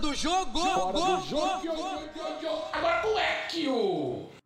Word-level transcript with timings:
Do 0.00 0.14
jogo! 0.14 0.60
Fora 0.60 0.92
do 0.92 1.26
jogo! 1.26 1.68
Agora 2.72 3.02
moleque! 3.02 3.66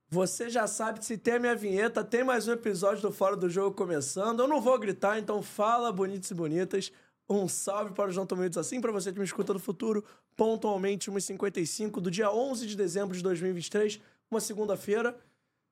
Você 0.09 0.49
já 0.49 0.67
sabe, 0.67 1.05
se 1.05 1.19
tem 1.19 1.35
a 1.35 1.39
minha 1.39 1.55
vinheta, 1.55 2.03
tem 2.03 2.25
mais 2.25 2.49
um 2.49 2.53
episódio 2.53 3.03
do 3.03 3.13
Fora 3.13 3.37
do 3.37 3.51
Jogo 3.51 3.77
começando. 3.77 4.41
Eu 4.41 4.49
não 4.49 4.61
vou 4.61 4.79
gritar, 4.79 5.19
então 5.19 5.43
fala, 5.43 5.93
bonitos 5.93 6.31
e 6.31 6.35
bonitas. 6.35 6.91
Um 7.29 7.49
salve 7.49 7.93
para 7.93 8.09
os 8.09 8.17
não 8.17 8.25
tão 8.25 8.39
bonitos 8.39 8.57
assim, 8.57 8.81
para 8.81 8.93
você 8.93 9.13
que 9.13 9.19
me 9.19 9.25
escuta 9.25 9.53
no 9.53 9.59
futuro, 9.59 10.05
pontualmente 10.37 11.11
1h55 11.11 12.01
do 12.01 12.11
dia 12.11 12.31
11 12.31 12.67
de 12.67 12.77
dezembro 12.77 13.15
de 13.15 13.23
2023, 13.23 14.01
uma 14.31 14.41
segunda-feira. 14.41 15.17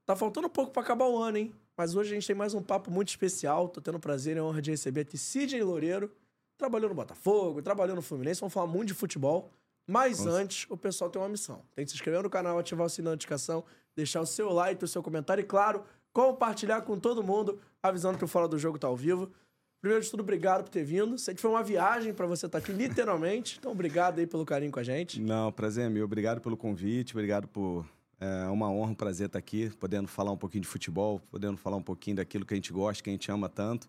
Tá 0.05 0.14
faltando 0.14 0.47
um 0.47 0.51
pouco 0.51 0.73
para 0.73 0.83
acabar 0.83 1.06
o 1.06 1.19
ano, 1.19 1.39
hein? 1.39 1.55
Mas 1.77 1.95
hoje 1.95 2.11
a 2.11 2.14
gente 2.14 2.27
tem 2.27 2.36
mais 2.36 2.53
um 2.53 2.62
papo 2.62 2.91
muito 2.91 3.08
especial. 3.08 3.69
Tô 3.69 3.81
tendo 3.81 3.97
o 3.97 4.01
prazer 4.01 4.36
e 4.36 4.41
a 4.41 4.45
honra 4.45 4.61
de 4.61 4.70
receber 4.70 5.03
aqui 5.03 5.17
Sidney 5.17 5.62
Loureiro. 5.62 6.11
Trabalhou 6.58 6.91
no 6.91 6.95
Botafogo, 6.95 7.62
trabalhou 7.62 7.97
no 7.97 8.03
Fluminense, 8.03 8.41
vamos 8.41 8.53
falar 8.53 8.67
muito 8.67 8.89
de 8.89 8.95
futebol. 8.95 9.51
Mas 9.86 10.25
Nossa. 10.25 10.36
antes, 10.36 10.67
o 10.70 10.77
pessoal 10.77 11.11
tem 11.11 11.20
uma 11.20 11.28
missão. 11.28 11.62
Tem 11.75 11.84
que 11.84 11.91
se 11.91 11.97
inscrever 11.97 12.23
no 12.23 12.31
canal, 12.31 12.59
ativar 12.59 12.86
o 12.86 12.91
sininho 12.91 13.11
de 13.11 13.17
notificação, 13.17 13.64
deixar 13.97 14.20
o 14.20 14.27
seu 14.27 14.53
like, 14.53 14.84
o 14.84 14.89
seu 14.89 15.03
comentário 15.03 15.42
e, 15.42 15.45
claro, 15.45 15.83
compartilhar 16.12 16.83
com 16.83 16.98
todo 16.98 17.23
mundo, 17.23 17.59
avisando 17.83 18.19
que 18.19 18.25
o 18.25 18.28
Fora 18.28 18.47
do 18.47 18.58
Jogo 18.58 18.78
tá 18.78 18.86
ao 18.86 18.97
vivo. 18.97 19.31
Primeiro 19.81 20.05
de 20.05 20.11
tudo, 20.11 20.20
obrigado 20.20 20.64
por 20.64 20.70
ter 20.70 20.84
vindo. 20.84 21.17
Sei 21.17 21.34
que 21.34 21.41
foi 21.41 21.51
uma 21.51 21.62
viagem 21.62 22.12
pra 22.12 22.27
você 22.27 22.47
estar 22.47 22.58
aqui, 22.58 22.70
literalmente. 22.70 23.56
Então, 23.58 23.73
obrigado 23.73 24.19
aí 24.19 24.27
pelo 24.27 24.45
carinho 24.45 24.70
com 24.70 24.78
a 24.78 24.83
gente. 24.83 25.20
Não, 25.20 25.51
prazer 25.51 25.86
é 25.86 25.89
meu. 25.89 26.05
Obrigado 26.05 26.41
pelo 26.41 26.56
convite, 26.56 27.14
obrigado 27.14 27.48
por. 27.48 27.86
É 28.20 28.47
uma 28.48 28.70
honra, 28.70 28.91
um 28.91 28.95
prazer 28.95 29.28
estar 29.28 29.39
aqui, 29.39 29.70
podendo 29.81 30.06
falar 30.06 30.31
um 30.31 30.36
pouquinho 30.36 30.61
de 30.61 30.69
futebol, 30.69 31.19
podendo 31.31 31.56
falar 31.56 31.78
um 31.78 31.83
pouquinho 31.83 32.17
daquilo 32.17 32.45
que 32.45 32.53
a 32.53 32.56
gente 32.56 32.70
gosta, 32.70 33.03
que 33.03 33.08
a 33.08 33.12
gente 33.12 33.33
ama 33.33 33.48
tanto. 33.48 33.89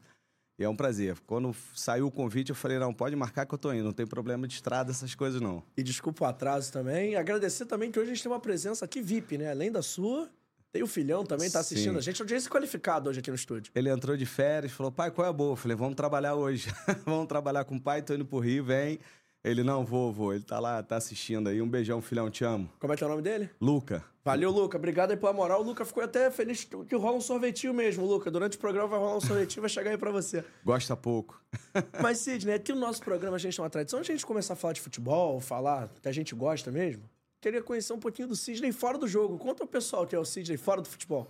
E 0.62 0.64
é 0.64 0.70
um 0.70 0.76
prazer. 0.76 1.18
Quando 1.26 1.56
saiu 1.74 2.06
o 2.06 2.12
convite, 2.12 2.50
eu 2.50 2.56
falei: 2.56 2.78
não, 2.78 2.94
pode 2.94 3.16
marcar 3.16 3.48
que 3.48 3.54
eu 3.54 3.58
tô 3.58 3.74
indo, 3.74 3.84
não 3.84 3.92
tem 3.92 4.06
problema 4.06 4.48
de 4.48 4.54
estrada, 4.54 4.92
essas 4.92 5.16
coisas 5.16 5.42
não. 5.42 5.64
E 5.76 5.82
desculpa 5.82 6.24
o 6.24 6.28
atraso 6.28 6.72
também. 6.72 7.16
Agradecer 7.16 7.66
também 7.66 7.92
que 7.92 8.00
hoje 8.00 8.12
a 8.12 8.14
gente 8.14 8.22
tem 8.22 8.32
uma 8.32 8.40
presença 8.40 8.86
aqui 8.86 9.02
VIP, 9.02 9.40
né? 9.40 9.50
Além 9.50 9.72
da 9.72 9.82
sua, 9.82 10.30
tem 10.72 10.84
o 10.84 10.88
filhão 10.88 11.26
também, 11.26 11.50
tá 11.50 11.62
assistindo 11.62 11.94
Sim. 11.94 11.98
a 11.98 12.02
gente. 12.02 12.22
Audiência 12.22 12.48
qualificada 12.48 13.10
hoje 13.10 13.20
aqui 13.20 13.32
no 13.32 13.36
estúdio. 13.36 13.72
Ele 13.74 13.90
entrou 13.90 14.16
de 14.16 14.26
férias, 14.28 14.72
falou: 14.72 14.92
pai, 14.92 15.10
qual 15.10 15.26
é 15.26 15.30
a 15.32 15.34
boa? 15.34 15.54
Eu 15.54 15.56
falei: 15.56 15.76
vamos 15.76 15.96
trabalhar 15.96 16.36
hoje. 16.36 16.72
vamos 17.06 17.26
trabalhar 17.26 17.66
com 17.66 17.78
o 17.78 17.82
pai, 17.82 18.04
tô 18.04 18.14
indo 18.14 18.26
pro 18.26 18.38
Rio, 18.38 18.64
vem. 18.64 19.00
Ele: 19.44 19.64
não, 19.64 19.84
vou, 19.84 20.14
vou. 20.14 20.32
Ele 20.32 20.44
tá 20.44 20.60
lá, 20.60 20.84
tá 20.84 20.96
assistindo 20.96 21.50
aí. 21.50 21.60
Um 21.60 21.68
beijão, 21.68 22.00
filhão, 22.04 22.30
te 22.30 22.44
amo. 22.44 22.70
Como 22.80 22.94
é 22.94 22.96
que 22.96 23.04
é 23.04 23.08
o 23.08 23.10
nome 23.10 23.24
dele? 23.24 23.50
Luca. 23.60 24.06
Valeu, 24.24 24.52
Luca. 24.52 24.78
Obrigado 24.78 25.12
aí 25.12 25.18
pela 25.18 25.34
moral. 25.34 25.62
O 25.62 25.64
Luca 25.64 25.84
ficou 25.84 26.04
até 26.04 26.30
feliz 26.30 26.64
que 26.64 26.96
rola 26.96 27.18
um 27.18 27.22
sorvetinho 27.22 27.74
mesmo, 27.74 28.06
Luca. 28.06 28.30
Durante 28.30 28.56
o 28.56 28.60
programa 28.60 28.88
vai 28.88 29.00
rolar 29.00 29.18
um 29.18 29.22
sorvetinho, 29.22 29.62
vai 29.62 29.70
chegar 29.70 29.92
aí 29.92 29.98
pra 29.98 30.12
você. 30.12 30.46
Gosta 30.64 30.96
pouco. 30.96 31.42
Mas, 32.02 32.20
Sidney, 32.20 32.54
aqui 32.54 32.72
no 32.72 32.80
nosso 32.80 33.02
programa 33.02 33.36
a 33.36 33.40
gente 33.40 33.56
tem 33.56 33.64
uma 33.64 33.70
tradição. 33.70 34.00
De 34.02 34.12
a 34.12 34.16
gente 34.16 34.26
começar 34.26 34.54
a 34.54 34.56
falar 34.56 34.74
de 34.74 34.82
futebol, 34.82 35.40
falar 35.40 35.90
que 36.02 36.08
a 36.08 36.12
gente 36.12 36.36
gosta 36.36 36.72
mesmo, 36.72 37.04
queria 37.42 37.64
conhecer 37.64 37.94
um 37.94 38.00
pouquinho 38.00 38.28
do 38.28 38.36
Sidney 38.36 38.72
fora 38.72 38.98
do 38.98 39.08
jogo. 39.08 39.40
Conta 39.40 39.64
ao 39.64 39.68
pessoal 39.68 40.06
que 40.06 40.16
é 40.16 40.20
o 40.20 40.26
Sidney 40.26 40.58
fora 40.58 40.82
do 40.82 40.88
futebol. 40.88 41.28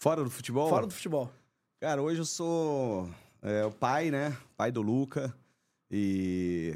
Fora 0.00 0.24
do 0.24 0.30
futebol? 0.30 0.68
Fora 0.68 0.86
do 0.86 0.92
futebol. 0.92 1.30
Cara, 1.80 2.02
hoje 2.02 2.20
eu 2.20 2.24
sou 2.24 3.08
é, 3.40 3.64
o 3.64 3.70
pai, 3.70 4.10
né? 4.10 4.36
Pai 4.56 4.72
do 4.72 4.82
Luca. 4.82 5.32
E 5.90 6.74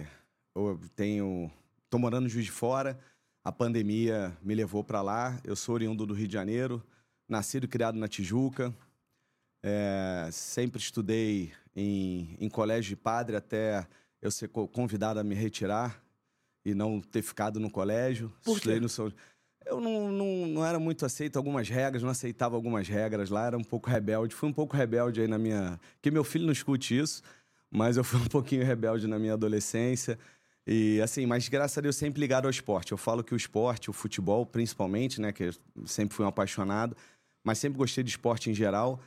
eu 0.55 0.79
tenho. 0.95 1.51
tô 1.91 1.99
morando 1.99 2.27
em 2.27 2.31
Juiz 2.31 2.45
de 2.45 2.53
Fora. 2.53 2.99
A 3.49 3.53
pandemia 3.53 4.37
me 4.43 4.55
levou 4.55 4.85
para 4.85 5.01
lá. 5.01 5.41
Eu 5.43 5.57
sou 5.57 5.75
oriundo 5.75 6.05
do 6.05 6.13
Rio 6.13 6.29
de 6.29 6.35
Janeiro, 6.35 6.85
nascido 7.27 7.65
e 7.65 7.67
criado 7.67 7.99
na 7.99 8.07
Tijuca. 8.07 8.75
É, 9.65 10.29
sempre 10.31 10.79
estudei 10.79 11.51
em, 11.75 12.37
em 12.39 12.49
colégio 12.51 12.91
de 12.91 12.97
padre 12.97 13.37
até 13.37 13.87
eu 14.21 14.31
ser 14.31 14.49
co- 14.49 14.69
convidado 14.69 15.19
a 15.19 15.25
me 15.25 15.35
retirar 15.35 15.99
e 16.63 16.75
não 16.75 17.01
ter 17.01 17.23
ficado 17.23 17.59
no 17.59 17.71
colégio. 17.71 18.29
Por 18.45 18.53
quê? 18.53 18.59
Estudei 18.59 18.81
no 18.81 18.89
São... 18.91 19.11
Eu 19.65 19.81
não, 19.81 20.13
não, 20.13 20.47
não 20.47 20.63
era 20.67 20.79
muito 20.79 21.07
aceito 21.07 21.39
algumas 21.39 21.71
regras, 21.71 22.03
não 22.03 22.11
aceitava 22.11 22.55
algumas 22.55 22.87
regras 22.87 23.31
lá, 23.31 23.47
era 23.47 23.57
um 23.57 23.65
pouco 23.65 23.89
rebelde. 23.89 24.35
Fui 24.35 24.51
um 24.51 24.53
pouco 24.53 24.77
rebelde 24.77 25.23
aí 25.23 25.27
na 25.27 25.39
minha. 25.39 25.81
Que 26.03 26.11
meu 26.11 26.23
filho 26.23 26.45
não 26.45 26.53
escute 26.53 26.99
isso, 26.99 27.23
mas 27.71 27.97
eu 27.97 28.05
fui 28.05 28.21
um 28.21 28.29
pouquinho 28.29 28.63
rebelde 28.63 29.07
na 29.07 29.19
minha 29.19 29.33
adolescência. 29.33 30.19
E 30.71 31.01
assim, 31.01 31.25
mas 31.25 31.49
graças 31.49 31.79
a 31.79 31.81
Deus 31.81 31.97
sempre 31.97 32.21
ligado 32.21 32.45
ao 32.45 32.51
esporte. 32.51 32.93
Eu 32.93 32.99
falo 32.99 33.25
que 33.25 33.33
o 33.33 33.37
esporte, 33.37 33.89
o 33.89 33.93
futebol 33.93 34.45
principalmente, 34.45 35.19
né, 35.19 35.33
que 35.33 35.45
eu 35.45 35.53
sempre 35.87 36.15
fui 36.15 36.27
um 36.27 36.29
apaixonado, 36.29 36.95
mas 37.43 37.57
sempre 37.57 37.79
gostei 37.79 38.05
de 38.05 38.11
esporte 38.11 38.51
em 38.51 38.55
geral. 38.55 39.01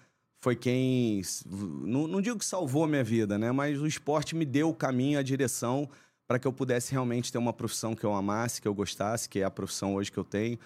Foi 0.43 0.55
quem, 0.55 1.21
não, 1.45 2.07
não 2.07 2.19
digo 2.19 2.39
que 2.39 2.45
salvou 2.45 2.83
a 2.85 2.87
minha 2.87 3.03
vida, 3.03 3.37
né, 3.37 3.51
mas 3.51 3.79
o 3.79 3.85
esporte 3.85 4.35
me 4.35 4.43
deu 4.43 4.69
o 4.69 4.73
caminho, 4.73 5.19
a 5.19 5.21
direção 5.21 5.87
para 6.27 6.39
que 6.39 6.47
eu 6.47 6.53
pudesse 6.53 6.93
realmente 6.93 7.31
ter 7.31 7.37
uma 7.37 7.53
profissão 7.53 7.93
que 7.93 8.03
eu 8.03 8.13
amasse, 8.15 8.59
que 8.59 8.67
eu 8.67 8.73
gostasse, 8.73 9.29
que 9.29 9.41
é 9.41 9.43
a 9.43 9.51
profissão 9.51 9.93
hoje 9.93 10.11
que 10.11 10.17
eu 10.17 10.23
tenho, 10.23 10.57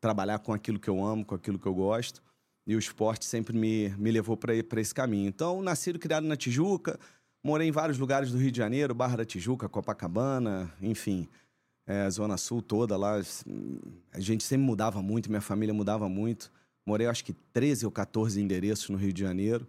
trabalhar 0.00 0.38
com 0.38 0.52
aquilo 0.52 0.78
que 0.78 0.88
eu 0.88 1.04
amo, 1.04 1.24
com 1.24 1.34
aquilo 1.34 1.58
que 1.58 1.66
eu 1.66 1.74
gosto. 1.74 2.22
E 2.64 2.76
o 2.76 2.78
esporte 2.78 3.24
sempre 3.24 3.56
me, 3.56 3.88
me 3.96 4.12
levou 4.12 4.36
para 4.36 4.54
esse 4.54 4.94
caminho. 4.94 5.26
Então, 5.26 5.62
nascido 5.62 5.98
criado 5.98 6.24
na 6.24 6.36
Tijuca, 6.36 7.00
morei 7.44 7.68
em 7.68 7.72
vários 7.72 7.98
lugares 7.98 8.32
do 8.32 8.38
Rio 8.38 8.50
de 8.50 8.56
Janeiro, 8.56 8.94
Barra 8.94 9.18
da 9.18 9.24
Tijuca, 9.24 9.68
Copacabana, 9.68 10.72
enfim, 10.80 11.28
é, 11.86 12.08
Zona 12.08 12.38
Sul 12.38 12.62
toda 12.62 12.96
lá. 12.96 13.20
A 14.12 14.20
gente 14.20 14.42
sempre 14.42 14.64
mudava 14.64 15.02
muito, 15.02 15.28
minha 15.28 15.42
família 15.42 15.74
mudava 15.74 16.08
muito. 16.08 16.50
Morei, 16.86 17.06
acho 17.06 17.24
que 17.24 17.34
13 17.52 17.84
ou 17.84 17.92
14 17.92 18.40
endereços 18.40 18.88
no 18.88 18.96
Rio 18.96 19.12
de 19.12 19.20
Janeiro. 19.20 19.68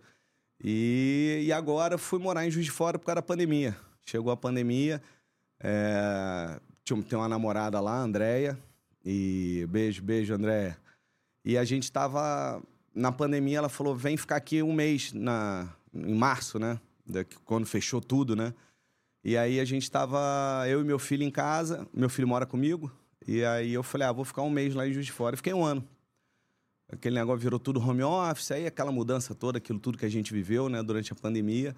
E, 0.64 1.44
e 1.44 1.52
agora 1.52 1.98
fui 1.98 2.18
morar 2.18 2.48
em 2.48 2.52
Juiz 2.52 2.66
de 2.66 2.72
Fora 2.72 2.98
por 2.98 3.06
causa 3.06 3.18
da 3.18 3.22
pandemia. 3.22 3.76
Chegou 4.06 4.32
a 4.32 4.38
pandemia, 4.38 5.02
é, 5.60 6.60
tinha, 6.84 6.98
uma 7.18 7.28
namorada 7.28 7.80
lá, 7.82 8.00
Andréia, 8.00 8.58
e 9.04 9.66
beijo, 9.70 10.02
beijo, 10.02 10.34
Andréia. 10.34 10.78
E 11.44 11.58
a 11.58 11.64
gente 11.66 11.92
tava 11.92 12.62
na 12.94 13.12
pandemia, 13.12 13.58
ela 13.58 13.70
falou: 13.70 13.96
vem 13.96 14.16
ficar 14.16 14.38
aqui 14.38 14.64
um 14.64 14.74
mês 14.74 15.12
na, 15.12 15.68
em 15.94 16.16
março, 16.16 16.58
né? 16.58 16.80
Da- 17.06 17.26
Quando 17.44 17.66
fechou 17.66 18.02
tudo, 18.02 18.36
né? 18.36 18.54
E 19.24 19.36
aí 19.38 19.60
a 19.60 19.66
gente 19.66 19.90
tava, 19.90 20.64
eu 20.68 20.82
e 20.82 20.84
meu 20.84 21.00
filho 21.00 21.24
em 21.24 21.32
casa, 21.32 21.88
meu 21.94 22.10
filho 22.10 22.28
mora 22.28 22.46
comigo, 22.46 22.92
e 23.28 23.44
aí 23.44 23.74
eu 23.74 23.82
falei: 23.84 24.08
ah, 24.08 24.12
vou 24.12 24.24
ficar 24.26 24.42
um 24.44 24.50
mês 24.50 24.74
lá 24.76 24.88
em 24.88 24.94
Juiz 24.94 25.06
de 25.06 25.12
Fora. 25.12 25.36
E 25.36 25.38
fiquei 25.38 25.54
um 25.54 25.64
ano. 25.66 25.84
Aquele 26.92 27.16
negócio 27.16 27.40
virou 27.40 27.60
tudo 27.60 27.80
home 27.80 28.04
office, 28.04 28.52
aí 28.52 28.68
aquela 28.68 28.92
mudança 28.92 29.34
toda, 29.34 29.58
aquilo 29.58 29.80
tudo 29.80 29.98
que 29.98 30.06
a 30.06 30.10
gente 30.10 30.32
viveu, 30.32 30.70
né, 30.70 30.84
durante 30.84 31.12
a 31.12 31.16
pandemia. 31.16 31.76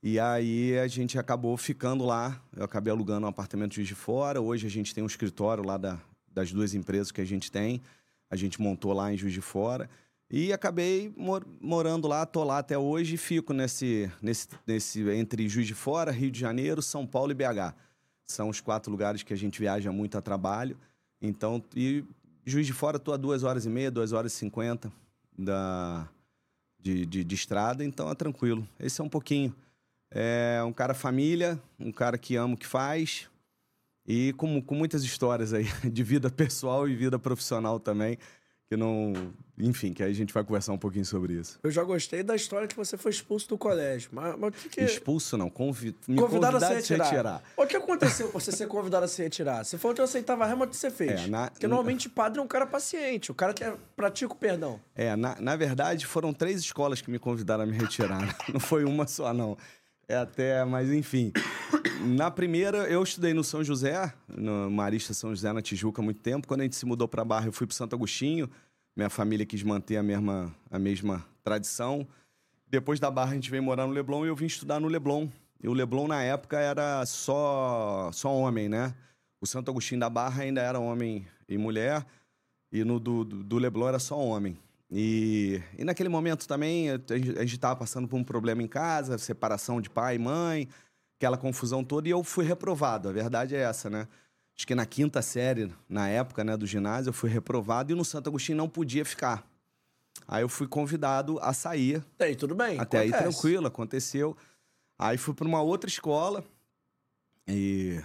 E 0.00 0.20
aí 0.20 0.78
a 0.78 0.86
gente 0.86 1.18
acabou 1.18 1.56
ficando 1.56 2.04
lá. 2.04 2.40
Eu 2.56 2.62
acabei 2.64 2.92
alugando 2.92 3.26
um 3.26 3.28
apartamento 3.28 3.72
em 3.72 3.76
Juiz 3.76 3.88
de 3.88 3.94
Fora. 3.94 4.40
Hoje 4.40 4.66
a 4.66 4.70
gente 4.70 4.94
tem 4.94 5.02
um 5.02 5.06
escritório 5.06 5.64
lá 5.64 5.76
da, 5.76 5.98
das 6.32 6.52
duas 6.52 6.74
empresas 6.74 7.10
que 7.10 7.20
a 7.20 7.24
gente 7.24 7.50
tem. 7.50 7.82
A 8.30 8.36
gente 8.36 8.60
montou 8.60 8.92
lá 8.92 9.12
em 9.12 9.16
Juiz 9.16 9.32
de 9.32 9.40
Fora. 9.40 9.88
E 10.30 10.52
acabei 10.52 11.12
mor- 11.16 11.46
morando 11.60 12.08
lá, 12.08 12.24
tô 12.26 12.42
lá 12.42 12.58
até 12.58 12.76
hoje 12.76 13.14
e 13.14 13.18
fico 13.18 13.52
nesse, 13.52 14.10
nesse, 14.20 14.48
nesse 14.66 15.08
entre 15.10 15.48
Juiz 15.48 15.66
de 15.66 15.74
Fora, 15.74 16.10
Rio 16.10 16.30
de 16.30 16.40
Janeiro, 16.40 16.82
São 16.82 17.06
Paulo 17.06 17.30
e 17.30 17.34
BH. 17.34 17.74
São 18.26 18.48
os 18.48 18.60
quatro 18.60 18.90
lugares 18.90 19.22
que 19.22 19.32
a 19.32 19.36
gente 19.36 19.60
viaja 19.60 19.92
muito 19.92 20.16
a 20.16 20.22
trabalho. 20.22 20.76
Então, 21.20 21.62
e 21.76 22.04
Juiz 22.44 22.66
de 22.66 22.72
Fora, 22.72 22.98
tô 22.98 23.12
a 23.12 23.16
duas 23.16 23.42
horas 23.42 23.66
e 23.66 23.68
meia, 23.68 23.90
duas 23.90 24.12
horas 24.12 24.32
e 24.32 24.36
cinquenta 24.36 24.90
da, 25.38 26.08
de, 26.80 27.04
de, 27.06 27.22
de 27.22 27.34
estrada, 27.34 27.84
então 27.84 28.10
é 28.10 28.14
tranquilo. 28.14 28.66
Esse 28.80 29.00
é 29.00 29.04
um 29.04 29.08
pouquinho. 29.08 29.54
É 30.10 30.62
um 30.64 30.72
cara 30.72 30.94
família, 30.94 31.60
um 31.78 31.92
cara 31.92 32.16
que 32.16 32.36
ama 32.36 32.54
o 32.54 32.56
que 32.56 32.66
faz 32.66 33.28
e 34.06 34.32
com, 34.34 34.60
com 34.62 34.74
muitas 34.74 35.02
histórias 35.02 35.52
aí 35.52 35.64
de 35.90 36.02
vida 36.02 36.30
pessoal 36.30 36.88
e 36.88 36.94
vida 36.94 37.18
profissional 37.18 37.80
também, 37.80 38.18
que 38.74 38.76
não. 38.76 39.32
Enfim, 39.56 39.92
que 39.92 40.02
aí 40.02 40.10
a 40.10 40.14
gente 40.14 40.34
vai 40.34 40.42
conversar 40.42 40.72
um 40.72 40.78
pouquinho 40.78 41.04
sobre 41.04 41.34
isso. 41.34 41.60
Eu 41.62 41.70
já 41.70 41.84
gostei 41.84 42.24
da 42.24 42.34
história 42.34 42.66
que 42.66 42.74
você 42.76 42.96
foi 42.96 43.12
expulso 43.12 43.48
do 43.48 43.56
colégio. 43.56 44.10
Mas, 44.12 44.34
mas 44.36 44.48
o 44.50 44.52
que, 44.52 44.68
que... 44.68 44.80
Expulso 44.82 45.36
não, 45.36 45.48
convi... 45.48 45.94
me 46.08 46.16
Convidado 46.16 46.56
a 46.56 46.60
se 46.82 46.92
retirar. 46.96 47.40
O 47.56 47.64
que 47.64 47.76
aconteceu 47.76 48.28
pra 48.30 48.40
você 48.40 48.50
ser 48.50 48.66
convidado 48.66 49.04
a 49.04 49.08
se 49.08 49.22
retirar? 49.22 49.64
Você 49.64 49.78
falou 49.78 49.94
que 49.94 50.00
eu 50.00 50.04
aceitava 50.04 50.42
a 50.42 50.48
rema 50.48 50.66
que 50.66 50.76
você 50.76 50.90
fez. 50.90 51.20
É, 51.20 51.26
na- 51.28 51.50
Porque 51.52 51.68
normalmente 51.68 52.08
padre 52.08 52.40
é 52.40 52.42
um 52.42 52.48
cara 52.48 52.66
paciente, 52.66 53.30
o 53.30 53.34
cara 53.34 53.54
que 53.54 53.62
é- 53.62 53.76
pratica 53.94 54.32
o 54.32 54.36
perdão. 54.36 54.80
É, 54.92 55.14
na, 55.14 55.40
na 55.40 55.54
verdade, 55.54 56.04
foram 56.04 56.32
três 56.32 56.58
escolas 56.58 57.00
que 57.00 57.08
me 57.08 57.20
convidaram 57.20 57.62
a 57.62 57.66
me 57.66 57.76
retirar. 57.78 58.36
Não 58.52 58.58
foi 58.58 58.84
uma 58.84 59.06
só, 59.06 59.32
não. 59.32 59.56
É 60.08 60.16
até, 60.16 60.64
mas 60.64 60.90
enfim. 60.90 61.32
Na 62.00 62.30
primeira, 62.30 62.86
eu 62.88 63.02
estudei 63.02 63.32
no 63.32 63.42
São 63.42 63.64
José, 63.64 64.12
no 64.28 64.70
Marista 64.70 65.14
São 65.14 65.30
José, 65.30 65.52
na 65.52 65.62
Tijuca, 65.62 66.02
há 66.02 66.04
muito 66.04 66.20
tempo. 66.20 66.46
Quando 66.46 66.60
a 66.60 66.64
gente 66.64 66.76
se 66.76 66.84
mudou 66.84 67.08
para 67.08 67.24
Barra, 67.24 67.46
eu 67.46 67.52
fui 67.52 67.66
para 67.66 67.74
Santo 67.74 67.96
Agostinho. 67.96 68.50
Minha 68.94 69.08
família 69.08 69.46
quis 69.46 69.62
manter 69.62 69.96
a 69.96 70.02
mesma, 70.02 70.54
a 70.70 70.78
mesma 70.78 71.24
tradição. 71.42 72.06
Depois 72.68 73.00
da 73.00 73.10
Barra, 73.10 73.32
a 73.32 73.34
gente 73.34 73.50
veio 73.50 73.62
morar 73.62 73.86
no 73.86 73.92
Leblon 73.92 74.24
e 74.24 74.28
eu 74.28 74.36
vim 74.36 74.46
estudar 74.46 74.78
no 74.78 74.88
Leblon. 74.88 75.28
E 75.62 75.68
o 75.68 75.72
Leblon, 75.72 76.06
na 76.06 76.22
época, 76.22 76.58
era 76.58 77.04
só, 77.06 78.10
só 78.12 78.34
homem, 78.34 78.68
né? 78.68 78.94
O 79.40 79.46
Santo 79.46 79.70
Agostinho 79.70 80.00
da 80.00 80.10
Barra 80.10 80.42
ainda 80.42 80.60
era 80.60 80.78
homem 80.78 81.26
e 81.48 81.56
mulher. 81.56 82.04
E 82.70 82.84
no 82.84 83.00
do, 83.00 83.24
do 83.24 83.42
do 83.42 83.58
Leblon 83.58 83.88
era 83.88 83.98
só 83.98 84.18
homem. 84.18 84.58
E, 84.96 85.60
e 85.76 85.82
naquele 85.84 86.08
momento 86.08 86.46
também 86.46 86.88
a 86.90 86.92
gente- 86.98 87.12
a 87.36 87.40
gente 87.42 87.56
estava 87.56 87.74
passando 87.74 88.06
por 88.06 88.16
um 88.16 88.22
problema 88.22 88.62
em 88.62 88.68
casa, 88.68 89.18
separação 89.18 89.80
de 89.80 89.90
pai 89.90 90.14
e 90.14 90.18
mãe, 90.20 90.68
aquela 91.18 91.36
confusão 91.36 91.82
toda, 91.82 92.06
e 92.06 92.12
eu 92.12 92.22
fui 92.22 92.44
reprovado. 92.44 93.08
A 93.08 93.12
verdade 93.12 93.56
é 93.56 93.60
essa, 93.60 93.90
né? 93.90 94.06
acho 94.56 94.68
que 94.68 94.74
na 94.76 94.86
quinta 94.86 95.20
série, 95.20 95.68
na 95.88 96.08
época, 96.08 96.44
né, 96.44 96.56
do 96.56 96.64
ginásio, 96.64 97.08
eu 97.08 97.12
fui 97.12 97.28
reprovado 97.28 97.90
e 97.90 97.94
no 97.96 98.04
Santo 98.04 98.28
Agostinho 98.28 98.56
não 98.56 98.68
podia 98.68 99.04
ficar. 99.04 99.44
Aí 100.28 100.44
eu 100.44 100.48
fui 100.48 100.68
convidado 100.68 101.40
a 101.40 101.52
sair. 101.52 101.96
Até 102.14 102.26
aí 102.26 102.36
tudo 102.36 102.54
bem. 102.54 102.78
Até 102.78 102.98
acontece. 103.00 103.14
aí 103.16 103.32
tranquilo, 103.32 103.66
aconteceu. 103.66 104.36
Aí 104.96 105.18
fui 105.18 105.34
para 105.34 105.48
uma 105.48 105.60
outra 105.60 105.90
escola 105.90 106.44
e 107.48 108.00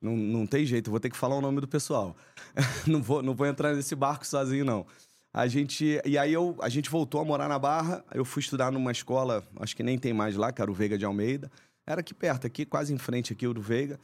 não, 0.00 0.16
não 0.16 0.46
tem 0.46 0.64
jeito, 0.64 0.92
vou 0.92 1.00
ter 1.00 1.10
que 1.10 1.16
falar 1.16 1.34
o 1.34 1.40
nome 1.40 1.60
do 1.60 1.66
pessoal. 1.66 2.16
não, 2.86 3.02
vou, 3.02 3.20
não 3.20 3.34
vou 3.34 3.46
entrar 3.46 3.74
nesse 3.74 3.96
barco 3.96 4.24
sozinho, 4.24 4.64
não. 4.64 4.86
A 5.34 5.48
gente. 5.48 6.00
E 6.04 6.16
aí 6.16 6.32
eu, 6.32 6.56
a 6.62 6.68
gente 6.68 6.88
voltou 6.88 7.20
a 7.20 7.24
morar 7.24 7.48
na 7.48 7.58
Barra. 7.58 8.04
Eu 8.14 8.24
fui 8.24 8.40
estudar 8.40 8.70
numa 8.70 8.92
escola, 8.92 9.44
acho 9.58 9.74
que 9.74 9.82
nem 9.82 9.98
tem 9.98 10.12
mais 10.12 10.36
lá, 10.36 10.52
que 10.52 10.62
era 10.62 10.70
o 10.70 10.74
Veiga 10.74 10.96
de 10.96 11.04
Almeida. 11.04 11.50
Era 11.84 12.00
aqui 12.00 12.14
perto, 12.14 12.46
aqui, 12.46 12.64
quase 12.64 12.94
em 12.94 12.98
frente 12.98 13.32
aqui, 13.32 13.44
o 13.44 13.52
do 13.52 13.60
Veiga. 13.60 13.98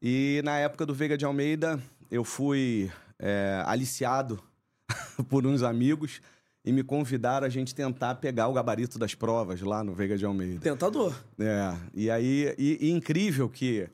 E 0.00 0.40
na 0.42 0.58
época 0.58 0.86
do 0.86 0.94
Veiga 0.94 1.18
de 1.18 1.24
Almeida, 1.26 1.78
eu 2.10 2.24
fui 2.24 2.90
é, 3.18 3.62
aliciado 3.66 4.42
por 5.28 5.46
uns 5.46 5.62
amigos 5.62 6.22
e 6.64 6.72
me 6.72 6.82
convidaram 6.82 7.46
a 7.46 7.50
gente 7.50 7.74
tentar 7.74 8.14
pegar 8.14 8.48
o 8.48 8.54
gabarito 8.54 8.98
das 8.98 9.14
provas 9.14 9.60
lá 9.60 9.84
no 9.84 9.92
Veiga 9.92 10.16
de 10.16 10.24
Almeida. 10.24 10.60
Tentador. 10.60 11.14
É, 11.38 11.76
e 11.92 12.10
aí, 12.10 12.54
e, 12.56 12.88
e 12.88 12.90
incrível 12.90 13.50
que 13.50 13.86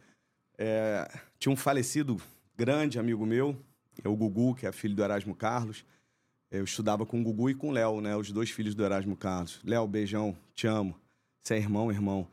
é, 0.57 1.11
tinha 1.37 1.53
um 1.53 1.57
falecido 1.57 2.17
grande 2.57 2.97
amigo 2.97 3.27
meu, 3.27 3.57
é 4.05 4.09
o 4.09 4.15
Gugu, 4.15 4.55
que 4.55 4.67
é 4.67 4.73
filho 4.73 4.95
do 4.95 5.03
Erasmo 5.03 5.35
Carlos. 5.35 5.85
Eu 6.51 6.65
estudava 6.65 7.07
com 7.07 7.21
o 7.21 7.23
Gugu 7.23 7.51
e 7.51 7.55
com 7.55 7.69
o 7.69 7.71
Léo, 7.71 8.01
né? 8.01 8.17
Os 8.17 8.33
dois 8.33 8.51
filhos 8.51 8.75
do 8.75 8.85
Erasmo 8.85 9.17
Carlos. 9.17 9.61
Léo, 9.65 9.87
beijão, 9.87 10.37
te 10.53 10.67
amo. 10.67 10.97
Você 11.43 11.55
é 11.55 11.59
irmão, 11.59 11.93
irmão. 11.93 12.27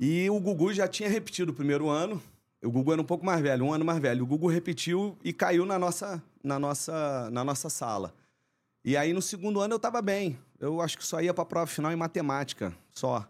E 0.00 0.28
o 0.28 0.40
Gugu 0.40 0.72
já 0.72 0.88
tinha 0.88 1.08
repetido 1.08 1.52
o 1.52 1.54
primeiro 1.54 1.88
ano. 1.88 2.20
O 2.60 2.70
Gugu 2.70 2.92
era 2.92 3.00
um 3.00 3.04
pouco 3.04 3.24
mais 3.24 3.40
velho, 3.40 3.64
um 3.64 3.72
ano 3.72 3.84
mais 3.84 4.00
velho. 4.00 4.24
O 4.24 4.26
Gugu 4.26 4.48
repetiu 4.48 5.16
e 5.22 5.32
caiu 5.32 5.64
na 5.64 5.78
nossa, 5.78 6.20
na 6.42 6.58
nossa, 6.58 7.30
na 7.30 7.44
nossa 7.44 7.70
sala. 7.70 8.12
E 8.84 8.96
aí, 8.96 9.12
no 9.12 9.22
segundo 9.22 9.60
ano, 9.60 9.74
eu 9.74 9.78
tava 9.78 10.02
bem. 10.02 10.36
Eu 10.58 10.80
acho 10.80 10.98
que 10.98 11.06
só 11.06 11.20
ia 11.20 11.32
pra 11.32 11.44
prova 11.44 11.68
final 11.68 11.92
em 11.92 11.96
matemática, 11.96 12.74
só. 12.90 13.28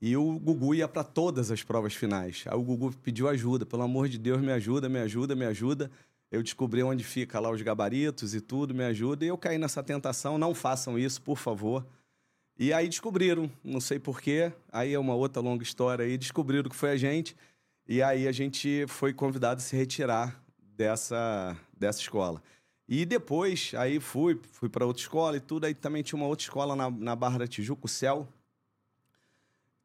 E 0.00 0.14
o 0.14 0.38
Gugu 0.38 0.74
ia 0.74 0.86
para 0.86 1.02
todas 1.02 1.50
as 1.50 1.62
provas 1.62 1.94
finais. 1.94 2.44
Aí 2.46 2.56
o 2.56 2.62
Gugu 2.62 2.94
pediu 3.02 3.28
ajuda. 3.28 3.64
Pelo 3.64 3.82
amor 3.82 4.10
de 4.10 4.18
Deus, 4.18 4.42
me 4.42 4.52
ajuda, 4.52 4.90
me 4.90 4.98
ajuda, 4.98 5.34
me 5.34 5.46
ajuda. 5.46 5.90
Eu 6.34 6.42
descobri 6.42 6.82
onde 6.82 7.04
fica 7.04 7.38
lá 7.38 7.48
os 7.48 7.62
gabaritos 7.62 8.34
e 8.34 8.40
tudo, 8.40 8.74
me 8.74 8.82
ajuda. 8.82 9.24
E 9.24 9.28
eu 9.28 9.38
caí 9.38 9.56
nessa 9.56 9.84
tentação. 9.84 10.36
Não 10.36 10.52
façam 10.52 10.98
isso, 10.98 11.22
por 11.22 11.38
favor. 11.38 11.86
E 12.58 12.72
aí 12.72 12.88
descobriram, 12.88 13.48
não 13.62 13.80
sei 13.80 14.00
porquê. 14.00 14.52
Aí 14.72 14.92
é 14.92 14.98
uma 14.98 15.14
outra 15.14 15.40
longa 15.40 15.62
história 15.62 16.04
aí. 16.04 16.18
Descobriram 16.18 16.68
que 16.68 16.74
foi 16.74 16.90
a 16.90 16.96
gente. 16.96 17.36
E 17.86 18.02
aí 18.02 18.26
a 18.26 18.32
gente 18.32 18.84
foi 18.88 19.12
convidado 19.12 19.60
a 19.60 19.62
se 19.62 19.76
retirar 19.76 20.42
dessa, 20.58 21.56
dessa 21.78 22.00
escola. 22.00 22.42
E 22.88 23.06
depois, 23.06 23.72
aí 23.76 24.00
fui, 24.00 24.40
fui 24.50 24.68
para 24.68 24.84
outra 24.84 25.02
escola 25.02 25.36
e 25.36 25.40
tudo. 25.40 25.66
Aí 25.66 25.74
também 25.74 26.02
tinha 26.02 26.16
uma 26.16 26.26
outra 26.26 26.42
escola 26.42 26.74
na, 26.74 26.90
na 26.90 27.14
Barra 27.14 27.38
da 27.38 27.46
Tijuca, 27.46 27.86
o 27.86 27.88
Céu. 27.88 28.26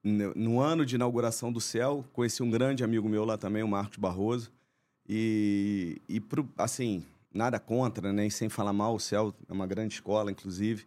No, 0.04 0.34
no 0.34 0.60
ano 0.60 0.84
de 0.84 0.96
inauguração 0.96 1.52
do 1.52 1.62
Céu, 1.62 2.04
conheci 2.12 2.42
um 2.42 2.50
grande 2.50 2.84
amigo 2.84 3.08
meu 3.08 3.24
lá 3.24 3.38
também, 3.38 3.62
o 3.62 3.68
Marcos 3.68 3.98
Barroso. 3.98 4.52
E, 5.12 6.00
e 6.08 6.20
pro, 6.20 6.48
assim, 6.56 7.04
nada 7.34 7.60
contra, 7.60 8.14
nem 8.14 8.26
né? 8.26 8.30
sem 8.30 8.48
falar 8.48 8.74
mal, 8.74 8.94
o 8.94 9.00
Céu 9.00 9.34
é 9.48 9.52
uma 9.52 9.66
grande 9.66 9.96
escola, 9.96 10.30
inclusive. 10.30 10.86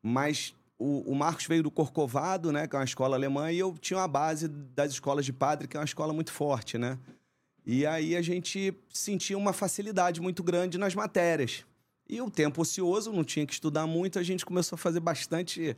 Mas 0.00 0.54
o, 0.78 1.10
o, 1.10 1.14
Marcos 1.14 1.46
veio 1.46 1.64
do 1.64 1.70
Corcovado, 1.70 2.52
né, 2.52 2.68
que 2.68 2.76
é 2.76 2.78
uma 2.78 2.84
escola 2.84 3.16
alemã, 3.16 3.50
e 3.50 3.58
eu 3.58 3.76
tinha 3.76 3.98
uma 3.98 4.06
base 4.06 4.46
das 4.46 4.92
escolas 4.92 5.24
de 5.24 5.32
padre, 5.32 5.66
que 5.66 5.76
é 5.76 5.80
uma 5.80 5.84
escola 5.84 6.12
muito 6.12 6.30
forte, 6.30 6.78
né? 6.78 6.96
E 7.66 7.84
aí 7.84 8.16
a 8.16 8.22
gente 8.22 8.72
sentia 8.88 9.36
uma 9.36 9.52
facilidade 9.52 10.20
muito 10.20 10.42
grande 10.42 10.78
nas 10.78 10.94
matérias. 10.94 11.66
E 12.08 12.22
o 12.22 12.30
tempo 12.30 12.62
ocioso, 12.62 13.12
não 13.12 13.24
tinha 13.24 13.44
que 13.44 13.52
estudar 13.52 13.86
muito, 13.86 14.18
a 14.18 14.22
gente 14.22 14.46
começou 14.46 14.76
a 14.76 14.78
fazer 14.78 15.00
bastante 15.00 15.76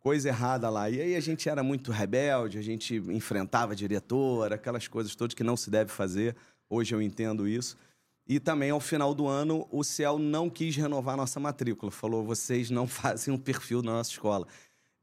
coisa 0.00 0.28
errada 0.28 0.68
lá. 0.70 0.88
E 0.90 1.00
aí 1.00 1.14
a 1.14 1.20
gente 1.20 1.48
era 1.48 1.62
muito 1.62 1.92
rebelde, 1.92 2.58
a 2.58 2.62
gente 2.62 2.96
enfrentava 2.96 3.72
a 3.74 3.76
diretora, 3.76 4.54
aquelas 4.54 4.88
coisas 4.88 5.14
todas 5.14 5.34
que 5.34 5.44
não 5.44 5.56
se 5.56 5.70
deve 5.70 5.92
fazer. 5.92 6.34
Hoje 6.68 6.94
eu 6.94 7.02
entendo 7.02 7.48
isso. 7.48 7.76
E 8.26 8.38
também, 8.38 8.70
ao 8.70 8.80
final 8.80 9.14
do 9.14 9.26
ano, 9.26 9.66
o 9.70 9.82
CEL 9.82 10.18
não 10.18 10.50
quis 10.50 10.76
renovar 10.76 11.16
nossa 11.16 11.40
matrícula. 11.40 11.90
Falou, 11.90 12.22
vocês 12.24 12.68
não 12.68 12.86
fazem 12.88 13.32
um 13.32 13.38
perfil 13.38 13.82
na 13.82 13.92
nossa 13.92 14.10
escola. 14.10 14.46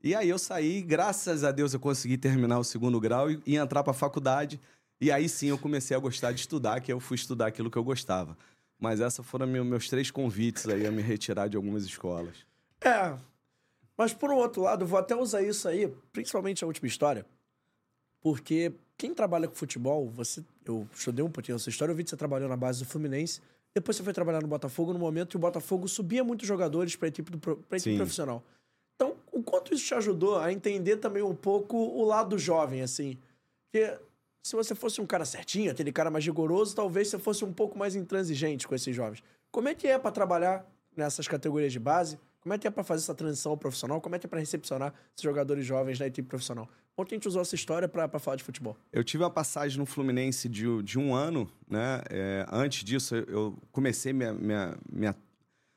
E 0.04 0.14
aí 0.14 0.30
eu 0.30 0.38
saí, 0.38 0.84
graças 0.84 1.44
a 1.44 1.52
Deus 1.52 1.74
eu 1.74 1.80
consegui 1.80 2.18
terminar 2.18 2.60
o 2.60 2.64
segundo 2.64 3.00
grau 3.00 3.32
e, 3.32 3.42
e 3.46 3.56
entrar 3.56 3.84
para 3.84 3.92
a 3.92 3.96
faculdade. 3.96 4.62
E 5.02 5.12
aí 5.12 5.28
sim 5.28 5.48
eu 5.48 5.58
comecei 5.58 5.98
a 5.98 6.00
gostar 6.00 6.32
de 6.32 6.42
estudar, 6.42 6.80
que 6.80 6.94
eu 6.94 7.00
fui 7.00 7.16
estudar 7.16 7.48
aquilo 7.48 7.72
que 7.72 7.78
eu 7.78 7.84
gostava. 7.84 8.38
Mas 8.80 9.00
esses 9.00 9.26
foram 9.26 9.48
meus 9.48 9.90
três 9.90 10.12
convites 10.12 10.68
aí 10.68 10.86
a 10.86 10.92
me 10.92 11.02
retirar 11.02 11.48
de 11.48 11.58
algumas 11.58 11.84
escolas. 11.86 12.46
É. 12.82 13.18
Mas 13.98 14.14
por 14.14 14.30
um 14.30 14.36
outro 14.36 14.62
lado, 14.62 14.86
vou 14.86 15.00
até 15.00 15.16
usar 15.16 15.42
isso 15.42 15.68
aí, 15.68 15.88
principalmente 16.12 16.64
a 16.64 16.68
última 16.68 16.88
história, 16.88 17.26
porque 18.22 18.74
quem 18.98 19.14
trabalha 19.14 19.48
com 19.48 19.56
futebol, 19.56 20.10
você, 20.10 20.44
eu 20.66 20.88
estudei 20.94 21.24
um 21.24 21.30
pouquinho 21.30 21.56
essa 21.56 21.70
história, 21.70 21.92
eu 21.92 21.96
vi 21.96 22.04
que 22.04 22.10
você 22.10 22.18
trabalhou 22.18 22.48
na 22.48 22.58
base 22.58 22.80
do 22.80 22.86
Fluminense, 22.86 23.42
depois 23.74 23.98
você 23.98 24.04
foi 24.04 24.14
trabalhar 24.14 24.42
no 24.42 24.48
Botafogo 24.48 24.94
no 24.94 25.00
momento 25.00 25.32
que 25.32 25.36
o 25.36 25.40
Botafogo 25.40 25.88
subia 25.88 26.24
muitos 26.24 26.48
jogadores 26.48 26.96
para 26.96 27.08
a 27.08 27.10
equipe, 27.10 27.30
do, 27.30 27.38
pra 27.38 27.78
equipe 27.78 27.98
profissional. 27.98 28.42
Então, 28.96 29.18
o 29.34 29.44
quanto 29.44 29.74
isso 29.74 29.86
te 29.86 29.94
ajudou 29.94 30.40
a 30.40 30.52
entender 30.54 30.98
também 30.98 31.22
um 31.22 31.36
pouco 31.36 31.76
o 31.76 32.06
lado 32.06 32.40
jovem, 32.40 32.82
assim? 32.82 33.18
Porque 33.66 34.00
se 34.42 34.56
você 34.56 34.74
fosse 34.74 35.02
um 35.02 35.06
cara 35.06 35.26
certinho, 35.26 35.72
aquele 35.72 35.92
cara 35.92 36.10
mais 36.10 36.26
rigoroso, 36.26 36.74
talvez 36.74 37.10
você 37.10 37.20
fosse 37.20 37.44
um 37.44 37.52
pouco 37.52 37.78
mais 37.78 37.96
intransigente 37.96 38.66
com 38.66 38.74
esses 38.74 38.96
jovens. 38.96 39.22
Como 39.52 39.68
é 39.68 39.76
que 39.76 39.88
é 39.88 40.00
para 40.00 40.12
trabalhar 40.12 40.66
nessas 40.96 41.28
categorias 41.28 41.74
de 41.74 41.80
base? 41.80 42.18
Como 42.40 42.54
é 42.54 42.58
que 42.58 42.68
é 42.68 42.72
para 42.72 42.84
fazer 42.84 43.04
essa 43.04 43.16
transição 43.16 43.58
profissional? 43.58 44.00
Como 44.00 44.16
é 44.16 44.20
que 44.20 44.26
é 44.26 44.30
para 44.30 44.40
recepcionar 44.40 44.94
esses 45.14 45.24
jogadores 45.24 45.66
jovens 45.66 46.00
na 46.00 46.08
equipe 46.08 46.30
profissional? 46.30 46.70
Ontem 46.98 47.16
a 47.16 47.18
gente 47.18 47.28
usou 47.28 47.42
essa 47.42 47.56
história 47.56 47.90
para 47.90 48.20
falar 48.20 48.38
de 48.38 48.44
futebol. 48.44 48.78
Eu 48.92 49.04
tive 49.04 49.24
uma 49.24 49.30
passagem 49.30 49.78
no 49.78 49.86
Fluminense 49.86 50.48
de, 50.48 50.82
de 50.82 50.98
um 50.98 51.14
ano, 51.14 51.50
né? 51.70 52.02
É, 52.10 52.46
antes 52.50 52.84
disso, 52.86 53.16
eu 53.16 53.58
comecei 53.72 54.14
minha, 54.14 54.34
minha, 54.34 54.78
minha, 54.90 55.16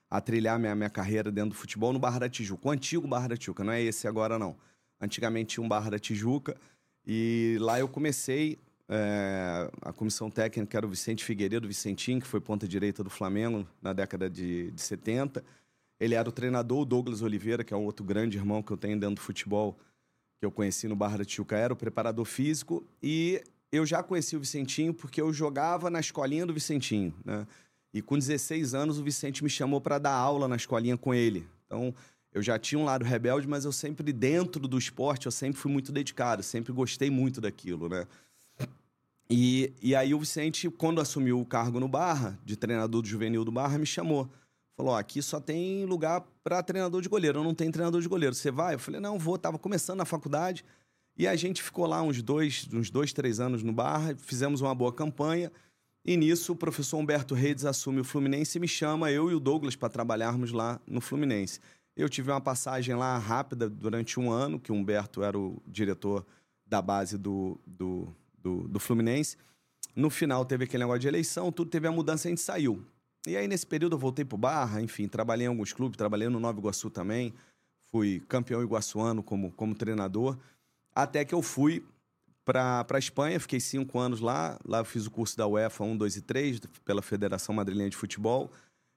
a 0.09 0.21
trilhar 0.21 0.59
minha, 0.61 0.75
minha 0.77 0.91
carreira 0.91 1.33
dentro 1.33 1.51
do 1.51 1.57
futebol 1.57 1.93
no 1.93 1.99
Barra 1.99 2.21
da 2.21 2.29
Tijuca, 2.29 2.69
o 2.69 2.71
antigo 2.71 3.09
Barra 3.09 3.29
da 3.29 3.37
Tijuca, 3.37 3.65
não 3.65 3.73
é 3.73 3.83
esse 3.83 4.07
agora 4.07 4.39
não. 4.39 4.57
Antigamente 5.01 5.55
tinha 5.55 5.65
um 5.65 5.69
Barra 5.69 5.91
da 5.91 5.99
Tijuca 5.99 6.57
e 7.05 7.57
lá 7.61 7.81
eu 7.81 7.89
comecei 7.89 8.59
é, 8.89 9.71
a 9.83 9.93
comissão 9.93 10.31
técnica 10.31 10.79
era 10.79 10.87
o 10.87 10.89
Vicente 10.89 11.23
Figueiredo 11.23 11.69
Vicentinho, 11.69 12.21
que 12.21 12.27
foi 12.27 12.41
ponta 12.41 12.67
direita 12.67 13.05
do 13.05 13.11
Flamengo 13.11 13.67
na 13.83 13.93
década 13.93 14.31
de, 14.31 14.71
de 14.71 14.81
70. 14.81 15.45
Ele 16.01 16.15
era 16.15 16.29
o 16.29 16.33
treinador, 16.33 16.81
o 16.81 16.85
Douglas 16.85 17.21
Oliveira, 17.21 17.63
que 17.63 17.75
é 17.75 17.77
um 17.77 17.85
outro 17.85 18.05
grande 18.05 18.39
irmão 18.39 18.63
que 18.63 18.73
eu 18.73 18.77
tenho 18.77 18.99
dentro 18.99 19.17
do 19.17 19.21
futebol, 19.21 19.77
que 20.38 20.47
eu 20.47 20.50
conheci 20.50 20.87
no 20.87 20.97
Barra 20.97 21.18
da 21.18 21.25
Tijuca, 21.25 21.57
era 21.57 21.73
o 21.73 21.76
preparador 21.76 22.25
físico. 22.25 22.87
E 23.02 23.42
eu 23.73 23.85
já 23.85 24.02
conheci 24.02 24.37
o 24.37 24.40
Vicentinho 24.40 24.95
porque 24.95 25.21
eu 25.21 25.33
jogava 25.33 25.90
na 25.90 26.00
escolinha 26.00 26.47
do 26.47 26.54
Vicentinho, 26.54 27.14
né? 27.25 27.47
E 27.92 28.02
com 28.02 28.18
16 28.18 28.75
anos 28.75 28.99
o 28.99 29.02
Vicente 29.02 29.42
me 29.42 29.50
chamou 29.50 29.80
para 29.80 29.99
dar 29.99 30.12
aula 30.12 30.47
na 30.47 30.57
escolinha 30.57 30.97
com 30.97 31.14
ele. 31.14 31.47
Então, 31.66 31.95
eu 32.33 32.42
já 32.42 32.59
tinha 32.59 32.78
um 32.78 32.85
lado 32.85 33.04
rebelde, 33.04 33.49
mas 33.49 33.64
eu 33.64 33.73
sempre 33.73 34.12
dentro 34.12 34.68
do 34.68 34.78
esporte, 34.78 35.26
eu 35.26 35.33
sempre 35.33 35.59
fui 35.59 35.73
muito 35.73 35.90
dedicado, 35.90 36.42
sempre 36.42 36.73
gostei 36.73 37.11
muito 37.11 37.40
daquilo, 37.40 37.88
né? 37.88 38.07
E, 39.30 39.73
e 39.83 39.95
aí 39.95 40.14
o 40.14 40.18
Vicente, 40.18 40.71
quando 40.71 41.00
assumiu 41.00 41.40
o 41.40 41.45
cargo 41.45 41.78
no 41.78 41.88
Barra, 41.88 42.38
de 42.45 42.57
treinador 42.57 43.02
do 43.02 43.09
juvenil 43.09 43.45
do 43.45 43.52
Barra, 43.52 43.78
me 43.78 43.85
chamou. 43.87 44.30
Falou: 44.79 44.93
ó, 44.93 44.97
aqui 44.97 45.21
só 45.21 45.41
tem 45.41 45.85
lugar 45.85 46.25
para 46.45 46.63
treinador 46.63 47.03
de 47.03 47.09
goleiro, 47.09 47.43
não 47.43 47.53
tenho 47.53 47.73
treinador 47.73 48.01
de 48.01 48.09
goleiro. 48.09 48.33
Você 48.33 48.49
vai? 48.49 48.77
Eu 48.77 48.79
falei: 48.79 49.01
não, 49.01 49.19
vou. 49.19 49.37
Tava 49.37 49.59
começando 49.59 49.99
na 49.99 50.05
faculdade. 50.05 50.65
E 51.17 51.27
a 51.27 51.35
gente 51.35 51.61
ficou 51.61 51.85
lá 51.85 52.01
uns 52.01 52.23
dois, 52.23 52.69
uns 52.73 52.89
dois, 52.89 53.13
três 53.13 53.41
anos 53.41 53.65
no 53.65 53.73
Barra, 53.73 54.15
fizemos 54.17 54.61
uma 54.61 54.73
boa 54.73 54.93
campanha. 54.93 55.51
E 56.05 56.17
nisso 56.17 56.53
o 56.53 56.57
professor 56.57 56.97
Humberto 56.97 57.35
Reis 57.35 57.65
assume 57.65 58.01
o 58.01 58.05
Fluminense 58.05 58.57
e 58.57 58.61
me 58.61 58.69
chama, 58.69 59.11
eu 59.11 59.29
e 59.29 59.35
o 59.35 59.41
Douglas, 59.41 59.75
para 59.75 59.89
trabalharmos 59.89 60.53
lá 60.53 60.81
no 60.87 61.01
Fluminense. 61.01 61.59
Eu 61.97 62.09
tive 62.09 62.31
uma 62.31 62.41
passagem 62.41 62.95
lá 62.95 63.19
rápida 63.19 63.69
durante 63.69 64.21
um 64.21 64.31
ano, 64.31 64.61
que 64.61 64.71
o 64.71 64.77
Humberto 64.77 65.25
era 65.25 65.37
o 65.37 65.61
diretor 65.67 66.25
da 66.65 66.81
base 66.81 67.19
do, 67.19 67.61
do, 67.67 68.07
do, 68.41 68.69
do 68.69 68.79
Fluminense. 68.79 69.37
No 69.97 70.09
final 70.09 70.45
teve 70.45 70.65
aquele 70.65 70.85
negócio 70.85 71.01
de 71.01 71.09
eleição, 71.09 71.51
tudo 71.51 71.69
teve 71.69 71.89
a 71.89 71.91
mudança, 71.91 72.29
a 72.29 72.31
gente 72.31 72.41
saiu. 72.41 72.87
E 73.27 73.37
aí, 73.37 73.49
nesse 73.49 73.67
período, 73.67 73.95
eu 73.95 73.99
voltei 73.99 74.25
pro 74.25 74.39
Barra, 74.39 74.81
enfim, 74.81 75.09
trabalhei 75.09 75.47
em 75.47 75.49
alguns 75.49 75.73
clubes, 75.73 75.97
trabalhei 75.97 76.29
no 76.29 76.41
Nova 76.41 76.59
Iguaçu 76.59 76.89
também, 76.91 77.35
fui 77.91 78.21
campeão 78.29 78.63
iguaçuano 78.63 79.23
como, 79.23 79.51
como 79.53 79.75
treinador, 79.75 80.39
até 80.95 81.25
que 81.25 81.35
eu 81.35 81.43
fui 81.43 81.85
para 82.45 82.87
a 82.89 82.99
Espanha, 82.99 83.39
fiquei 83.39 83.61
cinco 83.61 83.99
anos 83.99 84.21
lá, 84.21 84.59
lá 84.65 84.79
eu 84.79 84.85
fiz 84.85 85.07
o 85.07 85.11
curso 85.11 85.37
da 85.37 85.47
UEFA 85.47 85.85
1, 85.85 85.97
2 85.97 86.17
e 86.17 86.21
3, 86.23 86.61
pela 86.85 87.03
Federação 87.03 87.55
Madrilenha 87.55 87.91
de 87.91 87.97
Futebol, 87.97 88.51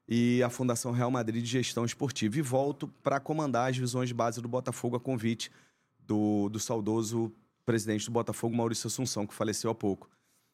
e 0.07 0.41
a 0.41 0.49
Fundação 0.49 0.91
Real 0.91 1.11
Madrid 1.11 1.43
de 1.43 1.49
Gestão 1.49 1.83
Esportiva, 1.83 2.37
e 2.37 2.41
volto 2.41 2.87
para 3.03 3.19
comandar 3.19 3.69
as 3.69 3.77
visões 3.77 4.07
de 4.07 4.13
base 4.13 4.41
do 4.41 4.47
Botafogo 4.47 4.95
a 4.95 4.99
convite 4.99 5.51
do, 5.99 6.47
do 6.49 6.59
saudoso 6.59 7.31
presidente 7.65 8.05
do 8.05 8.11
Botafogo, 8.11 8.55
Maurício 8.55 8.87
Assunção, 8.87 9.27
que 9.27 9.33
faleceu 9.33 9.69
há 9.69 9.75
pouco. 9.75 10.09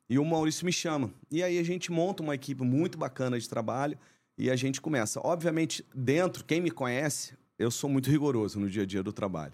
E 0.10 0.18
o 0.18 0.26
Maurício 0.26 0.66
me 0.66 0.72
chama. 0.72 1.12
E 1.30 1.44
aí 1.44 1.58
a 1.60 1.64
gente 1.64 1.92
monta 1.92 2.24
uma 2.24 2.36
equipe 2.36 2.64
muito 2.64 2.98
bacana 2.98 3.40
de 3.40 3.48
trabalho 3.48 3.98
e 4.38 4.50
a 4.50 4.56
gente 4.56 4.80
começa. 4.80 5.20
Obviamente, 5.24 5.86
dentro, 5.94 6.44
quem 6.44 6.62
me 6.62 6.72
conhece, 6.72 7.34
eu 7.60 7.70
sou 7.70 7.90
muito 7.90 8.10
rigoroso 8.10 8.60
no 8.60 8.70
dia 8.70 8.84
a 8.84 8.86
dia 8.86 9.04
do 9.04 9.12
trabalho. 9.12 9.54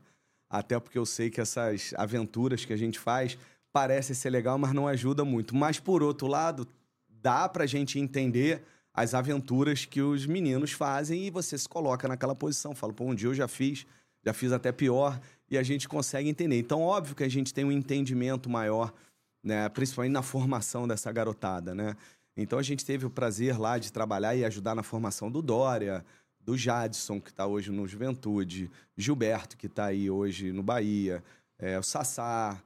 Até 0.50 0.80
porque 0.80 0.98
eu 0.98 1.06
sei 1.06 1.30
que 1.30 1.42
essas 1.42 1.94
aventuras 1.98 2.64
que 2.64 2.74
a 2.74 2.78
gente 2.78 3.00
faz 3.00 3.38
parecem 3.72 4.16
ser 4.16 4.30
legal, 4.30 4.58
mas 4.58 4.74
não 4.74 4.88
ajuda 4.88 5.26
muito. 5.26 5.56
Mas, 5.56 5.80
por 5.80 6.04
outro 6.04 6.28
lado, 6.28 6.68
dá 7.10 7.50
pra 7.50 7.66
gente 7.66 7.98
entender 7.98 8.62
as 8.94 9.16
aventuras 9.16 9.86
que 9.86 10.02
os 10.02 10.28
meninos 10.28 10.72
fazem 10.72 11.26
e 11.26 11.32
você 11.32 11.58
se 11.58 11.68
coloca 11.68 12.08
naquela 12.08 12.36
posição. 12.36 12.76
Fala, 12.76 12.94
pô, 12.94 13.06
um 13.06 13.16
dia 13.16 13.30
eu 13.30 13.34
já 13.34 13.48
fiz, 13.48 13.88
já 14.24 14.32
fiz 14.32 14.52
até 14.52 14.72
pior, 14.72 15.20
e 15.50 15.58
a 15.58 15.64
gente 15.64 15.90
consegue 15.90 16.30
entender. 16.30 16.60
Então, 16.60 16.82
óbvio 16.82 17.16
que 17.16 17.24
a 17.24 17.30
gente 17.30 17.52
tem 17.52 17.66
um 17.66 17.72
entendimento 17.72 18.48
maior, 18.50 18.94
né? 19.44 19.68
principalmente 19.70 20.14
na 20.14 20.22
formação 20.22 20.88
dessa 20.88 21.12
garotada, 21.12 21.76
né? 21.76 21.96
Então, 22.36 22.58
a 22.58 22.64
gente 22.64 22.84
teve 22.84 23.06
o 23.06 23.10
prazer 23.10 23.60
lá 23.60 23.78
de 23.78 23.92
trabalhar 23.92 24.36
e 24.36 24.44
ajudar 24.44 24.74
na 24.74 24.82
formação 24.82 25.30
do 25.30 25.40
Dória, 25.42 26.04
do 26.40 26.58
Jadson, 26.58 27.22
que 27.22 27.30
está 27.30 27.46
hoje 27.46 27.72
no 27.72 27.88
Juventude, 27.88 28.72
Gilberto, 28.98 29.56
que 29.56 29.68
está 29.68 29.86
aí 29.86 30.10
hoje 30.10 30.52
no 30.52 30.64
Bahia, 30.64 31.24
é, 31.60 31.78
o 31.78 31.84
Sassá, 31.84 32.62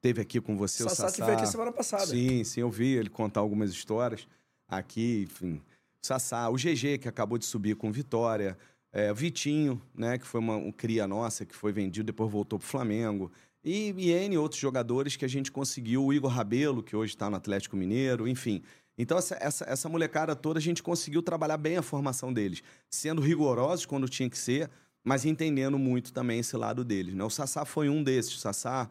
teve 0.00 0.20
aqui 0.20 0.40
com 0.40 0.56
você 0.56 0.84
Sassá, 0.84 0.92
o 0.92 0.96
Sassá. 1.08 1.16
que 1.16 1.22
veio 1.22 1.38
aqui 1.38 1.46
semana 1.48 1.72
passada. 1.72 2.06
Sim, 2.06 2.44
sim, 2.44 2.60
eu 2.60 2.70
vi 2.70 2.94
ele 2.94 3.08
contar 3.08 3.40
algumas 3.40 3.70
histórias 3.70 4.28
aqui, 4.68 5.24
enfim. 5.24 5.62
O 6.02 6.06
Sassá, 6.06 6.48
o 6.48 6.54
GG, 6.54 6.98
que 6.98 7.08
acabou 7.08 7.38
de 7.38 7.44
subir 7.44 7.74
com 7.74 7.90
Vitória, 7.90 8.56
é, 8.92 9.10
o 9.10 9.14
Vitinho, 9.14 9.80
né, 9.94 10.18
que 10.18 10.26
foi 10.26 10.40
uma, 10.40 10.56
um 10.56 10.70
cria 10.70 11.06
nossa, 11.06 11.44
que 11.44 11.54
foi 11.54 11.72
vendido, 11.72 12.06
depois 12.06 12.30
voltou 12.30 12.58
pro 12.58 12.68
Flamengo. 12.68 13.32
E, 13.66 13.92
e 13.98 14.12
N 14.12 14.38
outros 14.38 14.60
jogadores 14.60 15.16
que 15.16 15.24
a 15.24 15.28
gente 15.28 15.50
conseguiu, 15.50 16.04
o 16.04 16.12
Igor 16.12 16.30
Rabelo, 16.30 16.84
que 16.84 16.94
hoje 16.94 17.14
está 17.14 17.28
no 17.28 17.34
Atlético 17.34 17.76
Mineiro, 17.76 18.28
enfim. 18.28 18.62
Então, 18.96 19.18
essa, 19.18 19.36
essa, 19.40 19.64
essa 19.64 19.88
molecada 19.88 20.36
toda, 20.36 20.60
a 20.60 20.62
gente 20.62 20.84
conseguiu 20.84 21.20
trabalhar 21.20 21.56
bem 21.56 21.76
a 21.76 21.82
formação 21.82 22.32
deles, 22.32 22.62
sendo 22.88 23.20
rigorosos 23.20 23.84
quando 23.84 24.08
tinha 24.08 24.30
que 24.30 24.38
ser, 24.38 24.70
mas 25.02 25.24
entendendo 25.24 25.76
muito 25.80 26.12
também 26.12 26.38
esse 26.38 26.56
lado 26.56 26.84
deles. 26.84 27.12
Né? 27.12 27.24
O 27.24 27.28
Sassá 27.28 27.64
foi 27.64 27.88
um 27.88 28.04
desses. 28.04 28.36
O 28.36 28.38
Sassá, 28.38 28.88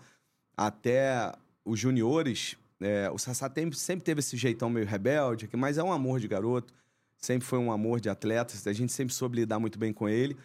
até 0.58 1.32
os 1.64 1.80
juniores, 1.80 2.58
é, 2.82 3.10
o 3.10 3.18
Sassá 3.18 3.50
tem, 3.50 3.72
sempre 3.72 4.04
teve 4.04 4.20
esse 4.20 4.36
jeitão 4.36 4.70
meio 4.70 4.86
rebelde, 4.86 5.50
mas 5.54 5.78
é 5.78 5.84
um 5.84 5.94
amor 5.94 6.20
de 6.20 6.28
garoto, 6.28 6.74
sempre 7.18 7.48
foi 7.48 7.60
um 7.60 7.72
amor 7.72 8.02
de 8.02 8.10
atleta, 8.10 8.54
a 8.70 8.74
gente 8.74 8.92
sempre 8.92 9.14
soube 9.14 9.38
lidar 9.38 9.58
muito 9.58 9.80
bem 9.80 9.94
com 9.94 10.10
ele. 10.10 10.36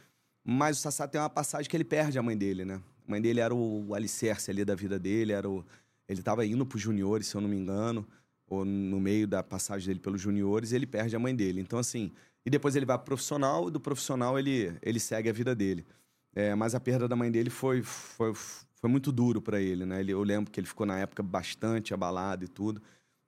Mas 0.44 0.78
o 0.78 0.80
Sassá 0.80 1.08
tem 1.08 1.20
uma 1.20 1.28
passagem 1.28 1.68
que 1.68 1.76
ele 1.76 1.84
perde 1.84 2.16
a 2.16 2.22
mãe 2.22 2.37
dele, 2.37 2.64
né? 2.64 2.80
A 3.11 3.12
mãe 3.12 3.21
dele 3.21 3.40
era 3.40 3.52
o 3.52 3.93
alicerce 3.95 4.50
ali 4.50 4.64
da 4.64 4.75
vida 4.75 4.99
dele, 4.99 5.33
era 5.33 5.49
o, 5.49 5.64
ele 6.09 6.21
estava 6.21 6.47
indo 6.47 6.64
para 6.64 6.76
os 6.76 6.83
juniores, 6.83 7.26
se 7.26 7.37
eu 7.37 7.40
não 7.40 7.49
me 7.49 7.57
engano 7.57 8.07
ou 8.50 8.64
no 8.64 9.00
meio 9.00 9.29
da 9.29 9.43
passagem 9.45 9.87
dele 9.87 10.00
pelos 10.00 10.21
juniores, 10.21 10.73
ele 10.73 10.85
perde 10.85 11.14
a 11.14 11.19
mãe 11.19 11.35
dele. 11.35 11.61
Então, 11.61 11.79
assim, 11.79 12.11
e 12.45 12.50
depois 12.50 12.75
ele 12.75 12.85
vai 12.85 12.99
pro 12.99 13.07
profissional, 13.07 13.69
e 13.69 13.71
do 13.71 13.79
profissional 13.79 14.37
ele, 14.37 14.76
ele 14.83 14.99
segue 14.99 15.29
a 15.29 15.33
vida 15.33 15.55
dele. 15.55 15.87
É, 16.35 16.52
mas 16.57 16.75
a 16.75 16.81
perda 16.81 17.07
da 17.07 17.14
mãe 17.14 17.31
dele 17.31 17.49
foi, 17.49 17.81
foi, 17.83 18.35
foi 18.35 18.90
muito 18.90 19.12
duro 19.12 19.40
para 19.40 19.61
ele, 19.61 19.87
né? 19.87 20.00
Ele, 20.00 20.12
eu 20.12 20.23
lembro 20.25 20.50
que 20.50 20.59
ele 20.59 20.67
ficou 20.67 20.85
na 20.85 20.99
época 20.99 21.23
bastante 21.23 21.95
abalado 21.95 22.45
e 22.45 22.49
tudo. 22.49 22.83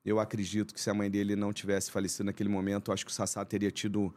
Eu 0.05 0.19
acredito 0.19 0.75
que 0.75 0.81
se 0.81 0.91
a 0.91 0.95
mãe 0.95 1.09
dele 1.09 1.37
não 1.37 1.53
tivesse 1.53 1.91
falecido 1.91 2.25
naquele 2.25 2.49
momento, 2.49 2.91
acho 2.91 3.05
que 3.05 3.13
o 3.13 3.15
Sassá 3.15 3.45
teria 3.45 3.71
tido 3.71 4.13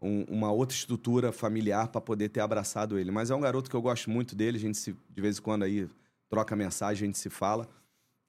um, 0.00 0.22
uma 0.24 0.50
outra 0.52 0.76
estrutura 0.76 1.32
familiar 1.32 1.88
para 1.88 2.00
poder 2.00 2.28
ter 2.28 2.40
abraçado 2.40 2.98
ele. 2.98 3.10
Mas 3.10 3.30
é 3.30 3.34
um 3.34 3.40
garoto 3.40 3.68
que 3.68 3.76
eu 3.76 3.82
gosto 3.82 4.10
muito 4.10 4.34
dele, 4.34 4.56
a 4.56 4.60
gente 4.60 4.78
se, 4.78 4.96
de 5.10 5.20
vez 5.20 5.38
em 5.38 5.42
quando 5.42 5.64
aí 5.64 5.88
troca 6.28 6.54
mensagem, 6.54 7.04
a 7.04 7.06
gente 7.06 7.18
se 7.18 7.30
fala. 7.30 7.68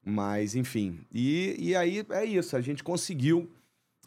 Mas, 0.03 0.55
enfim. 0.55 0.99
E, 1.13 1.55
e 1.59 1.75
aí 1.75 2.05
é 2.09 2.25
isso, 2.25 2.55
a 2.55 2.61
gente 2.61 2.83
conseguiu 2.83 3.49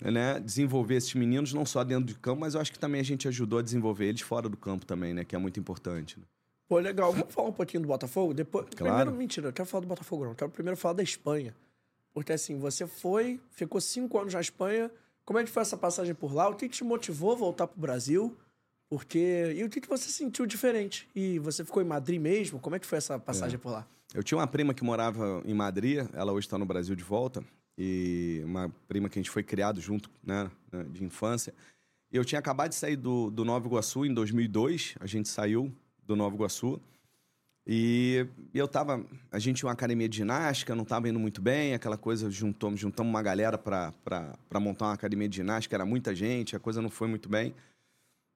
né, 0.00 0.40
desenvolver 0.40 0.96
esses 0.96 1.14
meninos, 1.14 1.52
não 1.52 1.64
só 1.64 1.84
dentro 1.84 2.04
de 2.04 2.14
campo, 2.14 2.40
mas 2.40 2.54
eu 2.54 2.60
acho 2.60 2.72
que 2.72 2.78
também 2.78 3.00
a 3.00 3.04
gente 3.04 3.28
ajudou 3.28 3.58
a 3.58 3.62
desenvolver 3.62 4.06
eles 4.06 4.22
fora 4.22 4.48
do 4.48 4.56
campo 4.56 4.84
também, 4.84 5.14
né? 5.14 5.24
Que 5.24 5.36
é 5.36 5.38
muito 5.38 5.60
importante. 5.60 6.18
Né? 6.18 6.24
Pô, 6.68 6.78
legal. 6.78 7.12
Vamos 7.12 7.32
falar 7.32 7.48
um 7.48 7.52
pouquinho 7.52 7.82
do 7.82 7.86
Botafogo? 7.86 8.32
Depois, 8.34 8.66
Claro. 8.74 8.94
Primeiro, 8.94 9.12
mentira, 9.12 9.48
eu 9.48 9.52
quero 9.52 9.68
falar 9.68 9.82
do 9.82 9.86
Botafogo, 9.86 10.24
não. 10.24 10.32
Eu 10.32 10.36
quero 10.36 10.50
primeiro 10.50 10.76
falar 10.76 10.94
da 10.94 11.02
Espanha. 11.02 11.54
Porque 12.12 12.32
assim, 12.32 12.58
você 12.58 12.86
foi, 12.86 13.40
ficou 13.50 13.80
cinco 13.80 14.18
anos 14.18 14.34
na 14.34 14.40
Espanha. 14.40 14.90
Como 15.24 15.38
é 15.38 15.44
que 15.44 15.50
foi 15.50 15.62
essa 15.62 15.76
passagem 15.76 16.14
por 16.14 16.34
lá? 16.34 16.48
O 16.48 16.54
que, 16.54 16.68
que 16.68 16.76
te 16.76 16.84
motivou 16.84 17.32
a 17.32 17.34
voltar 17.34 17.66
pro 17.66 17.80
Brasil? 17.80 18.36
Porque. 18.88 19.54
E 19.56 19.64
o 19.64 19.70
que, 19.70 19.80
que 19.80 19.88
você 19.88 20.10
sentiu 20.10 20.46
diferente? 20.46 21.08
E 21.14 21.38
você 21.38 21.64
ficou 21.64 21.82
em 21.82 21.86
Madrid 21.86 22.20
mesmo? 22.20 22.58
Como 22.58 22.76
é 22.76 22.78
que 22.78 22.86
foi 22.86 22.98
essa 22.98 23.18
passagem 23.18 23.58
por 23.58 23.70
lá? 23.70 23.86
Eu 24.14 24.22
tinha 24.22 24.36
uma 24.36 24.46
prima 24.46 24.74
que 24.74 24.84
morava 24.84 25.42
em 25.46 25.54
Madrid, 25.54 26.06
ela 26.12 26.32
hoje 26.32 26.46
está 26.46 26.58
no 26.58 26.66
Brasil 26.66 26.94
de 26.94 27.02
volta, 27.02 27.42
e 27.78 28.42
uma 28.44 28.70
prima 28.86 29.08
que 29.08 29.18
a 29.18 29.22
gente 29.22 29.30
foi 29.30 29.42
criado 29.42 29.80
junto, 29.80 30.10
né, 30.22 30.50
né, 30.70 30.84
de 30.90 31.02
infância. 31.02 31.54
Eu 32.10 32.22
tinha 32.22 32.38
acabado 32.38 32.68
de 32.68 32.74
sair 32.74 32.96
do, 32.96 33.30
do 33.30 33.42
Nova 33.42 33.66
Iguaçu 33.66 34.04
em 34.04 34.12
2002, 34.12 34.96
a 35.00 35.06
gente 35.06 35.30
saiu 35.30 35.72
do 36.04 36.14
Nova 36.14 36.34
Iguaçu, 36.34 36.78
e, 37.66 38.26
eu 38.52 38.66
tava. 38.66 39.04
A 39.30 39.38
gente 39.38 39.58
tinha 39.58 39.68
uma 39.68 39.72
academia 39.72 40.08
de 40.08 40.16
ginástica, 40.16 40.74
não 40.74 40.82
estava 40.82 41.08
indo 41.08 41.18
muito 41.18 41.40
bem, 41.40 41.74
aquela 41.74 41.96
coisa, 41.96 42.30
juntamos, 42.30 42.80
juntamos 42.80 43.10
uma 43.10 43.22
galera 43.22 43.56
para 43.56 44.60
montar 44.60 44.86
uma 44.86 44.94
academia 44.94 45.28
de 45.28 45.36
ginástica, 45.36 45.76
era 45.76 45.86
muita 45.86 46.14
gente, 46.14 46.56
a 46.56 46.58
coisa 46.58 46.82
não 46.82 46.90
foi 46.90 47.08
muito 47.08 47.28
bem. 47.28 47.54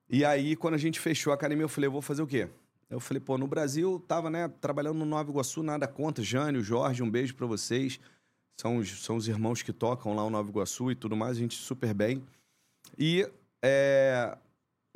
E 0.08 0.24
aí, 0.24 0.54
quando 0.54 0.74
a 0.74 0.78
gente 0.78 1.00
fechou 1.00 1.32
a 1.32 1.34
academia, 1.34 1.64
eu 1.64 1.68
falei, 1.68 1.88
eu 1.88 1.92
vou 1.92 2.02
fazer 2.02 2.22
o 2.22 2.26
quê? 2.26 2.48
Eu 2.88 3.00
falei, 3.00 3.20
pô, 3.20 3.36
no 3.36 3.48
Brasil, 3.48 4.00
tava, 4.06 4.30
né, 4.30 4.48
trabalhando 4.60 4.98
no 4.98 5.04
Nova 5.04 5.28
Iguaçu, 5.28 5.62
nada 5.64 5.88
contra. 5.88 6.22
Jânio, 6.22 6.62
Jorge, 6.62 7.02
um 7.02 7.10
beijo 7.10 7.34
para 7.34 7.46
vocês. 7.46 7.98
São 8.56 8.76
os, 8.76 9.04
são 9.04 9.16
os 9.16 9.26
irmãos 9.26 9.62
que 9.62 9.72
tocam 9.72 10.14
lá 10.14 10.24
o 10.24 10.30
Nova 10.30 10.48
Iguaçu 10.48 10.92
e 10.92 10.94
tudo 10.94 11.16
mais, 11.16 11.36
a 11.36 11.40
gente 11.40 11.56
super 11.56 11.92
bem. 11.92 12.22
E, 12.96 13.28
é... 13.60 14.38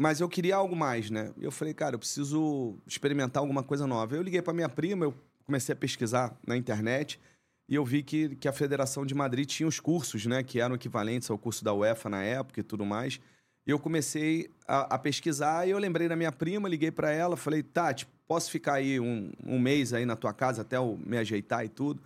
Mas 0.00 0.18
eu 0.18 0.30
queria 0.30 0.56
algo 0.56 0.74
mais, 0.74 1.10
né? 1.10 1.30
Eu 1.38 1.50
falei, 1.50 1.74
cara, 1.74 1.94
eu 1.94 1.98
preciso 1.98 2.78
experimentar 2.86 3.42
alguma 3.42 3.62
coisa 3.62 3.86
nova. 3.86 4.16
Eu 4.16 4.22
liguei 4.22 4.40
para 4.40 4.54
minha 4.54 4.66
prima, 4.66 5.04
eu 5.04 5.14
comecei 5.44 5.74
a 5.74 5.76
pesquisar 5.76 6.34
na 6.46 6.56
internet 6.56 7.20
e 7.68 7.74
eu 7.74 7.84
vi 7.84 8.02
que, 8.02 8.34
que 8.36 8.48
a 8.48 8.52
Federação 8.52 9.04
de 9.04 9.14
Madrid 9.14 9.46
tinha 9.46 9.68
os 9.68 9.78
cursos, 9.78 10.24
né? 10.24 10.42
Que 10.42 10.58
eram 10.58 10.74
equivalentes 10.74 11.30
ao 11.30 11.36
curso 11.36 11.62
da 11.62 11.74
UEFA 11.74 12.08
na 12.08 12.22
época 12.22 12.60
e 12.60 12.62
tudo 12.62 12.86
mais. 12.86 13.20
E 13.66 13.70
eu 13.70 13.78
comecei 13.78 14.48
a, 14.66 14.94
a 14.94 14.98
pesquisar 14.98 15.68
e 15.68 15.70
eu 15.72 15.78
lembrei 15.78 16.08
da 16.08 16.16
minha 16.16 16.32
prima, 16.32 16.66
liguei 16.66 16.90
para 16.90 17.10
ela, 17.10 17.36
falei, 17.36 17.62
Tati, 17.62 18.08
posso 18.26 18.50
ficar 18.50 18.76
aí 18.76 18.98
um, 18.98 19.30
um 19.44 19.58
mês 19.58 19.92
aí 19.92 20.06
na 20.06 20.16
tua 20.16 20.32
casa 20.32 20.62
até 20.62 20.78
eu 20.78 20.98
me 21.04 21.18
ajeitar 21.18 21.62
e 21.62 21.68
tudo? 21.68 22.02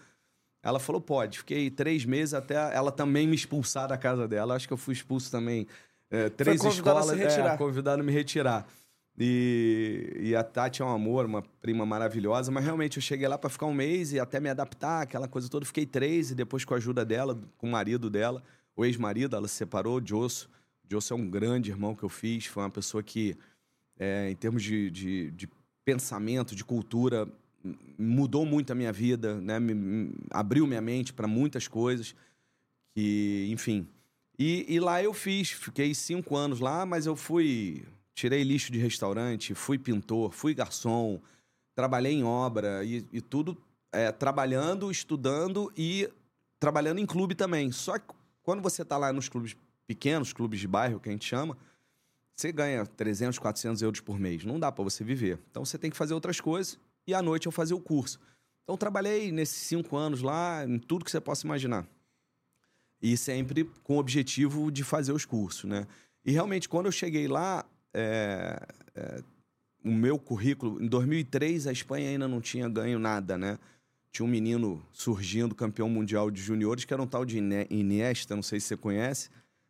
Ela 0.65 0.81
falou, 0.81 1.01
pode. 1.01 1.39
Fiquei 1.39 1.71
três 1.71 2.05
meses 2.05 2.35
até 2.35 2.55
ela 2.75 2.91
também 2.91 3.29
me 3.29 3.37
expulsar 3.37 3.87
da 3.87 3.97
casa 3.97 4.27
dela. 4.27 4.57
Acho 4.57 4.67
que 4.67 4.73
eu 4.73 4.79
fui 4.79 4.95
expulso 4.95 5.31
também. 5.31 5.69
É, 6.11 6.29
três 6.29 6.65
a 6.65 6.69
escolas, 6.69 7.07
se 7.07 7.15
retirar. 7.17 7.55
É, 7.55 7.57
convidado 7.57 8.01
a 8.01 8.05
me 8.05 8.13
retirar. 8.13 8.67
E, 9.17 10.17
e 10.21 10.35
a 10.37 10.43
Tati 10.43 10.83
é 10.83 10.85
um 10.85 10.89
amor, 10.91 11.25
uma 11.25 11.43
prima 11.61 11.87
maravilhosa, 11.87 12.51
mas 12.51 12.65
realmente 12.65 12.97
eu 12.97 13.03
cheguei 13.03 13.29
lá 13.29 13.39
para 13.39 13.49
ficar 13.49 13.67
um 13.67 13.73
mês 13.75 14.13
e 14.13 14.19
até 14.19 14.41
me 14.41 14.49
adaptar, 14.49 15.03
aquela 15.03 15.29
coisa 15.29 15.49
toda. 15.49 15.65
Fiquei 15.65 15.87
três 15.87 16.31
e 16.33 16.35
depois 16.35 16.65
com 16.65 16.75
a 16.75 16.77
ajuda 16.79 17.05
dela, 17.05 17.39
com 17.57 17.69
o 17.69 17.71
marido 17.71 18.11
dela, 18.11 18.43
o 18.77 18.85
ex-marido, 18.85 19.37
ela 19.37 19.47
se 19.47 19.55
separou, 19.55 19.99
o 20.01 20.07
Josso. 20.07 20.51
O 20.85 20.91
Josso 20.93 21.15
é 21.15 21.17
um 21.17 21.29
grande 21.31 21.71
irmão 21.71 21.95
que 21.95 22.03
eu 22.03 22.09
fiz, 22.09 22.47
foi 22.47 22.63
uma 22.65 22.71
pessoa 22.71 23.03
que, 23.03 23.37
é, 23.99 24.31
em 24.31 24.35
termos 24.37 24.63
de, 24.63 24.91
de, 24.91 25.31
de 25.31 25.49
pensamento, 25.85 26.57
de 26.57 26.65
cultura, 26.65 27.29
mudou 27.97 28.45
muito 28.45 28.73
a 28.73 28.75
minha 28.75 28.93
vida, 28.93 29.41
né? 29.41 29.61
Me- 29.61 29.75
me- 29.75 30.13
abriu 30.31 30.67
minha 30.67 30.81
mente 30.83 31.13
para 31.13 31.29
muitas 31.29 31.69
coisas 31.69 32.15
que, 32.95 33.47
enfim. 33.51 33.87
E, 34.39 34.67
e 34.69 34.81
lá 34.81 35.03
eu 35.03 35.13
fiz, 35.13 35.51
fiquei 35.51 35.95
cinco 35.95 36.37
anos 36.37 36.61
lá, 36.61 36.85
mas 36.85 37.07
eu 37.07 37.15
fui, 37.15 37.87
tirei 38.15 38.43
lixo 38.43 38.73
de 38.73 38.79
restaurante, 38.79 39.55
fui 39.55 39.79
pintor, 39.79 40.33
fui 40.33 40.55
garçom, 40.55 41.21
trabalhei 41.75 42.13
em 42.15 42.25
obra 42.25 42.85
e, 42.85 43.07
e 43.13 43.21
tudo 43.21 43.57
é, 43.93 44.11
trabalhando, 44.11 44.91
estudando 44.91 45.73
e 45.77 46.09
trabalhando 46.59 46.99
em 46.99 47.07
clube 47.07 47.35
também. 47.35 47.71
Só 47.71 47.99
que 47.99 48.13
quando 48.43 48.63
você 48.63 48.83
está 48.83 48.97
lá 48.97 49.13
nos 49.13 49.29
clubes 49.29 49.57
pequenos, 49.87 50.33
clubes 50.33 50.61
de 50.61 50.67
bairro 50.67 50.99
que 50.99 51.09
a 51.09 51.13
gente 51.13 51.25
chama, 51.25 51.57
você 52.35 52.51
ganha 52.51 52.85
300, 52.85 53.39
400 53.39 53.83
euros 53.83 54.01
por 54.01 54.19
mês. 54.19 54.45
Não 54.45 54.59
dá 54.59 54.73
para 54.73 54.83
você 54.83 55.05
viver. 55.05 55.39
Então 55.51 55.65
você 55.65 55.79
tem 55.79 55.91
que 55.91 55.97
fazer 55.97 56.15
outras 56.15 56.41
coisas 56.41 56.79
e 57.07 57.15
à 57.15 57.23
noite 57.23 57.47
eu 57.47 57.53
fazia 57.53 57.77
o 57.77 57.81
curso. 57.81 58.19
Então 58.65 58.77
trabalhei 58.77 59.31
nesses 59.31 59.63
cinco 59.63 59.97
anos 59.97 60.23
lá, 60.23 60.65
em 60.67 60.79
tudo 60.79 61.05
que 61.05 61.11
você 61.11 61.21
possa 61.21 61.47
imaginar. 61.47 61.87
E 63.05 63.19
sempre 63.19 63.71
com 63.83 63.97
o 63.97 63.99
objetivo 63.99 64.73
de 64.73 64.83
fazer 64.83 65.13
os 65.13 65.27
cursos, 65.27 65.69
né? 65.69 65.87
E 66.25 66.33
realmente, 66.33 66.67
quando 66.67 66.87
eu 66.87 66.93
cheguei 66.93 67.29
lá, 67.29 67.63
é, 67.93 68.59
é, 68.95 69.23
o 69.85 69.93
meu 69.93 70.19
currículo... 70.19 70.83
Em 70.83 70.87
2003, 70.87 71.67
a 71.67 71.73
Espanha 71.73 72.09
ainda 72.09 72.27
não 72.27 72.41
tinha 72.41 72.67
ganho 72.67 72.99
nada, 72.99 73.37
né? 73.37 73.59
Tinha 74.11 74.25
um 74.25 74.29
menino 74.31 74.83
surgindo, 74.91 75.55
campeão 75.55 75.87
mundial 75.87 76.31
de 76.31 76.41
juniores, 76.41 76.87
que 76.87 76.95
era 76.95 77.03
um 77.03 77.07
tal 77.07 77.27
de 77.27 77.37
Iniesta, 77.37 78.35
não 78.35 78.43
sei 78.43 78.59
se 78.59 78.69
você 78.69 78.77
conhece. 78.79 79.29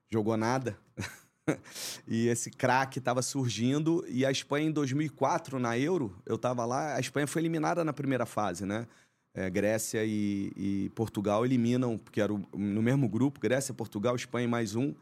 Jogou 0.08 0.36
nada. 0.36 0.78
e 2.06 2.28
esse 2.28 2.52
craque 2.52 3.00
estava 3.00 3.20
surgindo. 3.20 4.04
E 4.08 4.24
a 4.24 4.30
Espanha, 4.30 4.68
em 4.68 4.72
2004, 4.72 5.58
na 5.58 5.76
Euro, 5.76 6.16
eu 6.24 6.36
estava 6.36 6.64
lá. 6.64 6.94
A 6.94 7.00
Espanha 7.00 7.26
foi 7.26 7.42
eliminada 7.42 7.82
na 7.82 7.92
primeira 7.92 8.26
fase, 8.26 8.64
né? 8.64 8.86
É, 9.34 9.50
Grécia 9.50 10.04
e, 10.04 10.52
e, 10.56 10.92
Portugal 10.94 11.44
eliminam, 11.44 11.98
porque 11.98 12.20
era 12.20 12.32
o, 12.32 12.40
no 12.56 12.80
mesmo 12.80 13.08
grupo, 13.08 13.40
Grécia, 13.40 13.74
Portugal, 13.74 14.14
Espanha 14.14 14.46
mais 14.46 14.76
um. 14.76 14.94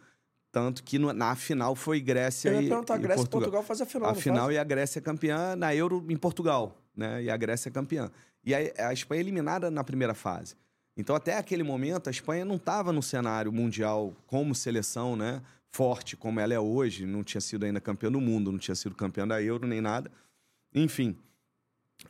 Tanto 0.51 0.83
que 0.83 0.99
no, 0.99 1.13
na 1.13 1.35
final 1.35 1.75
foi 1.75 2.01
Grécia 2.01 2.51
Eu 2.51 2.61
ia 2.61 2.67
e, 2.67 2.69
perguntar, 2.69 2.99
e 2.99 3.03
Grécia 3.03 3.23
e 3.23 3.29
Portugal. 3.29 3.41
Portugal 3.41 3.63
faz 3.63 3.81
a 3.81 3.87
final, 3.87 4.11
A 4.11 4.15
final 4.15 4.45
faz? 4.47 4.57
e 4.57 4.59
a 4.59 4.65
Grécia 4.65 4.99
é 4.99 5.03
campeã 5.03 5.57
na 5.57 5.75
Euro 5.75 6.05
em 6.09 6.17
Portugal, 6.17 6.77
né? 6.97 7.23
E 7.23 7.31
a 7.31 7.37
Grécia 7.37 7.69
é 7.69 7.73
campeã. 7.73 8.11
E 8.45 8.55
a, 8.55 8.89
a 8.89 8.93
Espanha 8.93 9.21
é 9.21 9.23
eliminada 9.23 9.71
na 9.71 9.85
primeira 9.85 10.15
fase. 10.15 10.55
Então, 10.97 11.17
até 11.17 11.39
aquele 11.39 11.63
momento, 11.63 12.09
a 12.09 12.11
Espanha 12.11 12.45
não 12.45 12.57
estava 12.57 12.93
no 12.93 13.03
cenário 13.03 13.51
mundial 13.51 14.15
como 14.27 14.55
seleção, 14.55 15.17
né? 15.17 15.41
Forte 15.71 16.17
como 16.17 16.39
ela 16.39 16.53
é 16.53 16.61
hoje. 16.61 17.07
Não 17.07 17.25
tinha 17.25 17.41
sido 17.41 17.65
ainda 17.65 17.81
campeã 17.81 18.11
do 18.13 18.21
mundo, 18.21 18.53
não 18.53 18.59
tinha 18.59 18.75
sido 18.75 18.95
campeã 18.95 19.27
da 19.27 19.43
Euro 19.43 19.67
nem 19.67 19.81
nada. 19.81 20.11
Enfim. 20.75 21.17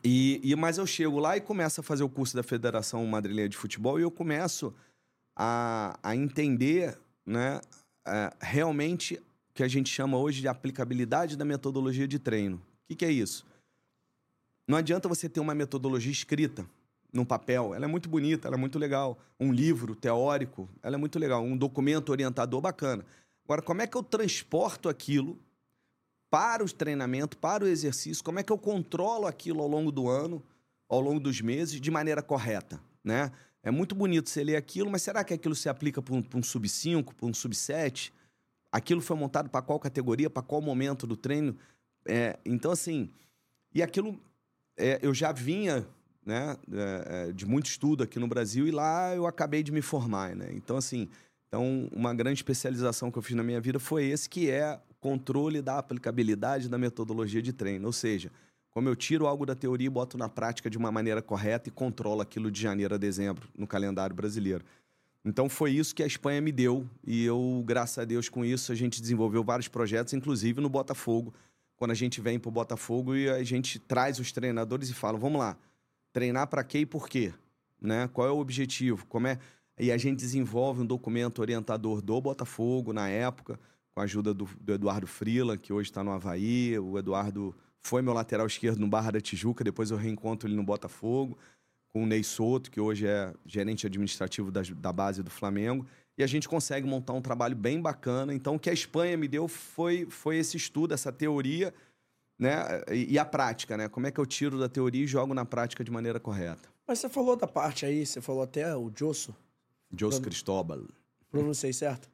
E, 0.03 0.41
e 0.43 0.55
mas 0.55 0.77
eu 0.77 0.85
chego 0.85 1.17
lá 1.19 1.37
e 1.37 1.41
começo 1.41 1.79
a 1.79 1.83
fazer 1.83 2.03
o 2.03 2.09
curso 2.09 2.35
da 2.35 2.43
Federação 2.43 3.05
Madrilenha 3.05 3.47
de 3.47 3.55
Futebol 3.55 3.99
e 3.99 4.03
eu 4.03 4.11
começo 4.11 4.73
a, 5.35 5.97
a 6.03 6.15
entender, 6.15 6.97
né? 7.25 7.61
é, 8.05 8.33
realmente 8.41 9.15
o 9.15 9.53
que 9.53 9.63
a 9.63 9.67
gente 9.67 9.89
chama 9.89 10.17
hoje 10.17 10.41
de 10.41 10.47
aplicabilidade 10.47 11.37
da 11.37 11.45
metodologia 11.45 12.07
de 12.07 12.19
treino. 12.19 12.57
O 12.57 12.61
que, 12.87 12.95
que 12.95 13.05
é 13.05 13.11
isso? 13.11 13.45
Não 14.67 14.77
adianta 14.77 15.07
você 15.07 15.29
ter 15.29 15.39
uma 15.39 15.55
metodologia 15.55 16.11
escrita 16.11 16.65
no 17.11 17.25
papel. 17.25 17.73
Ela 17.73 17.85
é 17.85 17.87
muito 17.87 18.09
bonita, 18.09 18.47
ela 18.47 18.55
é 18.55 18.59
muito 18.59 18.79
legal. 18.79 19.17
Um 19.39 19.51
livro 19.51 19.95
teórico, 19.95 20.69
ela 20.81 20.95
é 20.95 20.97
muito 20.97 21.19
legal. 21.19 21.43
Um 21.43 21.55
documento 21.55 22.09
orientador 22.09 22.61
bacana. 22.61 23.05
Agora, 23.45 23.61
como 23.61 23.81
é 23.81 23.87
que 23.87 23.95
eu 23.95 24.03
transporto 24.03 24.89
aquilo 24.89 25.37
para 26.33 26.63
o 26.63 26.67
treinamento, 26.67 27.37
para 27.37 27.63
o 27.63 27.67
exercício? 27.67 28.23
Como 28.23 28.39
é 28.39 28.43
que 28.43 28.51
eu 28.51 28.57
controlo 28.57 29.27
aquilo 29.27 29.61
ao 29.61 29.67
longo 29.67 29.91
do 29.91 30.09
ano, 30.09 30.41
ao 30.89 30.99
longo 30.99 31.19
dos 31.19 31.39
meses, 31.41 31.79
de 31.79 31.91
maneira 31.91 32.23
correta, 32.23 32.81
né? 33.03 33.31
É 33.61 33.69
muito 33.69 33.93
bonito 33.93 34.31
você 34.31 34.43
ler 34.43 34.55
aquilo, 34.55 34.89
mas 34.89 35.03
será 35.03 35.23
que 35.23 35.31
aquilo 35.31 35.53
se 35.53 35.69
aplica 35.69 36.01
para 36.01 36.15
um, 36.15 36.23
um 36.33 36.41
sub-5, 36.41 37.13
para 37.13 37.27
um 37.27 37.33
sub-7? 37.35 38.11
Aquilo 38.71 38.99
foi 38.99 39.15
montado 39.15 39.47
para 39.47 39.61
qual 39.61 39.79
categoria, 39.79 40.27
para 40.27 40.41
qual 40.41 40.59
momento 40.59 41.05
do 41.05 41.15
treino? 41.15 41.55
É, 42.03 42.39
então, 42.43 42.71
assim, 42.71 43.11
e 43.71 43.83
aquilo 43.83 44.19
é, 44.75 44.97
eu 45.03 45.13
já 45.13 45.31
vinha 45.31 45.85
né, 46.25 46.57
é, 46.71 47.27
é, 47.29 47.31
de 47.31 47.45
muito 47.45 47.67
estudo 47.67 48.01
aqui 48.01 48.17
no 48.17 48.27
Brasil 48.27 48.67
e 48.67 48.71
lá 48.71 49.13
eu 49.13 49.27
acabei 49.27 49.61
de 49.61 49.71
me 49.71 49.83
formar, 49.83 50.35
né? 50.35 50.49
Então, 50.51 50.77
assim, 50.77 51.07
então 51.47 51.87
uma 51.91 52.11
grande 52.11 52.39
especialização 52.39 53.11
que 53.11 53.19
eu 53.19 53.21
fiz 53.21 53.35
na 53.35 53.43
minha 53.43 53.61
vida 53.61 53.79
foi 53.79 54.05
esse, 54.05 54.27
que 54.27 54.49
é 54.49 54.81
controle 55.03 55.61
da 55.61 55.77
aplicabilidade 55.77 56.69
da 56.69 56.77
metodologia 56.77 57.41
de 57.41 57.51
treino. 57.51 57.87
Ou 57.87 57.91
seja, 57.91 58.31
como 58.71 58.87
eu 58.87 58.95
tiro 58.95 59.27
algo 59.27 59.45
da 59.45 59.53
teoria 59.53 59.87
e 59.87 59.89
boto 59.89 60.17
na 60.17 60.29
prática 60.29 60.69
de 60.69 60.77
uma 60.77 60.93
maneira 60.93 61.21
correta 61.21 61.67
e 61.67 61.71
controlo 61.71 62.21
aquilo 62.21 62.49
de 62.49 62.61
janeiro 62.61 62.95
a 62.95 62.97
dezembro 62.97 63.49
no 63.57 63.67
calendário 63.67 64.15
brasileiro. 64.15 64.63
Então 65.25 65.49
foi 65.49 65.71
isso 65.71 65.93
que 65.93 66.01
a 66.01 66.07
Espanha 66.07 66.39
me 66.39 66.53
deu 66.53 66.87
e 67.05 67.25
eu, 67.25 67.61
graças 67.65 67.97
a 67.97 68.05
Deus, 68.05 68.29
com 68.29 68.45
isso 68.45 68.71
a 68.71 68.75
gente 68.75 69.01
desenvolveu 69.01 69.43
vários 69.43 69.67
projetos, 69.67 70.13
inclusive 70.13 70.61
no 70.61 70.69
Botafogo. 70.69 71.33
Quando 71.75 71.91
a 71.91 71.95
gente 71.95 72.21
vem 72.21 72.39
para 72.39 72.47
o 72.47 72.51
Botafogo 72.51 73.13
e 73.13 73.29
a 73.29 73.43
gente 73.43 73.79
traz 73.79 74.19
os 74.19 74.31
treinadores 74.31 74.89
e 74.89 74.93
fala, 74.93 75.17
vamos 75.17 75.39
lá, 75.39 75.57
treinar 76.13 76.47
para 76.47 76.63
quê 76.63 76.79
e 76.79 76.85
por 76.85 77.09
quê, 77.09 77.33
né? 77.81 78.09
Qual 78.13 78.25
é 78.25 78.31
o 78.31 78.37
objetivo? 78.37 79.05
Como 79.07 79.27
é? 79.27 79.37
E 79.77 79.91
a 79.91 79.97
gente 79.97 80.19
desenvolve 80.19 80.81
um 80.81 80.85
documento 80.85 81.39
orientador 81.39 82.01
do 82.01 82.21
Botafogo 82.21 82.93
na 82.93 83.09
época, 83.09 83.59
com 83.93 84.01
a 84.01 84.03
ajuda 84.03 84.33
do, 84.33 84.49
do 84.59 84.73
Eduardo 84.73 85.07
Frila, 85.07 85.57
que 85.57 85.71
hoje 85.71 85.89
está 85.89 86.03
no 86.03 86.11
Havaí. 86.11 86.77
O 86.79 86.97
Eduardo 86.97 87.55
foi 87.79 88.01
meu 88.01 88.13
lateral 88.13 88.47
esquerdo 88.47 88.79
no 88.79 88.87
Barra 88.87 89.11
da 89.11 89.21
Tijuca, 89.21 89.63
depois 89.63 89.91
eu 89.91 89.97
reencontro 89.97 90.47
ele 90.47 90.55
no 90.55 90.63
Botafogo 90.63 91.37
com 91.93 92.03
o 92.03 92.07
Ney 92.07 92.23
Soto, 92.23 92.71
que 92.71 92.81
hoje 92.81 93.05
é 93.05 93.31
gerente 93.45 93.85
administrativo 93.85 94.51
da, 94.51 94.61
da 94.75 94.91
base 94.91 95.21
do 95.21 95.29
Flamengo, 95.29 95.85
e 96.17 96.23
a 96.23 96.27
gente 96.27 96.49
consegue 96.49 96.87
montar 96.87 97.13
um 97.13 97.21
trabalho 97.21 97.55
bem 97.55 97.79
bacana. 97.79 98.33
Então, 98.33 98.55
o 98.55 98.59
que 98.59 98.69
a 98.69 98.73
Espanha 98.73 99.15
me 99.15 99.27
deu 99.27 99.47
foi, 99.47 100.07
foi 100.09 100.37
esse 100.37 100.57
estudo, 100.57 100.93
essa 100.93 101.11
teoria, 101.11 101.73
né? 102.37 102.81
E, 102.91 103.17
a 103.19 103.25
prática, 103.25 103.77
né? 103.77 103.87
Como 103.87 104.07
é 104.07 104.11
que 104.11 104.19
eu 104.19 104.25
tiro 104.25 104.59
da 104.59 104.67
teoria 104.67 105.03
e 105.03 105.07
jogo 105.07 105.33
na 105.33 105.45
prática 105.45 105.83
de 105.83 105.91
maneira 105.91 106.19
correta. 106.19 106.67
Mas 106.87 106.99
você 106.99 107.07
falou 107.07 107.35
da 107.35 107.47
parte 107.47 107.85
aí, 107.85 108.05
você 108.05 108.19
falou 108.19 108.41
até 108.41 108.75
o 108.75 108.91
Josso, 108.93 109.35
Jos 109.95 110.19
Cristóbal. 110.19 110.81
pronunciei 111.31 111.73
certo? 111.73 112.09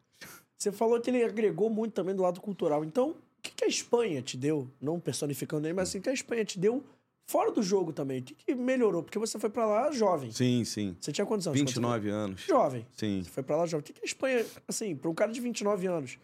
Você 0.60 0.74
falou 0.74 1.00
que 1.00 1.10
ele 1.10 1.24
agregou 1.24 1.69
muito 1.69 1.93
também 1.93 2.13
do 2.13 2.22
lado 2.22 2.41
cultural. 2.41 2.84
Então, 2.84 3.12
o 3.12 3.15
que, 3.41 3.52
que 3.52 3.63
a 3.63 3.67
Espanha 3.67 4.22
te 4.22 4.36
deu, 4.36 4.67
não 4.82 5.00
personificando 5.00 5.65
ele, 5.65 5.74
mas 5.74 5.88
assim, 5.88 6.00
o 6.00 6.02
que 6.02 6.10
a 6.10 6.13
Espanha 6.13 6.43
te 6.43 6.60
deu 6.60 6.84
fora 7.26 7.50
do 7.50 7.63
jogo 7.63 7.93
também? 7.93 8.19
O 8.19 8.24
que, 8.24 8.34
que 8.34 8.54
melhorou? 8.54 9.02
Porque 9.02 9.17
você 9.17 9.39
foi 9.39 9.50
pra 9.50 9.65
lá 9.65 9.89
jovem. 9.91 10.32
Sim, 10.32 10.65
sim. 10.65 10.98
Você 11.00 11.13
tinha 11.13 11.26
quantos 11.26 11.48
anos? 11.48 11.58
quando 11.58 11.69
você 11.69 11.76
29 11.76 12.10
anos. 12.10 12.43
foi? 12.43 12.54
Jovem. 12.54 12.86
Sim. 12.91 13.24
Você 13.24 13.30
foi 13.30 13.41
pra 13.41 13.56
lá 13.56 13.65
jovem. 13.65 13.80
O 13.80 13.84
que, 13.86 13.93
que 13.93 14.02
a 14.02 14.06
Espanha, 14.06 14.45
assim, 14.67 14.98
pra 14.98 15.10
um 15.10 15.13
cara 15.15 15.32
de 15.32 15.39
29 15.39 15.88
anos, 15.88 16.19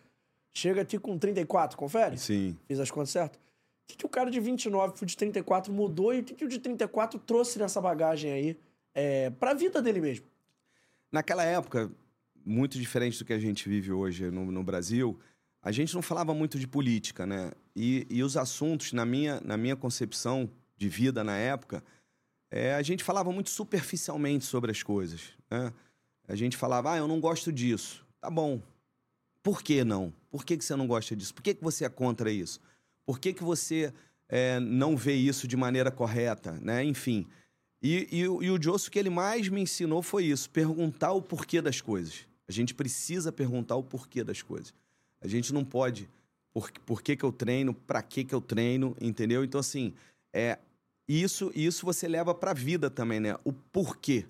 chega 0.54 0.82
aqui 0.82 1.00
com 1.00 1.18
34, 1.18 1.78
confere? 1.78 2.18
Sim. 2.18 2.58
Fiz 2.68 2.78
as 2.78 2.92
contas 2.92 3.12
certo? 3.12 3.38
O 3.38 3.40
que, 3.88 3.96
que 3.96 4.06
o 4.06 4.10
cara 4.10 4.30
de 4.30 4.42
29 4.42 4.96
pro 4.96 5.06
de 5.06 5.16
34 5.16 5.72
mudou 5.72 6.14
e 6.14 6.20
o 6.20 6.24
que, 6.26 6.34
que 6.34 6.44
o 6.44 6.50
de 6.50 6.60
34 6.60 7.18
trouxe 7.20 7.58
nessa 7.58 7.80
bagagem 7.80 8.34
aí 8.34 8.58
é, 8.94 9.30
pra 9.30 9.54
vida 9.54 9.82
dele 9.82 10.02
mesmo? 10.02 10.26
Naquela 11.10 11.44
época, 11.46 11.90
muito 12.46 12.78
diferente 12.80 13.18
do 13.20 13.26
que 13.26 13.34
a 13.34 13.40
gente 13.40 13.68
vive 13.68 13.92
hoje 13.92 14.30
no, 14.30 14.52
no 14.52 14.64
Brasil, 14.64 15.20
a 15.62 15.72
gente 15.72 15.96
não 15.96 16.02
falava 16.02 16.34
muito 16.34 16.60
de 16.60 16.68
política, 16.68 17.26
né? 17.26 17.52
E, 17.76 18.06
e 18.10 18.22
os 18.24 18.38
assuntos, 18.38 18.94
na 18.94 19.04
minha, 19.06 19.42
na 19.44 19.58
minha 19.58 19.76
concepção 19.76 20.50
de 20.78 20.88
vida 20.88 21.24
na 21.24 21.36
época, 21.36 21.84
é, 22.52 22.76
a 22.76 22.82
gente 22.82 23.04
falava 23.04 23.32
muito 23.32 23.50
superficialmente 23.50 24.46
sobre 24.46 24.72
as 24.72 24.84
coisas. 24.84 25.22
Né? 25.50 25.74
A 26.28 26.36
gente 26.36 26.56
falava, 26.56 26.94
ah, 26.94 26.98
eu 26.98 27.08
não 27.08 27.20
gosto 27.20 27.52
disso. 27.52 28.06
Tá 28.22 28.30
bom. 28.30 28.62
Por 29.42 29.62
que 29.62 29.84
não? 29.84 30.14
Por 30.30 30.46
que, 30.46 30.56
que 30.58 30.64
você 30.64 30.76
não 30.76 30.88
gosta 30.88 31.16
disso? 31.16 31.34
Por 31.34 31.42
que, 31.42 31.54
que 31.56 31.64
você 31.64 31.86
é 31.86 31.90
contra 31.90 32.32
isso? 32.32 32.60
Por 33.06 33.20
que, 33.20 33.34
que 33.34 33.44
você 33.44 33.94
é, 34.30 34.60
não 34.60 34.96
vê 34.96 35.14
isso 35.16 35.48
de 35.48 35.58
maneira 35.58 35.92
correta? 35.92 36.54
Né? 36.62 36.84
Enfim. 36.84 37.28
E, 37.82 38.08
e, 38.12 38.28
o- 38.28 38.42
e 38.42 38.50
o 38.50 38.62
Josso, 38.62 38.90
que 38.90 38.98
ele 38.98 39.10
mais 39.10 39.48
me 39.50 39.62
ensinou 39.62 40.02
foi 40.02 40.26
isso: 40.26 40.50
perguntar 40.50 41.12
o 41.12 41.22
porquê 41.22 41.62
das 41.62 41.82
coisas. 41.82 42.26
A 42.48 42.52
gente 42.52 42.74
precisa 42.74 43.32
perguntar 43.32 43.76
o 43.76 43.84
porquê 43.84 44.24
das 44.24 44.42
coisas. 44.42 44.74
A 45.22 45.28
gente 45.28 45.54
não 45.54 45.64
pode. 45.64 46.10
Por, 46.54 46.72
por 46.86 47.02
que, 47.02 47.16
que 47.16 47.24
eu 47.24 47.32
treino? 47.32 47.74
Para 47.74 48.02
que, 48.02 48.24
que 48.24 48.34
eu 48.34 48.42
treino? 48.42 48.96
Entendeu? 49.02 49.44
Então, 49.44 49.60
assim, 49.60 49.94
é, 50.34 50.60
isso, 51.08 51.52
isso 51.56 51.86
você 51.86 52.08
leva 52.08 52.34
para 52.34 52.52
a 52.52 52.54
vida 52.54 52.90
também, 52.90 53.20
né? 53.20 53.36
O 53.44 53.52
porquê. 53.52 54.26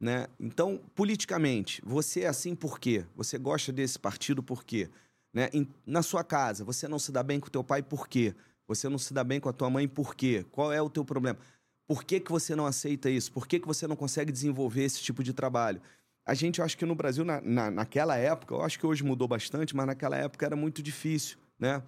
Né? 0.00 0.26
Então, 0.38 0.78
politicamente, 0.94 1.80
você 1.84 2.22
é 2.22 2.26
assim 2.26 2.54
por 2.54 2.78
quê? 2.78 3.04
Você 3.14 3.38
gosta 3.38 3.72
desse 3.72 3.98
partido 3.98 4.42
por 4.42 4.62
quê? 4.62 4.90
Né? 5.32 5.48
Em- 5.52 5.68
na 5.86 6.02
sua 6.02 6.22
casa, 6.22 6.64
você 6.64 6.86
não 6.86 6.98
se 6.98 7.10
dá 7.10 7.22
bem 7.22 7.40
com 7.40 7.48
teu 7.48 7.64
pai 7.64 7.82
por 7.82 8.06
quê? 8.06 8.34
Você 8.68 8.88
não 8.88 8.98
se 8.98 9.14
dá 9.14 9.24
bem 9.24 9.40
com 9.40 9.48
a 9.48 9.52
tua 9.52 9.70
mãe 9.70 9.88
por 9.88 10.14
quê? 10.14 10.44
Qual 10.50 10.72
é 10.72 10.82
o 10.82 10.90
teu 10.90 11.04
problema? 11.04 11.38
Por 11.86 12.04
que, 12.04 12.20
que 12.20 12.30
você 12.30 12.54
não 12.54 12.66
aceita 12.66 13.08
isso? 13.08 13.32
Por 13.32 13.46
que, 13.46 13.60
que 13.60 13.66
você 13.66 13.86
não 13.86 13.96
consegue 13.96 14.32
desenvolver 14.32 14.82
esse 14.82 15.00
tipo 15.00 15.22
de 15.22 15.32
trabalho? 15.32 15.80
A 16.26 16.34
gente, 16.34 16.58
eu 16.58 16.64
acho 16.64 16.76
que 16.76 16.84
no 16.84 16.94
Brasil, 16.96 17.24
na, 17.24 17.40
na- 17.40 17.70
naquela 17.70 18.16
época, 18.16 18.52
eu 18.52 18.62
acho 18.62 18.78
que 18.80 18.84
hoje 18.84 19.04
mudou 19.04 19.28
bastante, 19.28 19.76
mas 19.76 19.86
naquela 19.86 20.16
época 20.16 20.44
era 20.44 20.56
muito 20.56 20.82
difícil, 20.82 21.38
né? 21.56 21.80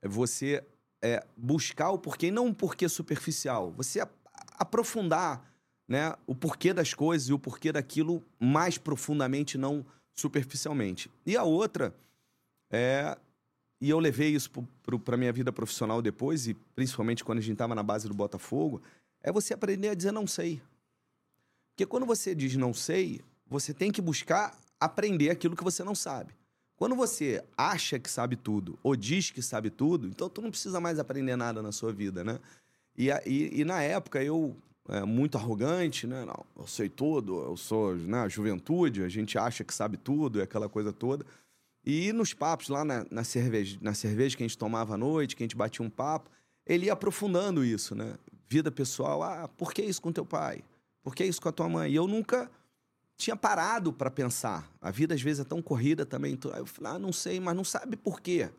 Você 0.00 0.64
é, 1.02 1.26
buscar 1.36 1.90
o 1.90 1.98
porquê, 1.98 2.28
e 2.28 2.30
não 2.30 2.46
um 2.46 2.54
porquê 2.54 2.88
superficial. 2.88 3.72
Você 3.72 4.00
aprofundar 4.56 5.44
né, 5.88 6.14
o 6.24 6.36
porquê 6.36 6.72
das 6.72 6.94
coisas 6.94 7.28
e 7.28 7.32
o 7.32 7.38
porquê 7.38 7.72
daquilo 7.72 8.22
mais 8.38 8.78
profundamente, 8.78 9.58
não 9.58 9.84
superficialmente. 10.14 11.10
E 11.26 11.36
a 11.36 11.42
outra 11.42 11.92
é. 12.70 13.18
E 13.82 13.88
eu 13.88 13.98
levei 13.98 14.28
isso 14.28 14.50
para 15.04 15.14
a 15.14 15.18
minha 15.18 15.32
vida 15.32 15.50
profissional 15.50 16.02
depois, 16.02 16.46
e 16.46 16.54
principalmente 16.76 17.24
quando 17.24 17.38
a 17.38 17.40
gente 17.40 17.54
estava 17.54 17.74
na 17.74 17.82
base 17.82 18.06
do 18.06 18.12
Botafogo, 18.14 18.82
é 19.22 19.32
você 19.32 19.54
aprender 19.54 19.88
a 19.88 19.94
dizer 19.94 20.12
não 20.12 20.26
sei. 20.26 20.60
Porque 21.70 21.86
quando 21.86 22.04
você 22.04 22.34
diz 22.34 22.54
não 22.56 22.74
sei, 22.74 23.22
você 23.50 23.74
tem 23.74 23.90
que 23.90 24.00
buscar 24.00 24.56
aprender 24.78 25.28
aquilo 25.28 25.56
que 25.56 25.64
você 25.64 25.82
não 25.82 25.94
sabe. 25.94 26.32
Quando 26.76 26.94
você 26.94 27.44
acha 27.58 27.98
que 27.98 28.08
sabe 28.08 28.36
tudo 28.36 28.78
ou 28.82 28.96
diz 28.96 29.30
que 29.30 29.42
sabe 29.42 29.68
tudo, 29.68 30.06
então 30.06 30.30
tu 30.30 30.40
não 30.40 30.50
precisa 30.50 30.80
mais 30.80 30.98
aprender 30.98 31.36
nada 31.36 31.60
na 31.60 31.72
sua 31.72 31.92
vida, 31.92 32.24
né? 32.24 32.38
E, 32.96 33.10
e, 33.26 33.60
e 33.60 33.64
na 33.64 33.82
época 33.82 34.22
eu, 34.22 34.56
é, 34.88 35.04
muito 35.04 35.36
arrogante, 35.36 36.06
né? 36.06 36.24
Não, 36.24 36.46
eu 36.56 36.66
sei 36.66 36.88
tudo, 36.88 37.42
eu 37.42 37.56
sou 37.56 37.94
né, 37.96 38.28
juventude, 38.30 39.02
a 39.02 39.08
gente 39.08 39.36
acha 39.36 39.62
que 39.62 39.74
sabe 39.74 39.98
tudo, 39.98 40.38
e 40.38 40.42
aquela 40.42 40.68
coisa 40.68 40.92
toda. 40.92 41.26
E 41.84 42.12
nos 42.12 42.32
papos 42.32 42.68
lá 42.68 42.84
na, 42.84 43.04
na, 43.10 43.24
cerveja, 43.24 43.78
na 43.82 43.92
cerveja 43.92 44.36
que 44.36 44.42
a 44.42 44.46
gente 44.46 44.56
tomava 44.56 44.94
à 44.94 44.96
noite, 44.96 45.36
que 45.36 45.42
a 45.42 45.44
gente 45.44 45.56
batia 45.56 45.84
um 45.84 45.90
papo, 45.90 46.30
ele 46.66 46.86
ia 46.86 46.92
aprofundando 46.92 47.64
isso, 47.64 47.94
né? 47.94 48.14
Vida 48.48 48.70
pessoal, 48.70 49.22
ah, 49.22 49.48
por 49.48 49.74
que 49.74 49.82
isso 49.82 50.00
com 50.00 50.12
teu 50.12 50.24
pai? 50.24 50.62
Por 51.02 51.14
que 51.14 51.24
isso 51.24 51.40
com 51.42 51.48
a 51.48 51.52
tua 51.52 51.68
mãe? 51.68 51.90
E 51.90 51.94
eu 51.94 52.06
nunca 52.06 52.50
tinha 53.20 53.36
parado 53.36 53.92
para 53.92 54.10
pensar. 54.10 54.70
A 54.80 54.90
vida 54.90 55.14
às 55.14 55.20
vezes 55.20 55.40
é 55.40 55.44
tão 55.44 55.60
corrida 55.60 56.06
também. 56.06 56.38
eu 56.56 56.66
falei, 56.66 56.92
ah, 56.94 56.98
não 56.98 57.12
sei, 57.12 57.38
mas 57.38 57.54
não 57.54 57.64
sabe 57.64 57.96
por 57.96 58.20
quê. 58.20 58.50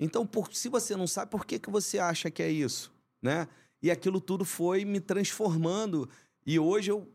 Então, 0.00 0.26
por- 0.26 0.52
se 0.52 0.68
você 0.68 0.96
não 0.96 1.06
sabe, 1.06 1.30
por 1.30 1.44
que, 1.44 1.58
que 1.58 1.70
você 1.70 1.98
acha 1.98 2.30
que 2.30 2.42
é 2.42 2.50
isso? 2.50 2.92
Né? 3.22 3.46
E 3.82 3.90
aquilo 3.90 4.20
tudo 4.20 4.44
foi 4.44 4.84
me 4.84 5.00
transformando 5.00 6.08
E 6.46 6.58
hoje 6.58 6.90
eu, 6.90 7.08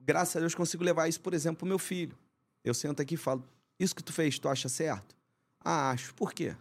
graças 0.00 0.36
a 0.36 0.40
Deus, 0.40 0.54
consigo 0.54 0.84
levar 0.84 1.08
isso, 1.08 1.20
por 1.20 1.34
exemplo, 1.34 1.58
pro 1.58 1.66
meu 1.66 1.78
filho. 1.78 2.16
Eu 2.64 2.74
sento 2.74 3.00
aqui 3.02 3.14
e 3.14 3.16
falo: 3.16 3.42
Isso 3.78 3.94
que 3.94 4.02
tu 4.02 4.12
fez, 4.12 4.38
tu 4.38 4.48
acha 4.48 4.68
certo? 4.68 5.16
Ah, 5.60 5.90
acho. 5.90 6.14
Por 6.14 6.32
quê? 6.32 6.54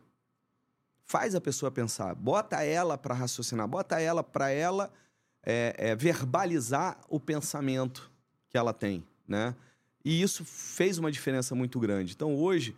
Faz 1.04 1.36
a 1.36 1.42
pessoa 1.42 1.70
pensar, 1.72 2.16
bota 2.16 2.64
ela 2.64 2.98
para 2.98 3.14
raciocinar, 3.14 3.68
bota 3.68 4.00
ela 4.00 4.24
para 4.24 4.50
ela 4.50 4.92
é, 5.44 5.76
é, 5.78 5.96
verbalizar 5.96 7.00
o 7.08 7.20
pensamento 7.20 8.12
que 8.50 8.58
ela 8.58 8.74
tem, 8.74 9.06
né? 9.28 9.56
E 10.04 10.22
isso 10.22 10.46
fez 10.46 10.98
uma 10.98 11.12
diferença 11.12 11.56
muito 11.56 11.80
grande. 11.80 12.14
Então 12.14 12.36
hoje, 12.36 12.76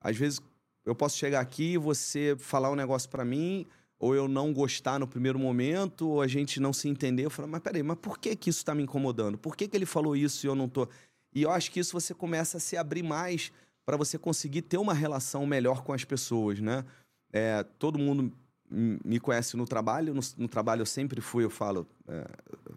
às 0.00 0.16
vezes 0.16 0.40
eu 0.84 0.94
posso 0.94 1.18
chegar 1.18 1.40
aqui 1.40 1.72
e 1.72 1.78
você 1.78 2.36
falar 2.38 2.70
um 2.70 2.76
negócio 2.76 3.08
para 3.10 3.24
mim, 3.24 3.66
ou 3.98 4.14
eu 4.14 4.28
não 4.28 4.52
gostar 4.52 4.98
no 4.98 5.08
primeiro 5.08 5.38
momento, 5.38 6.08
ou 6.08 6.22
a 6.22 6.26
gente 6.28 6.60
não 6.60 6.72
se 6.72 6.88
entender. 6.88 7.24
Eu 7.24 7.30
falo, 7.30 7.48
mas 7.48 7.60
peraí, 7.60 7.82
mas 7.82 7.98
por 7.98 8.18
que, 8.18 8.34
que 8.36 8.48
isso 8.48 8.60
está 8.60 8.74
me 8.74 8.84
incomodando? 8.84 9.36
Por 9.36 9.56
que, 9.56 9.66
que 9.66 9.76
ele 9.76 9.86
falou 9.86 10.16
isso 10.16 10.46
e 10.46 10.48
eu 10.48 10.54
não 10.54 10.68
tô. 10.68 10.88
E 11.34 11.42
eu 11.42 11.50
acho 11.50 11.70
que 11.70 11.80
isso 11.80 11.92
você 11.92 12.14
começa 12.14 12.58
a 12.58 12.60
se 12.60 12.76
abrir 12.76 13.02
mais 13.02 13.52
para 13.84 13.96
você 13.96 14.18
conseguir 14.18 14.62
ter 14.62 14.78
uma 14.78 14.94
relação 14.94 15.46
melhor 15.46 15.82
com 15.82 15.92
as 15.92 16.04
pessoas, 16.04 16.60
né? 16.60 16.84
É, 17.32 17.62
todo 17.78 17.98
mundo 17.98 18.32
me 18.70 19.18
conhece 19.18 19.56
no 19.56 19.66
trabalho. 19.66 20.14
No, 20.14 20.20
no, 20.36 20.48
trabalho 20.48 20.82
eu 20.82 20.86
sempre 20.86 21.20
fui, 21.20 21.44
eu 21.44 21.50
falo, 21.50 21.86
é, 22.06 22.26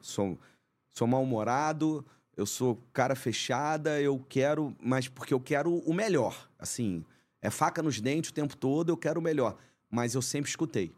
sou, 0.02 0.40
sou 0.94 1.08
mal-humorado, 1.08 2.06
eu 2.42 2.46
sou 2.46 2.82
cara 2.92 3.16
fechada, 3.16 4.02
eu 4.02 4.20
quero, 4.28 4.76
mas 4.82 5.08
porque 5.08 5.34
eu 5.34 5.40
quero 5.40 5.78
o 5.78 5.94
melhor. 5.94 6.50
Assim, 6.58 7.06
é 7.42 7.50
faca 7.50 7.82
nos 7.82 8.02
dentes 8.02 8.32
o 8.32 8.34
tempo 8.34 8.58
todo, 8.58 8.90
eu 8.90 8.98
quero 8.98 9.20
o 9.20 9.24
melhor. 9.24 9.58
Mas 9.90 10.16
eu 10.16 10.22
sempre 10.22 10.50
escutei. 10.50 10.92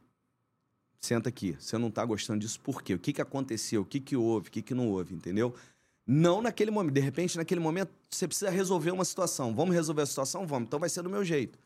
Senta 1.02 1.28
aqui, 1.28 1.56
você 1.60 1.78
não 1.78 1.92
tá 1.92 2.06
gostando 2.06 2.40
disso 2.40 2.60
por 2.62 2.82
quê? 2.82 2.94
O 2.94 3.00
que, 3.00 3.12
que 3.12 3.22
aconteceu? 3.22 3.82
O 3.82 3.86
que, 3.86 4.00
que 4.00 4.16
houve? 4.16 4.48
O 4.48 4.52
que, 4.52 4.62
que 4.62 4.74
não 4.74 4.88
houve? 4.90 5.14
Entendeu? 5.14 5.54
Não 6.08 6.42
naquele 6.42 6.72
momento. 6.72 6.94
De 6.94 7.02
repente, 7.02 7.36
naquele 7.36 7.60
momento, 7.60 7.92
você 8.10 8.26
precisa 8.26 8.50
resolver 8.50 8.92
uma 8.92 9.04
situação. 9.04 9.54
Vamos 9.54 9.76
resolver 9.76 10.04
a 10.04 10.06
situação? 10.06 10.48
Vamos. 10.48 10.68
Então 10.68 10.80
vai 10.80 10.88
ser 10.88 11.02
do 11.02 11.10
meu 11.10 11.26
jeito. 11.26 11.60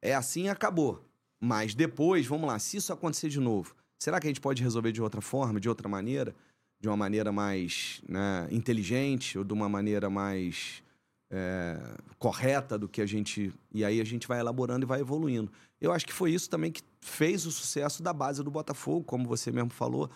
É 0.00 0.14
assim 0.14 0.44
e 0.44 0.48
acabou. 0.48 1.04
Mas 1.40 1.74
depois, 1.74 2.26
vamos 2.26 2.46
lá, 2.46 2.58
se 2.58 2.76
isso 2.76 2.92
acontecer 2.92 3.28
de 3.28 3.40
novo, 3.40 3.74
será 3.98 4.20
que 4.20 4.26
a 4.26 4.30
gente 4.30 4.40
pode 4.40 4.62
resolver 4.62 4.92
de 4.92 5.02
outra 5.02 5.20
forma, 5.20 5.58
de 5.58 5.68
outra 5.68 5.88
maneira? 5.88 6.34
De 6.80 6.88
uma 6.88 6.96
maneira 6.96 7.32
mais 7.32 8.00
né, 8.08 8.48
inteligente 8.50 9.36
ou 9.36 9.44
de 9.44 9.52
uma 9.52 9.68
maneira 9.68 10.08
mais 10.08 10.82
é, 11.30 11.78
correta 12.18 12.78
do 12.78 12.88
que 12.88 13.00
a 13.00 13.06
gente. 13.06 13.52
E 13.72 13.84
aí 13.84 14.00
a 14.00 14.04
gente 14.04 14.26
vai 14.26 14.40
elaborando 14.40 14.84
e 14.84 14.86
vai 14.86 15.00
evoluindo. 15.00 15.50
Eu 15.80 15.92
acho 15.92 16.06
que 16.06 16.12
foi 16.12 16.32
isso 16.32 16.48
também 16.48 16.72
que 16.72 16.82
fez 17.00 17.46
o 17.46 17.52
sucesso 17.52 18.02
da 18.02 18.12
base 18.12 18.42
do 18.42 18.50
Botafogo, 18.50 19.04
como 19.04 19.26
você 19.26 19.52
mesmo 19.52 19.70
falou, 19.70 20.10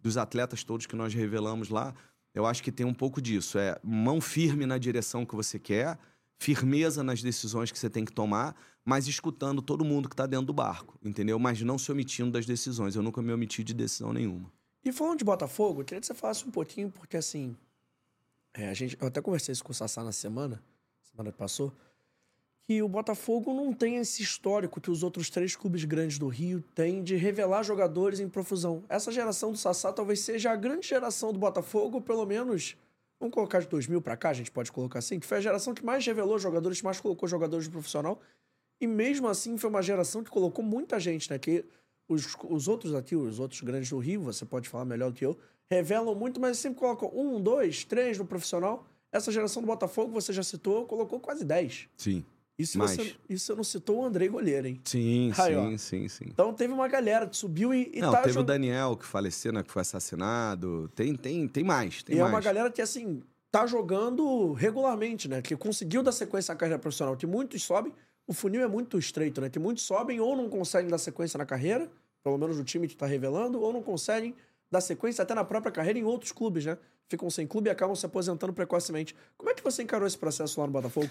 dos 0.00 0.16
atletas 0.16 0.64
todos 0.64 0.86
que 0.86 0.96
nós 0.96 1.14
revelamos 1.14 1.68
lá. 1.68 1.94
Eu 2.34 2.44
acho 2.44 2.62
que 2.62 2.70
tem 2.70 2.84
um 2.84 2.94
pouco 2.94 3.20
disso. 3.20 3.58
É 3.58 3.78
mão 3.82 4.20
firme 4.20 4.66
na 4.66 4.76
direção 4.78 5.24
que 5.24 5.34
você 5.34 5.58
quer, 5.58 5.98
firmeza 6.38 7.02
nas 7.02 7.22
decisões 7.22 7.72
que 7.72 7.78
você 7.78 7.88
tem 7.88 8.04
que 8.04 8.12
tomar, 8.12 8.54
mas 8.84 9.06
escutando 9.06 9.62
todo 9.62 9.84
mundo 9.84 10.08
que 10.08 10.14
está 10.14 10.26
dentro 10.26 10.46
do 10.46 10.52
barco, 10.52 10.98
entendeu? 11.02 11.38
Mas 11.38 11.62
não 11.62 11.78
se 11.78 11.90
omitindo 11.90 12.30
das 12.30 12.44
decisões. 12.44 12.94
Eu 12.94 13.02
nunca 13.02 13.22
me 13.22 13.32
omiti 13.32 13.64
de 13.64 13.72
decisão 13.72 14.12
nenhuma. 14.12 14.52
E 14.86 14.92
falando 14.92 15.18
de 15.18 15.24
Botafogo, 15.24 15.80
eu 15.80 15.84
queria 15.84 16.00
que 16.00 16.06
você 16.06 16.14
falasse 16.14 16.46
um 16.46 16.50
pouquinho, 16.52 16.92
porque 16.92 17.16
assim. 17.16 17.56
É, 18.54 18.68
a 18.68 18.72
gente, 18.72 18.96
eu 19.00 19.08
até 19.08 19.20
conversei 19.20 19.52
isso 19.52 19.64
com 19.64 19.72
o 19.72 19.74
Sassá 19.74 20.04
na 20.04 20.12
semana, 20.12 20.62
semana 21.02 21.32
que 21.32 21.36
passou, 21.36 21.72
que 22.68 22.80
o 22.80 22.88
Botafogo 22.88 23.52
não 23.52 23.72
tem 23.72 23.96
esse 23.96 24.22
histórico 24.22 24.80
que 24.80 24.88
os 24.88 25.02
outros 25.02 25.28
três 25.28 25.56
clubes 25.56 25.82
grandes 25.84 26.20
do 26.20 26.28
Rio 26.28 26.62
têm 26.72 27.02
de 27.02 27.16
revelar 27.16 27.64
jogadores 27.64 28.20
em 28.20 28.28
profusão. 28.28 28.84
Essa 28.88 29.10
geração 29.10 29.50
do 29.50 29.58
Sassá 29.58 29.92
talvez 29.92 30.20
seja 30.20 30.52
a 30.52 30.56
grande 30.56 30.86
geração 30.86 31.32
do 31.32 31.38
Botafogo, 31.40 32.00
pelo 32.00 32.24
menos. 32.24 32.76
Vamos 33.18 33.34
colocar 33.34 33.58
de 33.58 33.66
2000 33.66 34.00
para 34.00 34.16
cá, 34.16 34.28
a 34.28 34.34
gente 34.34 34.52
pode 34.52 34.70
colocar 34.70 35.00
assim, 35.00 35.18
que 35.18 35.26
foi 35.26 35.38
a 35.38 35.40
geração 35.40 35.74
que 35.74 35.84
mais 35.84 36.06
revelou 36.06 36.38
jogadores, 36.38 36.80
mais 36.80 37.00
colocou 37.00 37.28
jogadores 37.28 37.64
de 37.64 37.72
profissional. 37.72 38.20
E 38.80 38.86
mesmo 38.86 39.26
assim 39.26 39.58
foi 39.58 39.68
uma 39.68 39.82
geração 39.82 40.22
que 40.22 40.30
colocou 40.30 40.64
muita 40.64 41.00
gente, 41.00 41.28
né? 41.28 41.40
Que 41.40 41.64
os, 42.08 42.36
os 42.48 42.68
outros 42.68 42.94
aqui, 42.94 43.16
os 43.16 43.40
outros 43.40 43.60
grandes 43.60 43.90
do 43.90 43.98
Rio, 43.98 44.20
você 44.22 44.44
pode 44.44 44.68
falar 44.68 44.84
melhor 44.84 45.10
do 45.10 45.16
que 45.16 45.26
eu, 45.26 45.36
revelam 45.70 46.14
muito, 46.14 46.40
mas 46.40 46.58
sempre 46.58 46.78
colocam 46.78 47.10
um, 47.14 47.40
dois, 47.40 47.84
três 47.84 48.18
no 48.18 48.24
profissional. 48.24 48.86
Essa 49.10 49.32
geração 49.32 49.62
do 49.62 49.66
Botafogo, 49.66 50.12
você 50.12 50.32
já 50.32 50.42
citou, 50.42 50.84
colocou 50.86 51.18
quase 51.18 51.44
dez. 51.44 51.88
Sim. 51.96 52.24
Isso, 52.58 52.78
você, 52.78 53.14
isso 53.28 53.52
eu 53.52 53.56
não 53.56 53.64
citou 53.64 53.98
o 53.98 54.04
Andrei 54.04 54.28
Goleiro, 54.28 54.66
hein? 54.66 54.80
Sim, 54.84 55.30
Aí, 55.36 55.54
sim, 55.54 55.76
sim, 55.76 56.08
sim. 56.08 56.24
Então 56.28 56.54
teve 56.54 56.72
uma 56.72 56.88
galera 56.88 57.26
que 57.26 57.36
subiu 57.36 57.74
e, 57.74 57.90
e 57.92 58.00
não, 58.00 58.10
tá 58.10 58.22
teve 58.22 58.38
o 58.38 58.42
Daniel 58.42 58.96
que 58.96 59.04
faleceu, 59.04 59.52
né? 59.52 59.62
Que 59.62 59.70
foi 59.70 59.82
assassinado. 59.82 60.90
Tem, 60.94 61.14
tem, 61.14 61.46
tem 61.46 61.62
mais, 61.62 62.02
tem 62.02 62.16
e 62.16 62.18
mais. 62.18 62.30
é 62.30 62.34
uma 62.34 62.40
galera 62.40 62.70
que, 62.70 62.80
assim, 62.80 63.22
tá 63.50 63.66
jogando 63.66 64.54
regularmente, 64.54 65.28
né? 65.28 65.42
Que 65.42 65.54
conseguiu 65.54 66.02
dar 66.02 66.12
sequência 66.12 66.54
à 66.54 66.56
carreira 66.56 66.78
profissional. 66.78 67.14
Que 67.14 67.26
muitos 67.26 67.62
sobem, 67.62 67.92
o 68.26 68.32
funil 68.32 68.62
é 68.62 68.66
muito 68.66 68.98
estreito, 68.98 69.40
né? 69.40 69.48
Que 69.48 69.58
muitos 69.58 69.84
sobem 69.84 70.20
ou 70.20 70.36
não 70.36 70.48
conseguem 70.48 70.90
dar 70.90 70.98
sequência 70.98 71.38
na 71.38 71.46
carreira, 71.46 71.90
pelo 72.22 72.36
menos 72.36 72.58
o 72.58 72.64
time 72.64 72.88
que 72.88 72.94
está 72.94 73.06
revelando, 73.06 73.60
ou 73.60 73.72
não 73.72 73.82
conseguem 73.82 74.34
dar 74.70 74.80
sequência 74.80 75.22
até 75.22 75.34
na 75.34 75.44
própria 75.44 75.70
carreira 75.70 75.98
em 75.98 76.04
outros 76.04 76.32
clubes, 76.32 76.64
né? 76.64 76.76
Ficam 77.08 77.30
sem 77.30 77.46
clube 77.46 77.68
e 77.68 77.70
acabam 77.70 77.94
se 77.94 78.04
aposentando 78.04 78.52
precocemente. 78.52 79.14
Como 79.36 79.48
é 79.48 79.54
que 79.54 79.62
você 79.62 79.82
encarou 79.82 80.08
esse 80.08 80.18
processo 80.18 80.60
lá 80.60 80.66
no 80.66 80.72
Botafogo? 80.72 81.08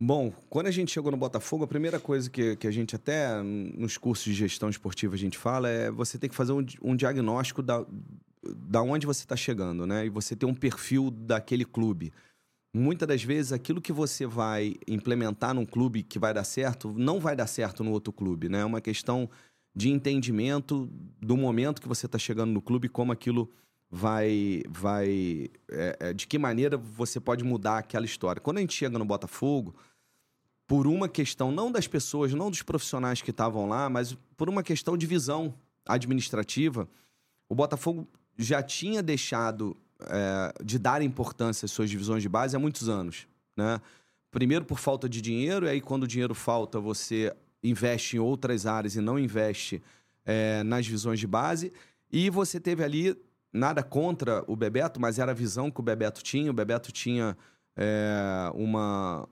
Bom, 0.00 0.32
quando 0.50 0.66
a 0.66 0.72
gente 0.72 0.90
chegou 0.90 1.12
no 1.12 1.16
Botafogo, 1.16 1.62
a 1.64 1.68
primeira 1.68 2.00
coisa 2.00 2.28
que, 2.28 2.56
que 2.56 2.66
a 2.66 2.70
gente 2.70 2.96
até 2.96 3.40
nos 3.42 3.96
cursos 3.96 4.24
de 4.24 4.34
gestão 4.34 4.68
esportiva 4.68 5.14
a 5.14 5.18
gente 5.18 5.38
fala 5.38 5.68
é 5.68 5.88
você 5.88 6.18
tem 6.18 6.28
que 6.28 6.34
fazer 6.34 6.52
um, 6.52 6.66
um 6.82 6.96
diagnóstico 6.96 7.62
da, 7.62 7.86
da 8.42 8.82
onde 8.82 9.06
você 9.06 9.22
está 9.22 9.36
chegando, 9.36 9.86
né? 9.86 10.04
E 10.04 10.08
você 10.08 10.34
ter 10.34 10.46
um 10.46 10.54
perfil 10.54 11.12
daquele 11.12 11.64
clube 11.64 12.12
muitas 12.74 13.06
das 13.06 13.22
vezes 13.22 13.52
aquilo 13.52 13.80
que 13.80 13.92
você 13.92 14.26
vai 14.26 14.74
implementar 14.88 15.54
num 15.54 15.64
clube 15.64 16.02
que 16.02 16.18
vai 16.18 16.34
dar 16.34 16.42
certo, 16.42 16.92
não 16.96 17.20
vai 17.20 17.36
dar 17.36 17.46
certo 17.46 17.84
no 17.84 17.92
outro 17.92 18.12
clube, 18.12 18.48
né? 18.48 18.60
É 18.60 18.64
uma 18.64 18.80
questão 18.80 19.30
de 19.74 19.90
entendimento 19.90 20.88
do 21.20 21.36
momento 21.36 21.80
que 21.80 21.86
você 21.86 22.06
está 22.06 22.18
chegando 22.18 22.50
no 22.50 22.60
clube, 22.60 22.88
como 22.88 23.12
aquilo 23.12 23.48
vai, 23.88 24.62
vai, 24.68 25.50
é, 25.70 25.96
é, 26.00 26.12
de 26.12 26.26
que 26.26 26.36
maneira 26.36 26.76
você 26.76 27.20
pode 27.20 27.44
mudar 27.44 27.78
aquela 27.78 28.04
história. 28.04 28.40
Quando 28.40 28.58
a 28.58 28.60
gente 28.60 28.74
chega 28.74 28.98
no 28.98 29.04
Botafogo, 29.04 29.76
por 30.66 30.86
uma 30.86 31.08
questão 31.08 31.52
não 31.52 31.70
das 31.70 31.86
pessoas, 31.86 32.34
não 32.34 32.50
dos 32.50 32.62
profissionais 32.62 33.22
que 33.22 33.30
estavam 33.30 33.68
lá, 33.68 33.88
mas 33.88 34.16
por 34.36 34.48
uma 34.48 34.64
questão 34.64 34.96
de 34.96 35.06
visão 35.06 35.54
administrativa, 35.86 36.88
o 37.48 37.54
Botafogo 37.54 38.08
já 38.36 38.62
tinha 38.62 39.00
deixado 39.00 39.76
é, 40.02 40.52
de 40.62 40.78
dar 40.78 41.02
importância 41.02 41.66
às 41.66 41.72
suas 41.72 41.90
divisões 41.90 42.22
de 42.22 42.28
base 42.28 42.56
há 42.56 42.58
muitos 42.58 42.88
anos. 42.88 43.26
Né? 43.56 43.80
Primeiro 44.30 44.64
por 44.64 44.78
falta 44.78 45.08
de 45.08 45.20
dinheiro, 45.20 45.66
e 45.66 45.70
aí 45.70 45.80
quando 45.80 46.04
o 46.04 46.08
dinheiro 46.08 46.34
falta, 46.34 46.80
você 46.80 47.34
investe 47.62 48.16
em 48.16 48.20
outras 48.20 48.66
áreas 48.66 48.96
e 48.96 49.00
não 49.00 49.18
investe 49.18 49.82
é, 50.24 50.62
nas 50.62 50.84
divisões 50.84 51.18
de 51.18 51.26
base. 51.26 51.72
E 52.12 52.30
você 52.30 52.60
teve 52.60 52.84
ali, 52.84 53.16
nada 53.52 53.82
contra 53.82 54.44
o 54.46 54.56
Bebeto, 54.56 55.00
mas 55.00 55.18
era 55.18 55.30
a 55.30 55.34
visão 55.34 55.70
que 55.70 55.80
o 55.80 55.82
Bebeto 55.82 56.22
tinha. 56.22 56.50
O 56.50 56.54
Bebeto 56.54 56.92
tinha 56.92 57.36
é, 57.76 58.50
uma. 58.54 59.28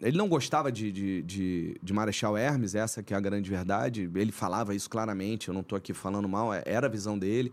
Ele 0.00 0.18
não 0.18 0.28
gostava 0.28 0.70
de, 0.70 0.92
de, 0.92 1.22
de, 1.22 1.80
de, 1.82 1.92
Marechal 1.92 2.36
Hermes, 2.36 2.74
essa 2.74 3.02
que 3.02 3.14
é 3.14 3.16
a 3.16 3.20
grande 3.20 3.48
verdade. 3.48 4.10
Ele 4.14 4.32
falava 4.32 4.74
isso 4.74 4.90
claramente, 4.90 5.48
eu 5.48 5.54
não 5.54 5.62
estou 5.62 5.76
aqui 5.76 5.94
falando 5.94 6.28
mal, 6.28 6.52
é, 6.52 6.62
era 6.66 6.86
a 6.86 6.90
visão 6.90 7.18
dele. 7.18 7.52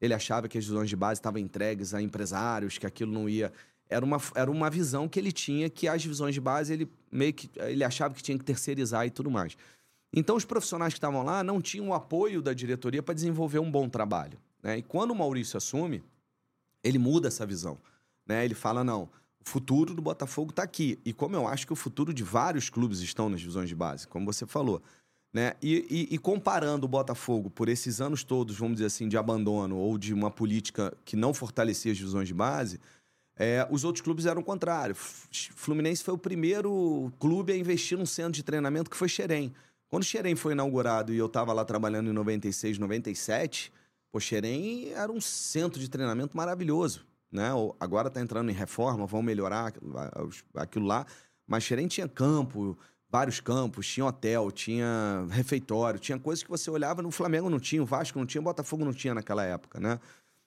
Ele 0.00 0.14
achava 0.14 0.48
que 0.48 0.56
as 0.56 0.64
divisões 0.64 0.88
de 0.88 0.96
base 0.96 1.20
estavam 1.20 1.40
entregues 1.40 1.92
a 1.92 2.00
empresários, 2.00 2.78
que 2.78 2.86
aquilo 2.86 3.12
não 3.12 3.28
ia. 3.28 3.52
Era 3.88 4.04
uma, 4.04 4.20
era 4.34 4.50
uma 4.50 4.70
visão 4.70 5.08
que 5.08 5.18
ele 5.18 5.32
tinha 5.32 5.68
que 5.68 5.86
as 5.88 6.00
divisões 6.00 6.34
de 6.34 6.40
base 6.40 6.72
ele 6.72 6.88
meio 7.10 7.34
que 7.34 7.50
ele 7.56 7.84
achava 7.84 8.14
que 8.14 8.22
tinha 8.22 8.38
que 8.38 8.44
terceirizar 8.44 9.06
e 9.06 9.10
tudo 9.10 9.30
mais. 9.30 9.56
Então 10.12 10.36
os 10.36 10.44
profissionais 10.44 10.92
que 10.92 10.98
estavam 10.98 11.22
lá 11.22 11.44
não 11.44 11.60
tinham 11.60 11.88
o 11.88 11.94
apoio 11.94 12.40
da 12.40 12.52
diretoria 12.52 13.02
para 13.02 13.14
desenvolver 13.14 13.58
um 13.58 13.70
bom 13.70 13.88
trabalho. 13.88 14.38
Né? 14.62 14.78
E 14.78 14.82
quando 14.82 15.10
o 15.10 15.14
Maurício 15.14 15.56
assume, 15.56 16.02
ele 16.82 16.98
muda 16.98 17.28
essa 17.28 17.46
visão. 17.46 17.78
Né? 18.26 18.44
Ele 18.44 18.54
fala: 18.54 18.82
não, 18.82 19.08
o 19.44 19.48
futuro 19.48 19.94
do 19.94 20.02
Botafogo 20.02 20.50
está 20.50 20.62
aqui. 20.62 20.98
E 21.04 21.12
como 21.12 21.36
eu 21.36 21.46
acho 21.46 21.66
que 21.66 21.72
o 21.72 21.76
futuro 21.76 22.12
de 22.12 22.22
vários 22.22 22.68
clubes 22.68 23.00
estão 23.00 23.28
nas 23.28 23.40
divisões 23.40 23.68
de 23.68 23.74
base, 23.74 24.06
como 24.06 24.26
você 24.26 24.46
falou. 24.46 24.82
Né? 25.32 25.54
E, 25.62 26.08
e, 26.10 26.14
e, 26.14 26.18
comparando 26.18 26.86
o 26.86 26.88
Botafogo 26.88 27.48
por 27.50 27.68
esses 27.68 28.00
anos 28.00 28.24
todos, 28.24 28.56
vamos 28.56 28.74
dizer 28.74 28.86
assim, 28.86 29.08
de 29.08 29.16
abandono 29.16 29.76
ou 29.76 29.96
de 29.96 30.12
uma 30.12 30.30
política 30.30 30.92
que 31.04 31.14
não 31.14 31.32
fortalecia 31.32 31.92
as 31.92 31.98
divisões 31.98 32.26
de 32.26 32.34
base, 32.34 32.80
é, 33.36 33.66
os 33.70 33.84
outros 33.84 34.02
clubes 34.02 34.26
eram 34.26 34.42
o 34.42 34.44
contrário. 34.44 34.94
Fluminense 34.94 36.02
foi 36.02 36.14
o 36.14 36.18
primeiro 36.18 37.12
clube 37.18 37.52
a 37.52 37.56
investir 37.56 37.96
num 37.96 38.04
centro 38.04 38.32
de 38.32 38.42
treinamento 38.42 38.90
que 38.90 38.96
foi 38.96 39.08
Xerém. 39.08 39.54
Quando 39.88 40.04
Xerém 40.04 40.34
foi 40.34 40.52
inaugurado 40.52 41.12
e 41.12 41.16
eu 41.16 41.26
estava 41.26 41.52
lá 41.52 41.64
trabalhando 41.64 42.10
em 42.10 42.12
96, 42.12 42.78
97, 42.78 43.72
o 44.12 44.20
Xerém 44.20 44.90
era 44.92 45.10
um 45.10 45.20
centro 45.20 45.80
de 45.80 45.88
treinamento 45.88 46.36
maravilhoso. 46.36 47.06
Né? 47.30 47.48
Agora 47.78 48.08
está 48.08 48.20
entrando 48.20 48.50
em 48.50 48.54
reforma, 48.54 49.06
vão 49.06 49.22
melhorar 49.22 49.72
aquilo 50.54 50.86
lá. 50.86 51.06
Mas 51.46 51.64
Xerém 51.64 51.88
tinha 51.88 52.08
campo, 52.08 52.76
vários 53.10 53.40
campos, 53.40 53.86
tinha 53.86 54.06
hotel, 54.06 54.50
tinha 54.50 55.26
refeitório, 55.30 55.98
tinha 55.98 56.18
coisas 56.18 56.42
que 56.42 56.50
você 56.50 56.70
olhava 56.70 57.02
no 57.02 57.10
Flamengo 57.10 57.50
não 57.50 57.58
tinha, 57.58 57.82
o 57.82 57.86
Vasco 57.86 58.18
não 58.18 58.24
tinha, 58.24 58.40
o 58.40 58.44
Botafogo 58.44 58.84
não 58.84 58.92
tinha 58.92 59.14
naquela 59.14 59.44
época, 59.44 59.80
né? 59.80 59.98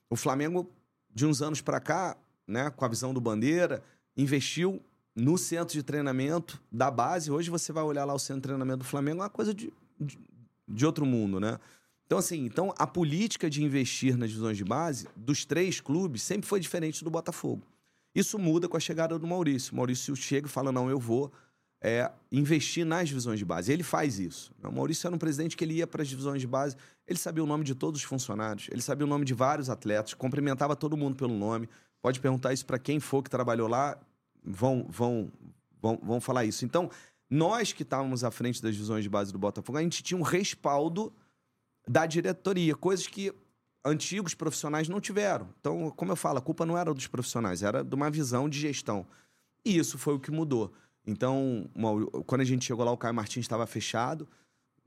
O 0.09 0.15
Flamengo 0.15 0.69
de 1.13 1.25
uns 1.25 1.41
anos 1.41 1.61
para 1.61 1.79
cá, 1.79 2.15
né, 2.47 2.69
com 2.69 2.85
a 2.85 2.87
visão 2.87 3.13
do 3.13 3.19
Bandeira, 3.19 3.83
investiu 4.15 4.81
no 5.15 5.37
centro 5.37 5.73
de 5.73 5.83
treinamento 5.83 6.61
da 6.71 6.89
base. 6.89 7.29
Hoje 7.29 7.49
você 7.49 7.71
vai 7.71 7.83
olhar 7.83 8.05
lá 8.05 8.13
o 8.13 8.19
centro 8.19 8.41
de 8.41 8.47
treinamento 8.47 8.79
do 8.79 8.85
Flamengo, 8.85 9.19
é 9.19 9.23
uma 9.23 9.29
coisa 9.29 9.53
de, 9.53 9.71
de, 9.99 10.17
de 10.67 10.85
outro 10.85 11.05
mundo, 11.05 11.39
né? 11.39 11.59
Então, 12.05 12.17
assim, 12.17 12.45
então 12.45 12.73
a 12.77 12.85
política 12.87 13.49
de 13.49 13.63
investir 13.63 14.17
nas 14.17 14.29
divisões 14.29 14.57
de 14.57 14.63
base 14.63 15.07
dos 15.15 15.45
três 15.45 15.81
clubes 15.81 16.21
sempre 16.21 16.47
foi 16.47 16.59
diferente 16.59 17.03
do 17.03 17.09
Botafogo. 17.09 17.61
Isso 18.13 18.37
muda 18.37 18.69
com 18.69 18.77
a 18.77 18.79
chegada 18.79 19.17
do 19.17 19.25
Maurício. 19.25 19.73
O 19.73 19.77
Maurício 19.77 20.15
chega 20.15 20.47
e 20.47 20.49
fala: 20.49 20.71
não, 20.71 20.89
eu 20.89 20.99
vou 20.99 21.31
é, 21.83 22.09
investir 22.31 22.85
nas 22.85 23.09
divisões 23.09 23.37
de 23.37 23.43
base. 23.43 23.71
Ele 23.71 23.83
faz 23.83 24.17
isso. 24.17 24.53
O 24.63 24.71
Maurício 24.71 25.05
era 25.05 25.13
um 25.13 25.19
presidente 25.19 25.57
que 25.57 25.65
ele 25.65 25.75
ia 25.75 25.85
para 25.85 26.01
as 26.01 26.07
divisões 26.07 26.39
de 26.39 26.47
base, 26.47 26.77
ele 27.05 27.19
sabia 27.19 27.43
o 27.43 27.47
nome 27.47 27.65
de 27.65 27.75
todos 27.75 27.99
os 27.99 28.05
funcionários, 28.05 28.69
ele 28.71 28.81
sabia 28.81 29.05
o 29.05 29.09
nome 29.09 29.25
de 29.25 29.33
vários 29.33 29.69
atletas, 29.69 30.13
cumprimentava 30.13 30.77
todo 30.77 30.95
mundo 30.95 31.17
pelo 31.17 31.37
nome. 31.37 31.67
Pode 32.01 32.21
perguntar 32.21 32.53
isso 32.53 32.65
para 32.65 32.79
quem 32.79 33.01
for 33.01 33.21
que 33.21 33.29
trabalhou 33.29 33.67
lá, 33.67 33.97
vão, 34.41 34.85
vão, 34.89 35.29
vão, 35.81 35.99
vão 36.01 36.21
falar 36.21 36.45
isso. 36.45 36.63
Então, 36.63 36.89
nós 37.29 37.73
que 37.73 37.83
estávamos 37.83 38.23
à 38.23 38.31
frente 38.31 38.61
das 38.61 38.73
divisões 38.73 39.03
de 39.03 39.09
base 39.09 39.33
do 39.33 39.39
Botafogo, 39.39 39.77
a 39.77 39.81
gente 39.81 40.01
tinha 40.01 40.17
um 40.17 40.23
respaldo 40.23 41.11
da 41.85 42.05
diretoria, 42.05 42.75
coisas 42.75 43.07
que 43.07 43.33
antigos 43.85 44.33
profissionais 44.33 44.87
não 44.87 45.01
tiveram. 45.01 45.49
Então, 45.59 45.91
como 45.91 46.13
eu 46.13 46.15
falo, 46.15 46.37
a 46.37 46.41
culpa 46.41 46.65
não 46.65 46.77
era 46.77 46.93
dos 46.93 47.07
profissionais, 47.07 47.61
era 47.61 47.83
de 47.83 47.93
uma 47.93 48.09
visão 48.09 48.47
de 48.47 48.57
gestão. 48.57 49.05
E 49.65 49.77
isso 49.77 49.97
foi 49.97 50.13
o 50.13 50.19
que 50.19 50.31
mudou. 50.31 50.73
Então, 51.05 51.69
quando 52.25 52.41
a 52.41 52.45
gente 52.45 52.65
chegou 52.65 52.85
lá, 52.85 52.91
o 52.91 52.97
Caio 52.97 53.13
Martins 53.13 53.43
estava 53.43 53.65
fechado. 53.67 54.27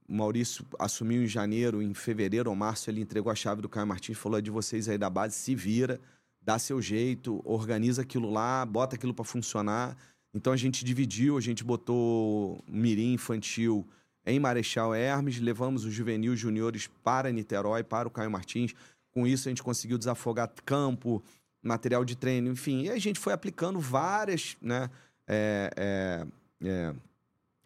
O 0.08 0.14
Maurício 0.14 0.64
assumiu 0.78 1.22
em 1.22 1.26
janeiro, 1.26 1.82
em 1.82 1.92
fevereiro 1.92 2.48
ou 2.48 2.56
março, 2.56 2.88
ele 2.88 3.00
entregou 3.00 3.30
a 3.30 3.34
chave 3.34 3.60
do 3.60 3.68
Caio 3.68 3.86
Martins, 3.86 4.16
falou: 4.16 4.38
é 4.38 4.42
de 4.42 4.50
vocês 4.50 4.88
aí 4.88 4.96
da 4.96 5.10
base, 5.10 5.34
se 5.34 5.54
vira, 5.54 6.00
dá 6.40 6.58
seu 6.58 6.80
jeito, 6.80 7.42
organiza 7.44 8.02
aquilo 8.02 8.30
lá, 8.30 8.64
bota 8.64 8.94
aquilo 8.94 9.12
para 9.12 9.24
funcionar. 9.24 9.96
Então 10.32 10.52
a 10.52 10.56
gente 10.56 10.84
dividiu, 10.84 11.36
a 11.36 11.40
gente 11.40 11.64
botou 11.64 12.62
mirim 12.68 13.14
infantil 13.14 13.86
em 14.24 14.38
Marechal 14.38 14.94
Hermes, 14.94 15.40
levamos 15.40 15.84
os 15.84 15.92
juvenil 15.92 16.36
juniores 16.36 16.88
para 17.02 17.32
Niterói, 17.32 17.82
para 17.82 18.06
o 18.06 18.10
Caio 18.10 18.30
Martins. 18.30 18.74
Com 19.10 19.26
isso 19.26 19.48
a 19.48 19.50
gente 19.50 19.62
conseguiu 19.62 19.98
desafogar 19.98 20.52
campo, 20.64 21.22
material 21.62 22.04
de 22.04 22.16
treino, 22.16 22.50
enfim. 22.50 22.82
E 22.82 22.90
a 22.90 22.98
gente 22.98 23.18
foi 23.18 23.32
aplicando 23.32 23.80
várias, 23.80 24.56
né? 24.60 24.90
É, 25.26 25.70
é, 25.76 26.26
é, 26.62 26.94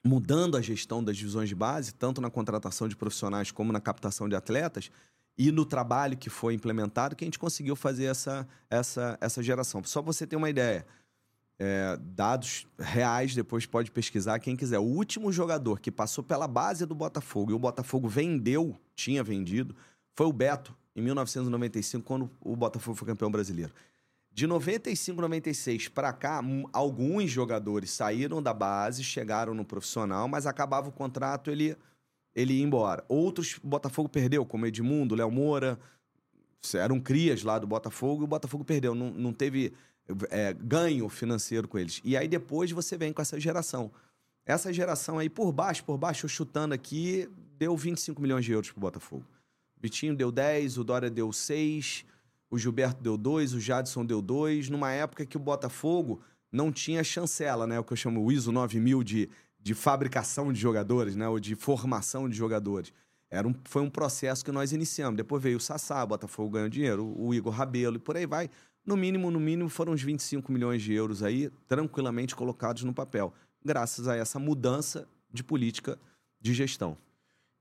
mudando 0.05 0.57
a 0.57 0.63
gestão 0.63 1.03
das 1.03 1.17
divisões 1.17 1.49
de 1.49 1.55
base, 1.55 1.95
tanto 1.95 2.21
na 2.21 2.31
contratação 2.31 2.89
de 2.89 2.97
profissionais 2.97 3.51
como 3.51 3.73
na 3.73 3.81
captação 3.81 4.29
de 4.29 4.35
atletas, 4.35 4.91
e 5.37 5.51
no 5.51 5.65
trabalho 5.65 6.17
que 6.17 6.29
foi 6.29 6.55
implementado, 6.55 7.17
que 7.17 7.25
a 7.25 7.27
gente 7.27 7.39
conseguiu 7.39 7.75
fazer 7.75 8.05
essa, 8.05 8.47
essa, 8.69 9.17
essa 9.21 9.43
geração. 9.43 9.83
Só 9.85 10.03
você 10.03 10.27
ter 10.27 10.37
uma 10.37 10.51
ideia, 10.51 10.87
é, 11.59 11.99
dados 11.99 12.67
reais, 12.79 13.35
depois 13.35 13.65
pode 13.67 13.91
pesquisar 13.91 14.39
quem 14.39 14.57
quiser. 14.57 14.79
O 14.79 14.85
último 14.85 15.33
jogador 15.33 15.81
que 15.81 15.91
passou 15.91 16.23
pela 16.23 16.47
base 16.47 16.85
do 16.85 16.95
Botafogo 16.95 17.53
e 17.53 17.55
o 17.55 17.59
Botafogo 17.59 18.09
vendeu, 18.09 18.79
tinha 18.95 19.23
vendido, 19.23 19.75
foi 20.15 20.27
o 20.27 20.33
Beto, 20.33 20.77
em 20.95 21.03
1995, 21.03 22.05
quando 22.05 22.31
o 22.41 22.57
Botafogo 22.57 22.97
foi 22.97 23.07
campeão 23.07 23.31
brasileiro. 23.31 23.73
De 24.33 24.47
95, 24.47 25.21
96 25.21 25.89
para 25.89 26.13
cá, 26.13 26.41
alguns 26.73 27.31
jogadores 27.31 27.91
saíram 27.91 28.43
da 28.43 28.55
base, 28.55 29.03
chegaram 29.03 29.55
no 29.55 29.65
profissional, 29.65 30.29
mas 30.29 30.47
acabava 30.47 30.89
o 30.89 30.93
contrato, 30.93 31.51
ele, 31.51 31.77
ele 32.35 32.55
ia 32.55 32.65
embora. 32.65 33.05
Outros, 33.09 33.59
o 33.63 33.67
Botafogo 33.67 34.09
perdeu, 34.09 34.47
como 34.47 34.67
Edmundo, 34.67 35.17
Léo 35.17 35.31
Moura, 35.31 35.79
eram 36.75 37.01
crias 37.01 37.43
lá 37.43 37.59
do 37.59 37.67
Botafogo, 37.67 38.23
e 38.23 38.25
o 38.25 38.29
Botafogo 38.29 38.65
perdeu, 38.65 38.95
não, 38.95 39.11
não 39.11 39.33
teve 39.33 39.73
é, 40.31 40.53
ganho 40.53 41.09
financeiro 41.09 41.67
com 41.67 41.79
eles. 41.79 42.01
E 42.05 42.17
aí 42.17 42.29
depois 42.29 42.71
você 42.71 42.97
vem 42.97 43.13
com 43.13 43.23
essa 43.23 43.39
geração. 43.39 43.91
Essa 44.47 44.73
geração 44.73 45.19
aí, 45.19 45.29
por 45.29 45.53
baixo, 45.53 45.85
por 45.85 45.99
baixo, 45.99 46.29
chutando 46.29 46.75
aqui, 46.75 47.29
deu 47.59 47.77
25 47.77 48.21
milhões 48.21 48.45
de 48.45 48.53
euros 48.53 48.71
pro 48.71 48.81
Botafogo. 48.81 49.25
Vitinho 49.81 50.15
deu 50.15 50.31
10, 50.31 50.79
o 50.79 50.85
Dória 50.85 51.11
deu 51.11 51.33
6, 51.33 52.05
o 52.51 52.59
Gilberto 52.59 53.03
deu 53.03 53.17
dois, 53.17 53.55
o 53.55 53.61
Jadson 53.61 54.05
deu 54.05 54.21
dois, 54.21 54.69
numa 54.69 54.91
época 54.91 55.25
que 55.25 55.37
o 55.37 55.41
Botafogo 55.41 56.21
não 56.51 56.73
tinha 56.73 57.05
chancela, 57.05 57.67
né? 57.67 57.79
O 57.79 57.85
que 57.85 57.93
eu 57.93 57.97
chamo 57.97 58.25
o 58.25 58.33
ISO 58.33 58.51
9000 58.51 59.05
de, 59.05 59.31
de 59.61 59.73
fabricação 59.73 60.53
de 60.53 60.59
jogadores, 60.59 61.15
né? 61.15 61.29
Ou 61.29 61.39
de 61.39 61.55
formação 61.55 62.29
de 62.29 62.37
jogadores. 62.37 62.93
Era 63.31 63.47
um, 63.47 63.55
foi 63.65 63.81
um 63.81 63.89
processo 63.89 64.45
que 64.45 64.51
nós 64.51 64.73
iniciamos. 64.73 65.17
Depois 65.17 65.41
veio 65.41 65.59
o 65.59 65.61
Sassá, 65.61 66.03
o 66.03 66.07
Botafogo 66.09 66.51
ganhou 66.51 66.69
dinheiro, 66.69 67.15
o 67.17 67.33
Igor 67.33 67.53
Rabelo 67.53 67.97
e 67.97 68.01
por 68.01 68.17
aí 68.17 68.27
vai. 68.27 68.51
No 68.85 68.97
mínimo, 68.97 69.31
no 69.31 69.39
mínimo, 69.39 69.69
foram 69.69 69.93
uns 69.93 70.03
25 70.03 70.51
milhões 70.51 70.83
de 70.83 70.93
euros 70.93 71.23
aí, 71.23 71.51
tranquilamente 71.69 72.35
colocados 72.35 72.83
no 72.83 72.93
papel, 72.93 73.33
graças 73.65 74.09
a 74.09 74.17
essa 74.17 74.39
mudança 74.39 75.07
de 75.33 75.45
política 75.45 75.97
de 76.41 76.53
gestão. 76.53 76.97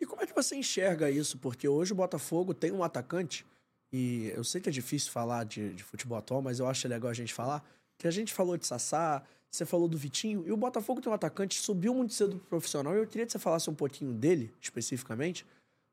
E 0.01 0.05
como 0.05 0.23
é 0.23 0.25
que 0.25 0.33
você 0.33 0.55
enxerga 0.55 1.11
isso? 1.11 1.37
Porque 1.37 1.67
hoje 1.67 1.91
o 1.91 1.95
Botafogo 1.95 2.53
tem 2.53 2.71
um 2.71 2.83
atacante 2.83 3.45
e 3.91 4.31
eu 4.35 4.43
sei 4.43 4.61
que 4.61 4.69
é 4.69 4.71
difícil 4.71 5.11
falar 5.11 5.43
de, 5.45 5.73
de 5.73 5.83
futebol 5.83 6.17
atual, 6.17 6.41
mas 6.41 6.59
eu 6.59 6.67
acho 6.67 6.87
legal 6.87 7.09
a 7.09 7.13
gente 7.13 7.33
falar. 7.33 7.63
Que 7.97 8.07
a 8.07 8.11
gente 8.11 8.33
falou 8.33 8.55
de 8.55 8.65
Sassá, 8.65 9.23
você 9.49 9.65
falou 9.65 9.87
do 9.87 9.97
Vitinho, 9.97 10.43
e 10.47 10.51
o 10.51 10.57
Botafogo 10.57 11.01
tem 11.01 11.11
um 11.11 11.15
atacante 11.15 11.59
subiu 11.59 11.93
muito 11.93 12.13
cedo 12.13 12.37
pro 12.37 12.47
profissional. 12.47 12.93
E 12.93 12.99
eu 12.99 13.07
queria 13.07 13.25
que 13.25 13.31
você 13.31 13.39
falasse 13.39 13.69
um 13.69 13.73
pouquinho 13.73 14.13
dele, 14.13 14.53
especificamente, 14.61 15.45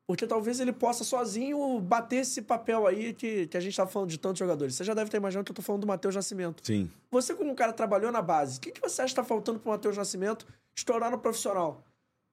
porque 0.05 0.25
talvez 0.25 0.59
ele 0.59 0.71
possa 0.71 1.03
sozinho 1.03 1.79
bater 1.81 2.17
esse 2.17 2.41
papel 2.41 2.87
aí 2.87 3.13
que, 3.13 3.47
que 3.47 3.57
a 3.57 3.59
gente 3.59 3.75
tá 3.75 3.85
falando 3.85 4.09
de 4.09 4.17
tantos 4.17 4.39
jogadores. 4.39 4.75
Você 4.75 4.83
já 4.83 4.93
deve 4.93 5.09
ter 5.09 5.17
imaginado 5.17 5.43
que 5.43 5.51
eu 5.51 5.55
tô 5.55 5.61
falando 5.61 5.81
do 5.81 5.87
Matheus 5.87 6.15
Nascimento. 6.15 6.65
Sim. 6.65 6.89
Você, 7.11 7.33
como 7.33 7.51
um 7.51 7.55
cara 7.55 7.73
trabalhou 7.73 8.11
na 8.11 8.21
base, 8.21 8.57
o 8.57 8.61
que, 8.61 8.71
que 8.71 8.79
você 8.79 9.01
acha 9.01 9.11
que 9.11 9.15
tá 9.15 9.23
faltando 9.23 9.59
pro 9.59 9.71
Matheus 9.71 9.97
Nascimento 9.97 10.47
estourar 10.73 11.11
no 11.11 11.17
profissional? 11.17 11.83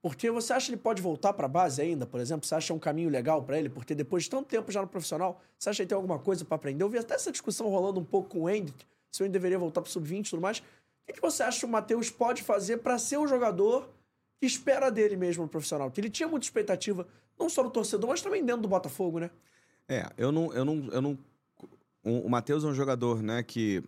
Porque 0.05 0.31
você 0.31 0.53
acha 0.53 0.67
que 0.67 0.73
ele 0.73 0.83
pode 0.83 1.01
voltar 1.01 1.33
para 1.33 1.47
a 1.47 1.49
base 1.49 1.81
ainda, 1.81 2.05
por 2.05 2.21
exemplo? 2.21 2.47
Você 2.47 2.55
acha 2.55 2.75
um 2.75 2.79
caminho 2.79 3.09
legal 3.09 3.43
para 3.43 3.59
ele? 3.59 3.71
Porque 3.71 3.95
depois 3.95 4.25
de 4.25 4.29
tanto 4.29 4.47
tempo 4.47 4.71
já 4.71 4.83
no 4.83 4.87
profissional, 4.87 5.41
você 5.59 5.71
acha 5.71 5.83
que 5.83 5.89
tem 5.89 5.97
alguma 5.97 6.19
coisa 6.19 6.45
para 6.45 6.57
aprender? 6.57 6.85
Eu 6.85 6.91
vi 6.91 6.99
até 6.99 7.15
essa 7.15 7.33
discussão 7.33 7.71
rolando 7.71 8.01
um 8.01 8.05
pouco 8.05 8.29
com 8.29 8.43
o 8.43 8.51
Hendrick, 8.51 8.85
se 9.11 9.23
Hendrick 9.23 9.33
deveria 9.33 9.59
voltar 9.59 9.81
para 9.81 9.89
o 9.89 9.91
sub-20 9.91 10.27
e 10.27 10.31
tudo 10.31 10.43
mais. 10.43 10.59
O 10.59 10.63
que, 11.07 11.15
que 11.15 11.23
você 11.23 11.43
acha 11.43 11.61
que 11.61 11.65
o 11.65 11.69
Matheus 11.71 12.11
pode 12.11 12.43
fazer 12.43 12.81
para 12.81 12.99
ser 12.99 13.17
o 13.17 13.27
jogador 13.27 13.89
que 14.39 14.45
espera 14.45 14.91
dele 14.91 15.17
mesmo 15.17 15.45
no 15.45 15.49
profissional? 15.49 15.91
Que 15.91 16.03
ele 16.03 16.11
tinha 16.11 16.29
muita 16.29 16.45
expectativa, 16.45 17.09
não 17.39 17.49
só 17.49 17.63
no 17.63 17.71
torcedor, 17.71 18.11
mas 18.11 18.21
também 18.21 18.45
dentro 18.45 18.61
do 18.61 18.69
Botafogo, 18.69 19.19
né? 19.19 19.31
É, 19.89 20.07
eu 20.19 20.31
não. 20.31 20.53
Eu 20.53 20.67
não, 20.67 20.89
eu 20.93 21.01
não 21.01 21.19
o 22.03 22.29
Matheus 22.29 22.63
é 22.63 22.67
um 22.67 22.75
jogador, 22.75 23.23
né, 23.23 23.43
que 23.43 23.83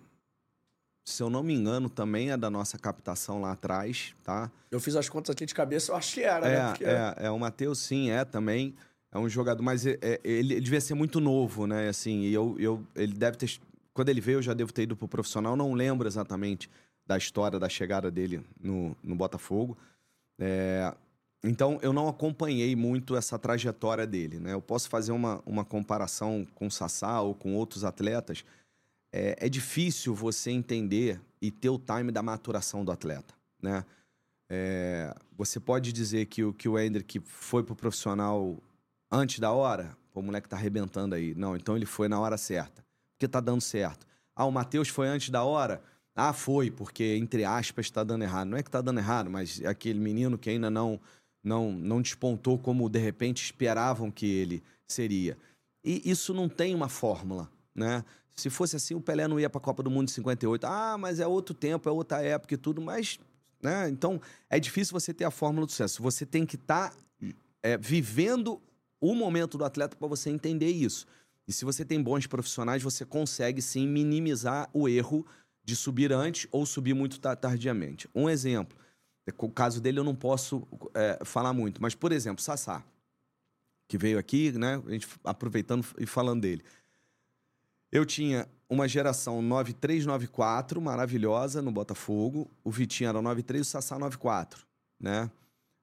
se 1.07 1.23
eu 1.23 1.31
não 1.31 1.42
me 1.42 1.55
engano, 1.55 1.88
também 1.88 2.33
é 2.33 2.37
da 2.37 2.51
nossa 2.51 2.77
captação 2.77 3.40
lá 3.40 3.53
atrás, 3.53 4.12
tá? 4.25 4.51
Eu 4.71 4.81
fiz 4.81 4.97
as 4.97 5.09
contas 5.09 5.31
aqui 5.31 5.47
de 5.47 5.55
cabeça, 5.55 5.92
eu 5.92 5.97
acho 5.97 6.14
que 6.14 6.23
era, 6.23 6.49
é, 6.49 6.59
né? 6.59 6.69
Porque... 6.71 6.85
É, 6.85 7.14
é, 7.19 7.31
o 7.31 7.38
Matheus 7.38 7.79
sim, 7.79 8.11
é 8.11 8.25
também. 8.25 8.75
É 9.12 9.19
um 9.19 9.29
jogador, 9.29 9.62
mas 9.62 9.87
é, 9.87 9.97
é, 10.03 10.21
ele, 10.25 10.55
ele 10.55 10.61
devia 10.61 10.81
ser 10.81 10.95
muito 10.95 11.21
novo, 11.21 11.64
né? 11.64 11.88
Assim, 11.88 12.23
e 12.23 12.35
eu, 12.35 12.57
eu, 12.59 12.85
ele 12.97 13.14
deve 13.14 13.37
ter. 13.37 13.59
Quando 13.95 14.09
ele 14.09 14.21
veio, 14.21 14.38
eu 14.38 14.42
já 14.42 14.53
devo 14.53 14.73
ter 14.73 14.83
ido 14.83 14.97
pro 14.97 15.07
profissional, 15.07 15.55
não 15.55 15.73
lembro 15.75 16.09
exatamente 16.09 16.69
da 17.07 17.16
história 17.16 17.59
da 17.59 17.69
chegada 17.69 18.11
dele 18.11 18.45
no, 18.61 18.97
no 19.01 19.14
Botafogo. 19.14 19.79
É, 20.40 20.92
então, 21.45 21.79
eu 21.83 21.92
não 21.92 22.09
acompanhei 22.09 22.75
muito 22.75 23.14
essa 23.14 23.38
trajetória 23.38 24.09
dele, 24.09 24.40
né? 24.40 24.53
Eu 24.55 24.61
posso 24.61 24.88
fazer 24.88 25.12
uma, 25.12 25.40
uma 25.47 25.64
comparação 25.64 26.45
com 26.57 26.66
o 26.66 26.71
Sassá 26.71 27.21
ou 27.21 27.33
com 27.33 27.55
outros 27.55 27.85
atletas, 27.85 28.45
é, 29.12 29.47
é 29.47 29.49
difícil 29.49 30.14
você 30.14 30.51
entender 30.51 31.21
e 31.40 31.51
ter 31.51 31.69
o 31.69 31.79
time 31.79 32.11
da 32.11 32.23
maturação 32.23 32.85
do 32.85 32.92
atleta, 32.92 33.35
né? 33.62 33.85
É, 34.49 35.14
você 35.37 35.59
pode 35.59 35.92
dizer 35.92 36.27
que 36.27 36.45
o, 36.45 36.53
que 36.53 36.69
o 36.69 36.79
Hendrick 36.79 37.21
foi 37.21 37.62
pro 37.62 37.75
profissional 37.75 38.57
antes 39.11 39.38
da 39.38 39.51
hora? 39.51 39.97
Pô, 40.12 40.21
o 40.21 40.23
moleque 40.23 40.49
tá 40.49 40.57
arrebentando 40.57 41.14
aí. 41.14 41.35
Não, 41.35 41.57
então 41.57 41.77
ele 41.77 41.87
foi 41.87 42.09
na 42.09 42.21
hora 42.21 42.37
certa. 42.37 42.85
Porque 43.12 43.27
tá 43.27 43.40
dando 43.40 43.61
certo. 43.61 44.07
Ah, 44.35 44.45
o 44.45 44.53
Matheus 44.53 44.88
foi 44.88 45.09
antes 45.09 45.31
da 45.31 45.42
hora? 45.42 45.83
Ah, 46.14 46.33
foi, 46.33 46.71
porque, 46.71 47.16
entre 47.16 47.45
aspas, 47.45 47.90
tá 47.90 48.05
dando 48.05 48.23
errado. 48.23 48.49
Não 48.49 48.57
é 48.57 48.62
que 48.62 48.71
tá 48.71 48.81
dando 48.81 48.99
errado, 48.99 49.29
mas 49.29 49.62
aquele 49.64 49.99
menino 49.99 50.38
que 50.38 50.49
ainda 50.49 50.71
não, 50.71 51.01
não, 51.42 51.73
não 51.73 52.01
despontou 52.01 52.59
como, 52.59 52.88
de 52.88 52.99
repente, 52.99 53.45
esperavam 53.45 54.11
que 54.11 54.27
ele 54.27 54.62
seria. 54.87 55.37
E 55.85 56.09
isso 56.09 56.33
não 56.33 56.49
tem 56.49 56.75
uma 56.75 56.88
fórmula, 56.88 57.51
né? 57.75 58.05
Se 58.37 58.51
fosse 58.51 58.77
assim, 58.77 58.94
o 58.94 59.01
Pelé 59.01 59.27
não 59.27 59.40
ia 59.40 59.49
para 59.49 59.59
a 59.59 59.62
Copa 59.62 59.83
do 59.83 59.90
Mundo 59.90 60.09
em 60.09 60.12
58. 60.12 60.64
Ah, 60.66 60.99
mas 60.99 61.20
é 61.20 61.27
outro 61.27 61.55
tempo, 61.55 61.88
é 61.88 61.92
outra 61.92 62.22
época 62.22 62.55
e 62.55 62.57
tudo, 62.57 62.81
mas. 62.83 63.18
Né? 63.62 63.88
Então, 63.88 64.20
é 64.51 64.61
difícil 64.61 64.92
você 64.92 65.14
ter 65.14 65.25
a 65.25 65.31
fórmula 65.31 65.66
do 65.66 65.70
sucesso. 65.70 66.03
Você 66.03 66.27
tem 66.27 66.44
que 66.44 66.57
estar 66.57 66.90
tá, 66.90 66.96
é, 67.62 67.79
vivendo 67.79 68.61
o 69.01 69.14
momento 69.14 69.57
do 69.57 69.64
atleta 69.64 69.96
para 69.96 70.07
você 70.07 70.29
entender 70.29 70.70
isso. 70.70 71.07
E 71.49 71.53
se 71.53 71.64
você 71.64 71.85
tem 71.85 72.03
bons 72.03 72.27
profissionais, 72.27 72.83
você 72.83 73.05
consegue 73.05 73.62
sim 73.62 73.87
minimizar 73.88 74.68
o 74.72 74.88
erro 74.88 75.27
de 75.64 75.75
subir 75.75 76.12
antes 76.12 76.46
ou 76.51 76.66
subir 76.66 76.94
muito 76.94 77.18
tardiamente. 77.18 78.09
Um 78.14 78.29
exemplo, 78.29 78.77
é, 79.27 79.33
o 79.37 79.51
caso 79.51 79.81
dele 79.81 79.99
eu 79.99 80.05
não 80.05 80.14
posso 80.14 80.66
é, 80.94 81.18
falar 81.25 81.53
muito, 81.53 81.81
mas 81.81 81.94
por 81.94 82.12
exemplo, 82.12 82.42
Sassá, 82.42 82.85
que 83.88 83.96
veio 83.96 84.18
aqui, 84.18 84.53
né, 84.53 84.83
a 84.87 84.90
gente 84.90 85.09
aproveitando 85.25 85.85
e 85.99 86.07
falando 86.07 86.42
dele. 86.42 86.62
Eu 87.96 88.04
tinha 88.04 88.46
uma 88.68 88.87
geração 88.87 89.40
9394, 89.40 90.82
maravilhosa 90.82 91.62
no 91.62 91.72
Botafogo. 91.72 92.46
O 92.62 92.70
Vitinho 92.70 93.09
era 93.09 93.22
93 93.22 93.66
o 93.66 93.70
Sassá 93.70 93.98
94, 93.98 94.66
né? 95.00 95.30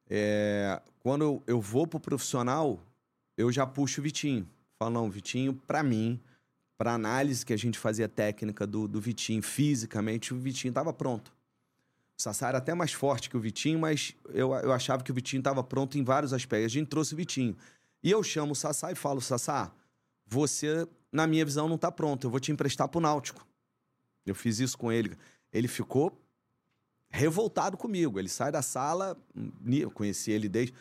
É, 0.07 0.79
quando 0.99 1.41
eu, 1.47 1.59
vou 1.59 1.87
pro 1.87 1.99
profissional, 1.99 2.79
eu 3.35 3.51
já 3.51 3.65
puxo 3.65 3.99
o 3.99 4.03
Vitinho. 4.03 4.47
Falo, 4.77 4.93
não, 4.93 5.09
Vitinho, 5.09 5.55
para 5.65 5.81
mim, 5.81 6.21
para 6.77 6.93
análise 6.93 7.43
que 7.43 7.51
a 7.51 7.57
gente 7.57 7.79
fazia 7.79 8.07
técnica 8.07 8.67
do, 8.67 8.87
do 8.87 9.01
Vitinho, 9.01 9.41
fisicamente, 9.41 10.35
o 10.35 10.37
Vitinho 10.37 10.69
estava 10.69 10.93
pronto. 10.93 11.33
O 12.15 12.21
Sassá 12.21 12.49
era 12.49 12.59
até 12.59 12.75
mais 12.75 12.93
forte 12.93 13.27
que 13.27 13.35
o 13.35 13.39
Vitinho, 13.39 13.79
mas 13.79 14.15
eu, 14.29 14.53
eu 14.53 14.71
achava 14.71 15.03
que 15.03 15.09
o 15.09 15.15
Vitinho 15.15 15.39
estava 15.39 15.63
pronto 15.63 15.97
em 15.97 16.03
vários 16.03 16.31
aspectos. 16.31 16.67
A 16.67 16.77
gente 16.77 16.89
trouxe 16.89 17.15
o 17.15 17.17
Vitinho. 17.17 17.57
E 18.03 18.11
eu 18.11 18.21
chamo 18.21 18.51
o 18.51 18.55
Sassá 18.55 18.91
e 18.91 18.95
falo, 18.95 19.19
Sassá, 19.19 19.71
você, 20.27 20.87
na 21.13 21.27
minha 21.27 21.45
visão, 21.45 21.69
não 21.69 21.75
está 21.75 21.91
pronto. 21.91 22.25
Eu 22.25 22.31
vou 22.31 22.39
te 22.39 22.51
emprestar 22.51 22.89
pro 22.89 22.99
Náutico. 22.99 23.47
Eu 24.25 24.33
fiz 24.33 24.59
isso 24.59 24.77
com 24.77 24.91
ele. 24.91 25.15
Ele 25.51 25.67
ficou 25.67 26.19
revoltado 27.09 27.77
comigo. 27.77 28.19
Ele 28.19 28.27
sai 28.27 28.51
da 28.51 28.63
sala, 28.63 29.15
eu 29.71 29.91
conheci 29.91 30.31
ele 30.31 30.49
desde. 30.49 30.73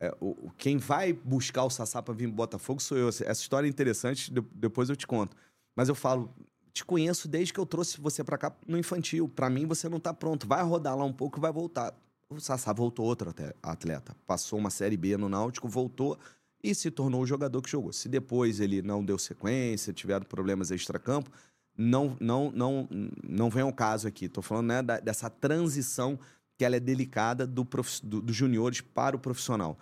É, 0.00 0.12
o, 0.20 0.50
quem 0.58 0.78
vai 0.78 1.12
buscar 1.12 1.62
o 1.62 1.70
Sassá 1.70 2.02
para 2.02 2.12
vir 2.12 2.26
pro 2.26 2.34
Botafogo 2.34 2.82
sou 2.82 2.98
eu. 2.98 3.08
Essa 3.08 3.32
história 3.32 3.68
é 3.68 3.70
interessante, 3.70 4.32
depois 4.52 4.90
eu 4.90 4.96
te 4.96 5.06
conto. 5.06 5.36
Mas 5.76 5.88
eu 5.88 5.94
falo, 5.94 6.34
te 6.72 6.84
conheço 6.84 7.28
desde 7.28 7.52
que 7.52 7.60
eu 7.60 7.66
trouxe 7.66 8.00
você 8.00 8.24
para 8.24 8.36
cá 8.36 8.52
no 8.66 8.76
infantil. 8.76 9.28
Para 9.28 9.48
mim, 9.48 9.64
você 9.64 9.88
não 9.88 10.00
tá 10.00 10.12
pronto. 10.12 10.46
Vai 10.46 10.64
rodar 10.64 10.96
lá 10.96 11.04
um 11.04 11.12
pouco 11.12 11.38
e 11.38 11.40
vai 11.40 11.52
voltar. 11.52 11.94
O 12.28 12.40
Sassá 12.40 12.72
voltou 12.72 13.06
outro 13.06 13.32
atleta. 13.62 14.16
Passou 14.26 14.58
uma 14.58 14.70
Série 14.70 14.96
B 14.96 15.16
no 15.16 15.28
Náutico, 15.28 15.68
voltou 15.68 16.18
e 16.62 16.74
se 16.74 16.90
tornou 16.90 17.22
o 17.22 17.26
jogador 17.26 17.60
que 17.60 17.70
jogou. 17.70 17.92
Se 17.92 18.08
depois 18.08 18.60
ele 18.60 18.82
não 18.82 19.04
deu 19.04 19.18
sequência, 19.18 19.92
tiveram 19.92 20.24
problemas 20.24 20.70
extra-campo, 20.70 21.30
não, 21.76 22.16
não, 22.20 22.52
não, 22.52 22.88
não 23.26 23.50
vem 23.50 23.62
ao 23.62 23.72
caso 23.72 24.06
aqui. 24.06 24.26
Estou 24.26 24.42
falando 24.42 24.66
né, 24.68 24.82
da, 24.82 25.00
dessa 25.00 25.28
transição 25.28 26.18
que 26.56 26.64
ela 26.64 26.76
é 26.76 26.80
delicada 26.80 27.46
do, 27.46 27.66
do, 28.02 28.22
do 28.22 28.32
juniores 28.32 28.80
para 28.80 29.16
o 29.16 29.18
profissional. 29.18 29.78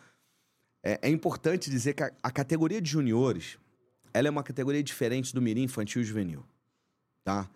É, 0.82 0.98
é 1.02 1.10
importante 1.10 1.68
dizer 1.68 1.94
que 1.94 2.02
a, 2.02 2.12
a, 2.22 2.30
categoria 2.30 2.80
de 2.80 2.88
juniores 2.88 3.58
ela 4.14 4.28
é 4.28 4.30
uma 4.30 4.42
categoria 4.42 4.82
diferente 4.82 5.34
do 5.34 5.42
mirim 5.42 5.64
infantil 5.64 6.00
e 6.00 6.04
juvenil. 6.04 6.44
Tá? 7.22 7.50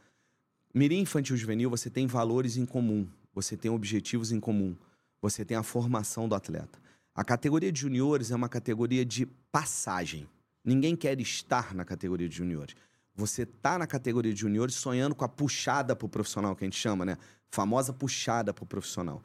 Mirim 0.75 1.01
infantil 1.01 1.37
e 1.37 1.39
juvenil, 1.39 1.71
você 1.71 1.89
tem 1.89 2.07
valores 2.07 2.57
em 2.57 2.67
comum, 2.67 3.09
você 3.33 3.57
tem 3.57 3.71
objetivos 3.71 4.31
em 4.31 4.41
comum, 4.41 4.77
você 5.23 5.45
tem 5.45 5.57
a 5.57 5.63
formação 5.63 6.29
do 6.29 6.35
atleta. 6.35 6.84
A 7.15 7.23
categoria 7.23 7.71
de 7.71 7.81
juniores 7.81 8.33
é 8.33 8.35
uma 8.35 8.49
categoria 8.49 9.05
de 9.05 9.25
passagem. 9.53 10.29
Ninguém 10.65 10.97
quer 10.97 11.21
estar 11.21 11.73
na 11.73 11.85
categoria 11.85 12.29
de 12.29 12.35
juniores. 12.35 12.75
Você 13.15 13.47
tá 13.47 13.79
na 13.79 13.87
categoria 13.87 14.35
de 14.35 14.41
juniores 14.41 14.75
sonhando 14.75 15.15
com 15.15 15.25
a 15.25 15.29
puxada 15.29 15.95
pro 15.95 16.09
profissional, 16.09 16.57
que 16.57 16.65
a 16.65 16.67
gente 16.67 16.77
chama, 16.77 17.05
né? 17.05 17.17
Famosa 17.53 17.93
puxada 17.93 18.53
pro 18.53 18.67
profissional. 18.67 19.23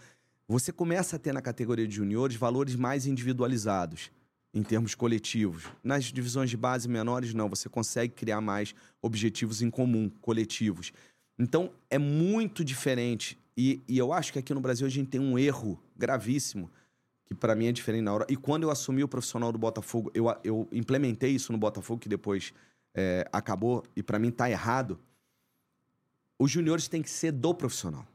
Você 0.48 0.72
começa 0.72 1.16
a 1.16 1.20
ter 1.20 1.34
na 1.34 1.42
categoria 1.42 1.88
de 1.88 1.96
juniores 1.96 2.36
valores 2.36 2.76
mais 2.76 3.08
individualizados, 3.08 4.12
em 4.54 4.62
termos 4.62 4.94
coletivos. 4.94 5.64
Nas 5.84 6.06
divisões 6.06 6.52
de 6.52 6.58
base 6.58 6.88
menores, 6.88 7.34
não. 7.34 7.50
Você 7.50 7.68
consegue 7.68 8.14
criar 8.14 8.40
mais 8.40 8.76
objetivos 9.02 9.64
em 9.64 9.72
comum, 9.72 10.12
coletivos. 10.22 10.92
Então, 11.40 11.72
é 11.90 11.98
muito 11.98 12.64
diferente. 12.64 13.36
E, 13.58 13.82
e 13.88 13.98
eu 13.98 14.14
acho 14.14 14.32
que 14.32 14.38
aqui 14.38 14.54
no 14.54 14.62
Brasil 14.62 14.86
a 14.86 14.92
gente 14.92 15.10
tem 15.10 15.20
um 15.20 15.40
erro 15.40 15.82
gravíssimo 15.98 16.70
que 17.30 17.36
para 17.36 17.54
mim 17.54 17.68
é 17.68 17.72
diferente 17.72 18.02
na 18.02 18.12
hora. 18.12 18.26
E 18.28 18.36
quando 18.36 18.64
eu 18.64 18.72
assumi 18.72 19.04
o 19.04 19.08
profissional 19.08 19.52
do 19.52 19.60
Botafogo, 19.60 20.10
eu, 20.16 20.26
eu 20.44 20.68
implementei 20.72 21.30
isso 21.30 21.52
no 21.52 21.60
Botafogo, 21.60 22.00
que 22.00 22.10
depois 22.10 22.52
é, 22.96 23.24
acabou, 23.32 23.84
e 23.96 24.02
para 24.02 24.18
mim 24.18 24.32
tá 24.32 24.50
errado. 24.50 25.00
Os 26.40 26.50
juniores 26.50 26.88
têm 26.88 27.04
que 27.04 27.10
ser 27.10 27.32
do 27.32 27.54
profissional. 27.54 28.08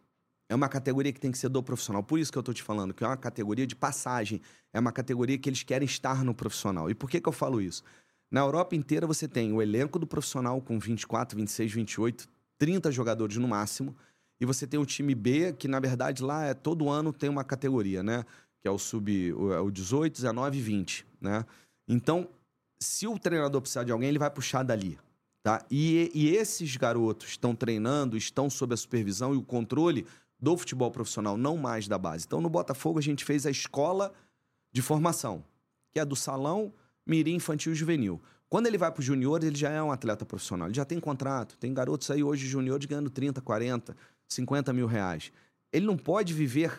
É 0.49 0.55
uma 0.55 0.69
categoria 0.69 1.13
que 1.13 1.21
tem 1.21 1.31
que 1.31 1.39
ser 1.39 1.49
do 1.49 1.63
profissional. 1.63 2.03
Por 2.03 2.19
isso 2.19 2.33
que 2.33 2.37
eu 2.37 2.43
tô 2.43 2.53
te 2.53 2.63
falando, 2.63 2.93
que 2.93 3.05
é 3.05 3.07
uma 3.07 3.17
categoria 3.17 3.67
de 3.69 3.77
passagem. 3.77 4.43
É 4.73 4.81
uma 4.81 4.91
categoria 4.91 5.39
que 5.39 5.49
eles 5.49 5.63
querem 5.63 5.87
estar 5.87 6.25
no 6.25 6.35
profissional. 6.35 6.91
E 6.91 6.95
por 6.95 7.09
que, 7.09 7.21
que 7.21 7.29
eu 7.29 7.33
falo 7.33 7.61
isso? 7.61 7.85
Na 8.29 8.41
Europa 8.41 8.75
inteira 8.75 9.07
você 9.07 9.29
tem 9.29 9.53
o 9.53 9.63
elenco 9.63 9.97
do 9.97 10.09
profissional 10.09 10.61
com 10.61 10.77
24, 10.77 11.37
26, 11.37 11.73
28, 11.73 12.29
30 12.59 12.91
jogadores 12.91 13.37
no 13.37 13.47
máximo. 13.47 13.95
E 14.41 14.45
você 14.45 14.67
tem 14.67 14.81
o 14.81 14.85
time 14.85 15.15
B, 15.15 15.53
que 15.53 15.69
na 15.69 15.79
verdade 15.79 16.21
lá 16.21 16.45
é 16.45 16.53
todo 16.53 16.91
ano 16.91 17.13
tem 17.13 17.31
uma 17.31 17.45
categoria, 17.45 18.03
né? 18.03 18.25
Que 18.65 18.69
é 18.69 18.71
o 18.71 18.79
sub 18.79 19.35
o 19.35 19.71
18, 19.71 20.15
19 20.15 20.57
e 20.57 20.61
20, 20.63 21.07
né? 21.21 21.45
Então, 21.87 22.27
se 22.81 23.07
o 23.07 23.19
treinador 23.19 23.61
precisar 23.61 23.85
de 23.85 23.93
alguém, 23.93 24.09
ele 24.09 24.19
vai 24.19 24.31
puxar 24.31 24.63
dali, 24.63 24.99
tá? 25.43 25.63
E, 25.71 26.11
e 26.15 26.31
esses 26.31 26.75
garotos 26.75 27.29
estão 27.29 27.55
treinando, 27.55 28.17
estão 28.17 28.49
sob 28.49 28.73
a 28.73 28.77
supervisão 28.79 29.35
e 29.35 29.37
o 29.37 29.43
controle 29.43 30.07
do 30.41 30.57
futebol 30.57 30.91
profissional, 30.91 31.37
não 31.37 31.59
mais 31.59 31.87
da 31.87 31.99
base. 31.99 32.25
Então, 32.25 32.41
no 32.41 32.49
Botafogo, 32.49 32.99
a 32.99 33.03
gente 33.03 33.23
fez 33.23 33.45
a 33.45 33.51
escola 33.51 34.15
de 34.73 34.81
formação, 34.81 35.45
que 35.93 36.01
é 36.01 36.05
do 36.07 36.17
salão 36.17 36.73
mirim 37.07 37.35
infantil 37.35 37.75
juvenil. 37.75 38.19
Quando 38.49 38.67
ele 38.67 38.79
vai 38.79 38.91
para 38.91 39.01
os 39.01 39.05
juniores, 39.05 39.47
ele 39.47 39.57
já 39.57 39.69
é 39.69 39.83
um 39.83 39.93
atleta 39.93 40.25
profissional. 40.25 40.69
Ele 40.69 40.75
já 40.75 40.87
tem 40.87 40.99
contrato. 40.99 41.59
Tem 41.59 41.75
garotos 41.75 42.11
aí 42.11 42.23
hoje 42.23 42.47
juniores 42.47 42.87
ganhando 42.87 43.11
30, 43.11 43.43
40, 43.43 43.95
50 44.27 44.73
mil 44.73 44.87
reais. 44.87 45.31
Ele 45.71 45.85
não 45.85 45.99
pode 45.99 46.33
viver 46.33 46.73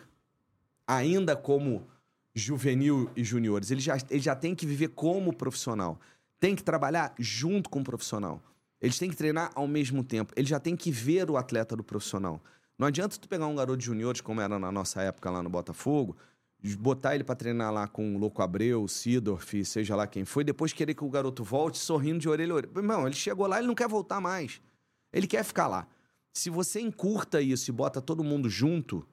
ainda 0.88 1.36
como 1.36 1.88
juvenil 2.34 3.10
e 3.16 3.24
juniores. 3.24 3.72
Ele 3.72 3.82
já, 3.82 3.98
ele 4.10 4.20
já 4.20 4.36
tem 4.36 4.54
que 4.54 4.66
viver 4.66 4.90
como 4.90 5.34
profissional. 5.34 6.00
Tem 6.40 6.56
que 6.56 6.64
trabalhar 6.64 7.14
junto 7.18 7.70
com 7.70 7.80
o 7.80 7.84
profissional. 7.84 8.42
Eles 8.82 9.00
têm 9.00 9.10
que 9.10 9.16
treinar 9.16 9.52
ao 9.56 9.68
mesmo 9.68 10.04
tempo. 10.04 10.34
Ele 10.36 10.48
já 10.48 10.60
tem 10.60 10.76
que 10.76 10.92
ver 10.92 11.30
o 11.32 11.38
atleta 11.38 11.76
do 11.76 11.84
profissional. 11.84 12.42
Não 12.78 12.88
adianta 12.88 13.18
tu 13.18 13.28
pegar 13.28 13.48
um 13.48 13.56
garoto 13.56 13.78
de 13.78 13.86
juniores, 13.86 14.20
como 14.20 14.42
era 14.42 14.60
na 14.60 14.72
nossa 14.72 15.02
época 15.02 15.32
lá 15.32 15.42
no 15.42 15.50
Botafogo, 15.50 16.16
botar 16.78 17.16
ele 17.16 17.24
para 17.24 17.36
treinar 17.36 17.72
lá 17.72 17.88
com 17.88 18.16
o 18.16 18.18
Louco 18.18 18.42
Abreu, 18.42 18.86
Sidorf, 18.88 19.64
seja 19.64 19.96
lá 19.96 20.06
quem 20.06 20.26
foi, 20.26 20.44
depois 20.44 20.74
querer 20.74 20.94
que 20.94 21.04
o 21.04 21.10
garoto 21.10 21.44
volte 21.44 21.78
sorrindo 21.78 22.20
de 22.20 22.28
orelha 22.28 22.52
a 22.52 22.56
orelha. 22.56 22.82
Não, 22.82 23.06
ele 23.06 23.16
chegou 23.16 23.48
lá, 23.48 23.60
ele 23.60 23.68
não 23.68 23.76
quer 23.76 23.88
voltar 23.88 24.20
mais. 24.20 24.62
Ele 25.14 25.28
quer 25.28 25.44
ficar 25.44 25.68
lá. 25.68 25.88
Se 26.34 26.50
você 26.50 26.82
encurta 26.82 27.42
isso 27.42 27.72
e 27.72 27.74
bota 27.74 28.02
todo 28.02 28.24
mundo 28.24 28.50
junto, 28.50 29.08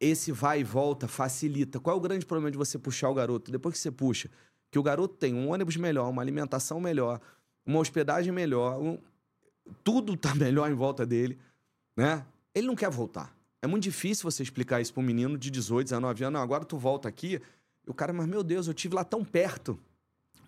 esse 0.00 0.32
vai 0.32 0.60
e 0.60 0.64
volta 0.64 1.08
facilita. 1.08 1.80
Qual 1.80 1.94
é 1.94 1.98
o 1.98 2.02
grande 2.02 2.26
problema 2.26 2.50
de 2.50 2.58
você 2.58 2.78
puxar 2.78 3.08
o 3.08 3.14
garoto? 3.14 3.50
Depois 3.50 3.74
que 3.74 3.80
você 3.80 3.90
puxa, 3.90 4.30
que 4.70 4.78
o 4.78 4.82
garoto 4.82 5.14
tem 5.14 5.34
um 5.34 5.50
ônibus 5.50 5.76
melhor, 5.76 6.08
uma 6.10 6.22
alimentação 6.22 6.80
melhor, 6.80 7.20
uma 7.64 7.78
hospedagem 7.78 8.32
melhor, 8.32 8.80
um... 8.80 8.98
tudo 9.82 10.16
tá 10.16 10.34
melhor 10.36 10.70
em 10.70 10.74
volta 10.74 11.06
dele, 11.06 11.38
né? 11.96 12.24
Ele 12.54 12.66
não 12.66 12.76
quer 12.76 12.90
voltar. 12.90 13.34
É 13.60 13.66
muito 13.66 13.82
difícil 13.82 14.30
você 14.30 14.42
explicar 14.42 14.80
isso 14.80 14.92
para 14.92 15.02
um 15.02 15.06
menino 15.06 15.36
de 15.36 15.50
18, 15.50 15.86
19 15.88 16.24
anos. 16.24 16.38
Não, 16.38 16.42
agora 16.42 16.64
tu 16.64 16.78
volta 16.78 17.08
aqui. 17.08 17.40
E 17.86 17.90
o 17.90 17.94
cara, 17.94 18.12
mas 18.12 18.26
meu 18.26 18.42
Deus, 18.42 18.66
eu 18.66 18.74
tive 18.74 18.94
lá 18.94 19.04
tão 19.04 19.24
perto. 19.24 19.78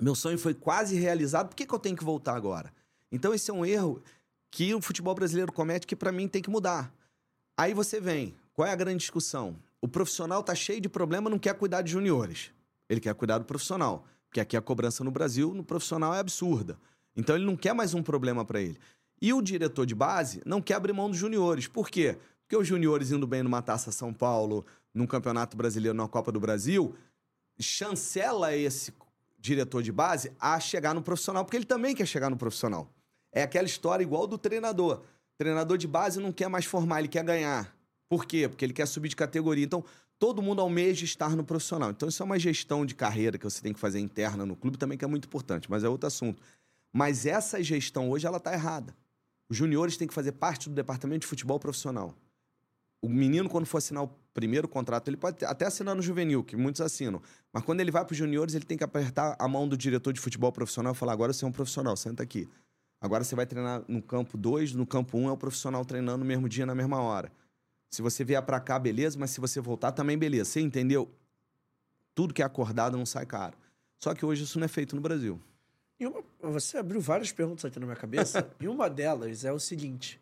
Meu 0.00 0.14
sonho 0.14 0.38
foi 0.38 0.54
quase 0.54 0.96
realizado. 0.96 1.48
Por 1.48 1.56
que, 1.56 1.66
que 1.66 1.74
eu 1.74 1.78
tenho 1.78 1.96
que 1.96 2.04
voltar 2.04 2.34
agora? 2.34 2.72
Então 3.10 3.34
esse 3.34 3.50
é 3.50 3.54
um 3.54 3.64
erro 3.64 4.02
que 4.50 4.74
o 4.74 4.80
futebol 4.80 5.14
brasileiro 5.14 5.52
comete 5.52 5.86
que 5.86 5.96
para 5.96 6.12
mim 6.12 6.28
tem 6.28 6.40
que 6.40 6.50
mudar. 6.50 6.92
Aí 7.56 7.74
você 7.74 8.00
vem, 8.00 8.34
qual 8.58 8.66
é 8.66 8.72
a 8.72 8.74
grande 8.74 8.98
discussão? 8.98 9.54
O 9.80 9.86
profissional 9.86 10.42
tá 10.42 10.52
cheio 10.52 10.80
de 10.80 10.88
problema, 10.88 11.30
não 11.30 11.38
quer 11.38 11.54
cuidar 11.54 11.80
de 11.80 11.92
juniores. 11.92 12.50
Ele 12.88 12.98
quer 12.98 13.14
cuidar 13.14 13.38
do 13.38 13.44
profissional. 13.44 14.04
Porque 14.26 14.40
aqui 14.40 14.56
a 14.56 14.60
cobrança 14.60 15.04
no 15.04 15.12
Brasil, 15.12 15.54
no 15.54 15.62
profissional, 15.62 16.12
é 16.12 16.18
absurda. 16.18 16.76
Então 17.14 17.36
ele 17.36 17.44
não 17.44 17.56
quer 17.56 17.72
mais 17.72 17.94
um 17.94 18.02
problema 18.02 18.44
para 18.44 18.60
ele. 18.60 18.76
E 19.22 19.32
o 19.32 19.40
diretor 19.40 19.86
de 19.86 19.94
base 19.94 20.42
não 20.44 20.60
quer 20.60 20.74
abrir 20.74 20.92
mão 20.92 21.08
dos 21.08 21.16
juniores. 21.16 21.68
Por 21.68 21.88
quê? 21.88 22.18
Porque 22.42 22.56
os 22.56 22.66
juniores 22.66 23.12
indo 23.12 23.28
bem 23.28 23.44
numa 23.44 23.62
taça 23.62 23.92
São 23.92 24.12
Paulo, 24.12 24.66
num 24.92 25.06
campeonato 25.06 25.56
brasileiro, 25.56 25.96
numa 25.96 26.08
Copa 26.08 26.32
do 26.32 26.40
Brasil, 26.40 26.96
chancela 27.60 28.56
esse 28.56 28.92
diretor 29.38 29.84
de 29.84 29.92
base 29.92 30.32
a 30.40 30.58
chegar 30.58 30.96
no 30.96 31.02
profissional, 31.02 31.44
porque 31.44 31.58
ele 31.58 31.64
também 31.64 31.94
quer 31.94 32.06
chegar 32.06 32.28
no 32.28 32.36
profissional. 32.36 32.92
É 33.30 33.44
aquela 33.44 33.66
história 33.68 34.02
igual 34.02 34.26
do 34.26 34.36
treinador. 34.36 35.04
Treinador 35.36 35.78
de 35.78 35.86
base 35.86 36.18
não 36.18 36.32
quer 36.32 36.48
mais 36.48 36.64
formar, 36.64 36.98
ele 36.98 37.06
quer 37.06 37.22
ganhar. 37.22 37.77
Por 38.08 38.24
quê? 38.24 38.48
Porque 38.48 38.64
ele 38.64 38.72
quer 38.72 38.86
subir 38.86 39.08
de 39.08 39.16
categoria. 39.16 39.64
Então, 39.64 39.84
todo 40.18 40.42
mundo 40.42 40.60
almeja 40.60 41.04
estar 41.04 41.36
no 41.36 41.44
profissional. 41.44 41.90
Então, 41.90 42.08
isso 42.08 42.22
é 42.22 42.26
uma 42.26 42.38
gestão 42.38 42.86
de 42.86 42.94
carreira 42.94 43.38
que 43.38 43.44
você 43.44 43.60
tem 43.60 43.72
que 43.72 43.78
fazer 43.78 44.00
interna 44.00 44.46
no 44.46 44.56
clube 44.56 44.78
também, 44.78 44.96
que 44.96 45.04
é 45.04 45.08
muito 45.08 45.26
importante, 45.26 45.70
mas 45.70 45.84
é 45.84 45.88
outro 45.88 46.06
assunto. 46.06 46.42
Mas 46.92 47.26
essa 47.26 47.62
gestão 47.62 48.10
hoje, 48.10 48.26
ela 48.26 48.38
está 48.38 48.52
errada. 48.52 48.96
Os 49.48 49.56
juniores 49.56 49.96
têm 49.96 50.08
que 50.08 50.14
fazer 50.14 50.32
parte 50.32 50.68
do 50.68 50.74
departamento 50.74 51.20
de 51.20 51.26
futebol 51.26 51.58
profissional. 51.58 52.14
O 53.00 53.08
menino, 53.08 53.48
quando 53.48 53.64
for 53.64 53.78
assinar 53.78 54.02
o 54.02 54.10
primeiro 54.34 54.66
contrato, 54.66 55.08
ele 55.08 55.16
pode 55.16 55.44
até 55.44 55.66
assinar 55.66 55.94
no 55.94 56.02
juvenil, 56.02 56.42
que 56.42 56.56
muitos 56.56 56.80
assinam. 56.80 57.22
Mas 57.52 57.62
quando 57.62 57.80
ele 57.80 57.90
vai 57.90 58.04
para 58.04 58.12
os 58.12 58.18
juniores, 58.18 58.54
ele 58.54 58.64
tem 58.64 58.76
que 58.76 58.84
apertar 58.84 59.36
a 59.38 59.46
mão 59.46 59.68
do 59.68 59.76
diretor 59.76 60.12
de 60.12 60.20
futebol 60.20 60.50
profissional 60.50 60.92
e 60.92 60.96
falar: 60.96 61.12
agora 61.12 61.32
você 61.32 61.44
é 61.44 61.48
um 61.48 61.52
profissional, 61.52 61.96
senta 61.96 62.22
aqui. 62.22 62.48
Agora 63.00 63.22
você 63.22 63.36
vai 63.36 63.46
treinar 63.46 63.84
no 63.86 64.02
campo 64.02 64.36
2, 64.36 64.74
no 64.74 64.84
campo 64.84 65.16
1 65.16 65.22
um, 65.22 65.28
é 65.28 65.32
o 65.32 65.36
profissional 65.36 65.84
treinando 65.84 66.18
no 66.18 66.24
mesmo 66.24 66.48
dia, 66.48 66.66
na 66.66 66.74
mesma 66.74 67.00
hora. 67.00 67.30
Se 67.90 68.02
você 68.02 68.22
vier 68.24 68.42
para 68.42 68.60
cá, 68.60 68.78
beleza, 68.78 69.18
mas 69.18 69.30
se 69.30 69.40
você 69.40 69.60
voltar, 69.60 69.92
também 69.92 70.18
beleza. 70.18 70.44
Você 70.50 70.60
entendeu? 70.60 71.08
Tudo 72.14 72.34
que 72.34 72.42
é 72.42 72.44
acordado 72.44 72.96
não 72.96 73.06
sai 73.06 73.24
caro. 73.26 73.56
Só 74.02 74.14
que 74.14 74.24
hoje 74.24 74.44
isso 74.44 74.58
não 74.58 74.64
é 74.66 74.68
feito 74.68 74.94
no 74.94 75.02
Brasil. 75.02 75.40
E 75.98 76.06
uma- 76.06 76.22
você 76.40 76.78
abriu 76.78 77.00
várias 77.00 77.32
perguntas 77.32 77.64
aqui 77.64 77.78
na 77.80 77.86
minha 77.86 77.96
cabeça, 77.96 78.48
e 78.60 78.68
uma 78.68 78.88
delas 78.88 79.44
é 79.44 79.52
o 79.52 79.58
seguinte: 79.58 80.20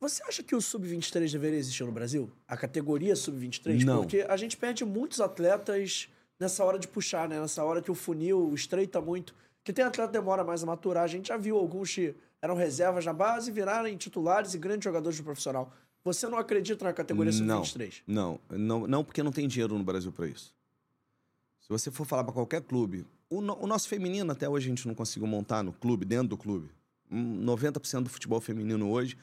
você 0.00 0.22
acha 0.24 0.42
que 0.42 0.54
o 0.54 0.60
sub-23 0.62 1.30
deveria 1.32 1.58
existir 1.58 1.84
no 1.84 1.92
Brasil? 1.92 2.30
A 2.46 2.56
categoria 2.56 3.14
sub-23? 3.16 3.84
Não. 3.84 3.98
Porque 3.98 4.24
a 4.28 4.36
gente 4.36 4.56
perde 4.56 4.84
muitos 4.84 5.20
atletas 5.20 6.08
nessa 6.40 6.64
hora 6.64 6.78
de 6.78 6.86
puxar, 6.88 7.28
né? 7.28 7.40
Nessa 7.40 7.64
hora 7.64 7.82
que 7.82 7.90
o 7.90 7.94
funil 7.94 8.54
estreita 8.54 9.00
muito. 9.00 9.34
Que 9.64 9.72
tem 9.72 9.84
atleta 9.84 10.08
que 10.12 10.18
demora 10.18 10.42
mais 10.44 10.62
a 10.62 10.66
maturar. 10.66 11.04
A 11.04 11.08
gente 11.08 11.28
já 11.28 11.36
viu 11.36 11.58
alguns 11.58 11.92
que 11.94 12.14
eram 12.40 12.54
reservas 12.54 13.04
na 13.04 13.12
base, 13.12 13.50
viraram 13.50 13.94
titulares 13.98 14.54
e 14.54 14.58
grandes 14.58 14.84
jogadores 14.84 15.18
do 15.18 15.24
profissional. 15.24 15.70
Você 16.08 16.26
não 16.26 16.38
acredita 16.38 16.84
na 16.84 16.92
categoria 16.92 17.32
Não. 17.42 17.62
sub-23? 17.64 18.02
Não, 18.06 18.40
não, 18.50 18.86
não 18.86 19.04
porque 19.04 19.22
não 19.22 19.30
tem 19.30 19.46
dinheiro 19.46 19.76
no 19.76 19.84
Brasil 19.84 20.10
para 20.10 20.26
isso. 20.26 20.54
Se 21.60 21.68
você 21.68 21.90
for 21.90 22.06
falar 22.06 22.24
para 22.24 22.32
qualquer 22.32 22.62
clube, 22.62 23.04
o, 23.28 23.42
no- 23.42 23.58
o 23.62 23.66
nosso 23.66 23.88
feminino 23.88 24.32
até 24.32 24.48
hoje 24.48 24.66
a 24.66 24.70
gente 24.70 24.88
não 24.88 24.94
conseguiu 24.94 25.26
montar 25.28 25.62
no 25.62 25.72
clube, 25.72 26.06
dentro 26.06 26.28
do 26.28 26.36
clube. 26.38 26.70
Hum, 27.10 27.44
90% 27.44 28.04
do 28.04 28.08
futebol 28.08 28.40
feminino 28.40 28.90
hoje, 28.90 29.18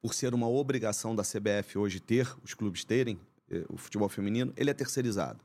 por 0.00 0.14
ser 0.14 0.32
uma 0.32 0.48
obrigação 0.48 1.14
da 1.14 1.24
CBF 1.24 1.76
hoje 1.76 1.98
ter, 1.98 2.32
os 2.44 2.54
clubes 2.54 2.84
terem 2.84 3.18
eh, 3.50 3.64
o 3.68 3.76
futebol 3.76 4.08
feminino, 4.08 4.52
ele 4.56 4.70
é 4.70 4.74
terceirizado. 4.74 5.40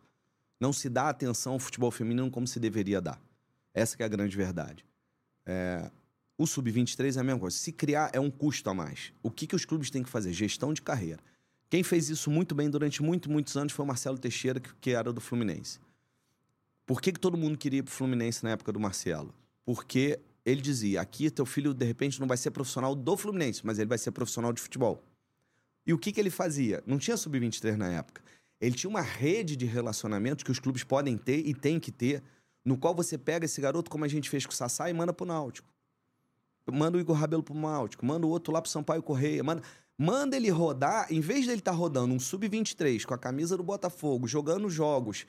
Não 0.60 0.72
se 0.72 0.90
dá 0.90 1.10
atenção 1.10 1.54
ao 1.54 1.60
futebol 1.60 1.90
feminino 1.90 2.30
como 2.30 2.46
se 2.48 2.60
deveria 2.60 3.02
dar. 3.02 3.20
Essa 3.74 3.98
que 3.98 4.04
é 4.04 4.06
a 4.06 4.10
grande 4.10 4.38
verdade. 4.38 4.86
É, 5.46 5.90
o 6.38 6.48
sub-23 6.48 7.18
é 7.18 7.20
a 7.20 7.24
mesma 7.24 7.40
coisa. 7.40 7.56
Se 7.56 7.72
criar 7.72 8.10
é 8.14 8.20
um 8.20 8.32
custo 8.32 8.70
a 8.70 8.74
mais. 8.74 9.14
O 9.22 9.30
que, 9.30 9.46
que 9.46 9.56
os 9.56 9.66
clubes 9.66 9.90
têm 9.90 10.04
que 10.04 10.10
fazer? 10.10 10.34
Gestão 10.34 10.74
de 10.74 10.82
carreira. 10.82 11.20
Quem 11.70 11.84
fez 11.84 12.10
isso 12.10 12.30
muito 12.30 12.54
bem 12.54 12.70
durante 12.70 13.02
muito, 13.02 13.32
muitos 13.32 13.56
anos 13.58 13.74
foi 13.74 13.84
o 13.84 13.88
Marcelo 13.88 14.18
Teixeira, 14.18 14.60
que, 14.60 14.74
que 14.76 14.92
era 14.92 15.12
do 15.12 15.22
Fluminense. 15.22 15.80
Por 16.86 17.02
que, 17.02 17.12
que 17.12 17.20
todo 17.20 17.38
mundo 17.38 17.58
queria 17.58 17.80
ir 17.80 17.84
pro 17.84 17.94
Fluminense 17.94 18.44
na 18.44 18.52
época 18.52 18.72
do 18.72 18.80
Marcelo? 18.80 19.34
Porque 19.66 20.20
ele 20.46 20.62
dizia: 20.62 21.02
aqui 21.02 21.30
teu 21.32 21.46
filho, 21.46 21.74
de 21.74 21.86
repente, 21.86 22.20
não 22.20 22.28
vai 22.28 22.38
ser 22.38 22.52
profissional 22.52 22.94
do 22.94 23.18
Fluminense, 23.18 23.66
mas 23.66 23.80
ele 23.80 23.88
vai 23.88 23.98
ser 23.98 24.12
profissional 24.12 24.52
de 24.52 24.62
futebol. 24.62 25.04
E 25.86 25.94
o 25.94 25.98
que, 25.98 26.12
que 26.12 26.20
ele 26.20 26.30
fazia? 26.30 26.84
Não 26.86 26.98
tinha 26.98 27.18
sub-23 27.18 27.76
na 27.76 27.90
época. 27.90 28.22
Ele 28.60 28.76
tinha 28.76 28.90
uma 28.90 29.02
rede 29.02 29.56
de 29.56 29.66
relacionamentos 29.66 30.44
que 30.44 30.52
os 30.52 30.60
clubes 30.60 30.84
podem 30.84 31.18
ter 31.18 31.46
e 31.46 31.54
têm 31.54 31.80
que 31.80 31.92
ter, 31.92 32.24
no 32.64 32.78
qual 32.78 32.96
você 32.96 33.18
pega 33.18 33.46
esse 33.46 33.60
garoto, 33.60 33.90
como 33.90 34.06
a 34.06 34.08
gente 34.08 34.30
fez 34.30 34.46
com 34.46 34.54
o 34.54 34.56
Sassá, 34.56 34.90
e 34.90 34.94
manda 34.94 35.12
pro 35.12 35.26
Náutico. 35.26 35.73
Manda 36.72 36.98
o 36.98 37.02
Igor 37.02 37.16
Rabelo 37.16 37.44
pro 37.44 37.54
Náutico, 37.54 38.06
manda 38.06 38.26
o 38.26 38.30
outro 38.30 38.54
lá 38.54 38.62
pro 38.62 38.72
Sampaio 38.72 39.04
Correia, 39.04 39.44
manda, 39.44 39.62
manda 39.98 40.36
ele 40.36 40.50
rodar, 40.50 41.12
em 41.12 41.20
vez 41.20 41.46
dele 41.46 41.60
estar 41.60 41.72
rodando 41.72 42.14
um 42.14 42.20
sub-23 42.20 43.04
com 43.06 43.14
a 43.14 43.18
camisa 43.18 43.58
do 43.58 43.64
Botafogo, 43.64 44.28
jogando 44.28 44.70
jogos 44.70 45.26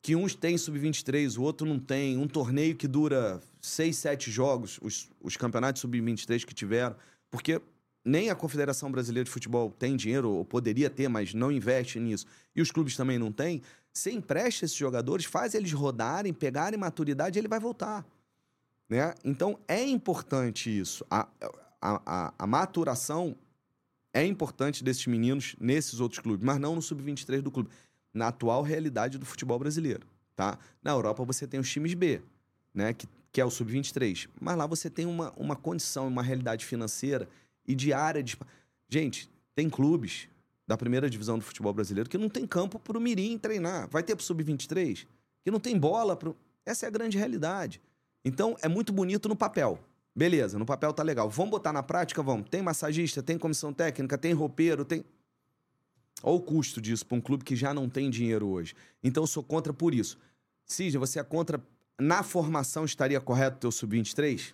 que 0.00 0.14
uns 0.14 0.34
têm 0.34 0.56
sub-23, 0.56 1.36
o 1.36 1.42
outro 1.42 1.66
não 1.66 1.78
tem, 1.78 2.16
um 2.16 2.28
torneio 2.28 2.76
que 2.76 2.86
dura 2.86 3.40
seis, 3.60 3.96
sete 3.96 4.30
jogos, 4.30 4.78
os, 4.80 5.10
os 5.20 5.36
campeonatos 5.36 5.80
sub-23 5.80 6.44
que 6.44 6.54
tiveram, 6.54 6.96
porque 7.30 7.60
nem 8.04 8.30
a 8.30 8.34
Confederação 8.34 8.90
Brasileira 8.90 9.24
de 9.24 9.30
Futebol 9.30 9.70
tem 9.70 9.96
dinheiro, 9.96 10.30
ou 10.30 10.44
poderia 10.44 10.88
ter, 10.88 11.08
mas 11.08 11.34
não 11.34 11.50
investe 11.50 11.98
nisso, 11.98 12.26
e 12.54 12.62
os 12.62 12.70
clubes 12.70 12.96
também 12.96 13.18
não 13.18 13.32
têm, 13.32 13.60
você 13.92 14.12
empresta 14.12 14.64
esses 14.64 14.76
jogadores, 14.76 15.26
faz 15.26 15.54
eles 15.54 15.72
rodarem, 15.72 16.32
pegarem 16.32 16.78
maturidade, 16.78 17.38
ele 17.38 17.48
vai 17.48 17.58
voltar. 17.58 18.06
Né? 18.88 19.14
Então 19.24 19.58
é 19.68 19.82
importante 19.84 20.76
isso. 20.76 21.04
A, 21.10 21.28
a, 21.80 22.02
a, 22.06 22.34
a 22.38 22.46
maturação 22.46 23.36
é 24.12 24.24
importante 24.24 24.82
desses 24.82 25.06
meninos 25.06 25.54
nesses 25.60 26.00
outros 26.00 26.20
clubes, 26.20 26.44
mas 26.44 26.58
não 26.58 26.74
no 26.74 26.82
sub-23 26.82 27.42
do 27.42 27.50
clube. 27.50 27.70
Na 28.12 28.28
atual 28.28 28.62
realidade 28.62 29.18
do 29.18 29.26
futebol 29.26 29.58
brasileiro. 29.58 30.06
Tá? 30.34 30.58
Na 30.82 30.92
Europa 30.92 31.24
você 31.24 31.46
tem 31.46 31.60
os 31.60 31.70
times 31.70 31.94
B, 31.94 32.22
né? 32.72 32.94
que, 32.94 33.06
que 33.30 33.40
é 33.40 33.44
o 33.44 33.50
sub-23. 33.50 34.28
Mas 34.40 34.56
lá 34.56 34.66
você 34.66 34.88
tem 34.88 35.04
uma, 35.04 35.32
uma 35.36 35.54
condição, 35.54 36.08
uma 36.08 36.22
realidade 36.22 36.64
financeira 36.64 37.28
e 37.66 37.74
de 37.74 37.92
área 37.92 38.22
de. 38.22 38.38
Gente, 38.88 39.28
tem 39.54 39.68
clubes 39.68 40.28
da 40.66 40.76
primeira 40.76 41.10
divisão 41.10 41.38
do 41.38 41.44
futebol 41.44 41.72
brasileiro 41.72 42.08
que 42.08 42.16
não 42.16 42.28
tem 42.28 42.46
campo 42.46 42.78
para 42.78 42.96
o 42.96 43.00
Mirim 43.00 43.36
treinar. 43.36 43.88
Vai 43.90 44.02
ter 44.02 44.16
para 44.16 44.22
o 44.22 44.24
sub-23? 44.24 45.06
Que 45.44 45.50
não 45.50 45.60
tem 45.60 45.78
bola 45.78 46.16
para. 46.16 46.32
Essa 46.64 46.86
é 46.86 46.88
a 46.88 46.90
grande 46.90 47.18
realidade. 47.18 47.80
Então 48.28 48.54
é 48.60 48.68
muito 48.68 48.92
bonito 48.92 49.26
no 49.26 49.34
papel. 49.34 49.78
Beleza, 50.14 50.58
no 50.58 50.66
papel 50.66 50.92
tá 50.92 51.02
legal. 51.02 51.30
Vamos 51.30 51.50
botar 51.50 51.72
na 51.72 51.82
prática? 51.82 52.22
Vamos. 52.22 52.48
Tem 52.50 52.60
massagista, 52.60 53.22
tem 53.22 53.38
comissão 53.38 53.72
técnica, 53.72 54.18
tem 54.18 54.34
roupeiro, 54.34 54.84
tem. 54.84 55.02
Olha 56.22 56.36
o 56.36 56.40
custo 56.40 56.80
disso 56.80 57.06
para 57.06 57.16
um 57.16 57.20
clube 57.20 57.42
que 57.42 57.56
já 57.56 57.72
não 57.72 57.88
tem 57.88 58.10
dinheiro 58.10 58.46
hoje. 58.48 58.74
Então 59.02 59.22
eu 59.22 59.26
sou 59.26 59.42
contra 59.42 59.72
por 59.72 59.94
isso. 59.94 60.18
Cisne, 60.66 60.98
você 60.98 61.18
é 61.18 61.24
contra. 61.24 61.62
Na 61.98 62.22
formação 62.22 62.84
estaria 62.84 63.20
correto 63.20 63.56
o 63.56 63.60
teu 63.60 63.72
sub-23? 63.72 64.52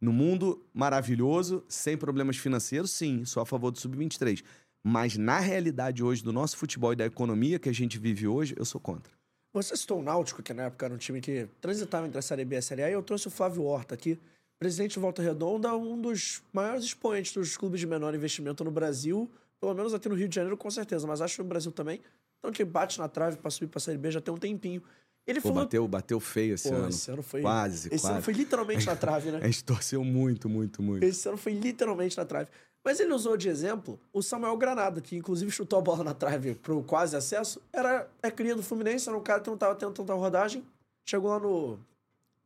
No 0.00 0.12
mundo 0.12 0.62
maravilhoso, 0.72 1.64
sem 1.66 1.96
problemas 1.96 2.36
financeiros, 2.36 2.90
sim, 2.90 3.24
sou 3.24 3.42
a 3.42 3.46
favor 3.46 3.70
do 3.70 3.80
sub-23. 3.80 4.44
Mas 4.84 5.16
na 5.16 5.40
realidade 5.40 6.04
hoje 6.04 6.22
do 6.22 6.32
nosso 6.32 6.56
futebol 6.56 6.92
e 6.92 6.96
da 6.96 7.06
economia 7.06 7.58
que 7.58 7.68
a 7.68 7.74
gente 7.74 7.98
vive 7.98 8.28
hoje, 8.28 8.54
eu 8.56 8.64
sou 8.64 8.80
contra. 8.80 9.17
Você 9.52 9.76
citou 9.76 10.00
o 10.00 10.02
Náutico, 10.02 10.42
que 10.42 10.52
na 10.52 10.64
época 10.64 10.86
era 10.86 10.94
um 10.94 10.98
time 10.98 11.20
que 11.20 11.48
transitava 11.60 12.06
entre 12.06 12.18
a 12.18 12.22
Série 12.22 12.44
B 12.44 12.56
e 12.56 12.58
a 12.58 12.62
Série 12.62 12.82
A, 12.82 12.90
e 12.90 12.92
eu 12.92 13.02
trouxe 13.02 13.28
o 13.28 13.30
Flávio 13.30 13.64
Horta 13.64 13.94
aqui, 13.94 14.18
presidente 14.58 14.92
de 14.92 14.98
Volta 14.98 15.22
Redonda, 15.22 15.74
um 15.74 16.00
dos 16.00 16.42
maiores 16.52 16.84
expoentes 16.84 17.32
dos 17.32 17.56
clubes 17.56 17.80
de 17.80 17.86
menor 17.86 18.14
investimento 18.14 18.62
no 18.62 18.70
Brasil, 18.70 19.30
pelo 19.60 19.74
menos 19.74 19.94
aqui 19.94 20.08
no 20.08 20.14
Rio 20.14 20.28
de 20.28 20.34
Janeiro, 20.34 20.56
com 20.56 20.70
certeza, 20.70 21.06
mas 21.06 21.20
acho 21.20 21.36
que 21.36 21.42
no 21.42 21.48
Brasil 21.48 21.72
também. 21.72 22.00
Então, 22.38 22.52
que 22.52 22.64
bate 22.64 22.98
na 22.98 23.08
trave 23.08 23.36
para 23.36 23.50
subir 23.50 23.68
para 23.68 23.78
a 23.78 23.80
Série 23.80 23.98
B 23.98 24.10
já 24.10 24.20
tem 24.20 24.32
um 24.32 24.38
tempinho. 24.38 24.82
Ele 25.26 25.40
Pô, 25.40 25.48
falou. 25.48 25.64
bateu, 25.64 25.88
bateu 25.88 26.20
feio 26.20 26.54
esse 26.54 26.68
Pô, 26.70 26.74
ano. 26.74 26.88
esse 26.88 27.10
ano 27.10 27.22
foi. 27.22 27.42
Quase, 27.42 27.88
esse 27.88 28.00
quase. 28.00 28.14
ano 28.14 28.22
foi 28.22 28.34
literalmente 28.34 28.86
na 28.86 28.96
trave, 28.96 29.30
né? 29.32 29.40
A 29.42 29.46
gente 29.46 29.64
torceu 29.64 30.02
muito, 30.02 30.48
muito, 30.48 30.82
muito. 30.82 31.02
Esse 31.02 31.28
ano 31.28 31.36
foi 31.36 31.52
literalmente 31.52 32.16
na 32.16 32.24
trave. 32.24 32.48
Mas 32.84 33.00
ele 33.00 33.12
usou 33.12 33.36
de 33.36 33.48
exemplo 33.48 33.98
o 34.12 34.22
Samuel 34.22 34.56
Granada, 34.56 35.00
que 35.00 35.16
inclusive 35.16 35.50
chutou 35.50 35.78
a 35.78 35.82
bola 35.82 36.04
na 36.04 36.14
trave 36.14 36.54
pro 36.54 36.82
quase 36.82 37.16
acesso. 37.16 37.60
Era, 37.72 38.08
é 38.22 38.30
cria 38.30 38.54
do 38.54 38.62
Fluminense, 38.62 39.08
era 39.08 39.18
um 39.18 39.22
cara 39.22 39.40
que 39.40 39.50
não 39.50 39.58
tava 39.58 39.74
tendo 39.74 39.92
tanta 39.92 40.14
rodagem. 40.14 40.64
Chegou 41.04 41.30
lá 41.30 41.38
no 41.38 41.78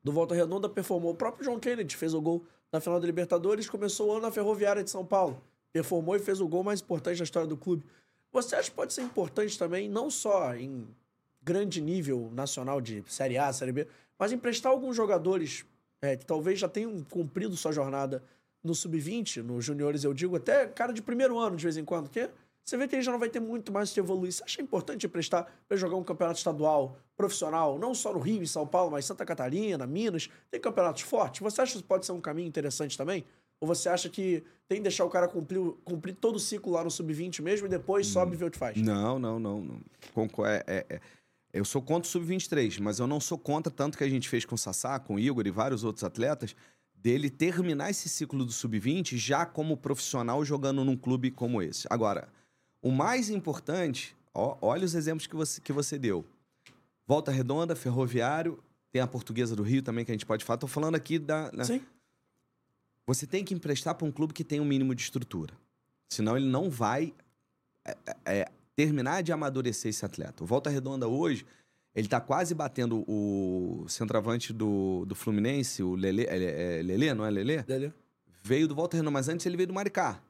do 0.02 0.10
Volta 0.10 0.34
Redonda, 0.34 0.68
performou. 0.68 1.12
O 1.12 1.14
próprio 1.14 1.44
John 1.44 1.60
Kennedy 1.60 1.96
fez 1.96 2.12
o 2.12 2.20
gol 2.20 2.44
na 2.72 2.80
final 2.80 2.98
da 2.98 3.06
Libertadores, 3.06 3.68
começou 3.68 4.08
o 4.08 4.12
ano 4.12 4.22
na 4.22 4.32
Ferroviária 4.32 4.82
de 4.82 4.90
São 4.90 5.04
Paulo. 5.04 5.40
Performou 5.72 6.16
e 6.16 6.18
fez 6.18 6.40
o 6.40 6.48
gol 6.48 6.64
mais 6.64 6.80
importante 6.80 7.18
da 7.18 7.24
história 7.24 7.46
do 7.46 7.56
clube. 7.56 7.84
Você 8.32 8.56
acha 8.56 8.70
que 8.70 8.76
pode 8.76 8.92
ser 8.92 9.02
importante 9.02 9.58
também, 9.58 9.88
não 9.88 10.10
só 10.10 10.54
em 10.54 10.88
grande 11.42 11.80
nível 11.80 12.30
nacional 12.32 12.80
de 12.80 13.04
Série 13.06 13.36
A, 13.36 13.52
Série 13.52 13.72
B, 13.72 13.86
mas 14.18 14.32
emprestar 14.32 14.72
alguns 14.72 14.96
jogadores 14.96 15.64
é, 16.00 16.16
que 16.16 16.24
talvez 16.24 16.58
já 16.58 16.68
tenham 16.68 17.02
cumprido 17.04 17.56
sua 17.56 17.72
jornada 17.72 18.22
no 18.62 18.74
sub-20, 18.74 19.42
nos 19.42 19.64
juniores, 19.64 20.04
eu 20.04 20.14
digo, 20.14 20.36
até 20.36 20.66
cara 20.66 20.92
de 20.92 21.02
primeiro 21.02 21.38
ano 21.38 21.56
de 21.56 21.62
vez 21.64 21.76
em 21.76 21.84
quando, 21.84 22.04
porque 22.04 22.30
você 22.64 22.76
vê 22.76 22.86
que 22.86 22.94
ele 22.94 23.02
já 23.02 23.10
não 23.10 23.18
vai 23.18 23.28
ter 23.28 23.40
muito 23.40 23.72
mais 23.72 23.90
que 23.90 23.98
evoluir. 23.98 24.32
Você 24.32 24.44
acha 24.44 24.62
importante 24.62 25.04
emprestar 25.06 25.46
para 25.66 25.76
jogar 25.76 25.96
um 25.96 26.04
campeonato 26.04 26.38
estadual 26.38 26.96
profissional, 27.16 27.78
não 27.78 27.94
só 27.94 28.12
no 28.12 28.20
Rio 28.20 28.42
e 28.42 28.46
São 28.46 28.66
Paulo, 28.66 28.92
mas 28.92 29.04
Santa 29.04 29.24
Catarina, 29.24 29.86
Minas, 29.86 30.28
tem 30.50 30.60
campeonatos 30.60 31.02
fortes? 31.02 31.40
Você 31.40 31.60
acha 31.60 31.72
que 31.72 31.78
isso 31.78 31.84
pode 31.86 32.06
ser 32.06 32.12
um 32.12 32.20
caminho 32.20 32.46
interessante 32.46 32.96
também? 32.96 33.24
Ou 33.60 33.66
você 33.66 33.88
acha 33.88 34.08
que 34.08 34.42
tem 34.68 34.78
que 34.78 34.82
deixar 34.82 35.04
o 35.04 35.10
cara 35.10 35.28
cumprir, 35.28 35.60
cumprir 35.84 36.14
todo 36.14 36.36
o 36.36 36.40
ciclo 36.40 36.72
lá 36.72 36.82
no 36.82 36.90
sub-20 36.90 37.42
mesmo 37.42 37.66
e 37.66 37.70
depois 37.70 38.06
sobe 38.06 38.34
e 38.34 38.36
vê 38.36 38.44
o 38.44 38.50
que 38.50 38.58
faz? 38.58 38.76
Não, 38.76 39.18
não, 39.18 39.38
não. 39.38 39.60
não. 39.60 40.46
É- 40.46 40.64
é- 40.66 40.86
é. 40.96 41.00
Eu 41.52 41.66
sou 41.66 41.82
contra 41.82 42.08
o 42.08 42.10
Sub-23, 42.10 42.80
mas 42.80 42.98
eu 42.98 43.06
não 43.06 43.20
sou 43.20 43.36
contra 43.36 43.70
tanto 43.70 43.98
que 43.98 44.02
a 44.02 44.08
gente 44.08 44.26
fez 44.26 44.42
com 44.46 44.54
o 44.54 44.58
Sassá, 44.58 44.98
com 44.98 45.16
o 45.16 45.18
Igor 45.18 45.46
e 45.46 45.50
vários 45.50 45.84
outros 45.84 46.02
atletas, 46.02 46.56
dele 47.02 47.28
terminar 47.28 47.90
esse 47.90 48.08
ciclo 48.08 48.44
do 48.44 48.52
Sub-20 48.52 49.16
já 49.16 49.44
como 49.44 49.76
profissional 49.76 50.44
jogando 50.44 50.84
num 50.84 50.96
clube 50.96 51.32
como 51.32 51.60
esse. 51.60 51.86
Agora, 51.90 52.28
o 52.80 52.92
mais 52.92 53.28
importante, 53.28 54.16
ó, 54.32 54.56
olha 54.62 54.84
os 54.84 54.94
exemplos 54.94 55.26
que 55.26 55.34
você, 55.34 55.60
que 55.60 55.72
você 55.72 55.98
deu. 55.98 56.24
Volta 57.04 57.32
Redonda, 57.32 57.74
Ferroviário, 57.74 58.62
tem 58.92 59.02
a 59.02 59.06
Portuguesa 59.06 59.56
do 59.56 59.64
Rio 59.64 59.82
também 59.82 60.04
que 60.04 60.12
a 60.12 60.14
gente 60.14 60.24
pode 60.24 60.44
falar. 60.44 60.58
Tô 60.58 60.68
falando 60.68 60.94
aqui 60.94 61.18
da... 61.18 61.50
né? 61.52 61.64
Sim. 61.64 61.82
Você 63.04 63.26
tem 63.26 63.44
que 63.44 63.52
emprestar 63.52 63.96
para 63.96 64.06
um 64.06 64.12
clube 64.12 64.32
que 64.32 64.44
tem 64.44 64.60
um 64.60 64.64
mínimo 64.64 64.94
de 64.94 65.02
estrutura. 65.02 65.52
Senão 66.08 66.36
ele 66.36 66.46
não 66.46 66.70
vai 66.70 67.12
é, 67.84 67.96
é, 68.24 68.52
terminar 68.76 69.22
de 69.22 69.32
amadurecer 69.32 69.90
esse 69.90 70.04
atleta. 70.04 70.44
O 70.44 70.46
Volta 70.46 70.70
Redonda 70.70 71.08
hoje, 71.08 71.44
ele 71.94 72.08
tá 72.08 72.20
quase 72.20 72.54
batendo 72.54 73.04
o 73.06 73.84
centroavante 73.88 74.52
do, 74.52 75.04
do 75.06 75.14
Fluminense, 75.14 75.82
o 75.82 75.94
Lele, 75.94 76.24
é, 76.24 76.78
é 76.78 76.82
Lele, 76.82 77.12
não 77.12 77.24
é 77.24 77.30
Lele? 77.30 77.62
Dele. 77.62 77.92
Veio 78.42 78.66
do 78.66 78.74
Volta 78.74 78.96
Redonda, 78.96 79.10
mas 79.10 79.28
antes 79.28 79.44
ele 79.44 79.56
veio 79.56 79.66
do 79.66 79.74
Maricá. 79.74 80.20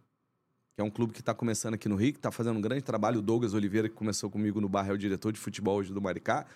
Que 0.74 0.80
é 0.80 0.84
um 0.84 0.90
clube 0.90 1.12
que 1.12 1.20
está 1.20 1.32
começando 1.32 1.74
aqui 1.74 1.88
no 1.88 1.96
Rio, 1.96 2.12
que 2.12 2.18
está 2.18 2.32
fazendo 2.32 2.56
um 2.56 2.60
grande 2.60 2.82
trabalho. 2.82 3.20
O 3.20 3.22
Douglas 3.22 3.54
Oliveira, 3.54 3.88
que 3.88 3.94
começou 3.94 4.28
comigo 4.28 4.60
no 4.60 4.68
bar, 4.68 4.88
é 4.88 4.92
o 4.92 4.98
diretor 4.98 5.32
de 5.32 5.38
futebol 5.38 5.76
hoje 5.76 5.92
do 5.92 6.00
Maricá. 6.00 6.46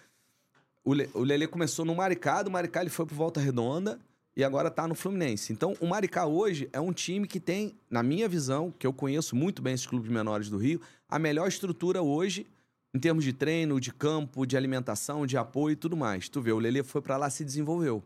O, 0.84 0.92
Le, 0.92 1.08
o 1.14 1.22
Lele 1.22 1.46
começou 1.46 1.84
no 1.84 1.94
Maricá, 1.94 2.42
do 2.42 2.50
Maricá 2.50 2.80
ele 2.80 2.90
foi 2.90 3.06
pro 3.06 3.14
Volta 3.14 3.40
Redonda 3.40 4.00
e 4.36 4.42
agora 4.42 4.70
tá 4.70 4.86
no 4.88 4.94
Fluminense. 4.94 5.52
Então, 5.52 5.74
o 5.80 5.86
Maricá 5.86 6.26
hoje 6.26 6.68
é 6.72 6.80
um 6.80 6.92
time 6.92 7.26
que 7.26 7.40
tem, 7.40 7.74
na 7.88 8.02
minha 8.02 8.28
visão, 8.28 8.72
que 8.76 8.86
eu 8.86 8.92
conheço 8.92 9.36
muito 9.36 9.62
bem 9.62 9.74
esses 9.74 9.86
clubes 9.86 10.10
menores 10.10 10.50
do 10.50 10.58
Rio, 10.58 10.80
a 11.08 11.18
melhor 11.18 11.48
estrutura 11.48 12.02
hoje 12.02 12.46
em 12.94 12.98
termos 12.98 13.24
de 13.24 13.32
treino, 13.32 13.80
de 13.80 13.92
campo, 13.92 14.46
de 14.46 14.56
alimentação, 14.56 15.26
de 15.26 15.36
apoio 15.36 15.74
e 15.74 15.76
tudo 15.76 15.96
mais. 15.96 16.28
Tu 16.28 16.40
vê, 16.40 16.52
o 16.52 16.58
Lele 16.58 16.82
foi 16.82 17.02
para 17.02 17.16
lá 17.16 17.28
se 17.28 17.44
desenvolveu. 17.44 18.04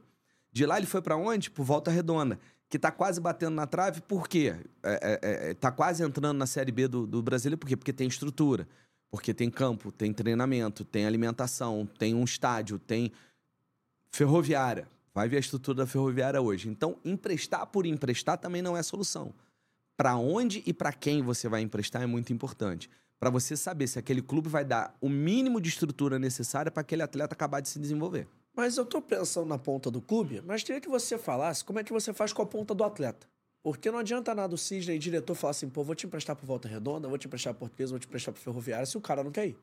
De 0.52 0.66
lá 0.66 0.78
ele 0.78 0.86
foi 0.86 1.00
para 1.00 1.16
onde? 1.16 1.50
Por 1.50 1.64
Volta 1.64 1.90
Redonda, 1.90 2.38
que 2.68 2.78
tá 2.78 2.90
quase 2.90 3.20
batendo 3.20 3.54
na 3.54 3.66
trave, 3.66 4.00
por 4.00 4.28
quê? 4.28 4.54
É, 4.82 5.18
é, 5.22 5.50
é, 5.50 5.54
tá 5.54 5.70
quase 5.70 6.02
entrando 6.02 6.36
na 6.36 6.46
Série 6.46 6.72
B 6.72 6.88
do, 6.88 7.06
do 7.06 7.22
Brasileiro, 7.22 7.58
por 7.58 7.68
quê? 7.68 7.76
Porque 7.76 7.92
tem 7.92 8.08
estrutura, 8.08 8.66
porque 9.10 9.32
tem 9.32 9.50
campo, 9.50 9.92
tem 9.92 10.12
treinamento, 10.12 10.84
tem 10.84 11.06
alimentação, 11.06 11.88
tem 11.98 12.14
um 12.14 12.24
estádio, 12.24 12.78
tem 12.78 13.12
ferroviária. 14.10 14.88
Vai 15.12 15.28
ver 15.28 15.36
a 15.36 15.40
estrutura 15.40 15.78
da 15.78 15.86
ferroviária 15.86 16.40
hoje. 16.40 16.68
Então, 16.68 16.96
emprestar 17.04 17.66
por 17.66 17.86
emprestar 17.86 18.38
também 18.38 18.62
não 18.62 18.76
é 18.76 18.82
solução. 18.82 19.34
Para 19.96 20.16
onde 20.16 20.62
e 20.64 20.72
para 20.72 20.92
quem 20.92 21.22
você 21.22 21.48
vai 21.48 21.60
emprestar 21.62 22.02
é 22.02 22.06
muito 22.06 22.32
importante. 22.32 22.88
Para 23.20 23.28
você 23.28 23.54
saber 23.54 23.86
se 23.86 23.98
aquele 23.98 24.22
clube 24.22 24.48
vai 24.48 24.64
dar 24.64 24.96
o 24.98 25.06
mínimo 25.06 25.60
de 25.60 25.68
estrutura 25.68 26.18
necessária 26.18 26.72
para 26.72 26.80
aquele 26.80 27.02
atleta 27.02 27.34
acabar 27.34 27.60
de 27.60 27.68
se 27.68 27.78
desenvolver. 27.78 28.26
Mas 28.56 28.78
eu 28.78 28.86
tô 28.86 29.02
pensando 29.02 29.46
na 29.46 29.58
ponta 29.58 29.90
do 29.90 30.00
clube, 30.00 30.42
mas 30.46 30.62
queria 30.62 30.80
que 30.80 30.88
você 30.88 31.18
falasse 31.18 31.62
como 31.62 31.78
é 31.78 31.84
que 31.84 31.92
você 31.92 32.14
faz 32.14 32.32
com 32.32 32.40
a 32.40 32.46
ponta 32.46 32.74
do 32.74 32.82
atleta. 32.82 33.28
Porque 33.62 33.90
não 33.90 33.98
adianta 33.98 34.34
nada 34.34 34.54
o 34.54 34.58
Cisne 34.58 34.94
e 34.94 34.98
diretor 34.98 35.34
falar 35.34 35.50
assim, 35.50 35.68
pô, 35.68 35.84
vou 35.84 35.94
te 35.94 36.06
emprestar 36.06 36.34
pro 36.34 36.46
Volta 36.46 36.66
Redonda, 36.66 37.08
vou 37.08 37.18
te 37.18 37.26
emprestar 37.26 37.52
pro 37.52 37.60
Português, 37.60 37.90
vou 37.90 37.98
te 37.98 38.06
emprestar 38.06 38.32
pro 38.32 38.42
Ferroviária, 38.42 38.86
se 38.86 38.96
o 38.96 39.02
cara 39.02 39.22
não 39.22 39.30
quer 39.30 39.48
ir. 39.48 39.58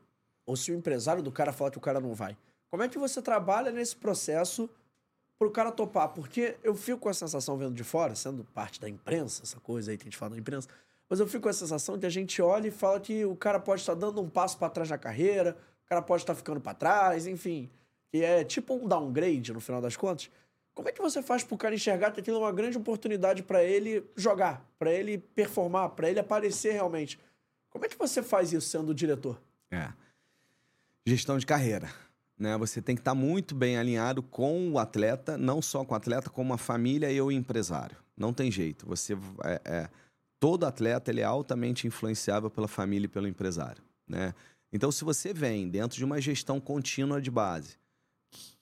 Ou 0.45 0.55
se 0.55 0.71
o 0.71 0.75
empresário 0.75 1.23
do 1.23 1.31
cara 1.31 1.51
falar 1.51 1.71
que 1.71 1.79
o 1.79 1.81
cara 1.81 1.99
não 1.99 2.13
vai. 2.13 2.37
Como 2.69 2.83
é 2.83 2.87
que 2.87 2.99
você 2.99 3.23
trabalha 3.23 3.71
nesse 3.71 3.95
processo 3.95 4.69
pro 5.39 5.49
cara 5.49 5.71
topar? 5.71 6.09
Porque 6.09 6.57
eu 6.63 6.75
fico 6.75 6.99
com 6.99 7.09
a 7.09 7.13
sensação 7.13 7.57
vendo 7.57 7.73
de 7.73 7.83
fora, 7.83 8.13
sendo 8.13 8.43
parte 8.43 8.79
da 8.79 8.87
imprensa, 8.87 9.41
essa 9.41 9.59
coisa 9.59 9.89
aí 9.89 9.97
que 9.97 10.03
a 10.03 10.05
gente 10.05 10.17
fala 10.17 10.31
da 10.31 10.37
imprensa, 10.37 10.69
mas 11.09 11.19
eu 11.19 11.27
fico 11.27 11.43
com 11.43 11.49
a 11.49 11.53
sensação 11.53 11.97
que 11.97 12.05
a 12.05 12.09
gente 12.09 12.41
olha 12.41 12.67
e 12.67 12.71
fala 12.71 12.99
que 12.99 13.25
o 13.25 13.35
cara 13.35 13.59
pode 13.59 13.81
estar 13.81 13.93
dando 13.93 14.21
um 14.21 14.29
passo 14.29 14.57
para 14.57 14.69
trás 14.69 14.89
na 14.89 14.97
carreira, 14.97 15.57
o 15.85 15.89
cara 15.89 16.01
pode 16.01 16.23
estar 16.23 16.35
ficando 16.35 16.59
para 16.59 16.73
trás, 16.73 17.27
enfim. 17.27 17.69
Que 18.09 18.23
é 18.23 18.43
tipo 18.43 18.73
um 18.73 18.87
downgrade 18.87 19.53
no 19.53 19.59
final 19.59 19.81
das 19.81 19.95
contas. 19.95 20.29
Como 20.73 20.89
é 20.89 20.91
que 20.91 21.01
você 21.01 21.23
faz 21.23 21.43
pro 21.43 21.57
cara 21.57 21.73
enxergar 21.73 22.11
que 22.11 22.19
aquilo 22.19 22.37
é 22.37 22.39
uma 22.41 22.51
grande 22.51 22.77
oportunidade 22.77 23.41
para 23.41 23.63
ele 23.63 24.03
jogar, 24.15 24.63
para 24.77 24.91
ele 24.91 25.17
performar, 25.17 25.89
para 25.89 26.09
ele 26.09 26.19
aparecer 26.19 26.73
realmente? 26.73 27.19
Como 27.69 27.85
é 27.85 27.89
que 27.89 27.97
você 27.97 28.21
faz 28.21 28.53
isso 28.53 28.67
sendo 28.67 28.93
diretor? 28.93 29.41
É. 29.71 29.91
Gestão 31.05 31.37
de 31.37 31.45
carreira. 31.45 31.89
Né? 32.37 32.55
Você 32.57 32.81
tem 32.81 32.95
que 32.95 33.01
estar 33.01 33.15
muito 33.15 33.55
bem 33.55 33.77
alinhado 33.77 34.21
com 34.21 34.71
o 34.71 34.77
atleta, 34.77 35.37
não 35.37 35.61
só 35.61 35.83
com 35.83 35.93
o 35.93 35.97
atleta, 35.97 36.29
como 36.29 36.53
a 36.53 36.57
família 36.57 37.11
e 37.11 37.19
o 37.19 37.31
empresário. 37.31 37.97
Não 38.15 38.31
tem 38.31 38.51
jeito. 38.51 38.85
Você 38.85 39.13
é, 39.43 39.61
é, 39.65 39.89
todo 40.39 40.65
atleta 40.65 41.11
ele 41.11 41.21
é 41.21 41.23
altamente 41.23 41.87
influenciável 41.87 42.49
pela 42.49 42.67
família 42.67 43.05
e 43.05 43.09
pelo 43.09 43.27
empresário. 43.27 43.83
Né? 44.07 44.33
Então, 44.71 44.91
se 44.91 45.03
você 45.03 45.33
vem 45.33 45.69
dentro 45.69 45.97
de 45.97 46.05
uma 46.05 46.19
gestão 46.19 46.59
contínua 46.59 47.21
de 47.21 47.31
base, 47.31 47.77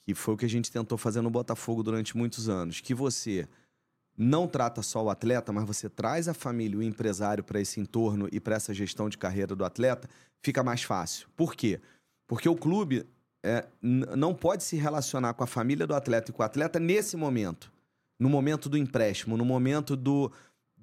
que 0.03 0.13
foi 0.13 0.33
o 0.35 0.37
que 0.37 0.45
a 0.45 0.49
gente 0.49 0.71
tentou 0.71 0.97
fazer 0.97 1.21
no 1.21 1.29
Botafogo 1.29 1.81
durante 1.81 2.15
muitos 2.15 2.47
anos, 2.47 2.79
que 2.79 2.93
você 2.93 3.47
não 4.17 4.47
trata 4.47 4.81
só 4.81 5.03
o 5.03 5.09
atleta, 5.09 5.51
mas 5.51 5.65
você 5.65 5.89
traz 5.89 6.27
a 6.27 6.33
família, 6.33 6.77
o 6.77 6.83
empresário 6.83 7.43
para 7.43 7.59
esse 7.59 7.79
entorno 7.79 8.29
e 8.31 8.39
para 8.39 8.55
essa 8.55 8.73
gestão 8.73 9.09
de 9.09 9.17
carreira 9.17 9.55
do 9.55 9.65
atleta, 9.65 10.09
fica 10.41 10.63
mais 10.63 10.83
fácil. 10.83 11.27
Por 11.35 11.55
quê? 11.55 11.81
Porque 12.27 12.47
o 12.47 12.55
clube 12.55 13.05
é, 13.43 13.67
não 13.81 14.33
pode 14.33 14.63
se 14.63 14.75
relacionar 14.75 15.33
com 15.33 15.43
a 15.43 15.47
família 15.47 15.85
do 15.85 15.93
atleta 15.93 16.31
e 16.31 16.33
com 16.33 16.41
o 16.41 16.45
atleta 16.45 16.79
nesse 16.79 17.17
momento. 17.17 17.71
No 18.17 18.29
momento 18.29 18.69
do 18.69 18.77
empréstimo, 18.77 19.35
no 19.35 19.43
momento 19.43 19.95
do 19.95 20.31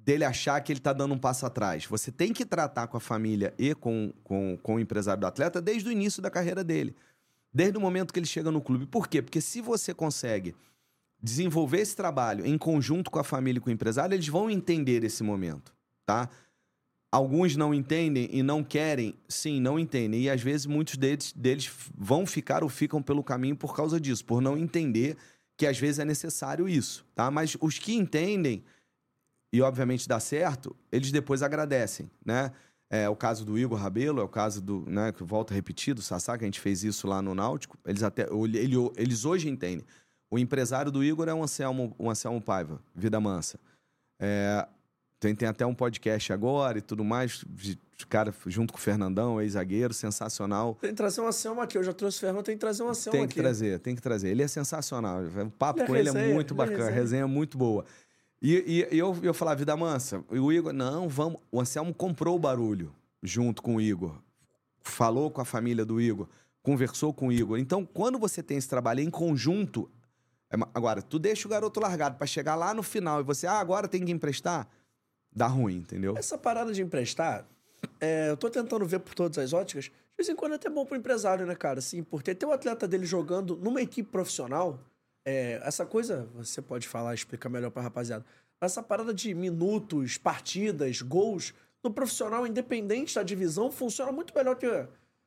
dele 0.03 0.25
achar 0.25 0.59
que 0.61 0.71
ele 0.71 0.79
está 0.79 0.91
dando 0.91 1.13
um 1.13 1.17
passo 1.17 1.45
atrás. 1.45 1.85
Você 1.85 2.11
tem 2.11 2.33
que 2.33 2.45
tratar 2.45 2.87
com 2.87 2.97
a 2.97 2.99
família 2.99 3.53
e 3.57 3.73
com, 3.73 4.13
com, 4.23 4.57
com 4.61 4.75
o 4.75 4.79
empresário 4.79 5.21
do 5.21 5.27
atleta 5.27 5.61
desde 5.61 5.87
o 5.87 5.91
início 5.91 6.21
da 6.21 6.29
carreira 6.29 6.63
dele. 6.63 6.95
Desde 7.53 7.77
o 7.77 7.81
momento 7.81 8.11
que 8.11 8.19
ele 8.19 8.25
chega 8.25 8.51
no 8.51 8.61
clube. 8.61 8.85
Por 8.85 9.07
quê? 9.07 9.21
Porque 9.21 9.39
se 9.39 9.61
você 9.61 9.93
consegue 9.93 10.55
desenvolver 11.21 11.79
esse 11.79 11.95
trabalho 11.95 12.45
em 12.45 12.57
conjunto 12.57 13.09
com 13.09 13.17
a 13.17 13.23
família 13.23 13.59
e 13.59 13.61
com 13.61 13.69
o 13.69 13.73
empresário, 13.73 14.13
eles 14.13 14.27
vão 14.27 14.49
entender 14.49 15.05
esse 15.05 15.23
momento, 15.23 15.73
tá? 16.05 16.29
Alguns 17.09 17.55
não 17.55 17.73
entendem 17.73 18.27
e 18.31 18.43
não 18.43 18.63
querem, 18.63 19.15
sim, 19.29 19.61
não 19.61 19.79
entendem. 19.79 20.23
E 20.23 20.29
às 20.29 20.41
vezes 20.41 20.65
muitos 20.65 20.97
deles, 20.97 21.31
deles 21.31 21.71
vão 21.95 22.25
ficar 22.25 22.63
ou 22.63 22.69
ficam 22.69 23.01
pelo 23.01 23.23
caminho 23.23 23.55
por 23.55 23.73
causa 23.75 24.01
disso, 24.01 24.25
por 24.25 24.41
não 24.41 24.57
entender 24.57 25.15
que 25.55 25.67
às 25.67 25.77
vezes 25.77 25.99
é 25.99 26.05
necessário 26.05 26.67
isso, 26.67 27.05
tá? 27.15 27.29
Mas 27.31 27.55
os 27.61 27.79
que 27.79 27.93
entendem, 27.93 28.63
e 29.53 29.61
obviamente 29.61 30.07
dá 30.07 30.19
certo, 30.19 30.75
eles 30.91 31.11
depois 31.11 31.43
agradecem, 31.43 32.09
né? 32.25 32.51
É 32.89 33.07
o 33.07 33.15
caso 33.15 33.45
do 33.45 33.57
Igor 33.57 33.77
Rabelo, 33.77 34.19
é 34.19 34.23
o 34.23 34.27
caso 34.27 34.61
do, 34.61 34.83
né, 34.87 35.11
que 35.11 35.23
volta 35.23 35.53
repetido, 35.53 35.99
o 35.99 36.03
Sassá, 36.03 36.37
que 36.37 36.43
a 36.43 36.47
gente 36.47 36.59
fez 36.59 36.83
isso 36.83 37.07
lá 37.07 37.21
no 37.21 37.33
Náutico. 37.33 37.77
Eles 37.85 38.03
até, 38.03 38.27
ele, 38.31 38.91
eles 38.95 39.25
hoje 39.25 39.49
entendem. 39.49 39.85
O 40.29 40.37
empresário 40.37 40.91
do 40.91 41.03
Igor 41.03 41.27
é 41.27 41.33
um 41.33 41.43
Anselmo, 41.43 41.95
um 41.97 42.09
Anselmo 42.09 42.41
Paiva, 42.41 42.79
Vida 42.95 43.19
Mansa. 43.19 43.59
É, 44.19 44.67
tem, 45.19 45.33
tem 45.33 45.47
até 45.47 45.65
um 45.65 45.73
podcast 45.73 46.33
agora 46.33 46.79
e 46.79 46.81
tudo 46.81 47.03
mais. 47.03 47.43
De, 47.47 47.79
cara 48.09 48.33
junto 48.47 48.73
com 48.73 48.77
o 48.77 48.81
Fernandão, 48.81 49.41
ex-zagueiro, 49.41 49.93
sensacional. 49.93 50.75
Tem 50.81 50.89
que 50.89 50.95
trazer 50.95 51.21
uma 51.21 51.31
Selma 51.31 51.63
aqui. 51.63 51.77
Eu 51.77 51.83
já 51.83 51.93
trouxe 51.93 52.17
o 52.17 52.19
Fernando, 52.19 52.43
tem 52.43 52.55
que 52.55 52.59
trazer 52.59 52.83
uma 52.83 52.93
Selma 52.93 53.19
aqui. 53.19 53.27
Tem 53.27 53.35
que 53.35 53.41
trazer, 53.41 53.79
tem 53.79 53.95
que 53.95 54.01
trazer. 54.01 54.29
Ele 54.29 54.43
é 54.43 54.47
sensacional. 54.47 55.21
O 55.23 55.51
papo 55.51 55.79
ele 55.79 55.83
é 55.83 55.87
com 55.87 55.95
ele 55.95 56.09
é 56.09 56.33
muito 56.33 56.53
bacana, 56.53 56.77
resenha. 56.77 56.95
resenha 56.95 57.27
muito 57.27 57.57
boa. 57.57 57.85
E, 58.43 58.87
e, 58.91 58.97
eu, 58.99 59.17
eu 59.23 59.33
falava, 59.33 59.57
Vida 59.57 59.75
Mansa, 59.77 60.23
e 60.29 60.37
o 60.37 60.51
Igor, 60.51 60.73
não, 60.73 61.07
vamos. 61.07 61.39
O 61.49 61.61
Anselmo 61.61 61.93
comprou 61.93 62.35
o 62.35 62.39
barulho 62.39 62.93
junto 63.23 63.63
com 63.63 63.77
o 63.77 63.81
Igor. 63.81 64.15
Falou 64.81 65.31
com 65.31 65.39
a 65.39 65.45
família 65.45 65.85
do 65.85 66.01
Igor, 66.01 66.27
conversou 66.61 67.13
com 67.13 67.29
o 67.29 67.31
Igor. 67.31 67.57
Então, 67.57 67.85
quando 67.85 68.19
você 68.19 68.43
tem 68.43 68.57
esse 68.57 68.67
trabalho 68.67 68.99
em 68.99 69.09
conjunto. 69.09 69.89
É, 70.51 70.57
agora, 70.73 71.01
tu 71.01 71.17
deixa 71.17 71.47
o 71.47 71.49
garoto 71.49 71.79
largado 71.79 72.17
para 72.17 72.27
chegar 72.27 72.55
lá 72.55 72.73
no 72.73 72.83
final 72.83 73.21
e 73.21 73.23
você, 73.23 73.47
ah, 73.47 73.59
agora 73.59 73.87
tem 73.87 74.03
que 74.03 74.11
emprestar 74.11 74.67
dá 75.35 75.47
ruim, 75.47 75.77
entendeu? 75.77 76.15
Essa 76.17 76.37
parada 76.37 76.71
de 76.71 76.81
emprestar, 76.81 77.45
é, 77.99 78.29
eu 78.29 78.37
tô 78.37 78.49
tentando 78.49 78.85
ver 78.85 78.99
por 78.99 79.13
todas 79.13 79.37
as 79.37 79.53
óticas. 79.53 79.85
De 79.85 79.91
vez 80.17 80.29
em 80.29 80.35
quando 80.35 80.53
é 80.53 80.55
até 80.55 80.69
bom 80.69 80.85
pro 80.85 80.95
empresário, 80.95 81.45
né, 81.45 81.55
cara? 81.55 81.79
Assim, 81.79 82.03
porque 82.03 82.35
ter 82.35 82.45
um 82.45 82.51
atleta 82.51 82.87
dele 82.87 83.05
jogando 83.05 83.57
numa 83.57 83.81
equipe 83.81 84.09
profissional, 84.09 84.79
é, 85.25 85.61
essa 85.63 85.85
coisa, 85.85 86.27
você 86.33 86.61
pode 86.61 86.87
falar, 86.87 87.13
explicar 87.13 87.49
melhor 87.49 87.71
pra 87.71 87.81
rapaziada. 87.81 88.25
Essa 88.61 88.81
parada 88.81 89.13
de 89.13 89.33
minutos, 89.33 90.17
partidas, 90.17 91.01
gols, 91.01 91.53
no 91.83 91.91
profissional, 91.91 92.47
independente 92.47 93.15
da 93.15 93.23
divisão, 93.23 93.71
funciona 93.71 94.11
muito 94.11 94.33
melhor 94.35 94.55
que. 94.55 94.67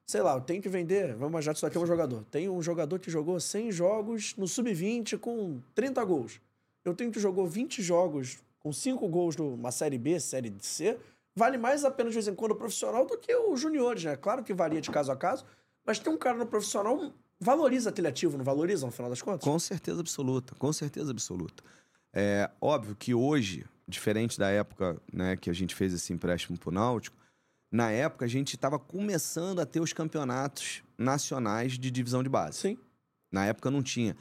Sei 0.07 0.22
lá, 0.22 0.34
eu 0.34 0.40
tenho 0.40 0.62
que 0.62 0.68
vender. 0.68 1.14
Vamos 1.16 1.44
já 1.44 1.53
isso 1.53 1.66
aqui 1.66 1.76
é 1.76 1.80
um 1.80 1.86
jogador. 1.86 2.24
Tem 2.30 2.49
um 2.49 2.62
jogador 2.62 2.99
que 2.99 3.11
jogou 3.11 3.38
100 3.40 3.72
jogos 3.72 4.36
no 4.36 4.47
sub-20 4.47 5.18
com 5.18 5.61
30 5.74 6.05
gols. 6.05 6.40
Eu 6.84 6.94
tenho 6.94 7.11
que 7.11 7.18
jogou 7.18 7.47
20 7.47 7.82
jogos 7.82 8.38
com 8.61 8.72
cinco 8.72 9.07
gols 9.09 9.36
numa 9.36 9.70
Série 9.70 9.99
B, 9.99 10.18
Série 10.18 10.53
C, 10.61 10.99
vale 11.36 11.59
mais 11.59 11.84
a 11.84 11.90
pena 11.90 12.11
de 12.11 12.14
vez 12.14 12.26
em 12.26 12.34
quando 12.34 12.51
o 12.53 12.57
profissional 12.57 13.05
do 13.05 13.16
que 13.16 13.32
os 13.32 13.61
juniores, 13.61 14.03
né? 14.03 14.16
Claro 14.16 14.42
que 14.42 14.53
varia 14.53 14.80
de 14.80 14.90
caso 14.90 15.12
a 15.12 15.16
caso, 15.16 15.44
mas 15.84 16.01
tem 16.01 16.12
um 16.12 16.16
cara 16.16 16.36
no 16.36 16.47
profissional 16.47 17.12
valoriza 17.41 17.91
aquele 17.91 18.09
ativo, 18.09 18.37
não 18.37 18.45
valoriza 18.45 18.87
no 18.87 18.93
final 18.93 19.11
das 19.11 19.22
contas? 19.22 19.45
Com 19.45 19.59
certeza 19.59 20.01
absoluta, 20.01 20.55
com 20.55 20.72
certeza 20.72 21.11
absoluta. 21.11 21.62
É 22.12 22.51
óbvio 22.61 22.97
que 22.97 23.14
hoje, 23.14 23.64
diferente 23.87 24.39
da 24.39 24.49
época 24.49 25.01
né, 25.12 25.37
que 25.37 25.51
a 25.51 25.53
gente 25.53 25.74
fez 25.74 25.93
esse 25.93 26.12
empréstimo 26.12 26.59
pro 26.59 26.70
Náutico, 26.70 27.16
na 27.70 27.91
época 27.91 28.24
a 28.24 28.28
gente 28.28 28.55
estava 28.55 28.78
começando 28.78 29.61
a 29.61 29.66
ter 29.66 29.80
os 29.80 29.93
campeonatos 29.93 30.82
nacionais 30.97 31.78
de 31.78 31.91
divisão 31.91 32.22
de 32.22 32.28
base. 32.28 32.59
Sim. 32.59 32.78
Na 33.30 33.45
época 33.45 33.70
não 33.70 33.82
tinha 33.82 34.16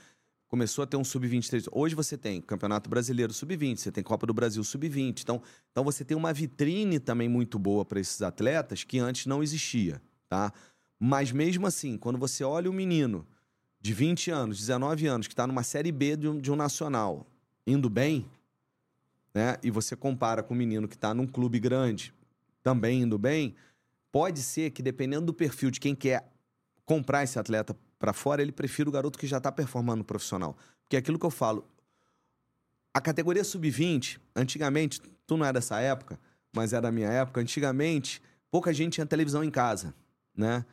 começou 0.48 0.84
a 0.84 0.88
ter 0.88 0.96
um 0.96 1.04
sub-23. 1.04 1.68
Hoje 1.72 1.96
você 1.96 2.18
tem 2.18 2.42
Campeonato 2.42 2.90
Brasileiro 2.90 3.34
sub-20, 3.34 3.78
você 3.78 3.92
tem 3.92 4.02
Copa 4.02 4.26
do 4.26 4.34
Brasil 4.34 4.64
sub-20. 4.64 5.22
Então, 5.22 5.42
então 5.70 5.84
você 5.84 6.06
tem 6.06 6.16
uma 6.16 6.32
vitrine 6.32 6.98
também 6.98 7.28
muito 7.28 7.60
boa 7.60 7.84
para 7.84 8.00
esses 8.00 8.22
atletas 8.22 8.84
que 8.84 8.98
antes 9.00 9.26
não 9.26 9.44
existia, 9.44 10.02
tá? 10.30 10.54
Mas 11.00 11.32
mesmo 11.32 11.68
assim, 11.68 11.98
quando 11.98 12.18
você 12.18 12.44
olha 12.44 12.70
o 12.70 12.74
menino 12.74 13.28
de 13.80 13.94
20 13.94 14.32
anos, 14.32 14.58
19 14.58 15.08
anos, 15.08 15.28
que 15.28 15.34
está 15.34 15.46
numa 15.46 15.64
Série 15.64 15.92
B 15.92 16.16
de 16.16 16.28
um, 16.28 16.40
de 16.40 16.52
um 16.52 16.56
nacional, 16.56 17.28
indo 17.68 17.90
bem, 17.90 18.26
né? 19.34 19.58
E 19.62 19.70
você 19.70 19.96
compara 19.96 20.42
com 20.42 20.54
o 20.54 20.58
menino 20.58 20.88
que 20.88 20.96
está 20.96 21.14
num 21.14 21.28
clube 21.28 21.60
grande, 21.60 22.14
também 22.64 23.02
indo 23.02 23.18
bem, 23.18 23.56
pode 24.12 24.42
ser 24.42 24.72
que 24.72 24.82
dependendo 24.82 25.28
do 25.28 25.34
perfil 25.34 25.70
de 25.70 25.80
quem 25.80 25.94
quer 25.94 26.32
comprar 26.86 27.24
esse 27.24 27.38
atleta 27.38 27.76
para 28.00 28.14
fora, 28.14 28.42
ele 28.42 28.52
prefere 28.52 28.88
o 28.88 28.92
garoto 28.92 29.20
que 29.20 29.28
já 29.28 29.38
está 29.38 29.52
performando 29.52 30.00
no 30.00 30.04
profissional. 30.04 30.58
Porque 30.82 30.96
é 30.96 31.00
aquilo 31.00 31.20
que 31.20 31.26
eu 31.26 31.32
falo. 31.32 31.68
A 32.94 33.02
categoria 33.02 33.44
sub-20, 33.44 34.20
antigamente, 34.36 35.02
tu 35.28 35.36
não 35.36 35.46
é 35.46 35.52
dessa 35.52 35.80
época, 35.80 36.20
mas 36.54 36.72
é 36.72 36.80
da 36.80 36.92
minha 36.92 37.10
época, 37.10 37.42
antigamente, 37.42 38.22
pouca 38.50 38.74
gente 38.74 38.94
tinha 38.94 39.06
televisão 39.06 39.44
em 39.44 39.52
casa, 39.52 39.94
né? 40.36 40.66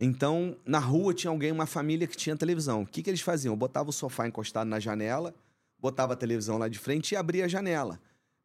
Então, 0.00 0.56
na 0.64 0.78
rua 0.78 1.12
tinha 1.12 1.30
alguém, 1.30 1.52
uma 1.52 1.66
família 1.66 2.06
que 2.06 2.16
tinha 2.16 2.34
televisão. 2.34 2.82
O 2.82 2.86
que, 2.86 3.02
que 3.02 3.10
eles 3.10 3.20
faziam? 3.20 3.54
Botava 3.54 3.90
o 3.90 3.92
sofá 3.92 4.26
encostado 4.26 4.66
na 4.66 4.80
janela, 4.80 5.34
botava 5.78 6.14
a 6.14 6.16
televisão 6.16 6.56
lá 6.56 6.68
de 6.68 6.78
frente 6.78 7.12
e 7.12 7.16
abria 7.16 7.44
a 7.44 7.48
janela. 7.48 8.00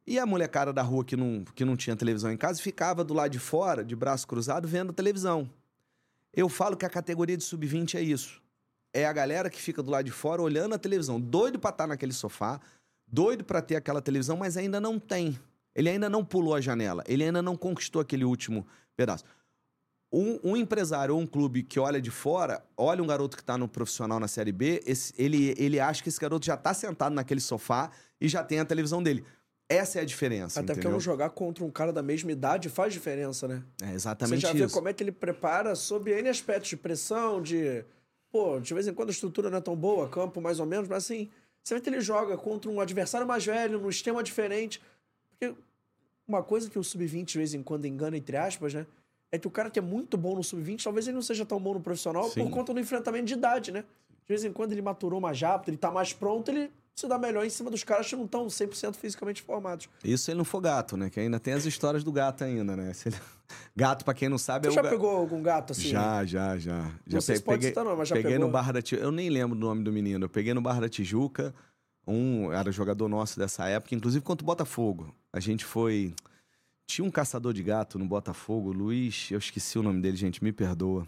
E 0.06 0.20
a 0.20 0.26
molecada 0.26 0.74
da 0.74 0.82
rua 0.82 1.06
que 1.06 1.16
não, 1.16 1.46
que 1.56 1.64
não 1.64 1.78
tinha 1.78 1.96
televisão 1.96 2.30
em 2.32 2.38
casa 2.38 2.62
ficava 2.62 3.04
do 3.06 3.14
lado 3.14 3.32
de 3.32 3.40
fora, 3.40 3.86
de 3.86 3.96
braço 3.96 4.28
cruzado, 4.28 4.68
vendo 4.68 4.92
televisão. 4.92 5.50
Eu 6.34 6.50
falo 6.50 6.76
que 6.76 6.86
a 6.86 6.90
categoria 6.90 7.38
de 7.38 7.44
sub-20 7.44 7.96
é 7.96 8.02
isso. 8.02 8.42
é 8.94 9.06
a 9.06 9.14
galera 9.14 9.50
que 9.50 9.62
fica 9.62 9.82
do 9.82 9.92
lado 9.92 10.06
de 10.06 10.12
fora 10.12 10.42
olhando 10.42 10.76
a 10.76 10.78
televisão, 10.78 11.20
doido 11.20 11.58
pra 11.58 11.70
estar 11.70 11.88
naquele 11.88 12.14
sofá, 12.14 12.60
doido 13.08 13.44
pra 13.44 13.62
ter 13.62 13.78
aquela 13.78 14.02
televisão, 14.02 14.38
mas 14.38 14.58
ainda 14.58 14.80
não 14.80 15.00
tem. 15.00 15.40
Ele 15.74 15.90
ainda 15.90 16.10
não 16.10 16.24
pulou 16.24 16.54
a 16.54 16.62
janela, 16.62 17.04
ele 17.08 17.24
ainda 17.24 17.42
não 17.42 17.58
conquistou 17.58 18.02
aquele 18.02 18.24
último 18.24 18.66
pedaço. 18.96 19.24
Um, 20.12 20.40
um 20.52 20.58
empresário 20.58 21.14
ou 21.16 21.20
um 21.22 21.26
clube 21.28 21.62
que 21.64 21.80
olha 21.80 22.00
de 22.00 22.12
fora, 22.12 22.64
olha 22.78 23.04
um 23.04 23.08
garoto 23.08 23.36
que 23.36 23.44
está 23.44 23.58
no 23.58 23.68
profissional 23.68 24.20
na 24.20 24.28
Série 24.28 24.52
B, 24.52 24.82
esse- 24.86 25.14
ele, 25.18 25.54
ele 25.58 25.80
acha 25.80 26.02
que 26.02 26.08
esse 26.10 26.20
garoto 26.20 26.46
já 26.46 26.54
está 26.54 26.74
sentado 26.74 27.14
naquele 27.14 27.42
sofá 27.42 27.92
e 28.22 28.28
já 28.30 28.44
tem 28.44 28.60
a 28.60 28.66
televisão 28.66 29.04
dele. 29.04 29.26
Essa 29.68 29.98
é 30.00 30.02
a 30.04 30.06
diferença, 30.06 30.60
Até 30.60 30.68
porque 30.68 30.80
entendeu? 30.82 30.92
não 30.92 31.00
jogar 31.00 31.32
contra 31.32 31.66
um 31.66 31.72
cara 31.72 31.92
da 31.92 32.04
mesma 32.04 32.32
idade 32.32 32.70
faz 32.70 32.94
diferença, 32.94 33.48
né? 33.48 33.64
É 33.82 33.88
Você 33.88 33.94
exatamente 33.94 34.42
já 34.42 34.54
vê 34.54 34.64
isso. 34.66 34.74
como 34.74 34.88
é 34.88 34.94
que 34.94 35.02
ele 35.04 35.12
prepara 35.12 35.76
sob 35.76 36.12
N 36.12 36.30
aspectos 36.30 36.70
de 36.70 36.78
pressão, 36.78 37.42
de. 37.42 37.84
Pô, 38.32 38.60
de 38.60 38.74
vez 38.74 38.88
em 38.88 38.94
quando 38.94 39.10
a 39.10 39.12
estrutura 39.12 39.50
não 39.50 39.58
é 39.58 39.62
tão 39.62 39.76
boa, 39.76 40.08
campo 40.08 40.40
mais 40.40 40.60
ou 40.60 40.66
menos, 40.68 40.88
mas 40.88 41.04
assim, 41.06 41.30
você 41.64 41.74
vê 41.76 41.82
que 41.82 41.90
ele 41.90 42.00
joga 42.00 42.38
contra 42.38 42.70
um 42.70 42.80
adversário 42.80 43.26
mais 43.26 43.44
velho, 43.46 43.80
num 43.80 43.90
esquema 43.90 44.22
diferente. 44.22 44.80
Porque 45.32 45.56
uma 46.28 46.44
coisa 46.44 46.70
que 46.70 46.78
o 46.78 46.84
sub-20 46.84 47.26
de 47.26 47.38
vez 47.40 47.54
em 47.56 47.64
quando 47.64 47.86
engana, 47.86 48.16
entre 48.16 48.38
aspas, 48.38 48.74
né? 48.74 48.86
É 49.36 49.40
que 49.40 49.48
o 49.48 49.52
cara 49.52 49.70
que 49.70 49.78
é 49.78 49.82
muito 49.82 50.18
bom 50.18 50.36
no 50.36 50.44
sub-20, 50.44 50.84
talvez 50.84 51.08
ele 51.08 51.16
não 51.16 51.22
seja 51.22 51.46
tão 51.46 51.60
bom 51.60 51.74
no 51.74 51.82
profissional 51.82 52.24
Sim. 52.30 52.44
por 52.46 52.50
conta 52.52 52.74
do 52.74 52.80
enfrentamento 52.80 53.26
de 53.26 53.34
idade, 53.34 53.72
né? 53.72 53.82
De 53.82 54.28
vez 54.30 54.44
em 54.44 54.52
quando 54.52 54.72
ele 54.72 54.82
maturou 54.82 55.20
mais 55.22 55.40
rápido, 55.42 55.70
ele 55.70 55.78
tá 55.78 55.92
mais 55.92 56.14
pronto, 56.14 56.50
ele 56.50 56.72
se 56.96 57.08
dá 57.08 57.18
melhor 57.18 57.46
em 57.46 57.50
cima 57.50 57.70
dos 57.70 57.84
caras 57.84 58.08
que 58.08 58.16
não 58.16 58.24
estão 58.26 58.48
100% 58.48 58.96
fisicamente 58.96 59.42
formados. 59.42 59.90
Isso 60.04 60.32
ele 60.32 60.38
não 60.38 60.46
for 60.46 60.62
gato, 60.62 60.96
né? 60.96 61.10
Que 61.10 61.20
ainda 61.20 61.40
tem 61.40 61.54
as 61.54 61.66
histórias 61.66 62.04
do 62.04 62.12
gato 62.12 62.44
ainda, 62.44 62.76
né? 62.76 62.94
Se 62.94 63.10
ele- 63.10 63.18
Gato, 63.76 64.04
pra 64.06 64.14
quem 64.14 64.28
não 64.30 64.38
sabe, 64.38 64.68
Tu 64.68 64.72
é 64.72 64.74
já 64.74 64.80
o 64.82 64.84
ga- 64.86 64.90
pegou 64.90 65.10
algum 65.12 65.42
gato 65.44 65.74
assim? 65.74 65.90
Já, 65.90 66.26
já, 66.26 66.58
já. 66.58 66.90
já 67.06 67.22
sei 67.22 67.36
se 67.36 67.44
pode 67.44 67.58
peguei, 67.58 67.70
citar 67.70 67.84
não, 67.86 67.96
mas 67.96 68.08
já 68.08 68.16
peguei 68.16 68.32
pegou? 68.32 68.48
no 68.48 68.52
Barra 68.52 68.72
da 68.72 68.82
Tijuca. 68.82 69.06
Eu 69.06 69.12
nem 69.12 69.30
lembro 69.30 69.56
do 69.60 69.66
nome 69.68 69.84
do 69.84 69.92
menino. 69.92 70.26
Eu 70.26 70.30
peguei 70.30 70.54
no 70.54 70.62
Barra 70.62 70.80
da 70.82 70.90
Tijuca. 70.90 71.54
Um 72.08 72.52
era 72.54 72.72
jogador 72.72 73.08
nosso 73.10 73.38
dessa 73.38 73.68
época, 73.68 73.94
inclusive 73.94 74.24
contra 74.24 74.44
o 74.44 74.46
Botafogo. 74.48 75.14
A 75.34 75.40
gente 75.40 75.66
foi. 75.66 76.14
Tinha 76.88 77.06
um 77.06 77.12
caçador 77.12 77.54
de 77.54 77.64
gato 77.64 77.98
no 77.98 78.06
Botafogo, 78.06 78.72
Luiz. 78.72 79.30
Eu 79.32 79.40
esqueci 79.40 79.78
o 79.80 79.84
nome 79.84 80.02
dele, 80.02 80.16
gente, 80.18 80.44
me 80.44 80.52
perdoa. 80.52 81.08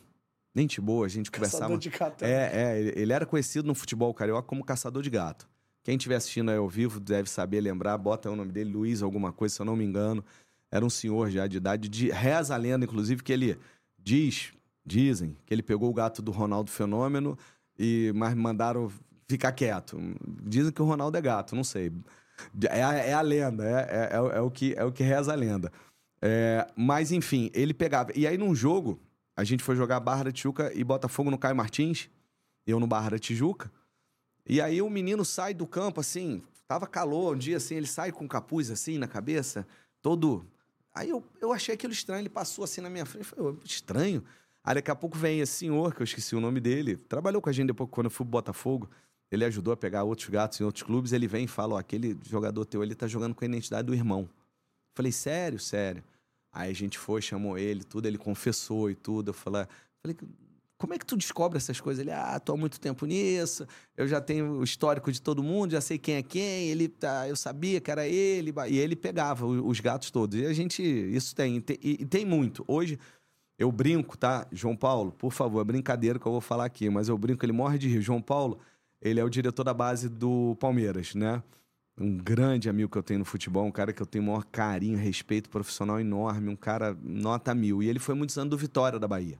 Gente 0.55 0.81
boa, 0.81 1.05
a 1.05 1.09
gente 1.09 1.29
conversava. 1.29 1.61
Caçador 1.63 1.77
de 1.77 1.89
gato. 1.89 2.23
É, 2.23 2.51
é, 2.53 2.79
ele- 2.79 2.93
ele 2.95 3.13
era 3.13 3.25
conhecido 3.25 3.67
no 3.67 3.75
futebol 3.75 4.11
carioca 4.13 4.47
como 4.47 4.63
caçador 4.63 5.03
de 5.03 5.09
gato. 5.09 5.47
Quem 5.83 5.95
estiver 5.95 6.15
assistindo 6.15 6.49
aí 6.49 6.57
ao 6.57 6.67
vivo 6.67 6.99
deve 6.99 7.29
saber 7.29 7.61
lembrar, 7.61 7.97
bota 7.97 8.29
o 8.29 8.35
nome 8.35 8.51
dele, 8.51 8.71
Luiz, 8.71 9.01
alguma 9.01 9.31
coisa, 9.31 9.55
se 9.55 9.61
eu 9.61 9.65
não 9.65 9.75
me 9.75 9.85
engano. 9.85 10.25
Era 10.71 10.83
um 10.83 10.89
senhor 10.89 11.29
já 11.29 11.47
de 11.47 11.57
idade, 11.57 11.87
de, 11.87 12.09
reza 12.09 12.53
a 12.55 12.57
lenda, 12.57 12.83
inclusive, 12.85 13.23
que 13.23 13.31
ele 13.31 13.57
diz, 13.97 14.51
dizem, 14.85 15.37
que 15.45 15.53
ele 15.53 15.63
pegou 15.63 15.89
o 15.89 15.93
gato 15.93 16.21
do 16.21 16.31
Ronaldo 16.31 16.71
Fenômeno, 16.71 17.37
e 17.79 18.11
mas 18.15 18.33
mandaram 18.33 18.91
ficar 19.29 19.51
quieto. 19.53 19.97
Dizem 20.43 20.71
que 20.73 20.81
o 20.81 20.85
Ronaldo 20.85 21.15
é 21.17 21.21
gato, 21.21 21.55
não 21.55 21.63
sei. 21.63 21.91
É, 22.69 22.83
a- 22.83 22.93
é 22.95 23.13
a 23.13 23.21
lenda, 23.21 23.63
é, 23.65 24.09
é, 24.13 24.15
é 24.15 24.21
o- 24.21 24.47
é 24.47 24.51
que, 24.51 24.73
é 24.77 24.83
o 24.85 24.91
que 24.91 25.03
reza 25.03 25.31
a 25.31 25.35
lenda. 25.35 25.71
É, 26.21 26.67
mas, 26.75 27.11
enfim, 27.11 27.49
ele 27.53 27.73
pegava. 27.73 28.11
E 28.15 28.25
aí, 28.27 28.37
num 28.37 28.53
jogo, 28.55 28.99
a 29.35 29.43
gente 29.43 29.63
foi 29.63 29.75
jogar 29.75 29.99
Barra 29.99 30.25
da 30.25 30.31
Tijuca 30.31 30.71
e 30.73 30.83
Botafogo 30.83 31.29
no 31.29 31.37
Caio 31.37 31.55
Martins, 31.55 32.09
eu 32.65 32.79
no 32.79 32.87
Barra 32.87 33.11
da 33.11 33.19
Tijuca. 33.19 33.71
E 34.45 34.61
aí 34.61 34.81
o 34.81 34.89
menino 34.89 35.23
sai 35.25 35.53
do 35.53 35.67
campo, 35.67 35.99
assim, 35.99 36.41
tava 36.67 36.87
calor 36.87 37.35
um 37.35 37.37
dia, 37.37 37.57
assim, 37.57 37.75
ele 37.75 37.87
sai 37.87 38.11
com 38.11 38.25
um 38.25 38.27
capuz, 38.27 38.71
assim, 38.71 38.97
na 38.97 39.07
cabeça, 39.07 39.67
todo... 40.01 40.45
Aí 40.93 41.09
eu, 41.09 41.23
eu 41.39 41.53
achei 41.53 41.75
aquilo 41.75 41.93
estranho, 41.93 42.21
ele 42.21 42.29
passou 42.29 42.63
assim 42.63 42.81
na 42.81 42.89
minha 42.89 43.05
frente, 43.05 43.25
falei, 43.25 43.45
"Ô, 43.51 43.57
estranho. 43.63 44.23
Aí 44.63 44.73
daqui 44.75 44.89
a 44.89 44.95
pouco 44.95 45.15
vem 45.17 45.39
esse 45.39 45.53
senhor, 45.53 45.93
que 45.93 46.01
eu 46.01 46.03
esqueci 46.03 46.35
o 46.35 46.41
nome 46.41 46.59
dele, 46.59 46.95
trabalhou 46.97 47.39
com 47.41 47.49
a 47.49 47.53
gente 47.53 47.67
depois 47.67 47.87
quando 47.91 48.05
eu 48.05 48.11
fui 48.11 48.25
pro 48.25 48.31
Botafogo, 48.31 48.89
ele 49.31 49.45
ajudou 49.45 49.73
a 49.73 49.77
pegar 49.77 50.03
outros 50.03 50.29
gatos 50.29 50.59
em 50.59 50.63
outros 50.63 50.83
clubes, 50.83 51.11
ele 51.11 51.27
vem 51.27 51.45
e 51.45 51.47
fala, 51.47 51.75
ó, 51.75 51.77
aquele 51.77 52.17
jogador 52.27 52.65
teu, 52.65 52.83
ele 52.83 52.95
tá 52.95 53.07
jogando 53.07 53.35
com 53.35 53.43
a 53.43 53.47
identidade 53.47 53.85
do 53.85 53.93
irmão. 53.93 54.29
Falei, 54.95 55.11
sério, 55.11 55.59
sério. 55.59 56.03
Aí 56.51 56.71
a 56.71 56.73
gente 56.73 56.97
foi, 56.97 57.21
chamou 57.21 57.57
ele, 57.57 57.83
tudo, 57.83 58.07
ele 58.07 58.17
confessou 58.17 58.89
e 58.89 58.95
tudo. 58.95 59.29
Eu 59.29 59.33
falei, 59.33 59.65
como 60.77 60.93
é 60.93 60.97
que 60.97 61.05
tu 61.05 61.17
descobre 61.17 61.57
essas 61.57 61.81
coisas? 61.81 62.01
Ele, 62.01 62.11
ah, 62.11 62.39
tô 62.39 62.53
há 62.53 62.57
muito 62.57 62.79
tempo 62.79 63.05
nisso, 63.05 63.67
eu 63.95 64.07
já 64.07 64.21
tenho 64.21 64.59
o 64.59 64.63
histórico 64.63 65.11
de 65.11 65.21
todo 65.21 65.43
mundo, 65.43 65.71
já 65.71 65.81
sei 65.81 65.97
quem 65.97 66.15
é 66.15 66.23
quem, 66.23 66.69
ele 66.69 66.87
tá, 66.87 67.27
eu 67.27 67.35
sabia 67.35 67.81
que 67.81 67.89
era 67.91 68.07
ele, 68.07 68.53
e 68.69 68.77
ele 68.77 68.95
pegava 68.95 69.45
os 69.45 69.79
gatos 69.79 70.11
todos. 70.11 70.39
E 70.39 70.45
a 70.45 70.53
gente, 70.53 70.81
isso 70.81 71.35
tem, 71.35 71.59
tem- 71.59 71.79
e 71.81 72.05
tem 72.05 72.25
muito. 72.25 72.63
Hoje, 72.67 72.99
eu 73.57 73.71
brinco, 73.71 74.17
tá? 74.17 74.47
João 74.51 74.75
Paulo, 74.75 75.11
por 75.11 75.33
favor, 75.33 75.61
é 75.61 75.63
brincadeira 75.63 76.19
que 76.19 76.25
eu 76.25 76.31
vou 76.31 76.41
falar 76.41 76.65
aqui, 76.65 76.89
mas 76.89 77.09
eu 77.09 77.17
brinco, 77.17 77.43
ele 77.43 77.53
morre 77.53 77.79
de 77.79 77.87
rir. 77.87 78.01
João 78.01 78.21
Paulo, 78.21 78.59
ele 79.01 79.19
é 79.19 79.23
o 79.23 79.29
diretor 79.29 79.63
da 79.63 79.73
base 79.73 80.09
do 80.09 80.55
Palmeiras, 80.59 81.13
né? 81.15 81.41
Um 81.99 82.15
grande 82.17 82.69
amigo 82.69 82.91
que 82.91 82.97
eu 82.97 83.03
tenho 83.03 83.19
no 83.19 83.25
futebol, 83.25 83.65
um 83.65 83.71
cara 83.71 83.91
que 83.91 84.01
eu 84.01 84.05
tenho 84.05 84.23
o 84.23 84.27
maior 84.27 84.45
carinho, 84.45 84.97
respeito 84.97 85.49
profissional 85.49 85.99
enorme, 85.99 86.49
um 86.49 86.55
cara 86.55 86.95
nota 87.01 87.55
mil. 87.55 87.81
E 87.81 87.89
ele 87.89 87.97
foi 87.99 88.13
muitos 88.13 88.37
anos 88.37 88.51
do 88.51 88.57
Vitória 88.57 88.99
da 88.99 89.07
Bahia. 89.07 89.39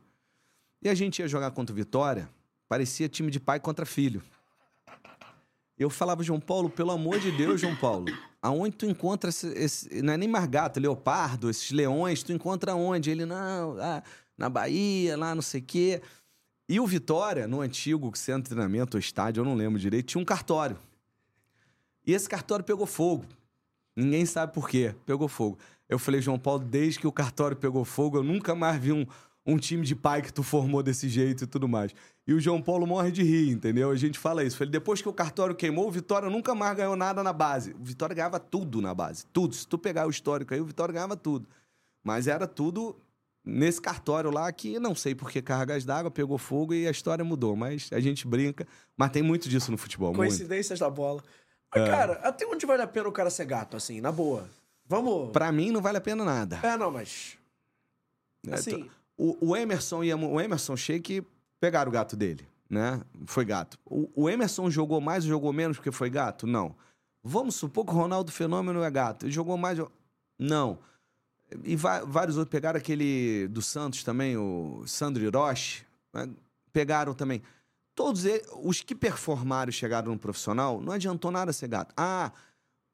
E 0.82 0.90
a 0.90 0.96
gente 0.96 1.20
ia 1.20 1.28
jogar 1.28 1.52
contra 1.52 1.72
o 1.72 1.76
Vitória, 1.76 2.30
parecia 2.68 3.08
time 3.08 3.30
de 3.30 3.40
pai 3.40 3.60
contra 3.60 3.86
filho. 3.86 4.24
Eu 5.78 5.90
falava, 5.92 6.24
João 6.24 6.40
Paulo, 6.40 6.70
pelo 6.70 6.90
amor 6.92 7.20
de 7.20 7.32
Deus, 7.32 7.62
João 7.62 7.76
Paulo, 7.76 8.06
aonde 8.42 8.76
tu 8.76 8.86
encontra 8.88 9.30
esse, 9.30 9.48
esse- 9.50 10.02
não 10.02 10.14
é 10.14 10.18
nem 10.18 10.28
mais 10.28 10.48
gato, 10.48 10.80
leopardo, 10.80 11.50
esses 11.52 11.70
leões, 11.72 12.24
tu 12.24 12.34
encontra 12.34 12.74
onde? 12.74 13.12
Ele, 13.12 13.26
não, 13.26 13.74
lá 13.74 14.02
na 14.36 14.50
Bahia, 14.50 15.16
lá 15.16 15.36
não 15.36 15.42
sei 15.44 15.62
o 15.62 15.64
quê. 15.64 16.02
E 16.70 16.80
o 16.80 16.86
Vitória, 16.86 17.48
no 17.48 17.62
antigo 17.62 18.12
centro 18.16 18.44
de 18.44 18.50
treinamento, 18.50 18.98
ou 18.98 19.00
estádio, 19.00 19.42
eu 19.42 19.46
não 19.46 19.56
lembro 19.56 19.80
direito, 19.80 20.08
tinha 20.08 20.22
um 20.22 20.26
cartório. 20.26 20.78
E 22.06 22.14
esse 22.14 22.28
cartório 22.28 22.64
pegou 22.64 22.86
fogo. 22.86 23.26
Ninguém 23.96 24.26
sabe 24.26 24.54
por 24.54 24.70
quê, 24.70 24.94
pegou 25.06 25.28
fogo. 25.28 25.58
Eu 25.88 25.98
falei, 25.98 26.22
João 26.22 26.38
Paulo, 26.38 26.64
desde 26.64 27.00
que 27.00 27.08
o 27.08 27.12
cartório 27.12 27.56
pegou 27.56 27.86
fogo, 27.86 28.18
eu 28.18 28.24
nunca 28.24 28.54
mais 28.54 28.80
vi 28.80 28.92
um, 28.92 29.06
um 29.46 29.58
time 29.58 29.86
de 29.86 29.96
pai 29.96 30.22
que 30.22 30.32
tu 30.32 30.44
formou 30.44 30.84
desse 30.84 31.08
jeito 31.08 31.46
e 31.46 31.48
tudo 31.48 31.70
mais. 31.70 31.96
E 32.28 32.34
o 32.34 32.40
João 32.40 32.62
Paulo 32.62 32.86
morre 32.86 33.10
de 33.10 33.24
rir, 33.24 33.50
entendeu? 33.52 33.90
A 33.90 33.96
gente 33.96 34.20
fala 34.20 34.44
isso. 34.44 34.58
Falei, 34.58 34.72
depois 34.72 35.02
que 35.02 35.08
o 35.08 35.14
cartório 35.14 35.56
queimou, 35.56 35.88
o 35.88 35.92
Vitória 35.92 36.30
nunca 36.30 36.54
mais 36.54 36.76
ganhou 36.76 36.98
nada 36.98 37.24
na 37.24 37.32
base. 37.32 37.74
O 37.80 37.84
Vitória 37.86 38.14
ganhava 38.14 38.38
tudo 38.40 38.82
na 38.82 38.94
base. 38.94 39.26
Tudo. 39.28 39.56
Se 39.56 39.66
tu 39.66 39.78
pegar 39.78 40.06
o 40.06 40.10
histórico 40.10 40.54
aí, 40.54 40.60
o 40.60 40.66
Vitória 40.66 40.94
ganhava 40.94 41.16
tudo. 41.16 41.48
Mas 42.04 42.28
era 42.28 42.46
tudo 42.46 42.98
nesse 43.48 43.82
cartório 43.82 44.30
lá 44.30 44.52
que 44.52 44.80
não 44.80 44.94
sei 44.94 45.16
por 45.16 45.32
que 45.32 45.42
cargas 45.42 45.86
d'água, 45.86 46.12
pegou 46.12 46.38
fogo 46.38 46.74
e 46.74 46.88
a 46.88 46.92
história 46.92 47.24
mudou. 47.24 47.56
Mas 47.56 47.90
a 47.92 48.00
gente 48.00 48.28
brinca. 48.28 48.68
Mas 48.96 49.12
tem 49.12 49.24
muito 49.24 49.48
disso 49.50 49.72
no 49.72 49.78
futebol. 49.78 50.10
Muito. 50.10 50.18
Coincidências 50.20 50.80
da 50.80 50.90
bola. 50.90 51.24
Mas, 51.74 51.84
É. 51.84 51.90
cara, 51.90 52.14
até 52.24 52.46
onde 52.46 52.66
vale 52.66 52.82
a 52.82 52.88
pena 52.88 53.08
o 53.08 53.12
cara 53.12 53.30
ser 53.30 53.46
gato, 53.46 53.76
assim, 53.78 54.00
na 54.02 54.12
boa? 54.12 54.48
Vamos. 54.86 55.32
Pra 55.32 55.52
mim 55.52 55.72
não 55.72 55.82
vale 55.82 55.98
a 55.98 56.02
pena 56.02 56.24
nada. 56.24 56.60
É, 56.64 56.78
não, 56.78 56.92
mas. 56.92 57.38
É, 58.48 58.54
Assim, 58.54 58.90
O, 59.18 59.50
o 59.50 59.56
Emerson 59.56 60.04
e 60.04 60.12
a- 60.12 60.16
o 60.16 60.40
Emerson 60.40 60.78
Sheik 60.78 61.24
pegaram 61.60 61.90
o 61.90 61.92
gato 61.92 62.16
dele, 62.16 62.48
né? 62.70 63.02
Foi 63.26 63.44
gato. 63.44 63.78
O, 63.84 64.08
o 64.16 64.30
Emerson 64.30 64.70
jogou 64.70 65.02
mais 65.02 65.24
ou 65.24 65.30
jogou 65.32 65.52
menos 65.52 65.78
porque 65.78 65.92
foi 65.92 66.10
gato? 66.10 66.46
Não. 66.46 66.76
Vamos 67.24 67.56
supor 67.56 67.84
que 67.84 67.92
o 67.92 67.96
Ronaldo 67.96 68.32
Fenômeno 68.32 68.84
é 68.84 68.92
gato. 68.92 69.26
Ele 69.26 69.32
jogou 69.34 69.58
mais. 69.58 69.80
Não. 70.40 70.78
E 71.64 71.76
vários 71.76 72.38
outros 72.38 72.52
pegaram 72.52 72.78
aquele 72.78 73.48
do 73.48 73.62
Santos 73.62 74.04
também, 74.04 74.36
o 74.36 74.84
Sandro 74.86 75.24
Hiroshi. 75.24 75.86
né? 76.14 76.30
Pegaram 76.74 77.14
também. 77.14 77.42
Todos 77.96 78.26
eles, 78.26 78.46
os 78.64 78.82
que 78.82 78.94
performaram 78.94 79.70
e 79.70 79.74
chegaram 79.74 80.12
no 80.12 80.20
profissional, 80.20 80.82
não 80.82 80.94
adiantou 80.94 81.32
nada 81.32 81.54
ser 81.54 81.68
gato. 81.68 81.94
Ah, 81.98 82.32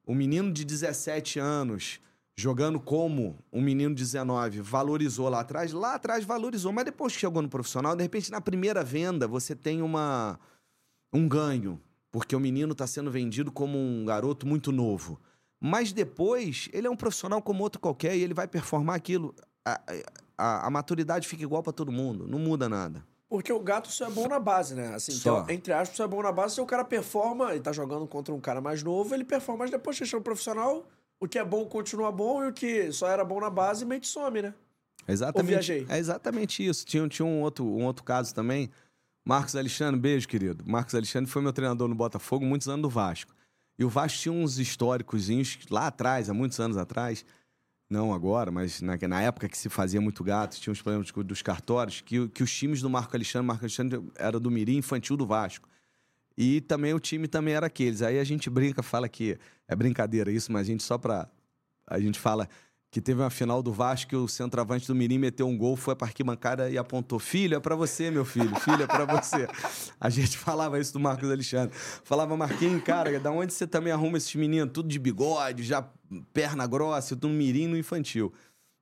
o 0.05 0.13
menino 0.13 0.51
de 0.51 0.63
17 0.63 1.39
anos 1.39 1.99
jogando 2.35 2.79
como 2.79 3.37
um 3.51 3.61
menino 3.61 3.93
de 3.93 4.01
19 4.01 4.61
valorizou 4.61 5.29
lá 5.29 5.41
atrás, 5.41 5.71
lá 5.71 5.95
atrás 5.95 6.25
valorizou, 6.25 6.71
mas 6.71 6.85
depois 6.85 7.13
que 7.13 7.19
chegou 7.19 7.41
no 7.41 7.49
profissional, 7.49 7.95
de 7.95 8.01
repente 8.01 8.31
na 8.31 8.41
primeira 8.41 8.83
venda 8.83 9.27
você 9.27 9.55
tem 9.55 9.81
uma 9.81 10.39
um 11.13 11.27
ganho, 11.27 11.79
porque 12.11 12.35
o 12.35 12.39
menino 12.39 12.71
está 12.71 12.87
sendo 12.87 13.11
vendido 13.11 13.51
como 13.51 13.77
um 13.77 14.03
garoto 14.03 14.47
muito 14.47 14.71
novo. 14.71 15.19
Mas 15.66 15.93
depois 15.93 16.68
ele 16.74 16.88
é 16.88 16.89
um 16.89 16.95
profissional 16.95 17.41
como 17.41 17.64
outro 17.64 17.80
qualquer 17.80 18.18
e 18.18 18.22
ele 18.22 18.34
vai 18.34 18.45
performar 18.49 18.97
aquilo. 18.97 19.34
A, 19.66 19.82
a, 20.38 20.68
a 20.68 20.70
maturidade 20.70 21.26
fica 21.26 21.41
igual 21.41 21.64
para 21.64 21.72
todo 21.72 21.89
mundo, 21.89 22.28
não 22.28 22.38
muda 22.38 22.68
nada. 22.68 23.01
porque 23.30 23.53
o 23.53 23.59
gato 23.61 23.89
só 23.89 24.07
é 24.07 24.09
bom 24.09 24.28
na 24.28 24.39
base, 24.41 24.76
né? 24.76 24.93
Assim, 24.93 25.18
que, 25.18 25.53
entre 25.53 25.72
aspas, 25.72 25.95
só 25.95 26.03
é 26.03 26.07
bom 26.07 26.22
na 26.22 26.34
base 26.34 26.55
se 26.55 26.61
o 26.61 26.66
cara 26.66 26.84
performa 26.84 27.55
e 27.55 27.61
tá 27.61 27.72
jogando 27.72 28.05
contra 28.05 28.34
um 28.34 28.41
cara 28.41 28.59
mais 28.59 28.84
novo, 28.84 29.16
ele 29.16 29.24
performa, 29.24 29.59
mas 29.59 29.72
depois 29.72 29.97
que 29.97 30.05
chega 30.05 30.18
no 30.18 30.24
profissional, 30.24 30.86
o 31.18 31.30
que 31.30 31.39
é 31.39 31.45
bom 31.45 31.66
continua 31.66 32.11
bom 32.11 32.43
e 32.43 32.49
o 32.49 32.53
que 32.53 32.91
só 32.91 33.07
era 33.07 33.24
bom 33.24 33.39
na 33.39 33.49
base 33.49 33.86
meio 33.86 34.01
que 34.01 34.07
some, 34.07 34.41
né? 34.41 34.53
Exatamente, 35.07 35.49
viajei? 35.49 35.86
É 35.88 35.97
exatamente 35.97 36.66
isso. 36.66 36.86
Tinha, 36.86 37.07
tinha 37.07 37.26
um, 37.26 37.41
outro, 37.41 37.64
um 37.66 37.86
outro 37.86 38.03
caso 38.03 38.36
também. 38.36 38.70
Marcos 39.24 39.55
Alexandre, 39.55 39.97
beijo, 39.97 40.28
querido. 40.28 40.66
Marcos 40.68 40.93
Alexandre 40.93 41.32
foi 41.32 41.41
meu 41.41 41.53
treinador 41.53 41.88
no 41.88 41.95
Botafogo, 41.95 42.43
muitos 42.45 42.68
anos 42.68 42.82
do 42.82 42.89
Vasco. 42.89 43.34
E 43.78 43.84
o 43.84 43.89
Vasco 43.89 44.19
tinha 44.19 44.34
uns 44.34 44.59
históricos 44.59 45.28
lá 45.69 45.88
atrás, 45.88 46.30
há 46.30 46.34
muitos 46.34 46.59
anos 46.59 46.78
atrás. 46.78 47.26
não 47.89 48.13
agora, 48.13 48.51
mas 48.51 48.82
na, 48.82 48.97
na 49.07 49.21
época 49.21 49.49
que 49.49 49.57
se 49.57 49.69
fazia 49.69 50.01
muito 50.01 50.24
gato, 50.24 50.59
tinha 50.59 50.71
os 50.71 50.82
problemas 50.82 51.11
dos 51.11 51.41
cartórios, 51.41 52.01
que, 52.01 52.28
que 52.30 52.43
os 52.43 52.53
times 52.53 52.82
do 52.82 52.89
Marco 52.89 53.15
Alexandre, 53.15 53.47
Marco 53.47 53.63
Alexandre 53.63 54.01
era 54.15 54.39
do 54.39 54.49
Mirim 54.51 54.78
Infantil 54.78 55.17
do 55.17 55.26
Vasco. 55.26 55.67
E 56.38 56.61
também 56.61 56.93
o 56.93 56.99
time 56.99 57.28
também 57.28 57.53
era 57.53 57.67
aqueles. 57.67 58.01
Aí 58.01 58.19
a 58.19 58.24
gente 58.24 58.49
brinca, 58.49 58.82
fala 58.82 59.07
que 59.07 59.38
é 59.67 59.76
brincadeira 59.76 60.32
isso, 60.32 60.51
mas 60.51 60.61
a 60.61 60.71
gente 60.71 60.84
só 60.84 60.97
pra. 60.97 61.30
A 61.86 61.99
gente 61.99 62.19
fala 62.19 62.47
que 62.93 63.01
teve 63.01 63.19
uma 63.19 63.31
final 63.31 63.63
do 63.63 63.73
Vasco 63.73 64.11
que 64.11 64.15
o 64.15 64.27
centroavante 64.27 64.85
do 64.85 64.93
Mirim 64.93 65.17
meteu 65.17 65.47
um 65.47 65.57
gol, 65.57 65.75
foi 65.75 65.95
pra 65.95 66.05
arquibancada 66.05 66.69
e 66.69 66.77
apontou: 66.77 67.17
Filho, 67.17 67.57
é 67.57 67.59
pra 67.59 67.75
você, 67.75 68.11
meu 68.11 68.23
filho, 68.23 68.55
filho, 68.59 68.83
é 68.83 68.85
pra 68.85 69.03
você. 69.03 69.47
A 69.99 70.11
gente 70.11 70.37
falava 70.37 70.79
isso 70.79 70.93
do 70.93 70.99
Marcos 70.99 71.31
Alexandre. 71.31 71.75
Falava, 72.03 72.37
Marquinhos, 72.37 72.83
cara, 72.83 73.19
da 73.19 73.31
onde 73.31 73.51
você 73.51 73.65
também 73.65 73.91
arruma 73.91 74.17
esses 74.17 74.35
meninos? 74.35 74.71
Tudo 74.71 74.89
de 74.89 74.99
bigode, 74.99 75.63
já 75.63 75.89
perna 76.31 76.67
grossa, 76.67 77.15
tudo 77.15 77.29
no 77.29 77.33
Mirim 77.33 77.65
no 77.65 77.75
infantil. 77.75 78.31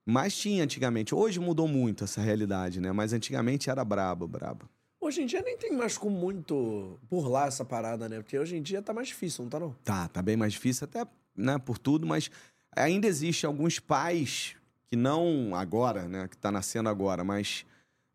Mas 0.04 0.36
tinha 0.36 0.62
antigamente. 0.62 1.14
Hoje 1.14 1.40
mudou 1.40 1.66
muito 1.66 2.04
essa 2.04 2.20
realidade, 2.20 2.82
né? 2.82 2.92
Mas 2.92 3.14
antigamente 3.14 3.70
era 3.70 3.82
brabo, 3.82 4.28
brabo. 4.28 4.68
Hoje 5.00 5.22
em 5.22 5.26
dia 5.26 5.40
nem 5.40 5.56
tem 5.56 5.72
mais 5.72 5.96
como 5.96 6.14
muito 6.14 6.98
burlar 7.10 7.48
essa 7.48 7.64
parada, 7.64 8.10
né? 8.10 8.20
Porque 8.20 8.38
hoje 8.38 8.56
em 8.56 8.62
dia 8.62 8.82
tá 8.82 8.92
mais 8.92 9.08
difícil, 9.08 9.44
não 9.44 9.48
tá 9.48 9.58
não? 9.58 9.74
Tá, 9.82 10.06
tá 10.08 10.20
bem 10.20 10.36
mais 10.36 10.52
difícil, 10.52 10.84
até 10.84 11.06
né, 11.34 11.58
por 11.58 11.78
tudo, 11.78 12.06
mas 12.06 12.30
ainda 12.76 13.06
existe 13.06 13.46
alguns 13.46 13.78
pais 13.78 14.56
que 14.86 14.96
não 14.96 15.54
agora, 15.54 16.08
né? 16.08 16.28
Que 16.28 16.36
tá 16.36 16.50
nascendo 16.50 16.88
agora, 16.88 17.24
mas 17.24 17.64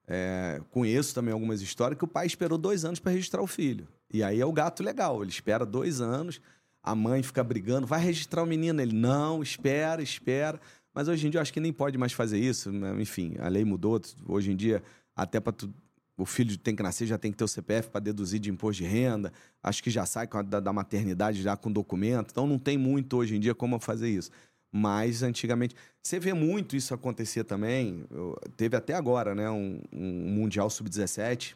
é, 0.07 0.61
conheço 0.71 1.13
também 1.13 1.33
algumas 1.33 1.61
histórias 1.61 1.97
que 1.97 2.05
o 2.05 2.07
pai 2.07 2.25
esperou 2.25 2.57
dois 2.57 2.85
anos 2.85 2.99
para 2.99 3.11
registrar 3.11 3.41
o 3.41 3.47
filho. 3.47 3.87
E 4.11 4.23
aí 4.23 4.39
é 4.39 4.45
o 4.45 4.53
gato 4.53 4.83
legal, 4.83 5.21
ele 5.21 5.31
espera 5.31 5.65
dois 5.65 5.99
anos, 5.99 6.39
a 6.81 6.95
mãe 6.95 7.21
fica 7.21 7.43
brigando, 7.43 7.85
vai 7.85 7.99
registrar 7.99 8.43
o 8.43 8.45
menino. 8.45 8.81
Ele, 8.81 8.95
não, 8.95 9.43
espera, 9.43 10.01
espera. 10.01 10.59
Mas 10.93 11.07
hoje 11.07 11.27
em 11.27 11.29
dia 11.29 11.39
eu 11.39 11.41
acho 11.41 11.51
que 11.51 11.59
nem 11.59 11.73
pode 11.73 11.97
mais 11.97 12.13
fazer 12.13 12.39
isso. 12.39 12.71
Né? 12.71 13.01
Enfim, 13.01 13.35
a 13.39 13.49
lei 13.49 13.65
mudou. 13.65 13.99
Hoje 14.25 14.51
em 14.51 14.55
dia, 14.55 14.81
até 15.13 15.39
para 15.39 15.51
tu 15.51 15.73
o 16.17 16.25
filho 16.25 16.57
tem 16.57 16.75
que 16.75 16.81
nascer, 16.81 17.05
já 17.05 17.17
tem 17.17 17.31
que 17.31 17.37
ter 17.37 17.43
o 17.43 17.47
CPF 17.47 17.89
para 17.89 18.01
deduzir 18.01 18.39
de 18.39 18.49
imposto 18.49 18.81
de 18.81 18.89
renda. 18.89 19.31
Acho 19.61 19.83
que 19.83 19.91
já 19.91 20.03
sai 20.05 20.27
da, 20.47 20.59
da, 20.59 20.73
maternidade 20.73 21.43
já 21.43 21.55
com 21.55 21.71
documento. 21.71 22.31
Então 22.31 22.47
não 22.47 22.57
tem 22.57 22.75
muito 22.75 23.15
hoje 23.15 23.35
em 23.35 23.39
dia 23.39 23.53
como 23.53 23.79
fazer 23.79 24.09
isso. 24.09 24.31
Mas 24.71 25.21
antigamente. 25.21 25.75
Você 26.01 26.19
vê 26.19 26.33
muito 26.33 26.75
isso 26.75 26.93
acontecer 26.93 27.43
também. 27.43 28.03
Eu, 28.09 28.35
teve 28.57 28.75
até 28.75 28.95
agora, 28.95 29.35
né? 29.35 29.47
Um, 29.49 29.79
um 29.93 30.29
Mundial 30.29 30.69
Sub-17. 30.71 31.53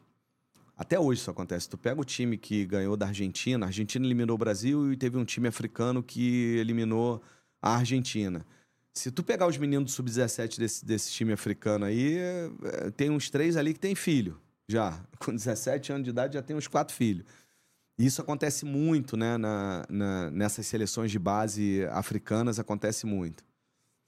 Até 0.77 0.99
hoje 0.99 1.21
isso 1.21 1.31
acontece. 1.31 1.67
Tu 1.67 1.77
pega 1.77 1.99
o 1.99 2.05
time 2.05 2.37
que 2.37 2.63
ganhou 2.65 2.95
da 2.95 3.07
Argentina, 3.07 3.65
a 3.65 3.69
Argentina 3.69 4.05
eliminou 4.05 4.35
o 4.35 4.37
Brasil 4.37 4.93
e 4.93 4.97
teve 4.97 5.17
um 5.17 5.25
time 5.25 5.47
africano 5.47 6.03
que 6.03 6.55
eliminou 6.57 7.21
a 7.61 7.77
Argentina. 7.77 8.45
Se 8.93 9.09
tu 9.09 9.23
pegar 9.23 9.47
os 9.47 9.57
meninos 9.57 9.91
do 9.91 9.95
Sub-17 9.95 10.59
desse, 10.59 10.85
desse 10.85 11.11
time 11.11 11.33
africano 11.33 11.85
aí, 11.85 12.17
é, 12.17 12.91
tem 12.95 13.09
uns 13.09 13.29
três 13.29 13.57
ali 13.57 13.73
que 13.73 13.79
tem 13.79 13.95
filho 13.95 14.39
já. 14.71 14.99
Com 15.19 15.33
17 15.33 15.91
anos 15.91 16.03
de 16.03 16.09
idade 16.09 16.33
já 16.35 16.41
tem 16.41 16.55
uns 16.55 16.67
quatro 16.67 16.95
filhos. 16.95 17.25
Isso 17.97 18.21
acontece 18.21 18.65
muito, 18.65 19.15
né? 19.15 19.37
Na, 19.37 19.85
na, 19.89 20.31
nessas 20.31 20.65
seleções 20.65 21.11
de 21.11 21.19
base 21.19 21.85
africanas 21.91 22.59
acontece 22.59 23.05
muito. 23.05 23.43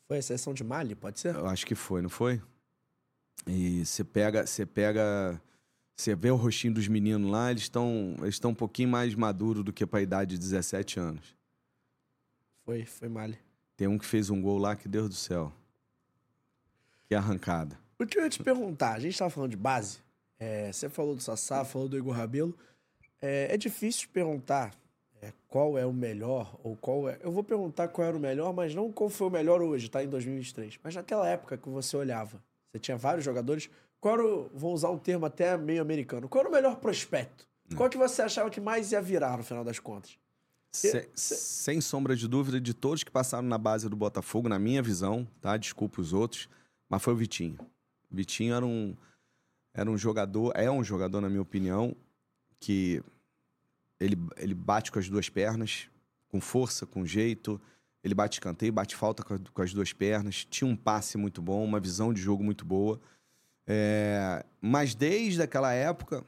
Foi 0.07 0.17
a 0.17 0.21
seleção 0.21 0.53
de 0.53 0.63
Mali, 0.63 0.95
pode 0.95 1.19
ser? 1.19 1.35
Eu 1.35 1.47
acho 1.47 1.65
que 1.65 1.75
foi, 1.75 2.01
não 2.01 2.09
foi? 2.09 2.41
E 3.45 3.85
você 3.85 4.03
pega, 4.03 4.45
você 4.45 4.65
pega, 4.65 5.39
você 5.95 6.15
vê 6.15 6.31
o 6.31 6.35
rostinho 6.35 6.73
dos 6.73 6.87
meninos 6.87 7.29
lá, 7.29 7.51
eles 7.51 7.63
estão, 7.63 8.15
eles 8.19 8.35
estão 8.35 8.51
um 8.51 8.55
pouquinho 8.55 8.89
mais 8.89 9.13
maduros 9.15 9.63
do 9.63 9.71
que 9.71 9.85
para 9.85 9.99
a 9.99 10.03
idade 10.03 10.31
de 10.31 10.39
17 10.39 10.99
anos. 10.99 11.35
Foi, 12.65 12.85
foi 12.85 13.09
Mali. 13.09 13.37
Tem 13.75 13.87
um 13.87 13.97
que 13.97 14.05
fez 14.05 14.29
um 14.29 14.41
gol 14.41 14.57
lá 14.57 14.75
que 14.75 14.87
Deus 14.87 15.09
do 15.09 15.15
céu. 15.15 15.51
Que 17.07 17.15
arrancada. 17.15 17.77
O 17.99 18.05
que 18.05 18.17
eu 18.17 18.23
ia 18.23 18.29
te 18.29 18.41
perguntar, 18.41 18.93
a 18.93 18.99
gente 18.99 19.11
estava 19.11 19.29
falando 19.29 19.51
de 19.51 19.57
base. 19.57 19.99
É, 20.43 20.71
você 20.73 20.89
falou 20.89 21.15
do 21.15 21.21
Sassá, 21.21 21.63
falou 21.63 21.87
do 21.87 21.97
Igor 21.97 22.13
Rabelo. 22.13 22.53
É, 23.21 23.53
é 23.53 23.57
difícil 23.57 24.09
perguntar 24.11 24.75
é, 25.21 25.31
qual 25.47 25.77
é 25.77 25.85
o 25.85 25.93
melhor 25.93 26.59
ou 26.61 26.75
qual 26.75 27.07
é. 27.07 27.17
Eu 27.23 27.31
vou 27.31 27.43
perguntar 27.43 27.87
qual 27.87 28.05
era 28.05 28.17
o 28.17 28.19
melhor, 28.19 28.53
mas 28.53 28.75
não 28.75 28.91
qual 28.91 29.09
foi 29.09 29.27
o 29.27 29.29
melhor 29.29 29.61
hoje, 29.61 29.89
tá? 29.89 30.03
Em 30.03 30.09
2023. 30.09 30.79
Mas 30.83 30.95
naquela 30.95 31.27
época 31.29 31.57
que 31.57 31.69
você 31.69 31.95
olhava, 31.95 32.43
você 32.69 32.77
tinha 32.77 32.97
vários 32.97 33.23
jogadores. 33.23 33.69
Qual 34.01 34.15
era 34.15 34.25
o, 34.25 34.49
vou 34.53 34.73
usar 34.73 34.89
um 34.89 34.97
termo 34.97 35.25
até 35.25 35.55
meio 35.55 35.81
americano, 35.81 36.27
qual 36.27 36.41
era 36.41 36.49
o 36.49 36.53
melhor 36.53 36.75
prospecto? 36.75 37.47
Hum. 37.71 37.77
Qual 37.77 37.89
que 37.89 37.97
você 37.97 38.21
achava 38.21 38.49
que 38.49 38.59
mais 38.59 38.91
ia 38.91 39.01
virar 39.01 39.37
no 39.37 39.43
final 39.43 39.63
das 39.63 39.79
contas? 39.79 40.17
Sem, 40.75 41.07
sem 41.15 41.81
sombra 41.81 42.15
de 42.17 42.27
dúvida, 42.27 42.59
de 42.59 42.73
todos 42.73 43.03
que 43.03 43.11
passaram 43.11 43.47
na 43.47 43.59
base 43.59 43.87
do 43.87 43.95
Botafogo, 43.95 44.49
na 44.49 44.59
minha 44.59 44.81
visão, 44.81 45.25
tá? 45.39 45.55
Desculpa 45.55 46.01
os 46.01 46.11
outros, 46.11 46.49
mas 46.89 47.01
foi 47.01 47.13
o 47.13 47.15
Vitinho. 47.15 47.57
O 48.11 48.15
Vitinho 48.15 48.53
era 48.53 48.65
um 48.65 48.93
era 49.73 49.89
um 49.89 49.97
jogador, 49.97 50.51
é 50.55 50.69
um 50.69 50.83
jogador, 50.83 51.19
na 51.19 51.29
minha 51.29 51.41
opinião, 51.41 51.95
que 52.59 53.01
ele, 53.99 54.17
ele 54.37 54.53
bate 54.53 54.91
com 54.91 54.99
as 54.99 55.09
duas 55.09 55.29
pernas, 55.29 55.87
com 56.29 56.39
força, 56.39 56.85
com 56.85 57.05
jeito. 57.05 57.59
Ele 58.03 58.13
bate 58.13 58.35
escanteio, 58.35 58.71
bate 58.71 58.95
falta 58.95 59.23
com, 59.23 59.37
com 59.37 59.61
as 59.61 59.73
duas 59.73 59.91
pernas. 59.93 60.45
Tinha 60.45 60.69
um 60.69 60.75
passe 60.75 61.17
muito 61.17 61.41
bom, 61.41 61.63
uma 61.63 61.79
visão 61.79 62.13
de 62.13 62.21
jogo 62.21 62.43
muito 62.43 62.65
boa. 62.65 62.99
É, 63.65 64.45
mas 64.61 64.93
desde 64.93 65.41
aquela 65.41 65.73
época, 65.73 66.23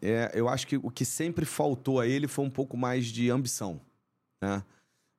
é, 0.00 0.32
eu 0.34 0.48
acho 0.48 0.66
que 0.66 0.76
o 0.76 0.90
que 0.90 1.04
sempre 1.04 1.44
faltou 1.44 2.00
a 2.00 2.06
ele 2.06 2.26
foi 2.26 2.44
um 2.44 2.50
pouco 2.50 2.76
mais 2.76 3.06
de 3.06 3.30
ambição. 3.30 3.80
Né? 4.40 4.64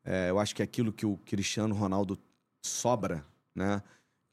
É, 0.04 0.30
eu 0.30 0.40
acho 0.40 0.56
que 0.56 0.64
aquilo 0.64 0.92
que 0.92 1.06
o 1.06 1.18
Cristiano 1.26 1.74
Ronaldo 1.74 2.20
sobra, 2.62 3.26
né? 3.56 3.82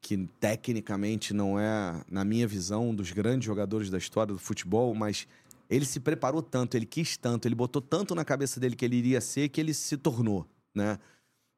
Que 0.00 0.16
tecnicamente 0.38 1.34
não 1.34 1.58
é, 1.58 2.02
na 2.10 2.24
minha 2.24 2.46
visão, 2.46 2.90
um 2.90 2.94
dos 2.94 3.12
grandes 3.12 3.44
jogadores 3.44 3.90
da 3.90 3.98
história 3.98 4.32
do 4.32 4.38
futebol, 4.38 4.94
mas 4.94 5.28
ele 5.68 5.84
se 5.84 6.00
preparou 6.00 6.42
tanto, 6.42 6.76
ele 6.76 6.86
quis 6.86 7.16
tanto, 7.16 7.46
ele 7.46 7.54
botou 7.54 7.82
tanto 7.82 8.14
na 8.14 8.24
cabeça 8.24 8.58
dele 8.58 8.74
que 8.74 8.84
ele 8.84 8.96
iria 8.96 9.20
ser 9.20 9.48
que 9.48 9.60
ele 9.60 9.74
se 9.74 9.96
tornou, 9.96 10.46
né? 10.74 10.98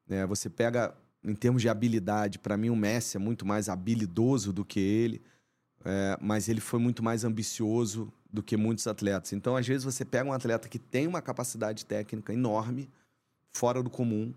É, 0.09 0.25
você 0.25 0.49
pega, 0.49 0.93
em 1.23 1.33
termos 1.33 1.61
de 1.61 1.69
habilidade, 1.69 2.37
para 2.37 2.57
mim 2.57 2.69
o 2.69 2.75
Messi 2.75 3.15
é 3.15 3.19
muito 3.19 3.45
mais 3.45 3.69
habilidoso 3.69 4.51
do 4.51 4.65
que 4.65 4.79
ele, 4.79 5.21
é, 5.85 6.17
mas 6.21 6.49
ele 6.49 6.59
foi 6.59 6.79
muito 6.79 7.01
mais 7.01 7.23
ambicioso 7.23 8.11
do 8.31 8.43
que 8.43 8.57
muitos 8.57 8.85
atletas. 8.87 9.31
Então, 9.31 9.55
às 9.55 9.65
vezes, 9.65 9.83
você 9.83 10.03
pega 10.03 10.29
um 10.29 10.33
atleta 10.33 10.67
que 10.67 10.79
tem 10.79 11.07
uma 11.07 11.21
capacidade 11.21 11.85
técnica 11.85 12.33
enorme, 12.33 12.89
fora 13.53 13.81
do 13.81 13.89
comum, 13.89 14.33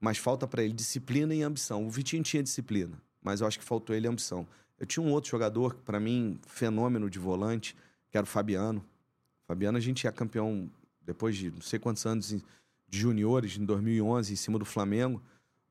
mas 0.00 0.18
falta 0.18 0.46
para 0.46 0.62
ele 0.62 0.74
disciplina 0.74 1.34
e 1.34 1.42
ambição. 1.42 1.84
O 1.86 1.90
Vitinho 1.90 2.22
tinha 2.22 2.42
disciplina 2.42 3.00
mas 3.22 3.40
eu 3.40 3.46
acho 3.46 3.58
que 3.58 3.64
faltou 3.64 3.94
ele 3.94 4.06
ambição. 4.06 4.46
Eu 4.78 4.86
tinha 4.86 5.04
um 5.04 5.10
outro 5.10 5.30
jogador, 5.30 5.74
para 5.84 5.98
mim, 5.98 6.38
fenômeno 6.46 7.10
de 7.10 7.18
volante, 7.18 7.76
que 8.10 8.16
era 8.16 8.24
o 8.24 8.28
Fabiano. 8.28 8.84
Fabiano, 9.46 9.76
a 9.76 9.80
gente 9.80 10.06
é 10.06 10.12
campeão 10.12 10.70
depois 11.02 11.36
de 11.36 11.50
não 11.50 11.60
sei 11.60 11.78
quantos 11.78 12.04
anos 12.06 12.34
de 12.88 12.98
juniores, 12.98 13.56
em 13.56 13.64
2011, 13.64 14.32
em 14.32 14.36
cima 14.36 14.58
do 14.58 14.64
Flamengo. 14.64 15.22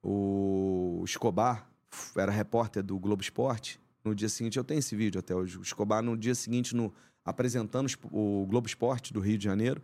O 0.04 1.02
Escobar 1.06 1.70
era 2.16 2.32
repórter 2.32 2.84
do 2.84 2.98
Globo 3.00 3.22
Esporte. 3.22 3.80
No 4.04 4.14
dia 4.14 4.30
seguinte, 4.30 4.58
eu 4.58 4.64
tenho 4.64 4.80
esse 4.80 4.96
vídeo 4.96 5.20
até 5.20 5.36
hoje. 5.36 5.58
O 5.58 5.62
Escobar, 5.62 6.02
no 6.02 6.18
dia 6.18 6.36
seguinte, 6.36 6.76
no, 6.76 6.94
apresentando 7.24 7.90
o 8.12 8.46
Globo 8.48 8.68
Esporte 8.68 9.14
do 9.14 9.20
Rio 9.20 9.38
de 9.38 9.44
Janeiro, 9.44 9.82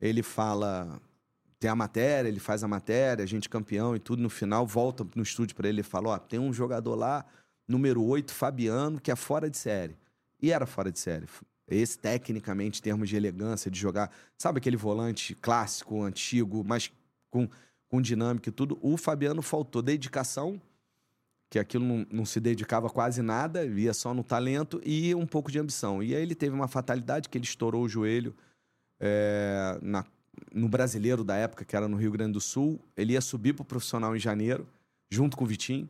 ele 0.00 0.22
fala 0.22 1.00
tem 1.58 1.68
a 1.68 1.74
matéria, 1.74 2.28
ele 2.28 2.38
faz 2.38 2.62
a 2.62 2.68
matéria, 2.68 3.22
a 3.22 3.26
gente 3.26 3.48
campeão 3.48 3.96
e 3.96 3.98
tudo. 3.98 4.22
No 4.22 4.30
final, 4.30 4.66
volta 4.66 5.06
no 5.14 5.22
estúdio 5.22 5.56
para 5.56 5.68
ele 5.68 5.80
e 5.80 5.84
fala: 5.84 6.10
Ó, 6.10 6.18
tem 6.18 6.38
um 6.38 6.52
jogador 6.52 6.94
lá, 6.94 7.24
número 7.66 8.02
8, 8.04 8.32
Fabiano, 8.32 9.00
que 9.00 9.10
é 9.10 9.16
fora 9.16 9.50
de 9.50 9.58
série. 9.58 9.96
E 10.40 10.52
era 10.52 10.66
fora 10.66 10.92
de 10.92 10.98
série. 10.98 11.26
Esse, 11.66 11.98
tecnicamente, 11.98 12.78
em 12.78 12.82
termos 12.82 13.08
de 13.08 13.16
elegância, 13.16 13.70
de 13.70 13.78
jogar. 13.78 14.10
Sabe 14.38 14.58
aquele 14.58 14.76
volante 14.76 15.34
clássico, 15.34 16.02
antigo, 16.02 16.62
mas 16.64 16.92
com, 17.28 17.48
com 17.88 18.00
dinâmica 18.00 18.48
e 18.48 18.52
tudo? 18.52 18.78
O 18.80 18.96
Fabiano 18.96 19.42
faltou 19.42 19.82
dedicação, 19.82 20.62
que 21.50 21.58
aquilo 21.58 21.84
não, 21.84 22.06
não 22.10 22.24
se 22.24 22.38
dedicava 22.38 22.88
quase 22.88 23.20
nada, 23.20 23.66
ia 23.66 23.92
só 23.92 24.14
no 24.14 24.22
talento, 24.22 24.80
e 24.84 25.12
um 25.14 25.26
pouco 25.26 25.50
de 25.50 25.58
ambição. 25.58 26.02
E 26.02 26.14
aí 26.14 26.22
ele 26.22 26.36
teve 26.36 26.54
uma 26.54 26.68
fatalidade 26.68 27.28
que 27.28 27.36
ele 27.36 27.44
estourou 27.44 27.82
o 27.82 27.88
joelho 27.88 28.34
é, 29.00 29.78
na 29.82 30.04
no 30.52 30.68
brasileiro 30.68 31.22
da 31.24 31.36
época, 31.36 31.64
que 31.64 31.76
era 31.76 31.88
no 31.88 31.96
Rio 31.96 32.10
Grande 32.10 32.32
do 32.32 32.40
Sul, 32.40 32.80
ele 32.96 33.12
ia 33.12 33.20
subir 33.20 33.52
pro 33.52 33.64
profissional 33.64 34.14
em 34.16 34.18
janeiro, 34.18 34.66
junto 35.10 35.36
com 35.36 35.44
o 35.44 35.46
Vitinho, 35.46 35.88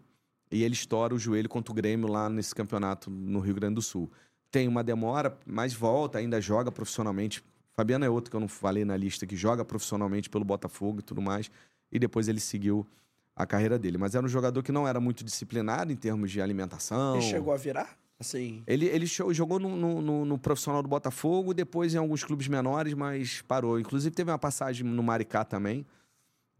e 0.50 0.62
ele 0.62 0.74
estoura 0.74 1.14
o 1.14 1.18
joelho 1.18 1.48
contra 1.48 1.72
o 1.72 1.74
Grêmio 1.74 2.08
lá 2.08 2.28
nesse 2.28 2.54
campeonato 2.54 3.10
no 3.10 3.40
Rio 3.40 3.54
Grande 3.54 3.74
do 3.74 3.82
Sul. 3.82 4.10
Tem 4.50 4.66
uma 4.66 4.82
demora, 4.82 5.36
mas 5.46 5.74
volta, 5.74 6.18
ainda 6.18 6.40
joga 6.40 6.72
profissionalmente. 6.72 7.44
Fabiano 7.74 8.04
é 8.04 8.10
outro 8.10 8.30
que 8.30 8.36
eu 8.36 8.40
não 8.40 8.48
falei 8.48 8.84
na 8.84 8.96
lista, 8.96 9.26
que 9.26 9.36
joga 9.36 9.64
profissionalmente 9.64 10.30
pelo 10.30 10.44
Botafogo 10.44 11.00
e 11.00 11.02
tudo 11.02 11.20
mais, 11.20 11.50
e 11.92 11.98
depois 11.98 12.28
ele 12.28 12.40
seguiu 12.40 12.86
a 13.36 13.46
carreira 13.46 13.78
dele. 13.78 13.98
Mas 13.98 14.14
era 14.14 14.24
um 14.24 14.28
jogador 14.28 14.62
que 14.62 14.72
não 14.72 14.88
era 14.88 14.98
muito 14.98 15.22
disciplinado 15.22 15.92
em 15.92 15.96
termos 15.96 16.30
de 16.30 16.40
alimentação. 16.40 17.16
Ele 17.16 17.24
chegou 17.24 17.52
a 17.52 17.56
virar? 17.56 17.96
Assim... 18.20 18.64
Ele, 18.66 18.86
ele 18.86 19.06
jogou 19.06 19.60
no, 19.60 19.76
no, 19.76 20.24
no, 20.24 20.38
profissional 20.38 20.82
do 20.82 20.88
Botafogo, 20.88 21.54
depois 21.54 21.94
em 21.94 21.98
alguns 21.98 22.24
clubes 22.24 22.48
menores, 22.48 22.92
mas 22.94 23.42
parou. 23.42 23.78
Inclusive 23.78 24.14
teve 24.14 24.30
uma 24.30 24.38
passagem 24.38 24.84
no 24.84 25.02
Maricá 25.02 25.44
também. 25.44 25.86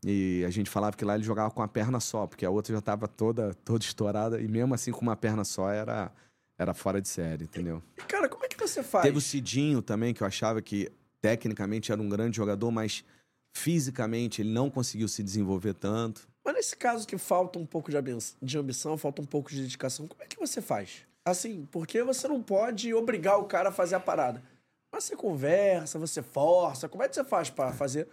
E 0.05 0.45
a 0.47 0.51
gente 0.51 0.71
falava 0.71 0.97
que 0.97 1.05
lá 1.05 1.17
ele 1.17 1.25
jogava 1.25 1.51
com 1.51 1.61
a 1.61 1.67
perna 1.67 1.99
só, 1.99 2.27
porque 2.27 2.47
a 2.47 2.51
outra 2.51 2.73
já 2.73 2.79
estava 2.79 3.09
toda, 3.09 3.53
toda 3.65 3.85
estourada. 3.85 4.41
E 4.41 4.47
mesmo 4.47 4.73
assim, 4.73 4.93
com 4.93 5.01
uma 5.01 5.17
perna 5.17 5.43
só, 5.43 5.69
era, 5.69 6.13
era 6.57 6.73
fora 6.73 7.01
de 7.01 7.09
série, 7.09 7.45
entendeu? 7.45 7.83
E, 7.97 8.03
cara, 8.03 8.29
como 8.29 8.45
é 8.45 8.49
que 8.49 8.57
você 8.57 8.83
faz? 8.85 9.03
Teve 9.03 9.19
o 9.19 9.21
Cidinho 9.21 9.83
também, 9.83 10.15
que 10.15 10.23
eu 10.23 10.27
achava 10.27 10.63
que 10.63 10.89
tecnicamente 11.21 11.91
era 11.91 12.01
um 12.01 12.09
grande 12.09 12.37
jogador, 12.37 12.71
mas 12.71 13.05
fisicamente 13.53 14.43
ele 14.43 14.51
não 14.51 14.71
conseguiu 14.71 15.09
se 15.09 15.25
desenvolver 15.25 15.75
tanto. 15.75 16.29
Mas 16.45 16.55
nesse 16.55 16.77
caso 16.77 17.05
que 17.05 17.19
falta 17.19 17.59
um 17.59 17.67
pouco 17.67 17.91
de 17.91 18.57
ambição, 18.57 18.97
falta 18.97 19.21
um 19.21 19.27
pouco 19.27 19.51
de 19.51 19.61
dedicação, 19.61 20.07
como 20.07 20.23
é 20.23 20.27
que 20.27 20.39
você 20.39 20.63
faz? 20.63 21.08
Assim, 21.31 21.67
porque 21.71 22.03
você 22.03 22.27
não 22.27 22.43
pode 22.43 22.93
obrigar 22.95 23.39
o 23.39 23.45
cara 23.45 23.69
a 23.69 23.73
fazer 23.73 23.95
a 23.95 24.01
parada. 24.01 24.43
Mas 24.91 25.05
você 25.05 25.15
conversa, 25.15 25.99
você 25.99 26.23
força. 26.23 26.89
Como 26.89 27.03
é 27.03 27.09
que 27.09 27.15
você 27.15 27.25
faz 27.25 27.51
para 27.51 27.73
fazer? 27.73 28.09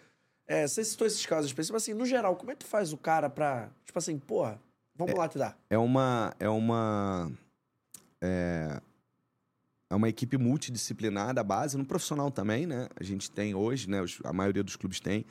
É, 0.47 0.68
você 0.68 0.84
citou 0.84 1.07
esses 1.07 1.26
casos 1.26 1.47
específicos, 1.47 1.82
assim, 1.82 1.93
no 1.93 2.05
geral, 2.05 2.36
como 2.36 2.51
é 2.51 2.55
que 2.55 2.66
tu 2.66 2.70
faz 2.70 2.93
o 2.93 2.97
cara 2.97 3.30
pra. 3.30 3.70
Tipo 3.86 3.97
assim, 3.97 4.20
porra, 4.20 4.59
vamos 4.95 5.13
é, 5.13 5.18
lá 5.18 5.28
te 5.28 5.38
dar? 5.38 5.57
É 5.70 5.78
uma. 5.78 6.34
É 6.39 6.49
uma. 6.49 7.32
É, 8.22 8.82
é 9.89 9.95
uma 9.95 10.09
equipe 10.09 10.38
multidisciplinar 10.38 11.34
da 11.34 11.43
base, 11.43 11.78
no 11.78 11.86
profissional 11.86 12.30
também, 12.30 12.68
né? 12.68 12.89
A 12.95 13.03
gente 13.03 13.32
tem 13.32 13.55
hoje, 13.55 13.89
né? 13.89 13.99
A 14.24 14.34
maioria 14.34 14.63
dos 14.63 14.76
clubes 14.76 14.99
tem. 14.99 15.26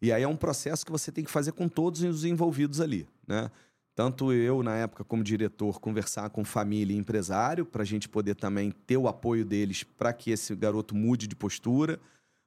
E 0.00 0.12
aí 0.12 0.22
é 0.22 0.28
um 0.28 0.36
processo 0.36 0.84
que 0.84 0.92
você 0.92 1.10
tem 1.10 1.24
que 1.24 1.30
fazer 1.30 1.52
com 1.52 1.68
todos 1.68 2.02
os 2.02 2.24
envolvidos 2.24 2.80
ali, 2.80 3.08
né? 3.26 3.50
Tanto 3.94 4.32
eu, 4.32 4.62
na 4.62 4.74
época, 4.76 5.04
como 5.04 5.22
diretor, 5.22 5.78
conversar 5.78 6.30
com 6.30 6.44
família 6.44 6.94
e 6.94 6.98
empresário, 6.98 7.66
para 7.66 7.82
a 7.82 7.86
gente 7.86 8.08
poder 8.08 8.34
também 8.34 8.70
ter 8.70 8.96
o 8.96 9.06
apoio 9.06 9.44
deles 9.44 9.82
para 9.84 10.12
que 10.12 10.30
esse 10.30 10.54
garoto 10.56 10.94
mude 10.94 11.26
de 11.26 11.36
postura. 11.36 12.00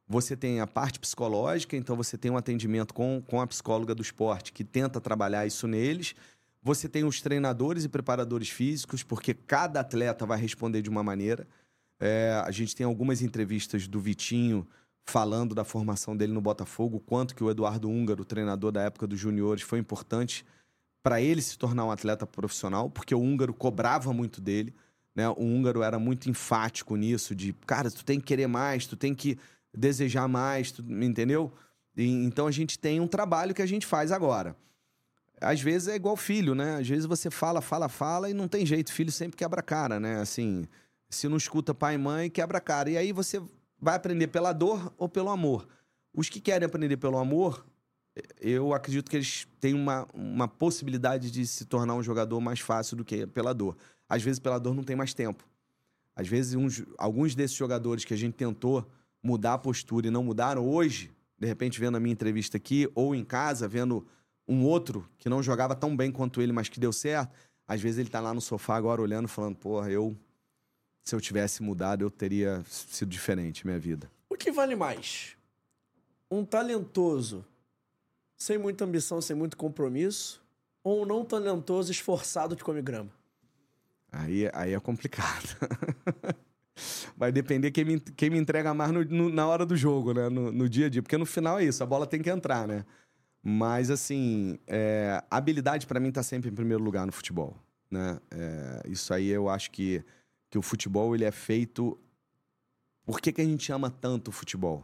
Você 0.07 0.35
tem 0.35 0.59
a 0.59 0.67
parte 0.67 0.99
psicológica, 0.99 1.75
então 1.75 1.95
você 1.95 2.17
tem 2.17 2.31
um 2.31 2.37
atendimento 2.37 2.93
com, 2.93 3.21
com 3.27 3.41
a 3.41 3.47
psicóloga 3.47 3.93
do 3.93 4.01
esporte 4.01 4.51
que 4.51 4.63
tenta 4.63 4.99
trabalhar 4.99 5.45
isso 5.45 5.67
neles. 5.67 6.15
Você 6.63 6.89
tem 6.89 7.03
os 7.03 7.21
treinadores 7.21 7.83
e 7.83 7.89
preparadores 7.89 8.49
físicos, 8.49 9.03
porque 9.03 9.33
cada 9.33 9.81
atleta 9.81 10.25
vai 10.25 10.39
responder 10.39 10.81
de 10.81 10.89
uma 10.89 11.03
maneira. 11.03 11.47
É, 11.99 12.41
a 12.43 12.49
gente 12.49 12.75
tem 12.75 12.85
algumas 12.85 13.21
entrevistas 13.21 13.87
do 13.87 13.99
Vitinho 13.99 14.67
falando 15.05 15.53
da 15.53 15.63
formação 15.63 16.17
dele 16.17 16.33
no 16.33 16.41
Botafogo, 16.41 16.99
quanto 16.99 17.35
que 17.35 17.43
o 17.43 17.51
Eduardo 17.51 17.87
Húngaro, 17.87 18.25
treinador 18.25 18.71
da 18.71 18.81
época 18.81 19.05
dos 19.05 19.19
juniores, 19.19 19.61
foi 19.61 19.77
importante 19.77 20.43
para 21.05 21.21
ele 21.21 21.39
se 21.39 21.55
tornar 21.55 21.85
um 21.85 21.91
atleta 21.91 22.25
profissional, 22.25 22.89
porque 22.89 23.13
o 23.13 23.21
húngaro 23.21 23.53
cobrava 23.53 24.11
muito 24.11 24.41
dele. 24.41 24.73
Né? 25.13 25.29
O 25.29 25.43
húngaro 25.43 25.83
era 25.83 25.99
muito 25.99 26.31
enfático 26.31 26.95
nisso, 26.95 27.35
de 27.35 27.53
cara, 27.67 27.91
tu 27.91 28.03
tem 28.03 28.19
que 28.19 28.25
querer 28.25 28.47
mais, 28.47 28.87
tu 28.87 28.95
tem 28.95 29.13
que 29.13 29.37
desejar 29.71 30.27
mais, 30.27 30.71
tu, 30.71 30.81
entendeu? 30.81 31.53
E, 31.95 32.09
então 32.25 32.47
a 32.47 32.51
gente 32.51 32.79
tem 32.79 32.99
um 32.99 33.05
trabalho 33.07 33.53
que 33.53 33.61
a 33.61 33.67
gente 33.67 33.85
faz 33.85 34.11
agora. 34.11 34.55
Às 35.39 35.61
vezes 35.61 35.89
é 35.89 35.95
igual 35.95 36.17
filho, 36.17 36.55
né? 36.55 36.77
Às 36.77 36.87
vezes 36.87 37.05
você 37.05 37.29
fala, 37.29 37.61
fala, 37.61 37.87
fala 37.87 38.27
e 38.27 38.33
não 38.33 38.47
tem 38.47 38.65
jeito. 38.65 38.91
Filho 38.91 39.11
sempre 39.11 39.37
quebra 39.37 39.59
a 39.59 39.63
cara, 39.63 39.99
né? 39.99 40.19
Assim, 40.19 40.65
se 41.07 41.27
não 41.27 41.37
escuta 41.37 41.71
pai 41.71 41.93
e 41.93 41.97
mãe, 41.99 42.31
quebra 42.31 42.57
a 42.57 42.61
cara. 42.61 42.89
E 42.89 42.97
aí 42.97 43.11
você 43.11 43.39
vai 43.79 43.93
aprender 43.93 44.25
pela 44.29 44.51
dor 44.51 44.91
ou 44.97 45.07
pelo 45.07 45.29
amor. 45.29 45.67
Os 46.11 46.29
que 46.29 46.41
querem 46.41 46.65
aprender 46.65 46.97
pelo 46.97 47.19
amor, 47.19 47.63
eu 48.39 48.73
acredito 48.73 49.09
que 49.09 49.17
eles 49.17 49.47
têm 49.59 49.73
uma, 49.73 50.07
uma 50.13 50.47
possibilidade 50.47 51.29
de 51.29 51.45
se 51.45 51.65
tornar 51.65 51.95
um 51.95 52.03
jogador 52.03 52.39
mais 52.39 52.59
fácil 52.59 52.95
do 52.95 53.03
que 53.03 53.27
pela 53.27 53.53
dor. 53.53 53.75
Às 54.07 54.23
vezes, 54.23 54.39
pela 54.39 54.59
dor, 54.59 54.73
não 54.73 54.83
tem 54.83 54.95
mais 54.95 55.13
tempo. 55.13 55.43
Às 56.15 56.27
vezes, 56.27 56.55
uns, 56.55 56.83
alguns 56.97 57.35
desses 57.35 57.57
jogadores 57.57 58.05
que 58.05 58.13
a 58.13 58.17
gente 58.17 58.33
tentou 58.33 58.89
mudar 59.21 59.55
a 59.55 59.57
postura 59.57 60.07
e 60.07 60.11
não 60.11 60.23
mudaram, 60.23 60.65
hoje, 60.65 61.11
de 61.37 61.45
repente, 61.45 61.79
vendo 61.79 61.97
a 61.97 61.99
minha 61.99 62.13
entrevista 62.13 62.55
aqui, 62.57 62.89
ou 62.95 63.13
em 63.13 63.25
casa, 63.25 63.67
vendo 63.67 64.07
um 64.47 64.63
outro 64.63 65.09
que 65.17 65.27
não 65.27 65.43
jogava 65.43 65.75
tão 65.75 65.95
bem 65.95 66.11
quanto 66.11 66.41
ele, 66.41 66.53
mas 66.53 66.69
que 66.69 66.79
deu 66.79 66.93
certo, 66.93 67.33
às 67.67 67.81
vezes 67.81 67.97
ele 67.97 68.09
tá 68.09 68.21
lá 68.21 68.33
no 68.33 68.39
sofá 68.39 68.75
agora 68.75 69.01
olhando, 69.01 69.27
falando, 69.27 69.55
porra, 69.55 69.89
eu. 69.91 70.15
Se 71.03 71.13
eu 71.13 71.21
tivesse 71.21 71.61
mudado, 71.61 72.03
eu 72.03 72.09
teria 72.09 72.63
sido 72.67 73.09
diferente 73.09 73.65
minha 73.67 73.77
vida. 73.77 74.09
O 74.27 74.35
que 74.35 74.51
vale 74.51 74.75
mais? 74.75 75.37
Um 76.31 76.43
talentoso 76.43 77.45
sem 78.37 78.57
muita 78.57 78.85
ambição, 78.85 79.21
sem 79.21 79.35
muito 79.35 79.57
compromisso, 79.57 80.43
ou 80.83 81.03
um 81.03 81.05
não 81.05 81.25
talentoso, 81.25 81.91
esforçado 81.91 82.55
que 82.55 82.63
come 82.63 82.81
grama? 82.81 83.11
Aí, 84.11 84.49
aí 84.53 84.73
é 84.73 84.79
complicado. 84.79 85.57
Vai 87.17 87.31
depender 87.31 87.71
quem 87.71 87.85
me, 87.85 87.99
quem 87.99 88.29
me 88.29 88.37
entrega 88.37 88.73
mais 88.73 88.91
no, 88.91 89.03
no, 89.03 89.29
na 89.29 89.47
hora 89.47 89.65
do 89.65 89.75
jogo, 89.75 90.13
né? 90.13 90.29
No, 90.29 90.51
no, 90.51 90.69
dia 90.69 90.87
a 90.87 90.89
dia. 90.89 91.01
Porque 91.01 91.17
no 91.17 91.25
final 91.25 91.59
é 91.59 91.65
isso, 91.65 91.81
a 91.83 91.85
bola 91.85 92.05
tem 92.05 92.21
que 92.21 92.29
entrar, 92.29 92.67
né? 92.67 92.85
Mas, 93.41 93.89
assim, 93.89 94.59
é, 94.67 95.23
habilidade 95.29 95.85
para 95.85 95.99
mim 95.99 96.11
tá 96.11 96.23
sempre 96.23 96.49
em 96.49 96.53
primeiro 96.53 96.83
lugar 96.83 97.05
no 97.05 97.11
futebol, 97.11 97.55
né? 97.89 98.19
É, 98.31 98.83
isso 98.87 99.13
aí 99.13 99.27
eu 99.27 99.49
acho 99.49 99.71
que, 99.71 100.03
que 100.49 100.57
o 100.57 100.61
futebol, 100.61 101.15
ele 101.15 101.25
é 101.25 101.31
feito... 101.31 101.97
Por 103.05 103.21
que, 103.21 103.31
que 103.31 103.41
a 103.41 103.45
gente 103.45 103.71
ama 103.71 103.89
tanto 103.89 104.29
o 104.29 104.31
futebol? 104.31 104.83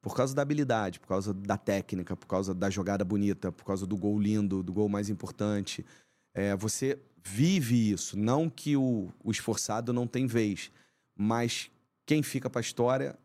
Por 0.00 0.14
causa 0.14 0.34
da 0.34 0.42
habilidade, 0.42 1.00
por 1.00 1.08
causa 1.08 1.34
da 1.34 1.56
técnica, 1.56 2.16
por 2.16 2.26
causa 2.26 2.54
da 2.54 2.70
jogada 2.70 3.04
bonita, 3.04 3.50
por 3.50 3.64
causa 3.64 3.86
do 3.86 3.96
gol 3.96 4.18
lindo, 4.20 4.62
do 4.62 4.72
gol 4.72 4.88
mais 4.88 5.08
importante. 5.08 5.84
É, 6.32 6.54
você 6.56 6.98
vive 7.22 7.90
isso. 7.90 8.16
Não 8.16 8.48
que 8.48 8.76
o, 8.76 9.12
o 9.22 9.30
esforçado 9.30 9.92
não 9.92 10.06
tem 10.06 10.26
vez, 10.26 10.70
mas 11.16 11.70
quem 12.06 12.22
fica 12.22 12.48
para 12.48 12.60
a 12.60 12.62
história 12.62 13.18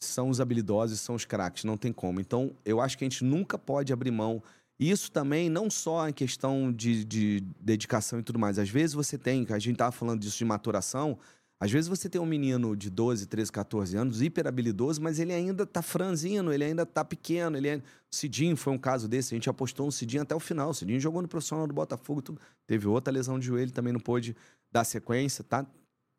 são 0.00 0.28
os 0.28 0.40
habilidosos, 0.40 1.00
são 1.00 1.14
os 1.14 1.24
craques, 1.24 1.64
não 1.64 1.76
tem 1.76 1.92
como. 1.92 2.20
Então, 2.20 2.54
eu 2.64 2.80
acho 2.80 2.96
que 2.96 3.04
a 3.04 3.08
gente 3.08 3.24
nunca 3.24 3.58
pode 3.58 3.92
abrir 3.92 4.10
mão. 4.10 4.42
Isso 4.78 5.10
também, 5.10 5.48
não 5.48 5.70
só 5.70 6.08
em 6.08 6.12
questão 6.12 6.72
de, 6.72 7.04
de 7.04 7.40
dedicação 7.60 8.18
e 8.18 8.22
tudo 8.22 8.38
mais. 8.38 8.58
Às 8.58 8.68
vezes 8.68 8.94
você 8.94 9.16
tem, 9.16 9.46
a 9.50 9.58
gente 9.58 9.74
estava 9.74 9.92
falando 9.92 10.20
disso 10.20 10.38
de 10.38 10.44
maturação, 10.44 11.18
às 11.64 11.70
vezes 11.70 11.88
você 11.88 12.10
tem 12.10 12.20
um 12.20 12.26
menino 12.26 12.76
de 12.76 12.90
12, 12.90 13.24
13, 13.24 13.50
14 13.50 13.96
anos, 13.96 14.20
hiper 14.20 14.46
habilidoso, 14.46 15.00
mas 15.00 15.18
ele 15.18 15.32
ainda 15.32 15.64
tá 15.64 15.80
franzino, 15.80 16.52
ele 16.52 16.62
ainda 16.62 16.84
tá 16.84 17.02
pequeno. 17.02 17.56
Ele 17.56 17.70
ainda... 17.70 17.84
Cidinho 18.10 18.54
foi 18.54 18.70
um 18.70 18.76
caso 18.76 19.08
desse, 19.08 19.34
a 19.34 19.36
gente 19.36 19.48
apostou 19.48 19.86
no 19.86 19.90
Cidinho 19.90 20.22
até 20.24 20.34
o 20.34 20.40
final. 20.40 20.68
O 20.68 20.74
Cidinho 20.74 21.00
jogou 21.00 21.22
no 21.22 21.26
profissional 21.26 21.66
do 21.66 21.72
Botafogo, 21.72 22.20
tudo. 22.20 22.40
teve 22.66 22.86
outra 22.86 23.10
lesão 23.10 23.38
de 23.38 23.46
joelho, 23.46 23.72
também 23.72 23.94
não 23.94 24.00
pôde 24.00 24.36
dar 24.70 24.84
sequência. 24.84 25.42
Tá, 25.42 25.64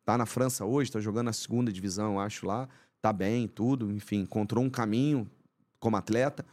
tá 0.04 0.18
na 0.18 0.26
França 0.26 0.64
hoje, 0.64 0.90
tá 0.90 0.98
jogando 0.98 1.26
na 1.26 1.32
segunda 1.32 1.72
divisão, 1.72 2.18
acho 2.18 2.44
lá. 2.44 2.68
Tá 3.00 3.12
bem, 3.12 3.46
tudo, 3.46 3.92
enfim, 3.92 4.22
encontrou 4.22 4.64
um 4.64 4.68
caminho 4.68 5.30
como 5.78 5.96
atleta. 5.96 6.44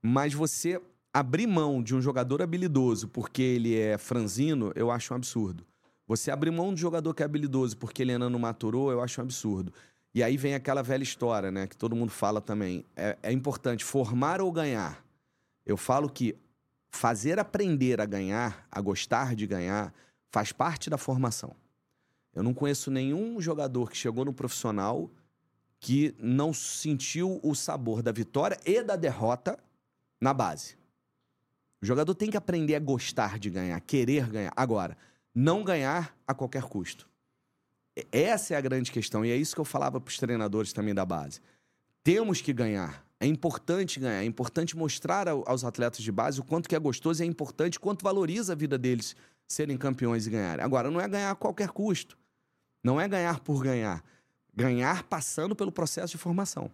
Mas 0.00 0.32
você 0.32 0.80
abrir 1.12 1.46
mão 1.46 1.82
de 1.82 1.94
um 1.94 2.00
jogador 2.00 2.40
habilidoso 2.40 3.08
porque 3.08 3.42
ele 3.42 3.78
é 3.78 3.98
franzino, 3.98 4.72
eu 4.74 4.90
acho 4.90 5.12
um 5.12 5.16
absurdo. 5.18 5.66
Você 6.12 6.30
abrir 6.30 6.50
mão 6.50 6.74
de 6.74 6.80
jogador 6.82 7.14
que 7.14 7.22
é 7.22 7.24
habilidoso 7.24 7.74
porque 7.78 8.02
ele 8.02 8.12
ainda 8.12 8.28
não 8.28 8.38
maturou, 8.38 8.92
eu 8.92 9.00
acho 9.00 9.18
um 9.18 9.24
absurdo. 9.24 9.72
E 10.14 10.22
aí 10.22 10.36
vem 10.36 10.54
aquela 10.54 10.82
velha 10.82 11.02
história, 11.02 11.50
né? 11.50 11.66
Que 11.66 11.74
todo 11.74 11.96
mundo 11.96 12.10
fala 12.10 12.38
também. 12.38 12.84
É, 12.94 13.16
é 13.22 13.32
importante 13.32 13.82
formar 13.82 14.38
ou 14.38 14.52
ganhar. 14.52 15.02
Eu 15.64 15.74
falo 15.74 16.10
que 16.10 16.36
fazer 16.90 17.38
aprender 17.38 17.98
a 17.98 18.04
ganhar, 18.04 18.68
a 18.70 18.78
gostar 18.82 19.34
de 19.34 19.46
ganhar, 19.46 19.94
faz 20.28 20.52
parte 20.52 20.90
da 20.90 20.98
formação. 20.98 21.56
Eu 22.34 22.42
não 22.42 22.52
conheço 22.52 22.90
nenhum 22.90 23.40
jogador 23.40 23.90
que 23.90 23.96
chegou 23.96 24.26
no 24.26 24.34
profissional 24.34 25.10
que 25.80 26.14
não 26.18 26.52
sentiu 26.52 27.40
o 27.42 27.54
sabor 27.54 28.02
da 28.02 28.12
vitória 28.12 28.60
e 28.66 28.82
da 28.82 28.96
derrota 28.96 29.58
na 30.20 30.34
base. 30.34 30.76
O 31.80 31.86
jogador 31.86 32.14
tem 32.14 32.30
que 32.30 32.36
aprender 32.36 32.74
a 32.74 32.80
gostar 32.80 33.38
de 33.38 33.48
ganhar, 33.48 33.80
querer 33.80 34.28
ganhar. 34.28 34.52
Agora, 34.54 34.94
não 35.34 35.64
ganhar 35.64 36.16
a 36.26 36.34
qualquer 36.34 36.64
custo. 36.64 37.08
Essa 38.10 38.54
é 38.54 38.56
a 38.56 38.60
grande 38.60 38.90
questão, 38.90 39.24
e 39.24 39.30
é 39.30 39.36
isso 39.36 39.54
que 39.54 39.60
eu 39.60 39.64
falava 39.64 40.00
para 40.00 40.10
os 40.10 40.16
treinadores 40.16 40.72
também 40.72 40.94
da 40.94 41.04
base. 41.04 41.40
Temos 42.02 42.40
que 42.40 42.52
ganhar. 42.52 43.04
É 43.20 43.26
importante 43.26 44.00
ganhar, 44.00 44.22
é 44.22 44.24
importante 44.24 44.76
mostrar 44.76 45.28
aos 45.28 45.62
atletas 45.62 46.02
de 46.02 46.10
base 46.10 46.40
o 46.40 46.44
quanto 46.44 46.68
que 46.68 46.74
é 46.74 46.78
gostoso 46.78 47.22
e 47.22 47.24
é 47.24 47.28
importante 47.28 47.78
quanto 47.78 48.02
valoriza 48.02 48.52
a 48.52 48.56
vida 48.56 48.76
deles 48.76 49.14
serem 49.46 49.76
campeões 49.76 50.26
e 50.26 50.30
ganharem. 50.30 50.64
Agora, 50.64 50.90
não 50.90 51.00
é 51.00 51.06
ganhar 51.06 51.30
a 51.30 51.34
qualquer 51.34 51.68
custo. 51.68 52.18
Não 52.82 53.00
é 53.00 53.06
ganhar 53.06 53.40
por 53.40 53.62
ganhar. 53.62 54.02
Ganhar 54.54 55.04
passando 55.04 55.54
pelo 55.54 55.70
processo 55.70 56.12
de 56.12 56.18
formação. 56.18 56.70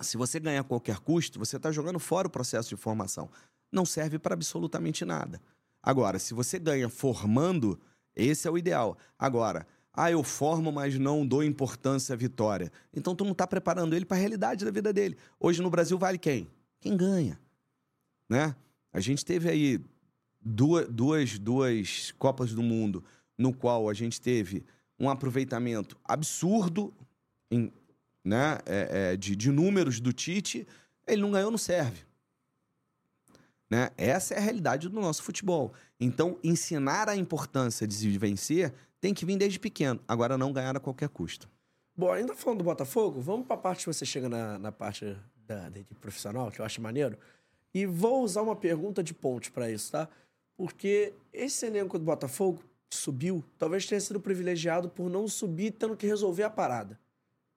Se 0.00 0.16
você 0.16 0.40
ganhar 0.40 0.60
a 0.60 0.64
qualquer 0.64 0.98
custo, 0.98 1.38
você 1.38 1.56
está 1.56 1.70
jogando 1.70 1.98
fora 1.98 2.26
o 2.28 2.30
processo 2.30 2.68
de 2.68 2.76
formação. 2.76 3.28
Não 3.70 3.84
serve 3.84 4.18
para 4.18 4.34
absolutamente 4.34 5.04
nada. 5.04 5.40
Agora, 5.84 6.18
se 6.18 6.32
você 6.32 6.58
ganha 6.58 6.88
formando, 6.88 7.78
esse 8.16 8.48
é 8.48 8.50
o 8.50 8.56
ideal. 8.56 8.96
Agora, 9.18 9.66
ah, 9.92 10.10
eu 10.10 10.24
formo, 10.24 10.72
mas 10.72 10.98
não 10.98 11.26
dou 11.26 11.44
importância 11.44 12.14
à 12.14 12.16
vitória. 12.16 12.72
Então 12.92 13.14
tu 13.14 13.22
não 13.22 13.32
está 13.32 13.46
preparando 13.46 13.94
ele 13.94 14.06
para 14.06 14.16
a 14.16 14.20
realidade 14.20 14.64
da 14.64 14.70
vida 14.70 14.92
dele. 14.92 15.18
Hoje 15.38 15.60
no 15.60 15.68
Brasil 15.68 15.98
vale 15.98 16.16
quem? 16.16 16.48
Quem 16.80 16.96
ganha. 16.96 17.38
Né? 18.28 18.56
A 18.92 18.98
gente 18.98 19.24
teve 19.24 19.50
aí 19.50 19.80
duas, 20.40 20.88
duas, 20.88 21.38
duas 21.38 22.12
Copas 22.18 22.54
do 22.54 22.62
Mundo 22.62 23.04
no 23.36 23.52
qual 23.52 23.90
a 23.90 23.94
gente 23.94 24.20
teve 24.20 24.64
um 24.98 25.10
aproveitamento 25.10 25.98
absurdo 26.02 26.94
em, 27.50 27.70
né, 28.24 28.58
é, 28.64 29.12
é, 29.12 29.16
de, 29.16 29.36
de 29.36 29.50
números 29.50 30.00
do 30.00 30.12
Tite. 30.12 30.66
Ele 31.06 31.20
não 31.20 31.30
ganhou, 31.30 31.50
não 31.50 31.58
serve. 31.58 32.04
Né? 33.74 33.90
Essa 33.96 34.34
é 34.34 34.38
a 34.38 34.40
realidade 34.40 34.88
do 34.88 35.00
nosso 35.00 35.20
futebol. 35.20 35.72
Então, 35.98 36.38
ensinar 36.44 37.08
a 37.08 37.16
importância 37.16 37.88
de 37.88 37.94
se 37.94 38.08
vencer 38.16 38.72
tem 39.00 39.12
que 39.12 39.26
vir 39.26 39.36
desde 39.36 39.58
pequeno. 39.58 39.98
Agora, 40.06 40.38
não 40.38 40.52
ganhar 40.52 40.76
a 40.76 40.80
qualquer 40.80 41.08
custo. 41.08 41.50
Bom, 41.96 42.12
ainda 42.12 42.36
falando 42.36 42.58
do 42.58 42.64
Botafogo, 42.64 43.20
vamos 43.20 43.48
pra 43.48 43.56
parte 43.56 43.80
que 43.80 43.92
você 43.92 44.06
chega 44.06 44.28
na, 44.28 44.60
na 44.60 44.70
parte 44.70 45.16
da, 45.44 45.68
da 45.70 45.80
equipe 45.80 46.00
profissional, 46.00 46.52
que 46.52 46.60
eu 46.60 46.64
acho 46.64 46.80
maneiro. 46.80 47.18
E 47.74 47.84
vou 47.84 48.22
usar 48.22 48.42
uma 48.42 48.54
pergunta 48.54 49.02
de 49.02 49.12
ponte 49.12 49.50
pra 49.50 49.68
isso, 49.68 49.90
tá? 49.90 50.08
Porque 50.56 51.12
esse 51.32 51.66
elenco 51.66 51.98
do 51.98 52.04
Botafogo 52.04 52.62
subiu, 52.88 53.44
talvez 53.58 53.86
tenha 53.86 54.00
sido 54.00 54.20
privilegiado 54.20 54.88
por 54.88 55.10
não 55.10 55.26
subir 55.26 55.72
tendo 55.72 55.96
que 55.96 56.06
resolver 56.06 56.44
a 56.44 56.50
parada. 56.50 56.96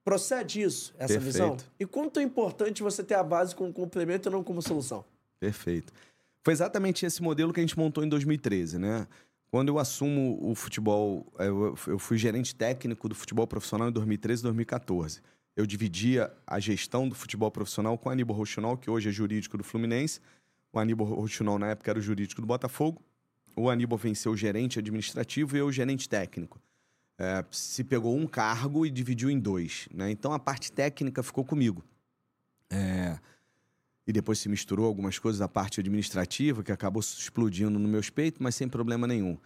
Procede 0.02 0.62
isso, 0.62 0.92
essa 0.98 1.14
Perfeito. 1.14 1.24
visão? 1.24 1.56
E 1.78 1.86
quanto 1.86 2.18
é 2.18 2.24
importante 2.24 2.82
você 2.82 3.04
ter 3.04 3.14
a 3.14 3.22
base 3.22 3.54
como 3.54 3.72
complemento 3.72 4.28
e 4.28 4.32
não 4.32 4.42
como 4.42 4.60
solução? 4.60 5.04
Perfeito. 5.40 5.92
Foi 6.42 6.52
exatamente 6.52 7.04
esse 7.04 7.22
modelo 7.22 7.52
que 7.52 7.60
a 7.60 7.62
gente 7.62 7.78
montou 7.78 8.04
em 8.04 8.08
2013, 8.08 8.78
né? 8.78 9.06
Quando 9.50 9.68
eu 9.68 9.78
assumo 9.78 10.38
o 10.42 10.54
futebol, 10.54 11.26
eu, 11.38 11.74
fui 11.76 12.18
gerente 12.18 12.54
técnico 12.54 13.08
do 13.08 13.14
futebol 13.14 13.46
profissional 13.46 13.88
em 13.88 13.92
2013 13.92 14.40
e 14.40 14.44
2014. 14.44 15.22
Eu 15.56 15.66
dividia 15.66 16.32
a 16.46 16.60
gestão 16.60 17.08
do 17.08 17.14
futebol 17.14 17.50
profissional 17.50 17.96
com 17.96 18.08
o 18.08 18.12
Aníbal 18.12 18.36
Rochinol, 18.36 18.76
que 18.76 18.90
hoje 18.90 19.08
é 19.08 19.12
jurídico 19.12 19.56
do 19.56 19.64
Fluminense. 19.64 20.20
O 20.72 20.78
Aníbal 20.78 21.06
Rochinol, 21.06 21.58
na 21.58 21.68
época, 21.68 21.90
era 21.90 21.98
o 21.98 22.02
jurídico 22.02 22.40
do 22.42 22.46
Botafogo. 22.46 23.02
O 23.56 23.70
Aníbal 23.70 23.98
venceu 23.98 24.32
o 24.32 24.36
gerente 24.36 24.78
administrativo 24.78 25.56
e 25.56 25.60
eu 25.60 25.66
o 25.66 25.72
gerente 25.72 26.08
técnico. 26.08 26.60
É, 27.18 27.44
se 27.50 27.82
pegou 27.82 28.16
um 28.16 28.26
cargo 28.26 28.86
e 28.86 28.90
dividiu 28.90 29.30
em 29.30 29.40
dois. 29.40 29.88
Né? 29.92 30.10
Então, 30.10 30.32
a 30.32 30.38
parte 30.38 30.70
técnica 30.70 31.22
ficou 31.22 31.44
comigo. 31.44 31.82
É, 32.70 33.18
e 34.08 34.12
depois 34.12 34.38
se 34.38 34.48
misturou 34.48 34.86
algumas 34.86 35.18
coisas 35.18 35.38
da 35.38 35.46
parte 35.46 35.80
administrativa, 35.80 36.62
que 36.62 36.72
acabou 36.72 37.00
explodindo 37.00 37.78
no 37.78 37.86
meus 37.86 38.08
peitos, 38.08 38.40
mas 38.40 38.54
sem 38.54 38.66
problema 38.66 39.06
nenhum. 39.06 39.36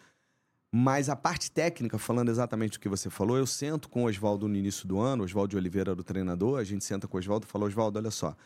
Mas 0.70 1.08
a 1.08 1.16
parte 1.16 1.50
técnica, 1.50 1.98
falando 1.98 2.28
exatamente 2.28 2.78
o 2.78 2.80
que 2.80 2.88
você 2.88 3.10
falou, 3.10 3.36
eu 3.36 3.44
sento 3.44 3.88
com 3.88 4.04
o 4.04 4.06
Oswaldo 4.06 4.46
no 4.46 4.54
início 4.54 4.86
do 4.86 5.00
ano, 5.00 5.24
Oswaldo 5.24 5.56
Oliveira 5.56 5.90
era 5.90 6.00
o 6.00 6.04
treinador, 6.04 6.60
a 6.60 6.64
gente 6.64 6.84
senta 6.84 7.08
com 7.08 7.16
o 7.16 7.20
Oswaldo 7.20 7.44
e 7.44 7.48
fala, 7.48 7.64
Oswaldo, 7.64 7.98
olha 7.98 8.12
só, 8.12 8.36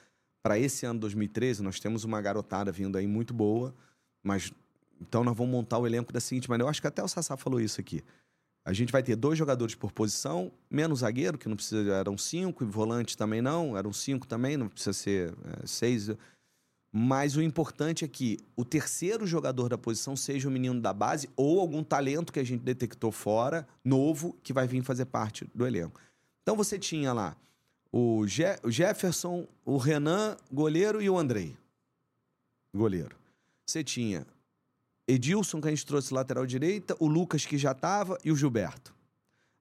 para 0.43 0.59
esse 0.59 0.87
ano 0.87 0.99
2013 1.01 1.63
nós 1.63 1.79
temos 1.79 2.03
uma 2.03 2.19
garotada 2.23 2.73
vindo 2.73 2.97
aí 2.97 3.07
muito 3.07 3.35
boa, 3.35 3.75
mas 4.23 4.51
então 4.99 5.23
nós 5.23 5.37
vamos 5.37 5.53
montar 5.53 5.77
o 5.77 5.87
elenco 5.87 6.15
da 6.15 6.19
seguinte 6.19 6.49
maneira, 6.49 6.65
eu 6.65 6.71
acho 6.71 6.81
que 6.81 6.87
até 6.89 7.03
o 7.03 7.09
Sassá 7.09 7.37
falou 7.37 7.61
isso 7.61 7.79
aqui. 7.79 8.03
A 8.67 8.73
gente 8.73 8.91
vai 8.91 9.01
ter 9.01 9.15
dois 9.15 9.39
jogadores 9.39 9.77
por 9.77 9.93
posição, 9.93 10.51
menos 10.69 10.99
zagueiro, 10.99 11.39
que 11.39 11.49
não 11.49 11.55
precisa, 11.55 11.89
eram 11.95 12.19
cinco, 12.19 12.65
e 12.65 12.67
volante 12.67 13.17
também 13.17 13.41
não, 13.41 13.79
eram 13.79 13.93
cinco 13.93 14.27
também, 14.27 14.57
não 14.57 14.69
precisa 14.69 14.93
ser 14.93 15.33
é, 15.63 15.65
seis. 15.65 16.11
Mas 16.91 17.37
o 17.37 17.43
importante 17.43 18.05
é 18.05 18.09
que 18.09 18.39
o 18.57 18.65
terceiro 18.65 19.25
jogador 19.25 19.69
da 19.69 19.79
posição 19.79 20.17
seja 20.17 20.49
o 20.49 20.51
menino 20.51 20.81
da 20.81 20.93
base 20.93 21.31
ou 21.37 21.61
algum 21.61 21.85
talento 21.85 22.33
que 22.33 22.41
a 22.41 22.45
gente 22.45 22.65
detectou 22.65 23.13
fora, 23.13 23.65
novo, 23.85 24.37
que 24.43 24.53
vai 24.53 24.67
vir 24.67 24.83
fazer 24.83 25.05
parte 25.05 25.47
do 25.55 25.65
elenco. 25.65 26.01
Então 26.43 26.57
você 26.57 26.77
tinha 26.77 27.13
lá 27.13 27.37
o, 27.93 28.27
Je 28.27 28.59
o 28.65 28.71
Jefferson, 28.73 29.47
o 29.65 29.77
Renan, 29.77 30.37
goleiro, 30.51 31.01
e 31.01 31.09
o 31.09 31.17
Andrei, 31.17 31.57
goleiro. 32.75 33.15
Você 33.65 33.85
tinha 33.85 34.27
Edilson, 35.07 35.61
que 35.61 35.69
a 35.69 35.71
gente 35.71 35.87
trouxe 35.87 36.13
lateral 36.13 36.47
direita, 36.47 36.97
o 36.99 37.07
Lucas, 37.07 37.47
que 37.47 37.57
já 37.57 37.73
estava, 37.73 38.19
e 38.25 38.33
o 38.33 38.37
Gilberto. 38.37 38.95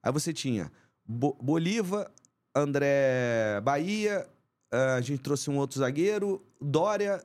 Aí 0.02 0.12
você 0.12 0.32
tinha 0.32 0.70
Bo 1.04 1.36
Bolívar, 1.40 2.10
André 2.54 3.60
Bahia, 3.62 4.26
a 4.70 5.00
gente 5.00 5.22
trouxe 5.22 5.50
um 5.50 5.58
outro 5.58 5.78
zagueiro, 5.78 6.42
Dória, 6.60 7.22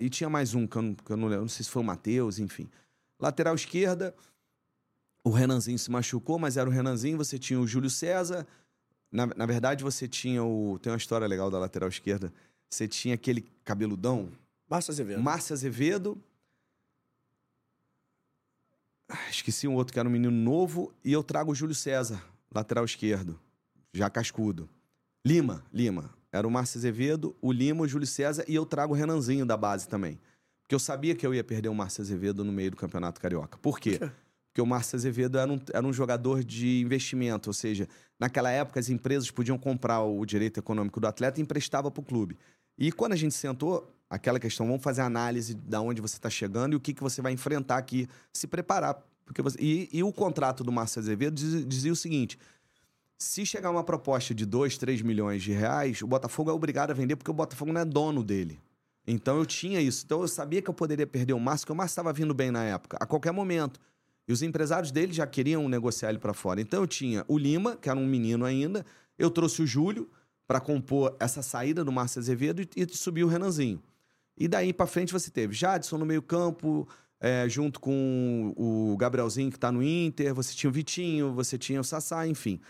e 0.00 0.08
tinha 0.08 0.28
mais 0.28 0.54
um, 0.54 0.66
que 0.66 0.76
eu 0.76 0.82
não, 0.82 0.94
que 0.94 1.10
eu 1.10 1.16
não 1.16 1.28
lembro, 1.28 1.42
não 1.42 1.48
sei 1.48 1.64
se 1.64 1.70
foi 1.70 1.82
o 1.82 1.84
Matheus, 1.84 2.38
enfim. 2.38 2.68
Lateral 3.18 3.54
esquerda, 3.54 4.14
o 5.24 5.30
Renanzinho 5.30 5.78
se 5.78 5.90
machucou, 5.90 6.38
mas 6.38 6.56
era 6.56 6.68
o 6.68 6.72
Renanzinho, 6.72 7.16
você 7.16 7.38
tinha 7.38 7.60
o 7.60 7.66
Júlio 7.66 7.90
César. 7.90 8.46
Na, 9.10 9.26
na 9.26 9.46
verdade, 9.46 9.82
você 9.82 10.06
tinha 10.06 10.42
o. 10.42 10.78
Tem 10.80 10.92
uma 10.92 10.98
história 10.98 11.26
legal 11.26 11.50
da 11.50 11.58
lateral 11.58 11.88
esquerda. 11.88 12.32
Você 12.68 12.86
tinha 12.86 13.14
aquele 13.14 13.44
cabeludão. 13.64 14.30
Márcio 14.68 14.92
Azevedo. 14.92 15.22
Márcio 15.22 15.52
Azevedo. 15.54 16.22
Ah, 19.08 19.30
Esqueci 19.30 19.66
um 19.66 19.74
outro 19.74 19.92
que 19.92 19.98
era 19.98 20.08
um 20.08 20.12
menino 20.12 20.30
novo. 20.30 20.92
E 21.04 21.12
eu 21.12 21.22
trago 21.22 21.52
o 21.52 21.54
Júlio 21.54 21.74
César, 21.74 22.22
lateral 22.54 22.84
esquerdo. 22.84 23.38
Já 23.92 24.10
cascudo. 24.10 24.68
Lima, 25.26 25.64
Lima. 25.72 26.10
Era 26.30 26.46
o 26.46 26.50
Márcio 26.50 26.78
Azevedo, 26.78 27.34
o 27.40 27.50
Lima, 27.50 27.82
o 27.82 27.88
Júlio 27.88 28.06
César. 28.06 28.44
E 28.46 28.54
eu 28.54 28.66
trago 28.66 28.92
o 28.92 28.96
Renanzinho 28.96 29.46
da 29.46 29.56
base 29.56 29.88
também. 29.88 30.20
Porque 30.62 30.74
eu 30.74 30.78
sabia 30.78 31.14
que 31.14 31.26
eu 31.26 31.34
ia 31.34 31.42
perder 31.42 31.70
o 31.70 31.74
Márcio 31.74 32.02
Azevedo 32.02 32.44
no 32.44 32.52
meio 32.52 32.70
do 32.70 32.76
Campeonato 32.76 33.20
Carioca. 33.20 33.56
Por 33.58 33.80
quê? 33.80 33.98
Porque 34.52 34.60
o 34.60 34.66
Márcio 34.66 34.96
Azevedo 34.96 35.38
era 35.38 35.50
um, 35.50 35.60
era 35.72 35.86
um 35.86 35.92
jogador 35.92 36.44
de 36.44 36.80
investimento. 36.80 37.48
Ou 37.48 37.54
seja, 37.54 37.88
naquela 38.20 38.50
época 38.50 38.78
as 38.78 38.90
empresas 38.90 39.30
podiam 39.30 39.56
comprar 39.56 40.02
o 40.02 40.24
direito 40.26 40.60
econômico 40.60 41.00
do 41.00 41.06
atleta 41.06 41.40
e 41.40 41.42
emprestava 41.42 41.90
para 41.90 42.00
o 42.00 42.04
clube. 42.04 42.36
E 42.76 42.92
quando 42.92 43.12
a 43.12 43.16
gente 43.16 43.34
sentou, 43.34 43.90
aquela 44.08 44.40
questão, 44.40 44.66
vamos 44.66 44.82
fazer 44.82 45.02
análise 45.02 45.54
de 45.54 45.76
onde 45.76 46.00
você 46.00 46.16
está 46.16 46.30
chegando 46.30 46.72
e 46.72 46.76
o 46.76 46.80
que, 46.80 46.94
que 46.94 47.02
você 47.02 47.20
vai 47.20 47.32
enfrentar 47.32 47.76
aqui, 47.76 48.08
se 48.32 48.46
preparar. 48.46 48.98
Porque 49.24 49.42
você... 49.42 49.58
e, 49.60 49.88
e 49.92 50.02
o 50.02 50.12
contrato 50.12 50.64
do 50.64 50.72
Márcio 50.72 51.00
Azevedo 51.00 51.34
diz- 51.34 51.66
dizia 51.66 51.92
o 51.92 51.96
seguinte: 51.96 52.38
se 53.18 53.44
chegar 53.44 53.70
uma 53.70 53.84
proposta 53.84 54.34
de 54.34 54.46
2, 54.46 54.78
3 54.78 55.02
milhões 55.02 55.42
de 55.42 55.52
reais, 55.52 56.00
o 56.02 56.06
Botafogo 56.06 56.50
é 56.50 56.52
obrigado 56.52 56.90
a 56.90 56.94
vender 56.94 57.16
porque 57.16 57.30
o 57.30 57.34
Botafogo 57.34 57.72
não 57.72 57.80
é 57.80 57.84
dono 57.84 58.22
dele. 58.22 58.58
Então 59.06 59.38
eu 59.38 59.46
tinha 59.46 59.80
isso. 59.80 60.04
Então 60.04 60.20
eu 60.20 60.28
sabia 60.28 60.62
que 60.62 60.70
eu 60.70 60.74
poderia 60.74 61.06
perder 61.06 61.32
o 61.32 61.40
Márcio, 61.40 61.64
porque 61.64 61.72
o 61.72 61.76
Márcio 61.76 61.92
estava 61.92 62.12
vindo 62.12 62.32
bem 62.34 62.50
na 62.50 62.64
época, 62.64 62.96
a 63.00 63.06
qualquer 63.06 63.32
momento. 63.32 63.80
E 64.26 64.32
os 64.32 64.42
empresários 64.42 64.90
dele 64.90 65.12
já 65.12 65.26
queriam 65.26 65.66
negociar 65.68 66.10
ele 66.10 66.18
para 66.18 66.34
fora. 66.34 66.60
Então 66.60 66.82
eu 66.82 66.86
tinha 66.86 67.24
o 67.26 67.38
Lima, 67.38 67.76
que 67.76 67.88
era 67.88 67.98
um 67.98 68.06
menino 68.06 68.44
ainda, 68.44 68.84
eu 69.18 69.30
trouxe 69.30 69.62
o 69.62 69.66
Júlio 69.66 70.08
para 70.46 70.60
compor 70.60 71.16
essa 71.18 71.42
saída 71.42 71.82
do 71.84 71.90
Márcio 71.90 72.20
Azevedo 72.20 72.62
e, 72.62 72.68
e 72.76 72.88
subiu 72.94 73.26
o 73.26 73.30
Renanzinho. 73.30 73.82
E 74.38 74.46
daí 74.46 74.72
para 74.72 74.86
frente 74.86 75.12
você 75.12 75.30
teve 75.30 75.54
Jadson 75.54 75.98
no 75.98 76.06
meio-campo, 76.06 76.88
é, 77.20 77.48
junto 77.48 77.80
com 77.80 78.54
o 78.56 78.96
Gabrielzinho, 78.96 79.50
que 79.50 79.56
está 79.56 79.72
no 79.72 79.82
Inter, 79.82 80.32
você 80.34 80.54
tinha 80.54 80.70
o 80.70 80.72
Vitinho, 80.72 81.32
você 81.32 81.58
tinha 81.58 81.80
o 81.80 81.84
Sassá, 81.84 82.26
enfim. 82.26 82.60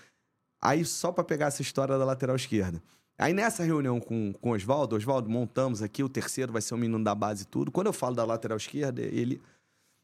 Aí, 0.61 0.85
só 0.85 1.13
para 1.13 1.23
pegar 1.23 1.47
essa 1.47 1.63
história 1.63 1.97
da 1.99 2.05
lateral 2.05 2.35
esquerda. 2.35 2.83
Aí, 3.17 3.33
nessa 3.33 3.63
reunião 3.63 4.01
com, 4.01 4.33
com 4.33 4.51
o 4.51 4.55
Oswaldo, 4.55 4.97
Oswaldo, 4.97 5.29
montamos 5.29 5.83
aqui, 5.83 6.03
o 6.03 6.09
terceiro 6.09 6.53
vai 6.53 6.63
ser 6.63 6.75
o 6.75 6.79
menino 6.79 7.03
da 7.03 7.15
base 7.15 7.43
e 7.43 7.47
tudo. 7.47 7.71
Quando 7.71 7.89
eu 7.89 7.93
falo 7.93 8.15
da 8.15 8.25
lateral 8.25 8.57
esquerda, 8.57 9.03
ele. 9.03 9.41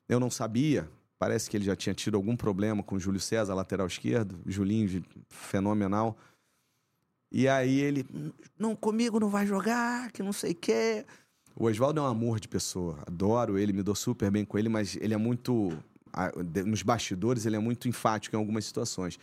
Eu 0.07 0.21
não 0.21 0.31
sabia, 0.31 0.89
parece 1.19 1.49
que 1.49 1.57
ele 1.57 1.65
já 1.65 1.75
tinha 1.75 1.95
tido 1.95 2.17
algum 2.17 2.37
problema 2.37 2.83
com 2.83 2.97
o 2.97 3.01
Júlio 3.01 3.21
César, 3.21 3.55
lateral 3.55 3.87
esquerdo. 3.87 4.39
Julinho, 4.45 5.03
fenomenal. 5.29 6.17
E 7.33 7.49
aí 7.49 7.81
ele. 7.81 8.07
Não, 8.59 8.77
comigo 8.77 9.19
não 9.19 9.29
vai 9.29 9.47
jogar, 9.47 10.13
que 10.13 10.23
não 10.23 10.33
sei 10.33 10.53
o 10.53 10.57
quê. 10.57 11.07
O 11.57 11.67
Oswaldo 11.67 12.01
é 12.01 12.03
um 12.03 12.07
amor 12.07 12.41
de 12.41 12.49
pessoa. 12.49 12.99
Adoro 13.07 13.59
ele, 13.59 13.73
me 13.73 13.83
dou 13.83 13.95
super 13.95 14.31
bem 14.31 14.45
com 14.45 14.59
ele, 14.59 14.69
mas 14.69 14.97
ele 14.97 15.15
é 15.15 15.17
muito. 15.17 15.73
Nos 16.67 16.83
bastidores, 16.83 17.45
ele 17.45 17.57
é 17.57 17.59
muito 17.59 17.89
enfático 17.89 18.37
em 18.37 18.39
algumas 18.39 18.65
situações. 18.65 19.19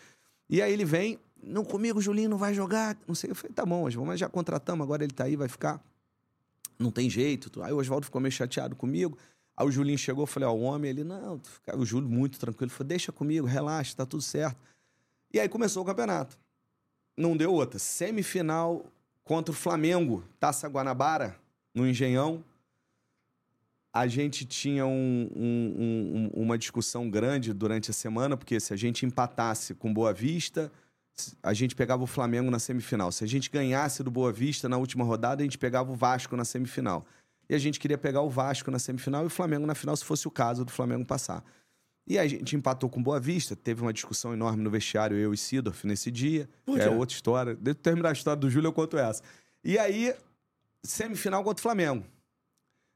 E 0.50 0.62
aí 0.62 0.74
ele 0.74 0.84
vem, 0.84 1.18
não 1.42 1.64
comigo, 1.64 2.02
Julinho 2.02 2.30
não 2.30 2.38
vai 2.38 2.54
jogar, 2.54 2.98
não 3.08 3.16
sei. 3.16 3.32
Eu 3.32 3.36
falei, 3.36 3.54
tá 3.54 3.66
bom, 3.66 3.86
Oswaldo, 3.86 4.08
mas 4.08 4.20
já 4.20 4.28
contratamos, 4.28 4.84
agora 4.84 5.04
ele 5.04 5.14
tá 5.14 5.24
aí, 5.24 5.36
vai 5.36 5.48
ficar. 5.48 5.82
Não 6.78 6.92
tem 6.92 7.10
jeito. 7.10 7.62
Aí 7.64 7.72
o 7.72 7.78
Oswaldo 7.78 8.06
ficou 8.06 8.20
meio 8.20 8.32
chateado 8.32 8.76
comigo. 8.76 9.18
Aí 9.56 9.66
o 9.66 9.72
Julinho 9.72 9.98
chegou, 9.98 10.26
falei, 10.26 10.50
ó, 10.50 10.54
o 10.54 10.62
homem, 10.62 10.90
ele, 10.90 11.04
não, 11.04 11.40
o 11.76 11.86
Júlio 11.86 12.10
muito 12.10 12.40
tranquilo, 12.40 12.72
falou, 12.72 12.88
deixa 12.88 13.12
comigo, 13.12 13.46
relaxa, 13.46 13.96
tá 13.96 14.06
tudo 14.06 14.24
certo. 14.24 14.58
E 15.34 15.40
aí 15.40 15.48
começou 15.48 15.84
o 15.84 15.86
campeonato. 15.86 16.38
Não 17.16 17.38
deu 17.38 17.54
outra. 17.54 17.80
Semifinal 17.80 18.86
contra 19.24 19.52
o 19.52 19.56
Flamengo, 19.56 20.24
Taça 20.40 20.68
Guanabara, 20.68 21.38
no 21.74 21.88
Engenhão. 21.88 22.44
A 23.94 24.08
gente 24.08 24.46
tinha 24.46 24.86
um- 24.86 25.30
um- 25.36 26.30
um- 26.36 26.42
uma 26.44 26.58
discussão 26.58 27.10
grande 27.10 27.54
durante 27.54 27.92
a 27.92 27.94
semana, 27.94 28.38
porque 28.38 28.60
se 28.60 28.74
a 28.74 28.78
gente 28.78 29.06
empatasse 29.06 29.74
com 29.76 29.94
Boa 29.94 30.14
Vista, 30.14 30.72
a 31.44 31.54
gente 31.54 31.76
pegava 31.76 32.02
o 32.02 32.08
Flamengo 32.08 32.50
na 32.50 32.58
semifinal. 32.58 33.12
Se 33.12 33.24
a 33.24 33.28
gente 33.28 33.50
ganhasse 33.50 34.02
do 34.02 34.10
Boa 34.10 34.32
Vista 34.32 34.70
na 34.70 34.78
última 34.78 35.04
rodada, 35.04 35.42
a 35.42 35.44
gente 35.44 35.58
pegava 35.58 35.92
o 35.92 35.96
Vasco 35.96 36.38
na 36.38 36.46
semifinal. 36.46 37.06
E 37.50 37.54
a 37.54 37.58
gente 37.58 37.82
queria 37.82 37.98
pegar 37.98 38.22
o 38.22 38.30
Vasco 38.30 38.72
na 38.72 38.80
semifinal 38.80 39.24
e 39.24 39.28
o 39.28 39.30
Flamengo 39.30 39.68
na 39.68 39.76
final, 39.76 39.96
se 39.98 40.06
fosse 40.06 40.26
o 40.26 40.32
caso 40.32 40.64
do 40.64 40.72
Flamengo 40.72 41.04
passar. 41.06 41.44
E 42.08 42.18
a 42.18 42.26
gente 42.26 42.56
empatou 42.56 42.90
com 42.90 43.04
Boa 43.04 43.20
Vista, 43.20 43.58
teve 43.58 43.82
uma 43.82 43.92
discussão 43.92 44.32
enorme 44.34 44.64
no 44.64 44.70
vestiário, 44.70 45.18
eu 45.18 45.34
e 45.34 45.38
Sidorf, 45.38 45.86
nesse 45.86 46.10
dia. 46.10 46.50
É 46.82 46.90
outra 46.98 47.14
história. 47.14 47.56
Deixa 47.56 47.78
eu 47.78 47.84
terminar 47.84 48.10
a 48.10 48.14
história 48.14 48.40
do 48.40 48.50
Júlio, 48.50 48.70
eu 48.70 48.74
conto 48.74 48.98
essa. 48.98 49.22
E 49.64 49.78
aí, 49.78 50.16
semifinal 50.84 51.44
contra 51.44 51.60
o 51.60 51.64
Flamengo. 51.64 52.06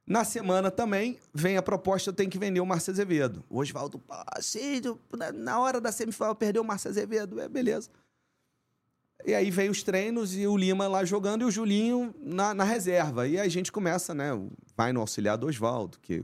Na 0.07 0.23
semana 0.23 0.69
também 0.69 1.17
vem 1.33 1.57
a 1.57 1.63
proposta, 1.63 2.09
eu 2.09 2.13
tenho 2.13 2.29
que 2.29 2.37
vender 2.37 2.59
o 2.59 2.65
Márcio 2.65 2.91
Azevedo. 2.91 3.43
O 3.49 3.57
Oswaldo, 3.59 4.01
Cídio, 4.39 4.99
na- 5.17 5.31
na 5.31 5.59
hora 5.59 5.81
da 5.81 5.91
semifinal 5.91 6.35
perdeu 6.35 6.61
o 6.61 6.65
Márcio 6.65 6.91
Azevedo. 6.91 7.39
É, 7.39 7.47
beleza. 7.49 7.89
E 9.25 9.33
aí 9.33 9.49
vem 9.49 9.69
os 9.69 9.81
treinos 9.81 10.35
e 10.37 10.45
o 10.45 10.55
Lima 10.55 10.87
lá 10.87 11.03
jogando 11.03 11.41
e 11.41 11.45
o 11.45 11.49
Julinho 11.51 12.13
na, 12.19 12.53
na 12.53 12.63
reserva. 12.63 13.27
E 13.27 13.39
aí 13.39 13.47
a 13.47 13.49
gente 13.49 13.71
começa, 13.71 14.13
né? 14.13 14.29
Vai 14.77 14.93
no 14.93 14.99
auxiliar 14.99 15.35
do 15.37 15.47
Oswaldo, 15.47 15.97
que, 15.99 16.23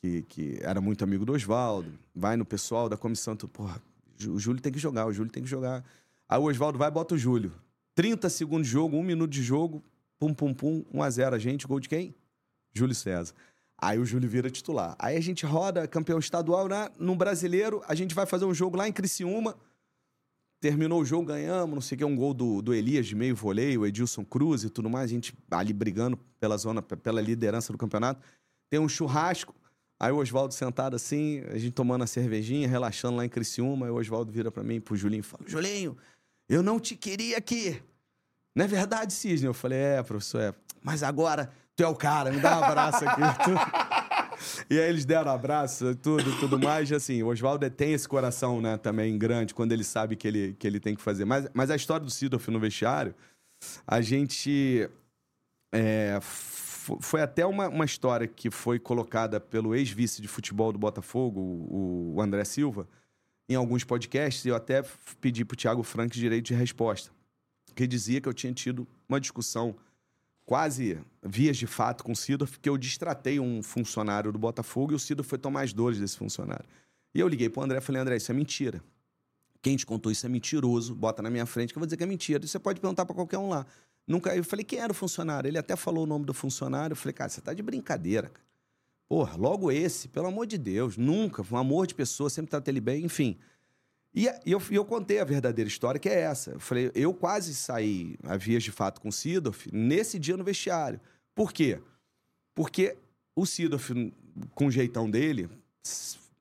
que, 0.00 0.22
que 0.22 0.58
era 0.62 0.80
muito 0.80 1.04
amigo 1.04 1.26
do 1.26 1.34
Oswaldo. 1.34 1.92
Vai 2.14 2.38
no 2.38 2.46
pessoal 2.46 2.88
da 2.88 2.96
comissão. 2.96 3.36
Tu, 3.36 3.46
porra, 3.46 3.82
o 4.26 4.38
Júlio 4.38 4.62
tem 4.62 4.72
que 4.72 4.78
jogar, 4.78 5.06
o 5.06 5.12
Júlio 5.12 5.30
tem 5.30 5.42
que 5.42 5.48
jogar. 5.50 5.84
Aí 6.26 6.38
o 6.38 6.44
Oswaldo 6.44 6.78
vai 6.78 6.88
e 6.88 6.90
bota 6.90 7.14
o 7.14 7.18
Júlio. 7.18 7.52
30 7.94 8.30
segundos 8.30 8.66
de 8.68 8.72
jogo, 8.72 8.96
um 8.96 9.02
minuto 9.02 9.30
de 9.30 9.42
jogo, 9.42 9.82
pum, 10.18 10.34
pum, 10.34 10.52
pum, 10.52 10.84
1 10.92 11.02
a 11.02 11.10
0 11.10 11.36
a 11.36 11.38
gente. 11.38 11.66
Gol 11.66 11.80
de 11.80 11.88
quem? 11.88 12.14
Júlio 12.74 12.94
César. 12.94 13.34
Aí 13.80 13.98
o 13.98 14.04
Júlio 14.04 14.28
vira 14.28 14.50
titular. 14.50 14.96
Aí 14.98 15.16
a 15.16 15.20
gente 15.20 15.46
roda 15.46 15.86
campeão 15.86 16.18
estadual, 16.18 16.66
né? 16.66 16.88
No 16.98 17.14
brasileiro, 17.14 17.80
a 17.86 17.94
gente 17.94 18.12
vai 18.14 18.26
fazer 18.26 18.44
um 18.44 18.52
jogo 18.52 18.76
lá 18.76 18.88
em 18.88 18.92
Criciúma. 18.92 19.56
Terminou 20.60 21.00
o 21.00 21.04
jogo, 21.04 21.26
ganhamos, 21.26 21.72
não 21.72 21.80
sei 21.80 21.94
o 21.94 21.98
que, 21.98 22.04
um 22.04 22.16
gol 22.16 22.34
do, 22.34 22.60
do 22.60 22.74
Elias 22.74 23.06
de 23.06 23.14
meio 23.14 23.36
voleio, 23.36 23.86
Edilson 23.86 24.24
Cruz 24.24 24.64
e 24.64 24.70
tudo 24.70 24.90
mais, 24.90 25.04
a 25.04 25.14
gente 25.14 25.32
ali 25.48 25.72
brigando 25.72 26.18
pela 26.40 26.56
zona, 26.56 26.82
pela 26.82 27.20
liderança 27.20 27.72
do 27.72 27.78
campeonato. 27.78 28.20
Tem 28.68 28.80
um 28.80 28.88
churrasco, 28.88 29.54
aí 30.00 30.10
o 30.10 30.16
Oswaldo 30.16 30.52
sentado 30.52 30.96
assim, 30.96 31.44
a 31.48 31.58
gente 31.58 31.74
tomando 31.74 32.02
a 32.02 32.08
cervejinha, 32.08 32.66
relaxando 32.66 33.18
lá 33.18 33.24
em 33.24 33.28
Criciúma, 33.28 33.86
aí 33.86 33.92
o 33.92 33.94
Oswaldo 33.94 34.32
vira 34.32 34.50
para 34.50 34.64
mim, 34.64 34.80
pro 34.80 34.96
Julinho 34.96 35.20
e 35.20 35.22
fala: 35.22 35.44
Julinho, 35.46 35.96
eu 36.48 36.60
não 36.60 36.80
te 36.80 36.96
queria 36.96 37.38
aqui. 37.38 37.80
Não 38.54 38.64
é 38.64 38.68
verdade, 38.68 39.12
Cisne? 39.12 39.46
Eu 39.46 39.54
falei: 39.54 39.78
É, 39.78 40.02
professor, 40.02 40.40
é. 40.40 40.54
Mas 40.82 41.02
agora 41.02 41.50
tu 41.76 41.82
é 41.82 41.86
o 41.88 41.94
cara, 41.94 42.30
me 42.30 42.40
dá 42.40 42.58
um 42.58 42.64
abraço 42.64 43.04
aqui. 43.08 43.20
E 44.70 44.78
aí 44.78 44.88
eles 44.88 45.04
deram 45.04 45.30
um 45.30 45.34
abraço, 45.34 45.94
tudo, 45.96 46.38
tudo 46.38 46.58
mais. 46.58 46.90
Assim, 46.92 47.22
o 47.22 47.28
Oswaldo 47.28 47.68
tem 47.70 47.92
esse 47.92 48.08
coração, 48.08 48.60
né, 48.60 48.76
também 48.76 49.16
grande, 49.18 49.54
quando 49.54 49.72
ele 49.72 49.84
sabe 49.84 50.16
que 50.16 50.28
ele, 50.28 50.54
que 50.58 50.66
ele 50.66 50.80
tem 50.80 50.94
que 50.94 51.02
fazer. 51.02 51.24
Mas, 51.24 51.48
mas 51.52 51.70
a 51.70 51.76
história 51.76 52.04
do 52.04 52.10
Sidorf 52.10 52.48
no 52.50 52.60
vestiário, 52.60 53.14
a 53.86 54.00
gente. 54.00 54.88
É, 55.72 56.18
foi 56.22 57.20
até 57.20 57.44
uma, 57.44 57.68
uma 57.68 57.84
história 57.84 58.26
que 58.26 58.50
foi 58.50 58.78
colocada 58.78 59.38
pelo 59.38 59.74
ex-vice 59.74 60.22
de 60.22 60.28
futebol 60.28 60.72
do 60.72 60.78
Botafogo, 60.78 61.40
o, 61.40 62.14
o 62.16 62.22
André 62.22 62.44
Silva, 62.44 62.88
em 63.46 63.54
alguns 63.54 63.84
podcasts, 63.84 64.44
e 64.46 64.48
eu 64.48 64.56
até 64.56 64.82
pedi 65.20 65.44
pro 65.44 65.56
Thiago 65.56 65.82
Frank 65.82 66.18
direito 66.18 66.46
de 66.46 66.54
resposta. 66.54 67.10
Que 67.78 67.86
dizia 67.86 68.20
que 68.20 68.28
eu 68.28 68.34
tinha 68.34 68.52
tido 68.52 68.88
uma 69.08 69.20
discussão 69.20 69.76
quase 70.44 70.98
vias 71.22 71.56
de 71.56 71.64
fato 71.64 72.02
com 72.02 72.10
o 72.10 72.16
Sidorf, 72.16 72.54
porque 72.54 72.68
eu 72.68 72.76
distratei 72.76 73.38
um 73.38 73.62
funcionário 73.62 74.32
do 74.32 74.38
Botafogo 74.38 74.90
e 74.90 74.94
o 74.96 74.98
Sidorf 74.98 75.28
foi 75.28 75.38
tomar 75.38 75.62
as 75.62 75.72
dores 75.72 76.00
desse 76.00 76.16
funcionário. 76.16 76.64
E 77.14 77.20
eu 77.20 77.28
liguei 77.28 77.48
pro 77.48 77.62
André 77.62 77.78
e 77.78 77.80
falei, 77.80 78.02
André, 78.02 78.16
isso 78.16 78.32
é 78.32 78.34
mentira. 78.34 78.82
Quem 79.62 79.76
te 79.76 79.86
contou 79.86 80.10
isso 80.10 80.26
é 80.26 80.28
mentiroso, 80.28 80.92
bota 80.92 81.22
na 81.22 81.30
minha 81.30 81.46
frente 81.46 81.72
que 81.72 81.78
eu 81.78 81.80
vou 81.80 81.86
dizer 81.86 81.96
que 81.96 82.02
é 82.02 82.06
mentira. 82.06 82.44
E 82.44 82.48
você 82.48 82.58
pode 82.58 82.80
perguntar 82.80 83.06
para 83.06 83.14
qualquer 83.14 83.38
um 83.38 83.48
lá. 83.48 83.64
Nunca, 84.04 84.34
eu 84.34 84.42
falei, 84.42 84.64
quem 84.64 84.80
era 84.80 84.90
o 84.90 84.94
funcionário? 84.94 85.46
Ele 85.46 85.58
até 85.58 85.76
falou 85.76 86.02
o 86.02 86.06
nome 86.06 86.24
do 86.24 86.34
funcionário. 86.34 86.94
Eu 86.94 86.96
falei, 86.96 87.12
cara, 87.12 87.30
você 87.30 87.40
tá 87.40 87.54
de 87.54 87.62
brincadeira, 87.62 88.28
cara. 88.28 88.44
Porra, 89.08 89.36
logo 89.36 89.70
esse, 89.70 90.08
pelo 90.08 90.26
amor 90.26 90.48
de 90.48 90.58
Deus, 90.58 90.96
nunca, 90.96 91.46
um 91.48 91.56
amor 91.56 91.86
de 91.86 91.94
pessoa, 91.94 92.28
sempre 92.28 92.50
tratei 92.50 92.72
ele 92.72 92.80
bem, 92.80 93.04
enfim. 93.04 93.38
E, 94.14 94.26
eu, 94.46 94.60
eu, 94.70 94.84
contei 94.84 95.20
a 95.20 95.24
verdadeira 95.24 95.68
história, 95.68 96.00
que 96.00 96.08
é 96.08 96.20
essa. 96.20 96.52
Eu 96.52 96.60
falei, 96.60 96.90
eu 96.94 97.12
quase 97.12 97.54
saí 97.54 98.16
a 98.24 98.36
vias 98.36 98.62
de 98.62 98.72
fato 98.72 99.00
com 99.00 99.08
o 99.08 99.12
Sidorf 99.12 99.68
nesse 99.72 100.18
dia 100.18 100.36
no 100.36 100.44
vestiário. 100.44 101.00
Por 101.34 101.52
quê? 101.52 101.80
Porque 102.54 102.96
o 103.36 103.46
Sidorf, 103.46 103.92
com 104.54 104.66
o 104.66 104.70
jeitão 104.70 105.08
dele, 105.08 105.48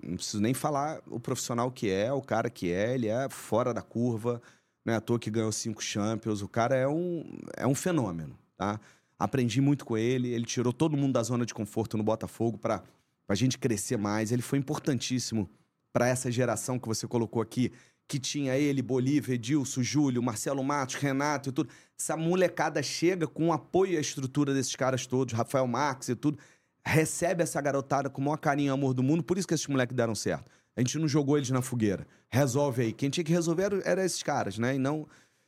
não 0.02 0.16
preciso 0.16 0.42
nem 0.42 0.54
falar 0.54 1.02
o 1.08 1.20
profissional 1.20 1.72
que 1.72 1.90
é, 1.90 2.12
o 2.12 2.22
cara 2.22 2.50
que 2.50 2.72
é, 2.72 2.94
ele 2.94 3.08
é 3.08 3.30
fora 3.30 3.74
da 3.74 3.82
curva, 3.82 4.42
não 4.86 4.94
é 4.94 4.98
à 4.98 5.02
toa 5.02 5.20
que 5.20 5.30
ganhou 5.30 5.52
cinco 5.52 5.84
Champions, 5.84 6.42
o 6.42 6.48
cara 6.48 6.76
é 6.76 6.88
um, 6.88 7.38
é 7.56 7.68
um 7.68 7.76
fenômeno, 7.76 8.38
tá? 8.56 8.80
Aprendi 9.20 9.60
muito 9.60 9.86
com 9.86 9.98
ele, 9.98 10.30
ele 10.30 10.46
tirou 10.46 10.72
todo 10.72 10.96
mundo 10.96 11.14
da 11.14 11.24
zona 11.24 11.46
de 11.46 11.54
conforto 11.54 11.98
no 11.98 12.04
Botafogo 12.04 12.58
para 12.58 12.84
a 13.28 13.36
gente 13.36 13.58
crescer 13.58 13.98
mais, 13.98 14.32
ele 14.32 14.42
foi 14.42 14.60
importantíssimo 14.60 15.50
para 15.98 16.08
essa 16.08 16.32
geração 16.32 16.78
que 16.78 16.88
você 16.88 17.08
colocou 17.08 17.42
aqui, 17.42 17.72
que 18.08 18.20
tinha 18.20 18.56
ele, 18.56 18.84
Bolívia, 18.84 19.34
Edilson, 19.34 19.82
Júlio, 19.82 20.22
Marcelo 20.22 20.64
Matos, 20.64 20.94
Renato 20.94 21.50
e 21.50 21.52
tudo. 21.52 21.72
Essa 21.98 22.16
molecada 22.16 22.84
chega 22.84 23.26
com 23.26 23.52
apoio 23.52 23.98
a 23.98 24.02
estrutura 24.02 24.54
desses 24.54 24.76
caras 24.76 25.08
todos, 25.08 25.34
Rafael 25.34 25.66
Marques 25.66 26.10
e 26.10 26.16
tudo, 26.16 26.38
recebe 26.86 27.42
essa 27.42 27.60
garotada 27.60 28.12
com 28.12 28.22
o 28.22 28.26
maior 28.26 28.38
carinho 28.38 28.70
e 28.70 28.72
amor 28.72 28.94
do 28.94 29.02
mundo, 29.02 29.24
por 29.24 29.40
isso 29.40 29.48
que 29.48 29.56
esses 29.56 29.66
moleques 29.66 29.96
deram 29.96 30.14
certo. 30.14 30.52
A 30.76 30.82
gente 30.82 31.00
não 31.00 31.08
jogou 31.08 31.36
eles 31.36 31.50
na 31.50 31.64
fogueira. 31.64 32.06
Resolve 32.30 32.84
aí. 32.84 32.94
Quem 32.94 33.10
tinha 33.10 33.24
que 33.24 33.34
resolver 33.34 33.64
eram 33.64 33.82
era 33.84 34.06
esses 34.06 34.22
caras, 34.22 34.60
né? 34.60 34.76
E 34.76 34.78
não. 34.78 35.08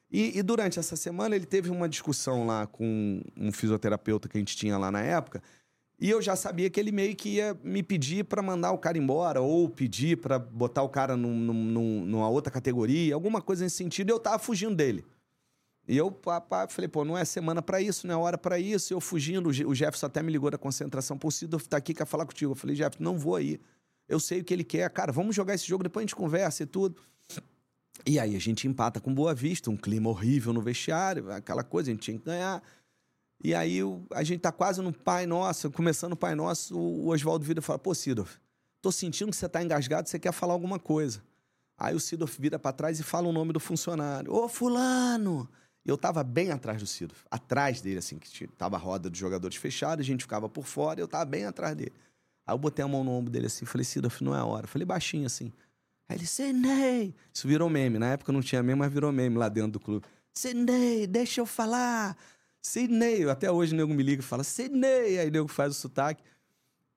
E, 0.10 0.39
e, 0.39 0.41
durante 0.41 0.80
essa 0.80 0.95
semana 0.95 1.36
ele 1.36 1.45
teve 1.45 1.70
uma 1.70 1.88
discussão 1.88 2.47
lá 2.47 2.66
com 2.66 3.22
um 3.38 3.52
fisioterapeuta 3.52 4.28
que 4.28 4.36
a 4.36 4.41
gente 4.41 4.58
tinha 4.58 4.76
lá 4.80 4.89
na 4.89 5.04
época, 5.04 5.43
e 6.00 6.10
eu 6.10 6.22
já 6.22 6.36
sabia 6.36 6.70
que 6.70 6.80
ele 6.80 6.91
meio 6.91 7.16
que 7.16 7.36
ia 7.36 7.58
me 7.64 7.84
pedir 7.84 8.24
para 8.24 8.41
mandar 8.41 8.72
o 8.72 8.78
cara 8.78 8.97
embora, 8.97 9.41
ou 9.41 9.70
pedir 9.70 10.18
para 10.18 10.39
botar 10.39 10.82
o 10.82 10.89
cara 10.89 11.18
num, 11.18 11.36
num, 11.36 12.06
numa 12.06 12.30
outra 12.30 12.51
categoria, 12.51 13.13
alguma 13.13 13.42
coisa 13.42 13.63
nesse 13.63 13.76
sentido, 13.76 14.09
e 14.09 14.13
eu 14.13 14.20
tava 14.20 14.39
fugindo 14.39 14.76
dele. 14.76 15.04
E 15.89 15.97
eu 15.97 16.12
pá, 16.12 16.39
pá, 16.39 16.67
falei, 16.67 16.88
pô, 16.88 17.04
não 17.04 17.17
é 17.17 17.26
semana 17.26 17.62
para 17.62 17.82
isso, 17.82 18.05
não 18.05 18.13
é 18.13 18.17
hora 18.17 18.38
para 18.38 18.59
isso. 18.59 18.93
Eu 18.93 19.01
fugindo, 19.01 19.50
o 19.50 19.74
Jefferson 19.74 20.05
até 20.05 20.21
me 20.21 20.32
ligou 20.32 20.51
da 20.51 20.58
concentração, 20.58 21.17
pô, 21.17 21.32
Sidorf 21.32 21.67
tá 21.67 21.78
aqui, 21.78 21.96
quer 21.96 22.05
falar 22.05 22.28
contigo. 22.28 22.51
Eu 22.51 22.55
falei, 22.55 22.76
Jefferson, 22.76 23.04
não 23.04 23.17
vou 23.17 23.36
aí. 23.36 23.59
Eu 24.08 24.20
sei 24.20 24.42
o 24.42 24.43
que 24.43 24.54
ele 24.54 24.63
quer, 24.63 24.88
cara, 24.92 25.12
vamos 25.12 25.36
jogar 25.36 25.55
esse 25.55 25.67
jogo, 25.67 25.84
depois 25.84 26.04
a 26.04 26.05
gente 26.05 26.16
conversa 26.16 26.62
e 26.62 26.66
tudo. 26.67 27.01
E 28.05 28.20
aí 28.20 28.36
a 28.36 28.39
gente 28.39 28.67
empata 28.67 29.00
com 29.00 29.13
Boa 29.13 29.34
Vista, 29.34 29.70
um 29.70 29.76
clima 29.76 30.09
horrível 30.09 30.54
no 30.54 30.62
vestiário, 30.62 31.32
aquela 31.32 31.63
coisa, 31.63 31.89
a 31.89 31.93
gente 31.93 32.04
tinha 32.04 32.20
que 32.20 32.26
ganhar. 32.26 32.62
E 33.41 33.55
aí 33.55 33.79
a 34.11 34.24
gente 34.24 34.41
tá 34.41 34.51
quase 34.51 34.82
no 34.82 34.91
Pai 34.91 35.25
Nosso, 35.25 35.71
começando 35.71 36.13
o 36.13 36.17
Pai 36.17 36.36
Nosso, 36.36 36.78
o 36.78 37.07
Oswaldo 37.07 37.45
vira 37.45 37.59
e 37.59 37.63
fala, 37.63 37.79
pô, 37.79 37.95
Sidorf, 37.95 38.37
tô 38.82 38.91
sentindo 38.91 39.32
que 39.32 39.37
você 39.37 39.47
tá 39.47 39.63
engasgado, 39.63 40.09
você 40.09 40.20
quer 40.20 40.33
falar 40.33 40.53
alguma 40.53 40.78
coisa. 40.78 41.24
Aí 41.78 41.95
o 41.95 41.99
Sidorf 41.99 42.39
vira 42.39 42.59
para 42.59 42.74
trás 42.74 42.99
e 42.99 43.03
fala 43.03 43.28
o 43.28 43.32
nome 43.32 43.53
do 43.53 43.59
funcionário. 43.59 44.33
Ô, 44.33 44.49
fulano! 44.49 45.49
Eu 45.86 45.97
tava 45.97 46.24
bem 46.24 46.51
atrás 46.51 46.82
do 46.82 46.87
Sidorf, 46.87 47.24
atrás 47.32 47.82
dele, 47.82 47.99
assim, 47.99 48.20
que 48.20 48.47
tava 48.47 48.75
a 48.75 48.79
roda 48.79 49.09
dos 49.09 49.17
jogadores 49.17 49.55
fechada, 49.55 50.01
a 50.01 50.05
gente 50.05 50.24
ficava 50.24 50.49
por 50.49 50.66
fora 50.66 50.99
eu 50.99 51.07
tava 51.07 51.25
bem 51.25 51.45
atrás 51.45 51.75
dele. 51.75 51.93
Aí 52.45 52.53
eu 52.53 52.57
botei 52.57 52.83
a 52.83 52.87
mão 52.87 53.03
no 53.03 53.11
ombro 53.11 53.32
dele 53.32 53.45
assim, 53.45 53.66
falei, 53.66 53.86
Sidorf, 53.86 54.21
não 54.21 54.36
é 54.36 54.39
a 54.39 54.45
hora. 54.45 54.67
Falei 54.67 54.86
baixinho 54.86 55.25
assim. 55.25 55.53
Aí 56.09 56.17
ele, 56.17 56.25
Sidney! 56.25 57.16
Isso 57.33 57.47
virou 57.47 57.70
meme. 57.70 57.97
Na 57.99 58.07
época 58.07 58.32
não 58.32 58.41
tinha 58.41 58.61
meme, 58.61 58.79
mas 58.79 58.91
virou 58.91 59.11
meme 59.11 59.37
lá 59.37 59.47
dentro 59.47 59.74
do 59.74 59.79
clube. 59.79 60.05
Sidney, 60.33 61.07
deixa 61.07 61.39
eu 61.39 61.45
falar. 61.45 62.17
Sidney, 62.61 63.29
até 63.29 63.51
hoje 63.51 63.73
o 63.73 63.77
nego 63.77 63.93
me 63.93 64.03
liga 64.03 64.21
e 64.21 64.25
fala, 64.25 64.43
Sidney, 64.43 65.17
aí 65.19 65.27
o 65.27 65.31
nego 65.31 65.47
faz 65.47 65.71
o 65.71 65.79
sotaque. 65.79 66.23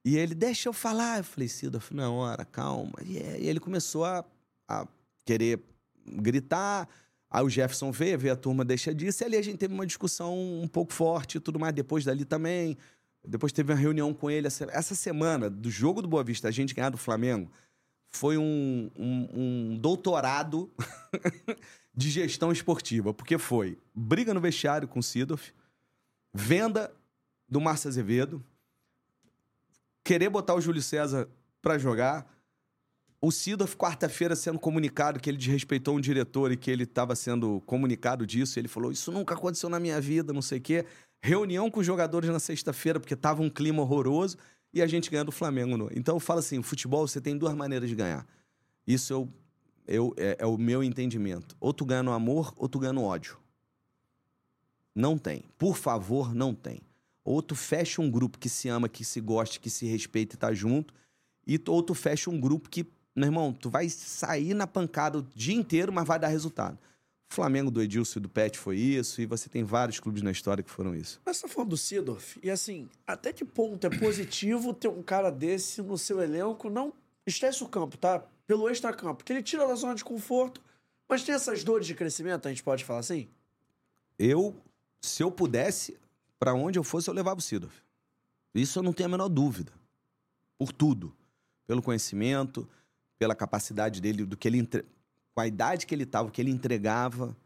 E 0.05 0.17
ele, 0.17 0.35
deixa 0.35 0.69
eu 0.69 0.73
falar. 0.73 1.19
Eu 1.19 1.25
falei, 1.25 1.49
Sidorf, 1.49 1.95
não, 1.95 2.17
hora, 2.17 2.45
calma. 2.45 2.93
E, 3.05 3.17
ele 3.17 3.61
começou 3.61 4.05
a, 4.05 4.25
a, 4.67 4.87
querer 5.25 5.61
gritar. 6.05 6.89
Aí 7.31 7.45
o 7.45 7.49
Jefferson 7.49 7.93
veio, 7.93 8.19
veio 8.19 8.35
a 8.35 8.37
turma, 8.37 8.65
deixa 8.65 8.93
disso. 8.95 9.23
E 9.23 9.25
ali 9.27 9.37
a 9.37 9.43
gente 9.43 9.59
teve 9.59 9.73
uma 9.73 9.87
discussão 9.87 10.37
um 10.37 10.67
pouco 10.67 10.93
forte 10.93 11.37
e 11.37 11.41
tudo 11.41 11.59
mais. 11.59 11.75
Depois 11.75 12.05
dali 12.05 12.25
também. 12.25 12.77
Depois 13.25 13.53
teve 13.53 13.73
uma 13.73 13.79
reunião 13.79 14.13
com 14.13 14.29
ele. 14.29 14.49
Essa 14.49 14.95
semana, 14.95 15.49
do 15.49 15.71
jogo 15.71 16.03
do 16.03 16.09
Boa 16.09 16.25
Vista, 16.25 16.49
a 16.49 16.51
gente 16.51 16.75
ganhar 16.75 16.91
do 16.91 16.99
Flamengo, 16.99 17.51
foi 18.13 18.37
um, 18.37 18.91
um, 18.97 19.29
um 19.35 19.79
doutorado 19.79 20.71
de 21.95 22.11
gestão 22.11 22.53
esportiva, 22.53 23.13
porque 23.13 23.39
foi 23.39 23.79
briga 23.95 24.35
no 24.35 24.41
vestiário 24.41 24.87
com 24.87 25.01
o 25.01 25.03
Sidorf, 25.03 25.53
venda 26.33 26.93
do 27.49 27.61
Márcio 27.61 27.89
Azevedo, 27.89 28.45
querer 30.05 30.29
botar 30.29 30.55
o 30.55 30.61
Júlio 30.61 30.83
César 30.83 31.29
para 31.61 31.79
jogar, 31.79 32.27
o 33.21 33.31
Sidorf 33.31 33.77
quarta-feira 33.77 34.35
sendo 34.35 34.59
comunicado 34.59 35.21
que 35.21 35.31
ele 35.31 35.39
desrespeitou 35.39 35.97
um 35.97 36.01
diretor 36.01 36.51
e 36.51 36.57
que 36.57 36.71
ele 36.71 36.83
estava 36.83 37.15
sendo 37.15 37.61
comunicado 37.63 38.27
disso, 38.27 38.59
ele 38.59 38.69
falou: 38.69 38.91
"Isso 38.91 39.13
nunca 39.13 39.35
aconteceu 39.35 39.71
na 39.71 39.79
minha 39.79 40.01
vida, 40.01 40.33
não 40.33 40.43
sei 40.43 40.59
o 40.59 40.61
quê". 40.63 40.85
Reunião 41.23 41.71
com 41.71 41.79
os 41.79 41.87
jogadores 41.87 42.29
na 42.31 42.41
sexta-feira 42.41 42.99
porque 42.99 43.15
tava 43.15 43.43
um 43.43 43.49
clima 43.49 43.81
horroroso 43.81 44.37
e 44.73 44.81
a 44.81 44.87
gente 44.87 45.11
ganhando 45.11 45.29
o 45.29 45.33
Flamengo. 45.33 45.91
Então 45.95 46.17
eu 46.17 46.21
falo 46.21 46.41
assim, 46.41 46.63
futebol 46.63 47.07
você 47.07 47.21
tem 47.21 47.37
duas 47.37 47.55
maneiras 47.55 47.89
de 47.89 47.95
ganhar. 47.95 48.27
Isso 48.87 49.13
eu 49.13 49.29
eu, 49.87 50.15
é, 50.17 50.37
é, 50.39 50.47
o 50.47 50.57
meu 50.57 50.83
entendimento. 50.83 51.57
Ou 51.61 51.73
tu 51.73 51.85
ganha 51.85 52.03
no 52.03 52.13
amor, 52.13 52.53
ou 52.57 52.69
tu 52.69 52.79
ganha 52.79 52.93
no 52.93 53.05
ódio. 53.05 53.37
Não 54.95 55.17
tem. 55.19 55.45
Por 55.59 55.77
favor, 55.77 56.35
não 56.35 56.55
tem. 56.55 56.81
Ou 57.25 57.43
tu 57.43 57.55
fecha 57.55 58.01
um 58.03 58.11
grupo 58.11 58.39
que 58.39 58.49
se 58.49 58.69
ama, 58.69 58.89
que 58.89 59.05
se 59.05 59.21
gosta, 59.21 59.59
que 59.59 59.71
se 59.71 59.87
respeita 59.87 60.35
e 60.35 60.39
tá 60.39 60.53
junto. 60.53 60.93
E, 61.47 61.61
ou 61.67 61.83
tu 61.83 61.95
fecha 61.95 62.31
um 62.31 62.41
grupo 62.41 62.69
que, 62.69 62.87
meu 63.15 63.27
irmão, 63.27 63.53
tu 63.53 63.71
vai 63.71 63.89
sair 63.89 64.55
na 64.55 64.67
pancada 64.67 65.19
o 65.19 65.23
dia 65.35 65.55
inteiro, 65.55 65.93
mas 65.93 66.07
vai 66.07 66.19
dar 66.19 66.29
resultado. 66.29 66.79
O 67.33 67.35
Flamengo 67.35 67.71
do 67.71 67.81
Edilson 67.81 68.19
e 68.19 68.23
do 68.23 68.29
Pet 68.29 68.59
foi 68.59 68.77
isso, 68.77 69.23
e 69.23 69.27
você 69.27 69.49
tem 69.49 69.65
vários 69.65 69.99
clubes 69.99 70.23
na 70.23 70.31
história 70.31 70.63
que 70.63 70.71
foram 70.71 70.95
isso. 70.95 71.19
Mas 71.25 71.39
você 71.39 71.47
tá 71.47 71.49
falando 71.49 71.71
do 71.71 71.77
Sidorf, 71.79 72.39
e 72.43 72.51
assim, 72.51 72.91
até 73.07 73.33
que 73.33 73.43
ponto 73.43 73.87
é 73.87 73.91
positivo 73.91 74.75
ter 74.75 74.89
um 74.89 75.03
cara 75.03 75.31
desse 75.31 75.81
no 75.81 75.97
seu 75.97 76.21
elenco? 76.21 76.69
Não 76.69 76.93
esquece 77.27 77.65
o 77.65 77.69
campo, 77.69 77.97
tá? 77.97 78.23
pelo 78.47 78.69
extracampo, 78.69 79.25
que 79.25 79.33
ele 79.33 79.43
tira 79.43 79.67
da 79.67 79.75
zona 79.75 79.95
de 79.95 80.05
conforto, 80.05 80.61
Mas 81.09 81.25
tem 81.25 81.35
essas 81.35 81.65
dores 81.65 81.87
de 81.87 81.95
crescimento, 81.95 82.47
a 82.47 82.51
gente 82.51 82.63
pode 82.63 82.85
falar 82.85 83.01
assim? 83.01 83.29
Eu, 84.19 84.55
se 85.01 85.23
eu 85.23 85.31
pudesse, 85.31 85.99
para 86.39 86.53
onde 86.53 86.79
eu 86.79 86.85
fosse, 86.85 87.09
eu 87.09 87.15
levava 87.15 87.39
o 87.39 87.43
Sidorf. 87.43 87.83
Isso 88.55 88.79
eu 88.79 88.83
não 88.83 88.93
tenho 88.93 89.09
a 89.09 89.11
menor 89.11 89.29
dúvida. 89.29 89.73
Por 90.59 90.71
tudo. 90.71 91.17
Pelo 91.67 91.81
conhecimento, 91.81 92.69
pela 93.19 93.35
capacidade 93.35 94.03
dele, 94.03 94.27
do 94.27 94.37
que 94.37 94.49
ele. 94.49 94.69
Com 95.35 95.41
a 95.41 95.47
idade 95.47 95.87
que 95.87 95.95
ele 95.95 96.05
estava, 96.05 96.31
que 96.31 96.41
ele 96.41 96.51
entregava. 96.51 97.37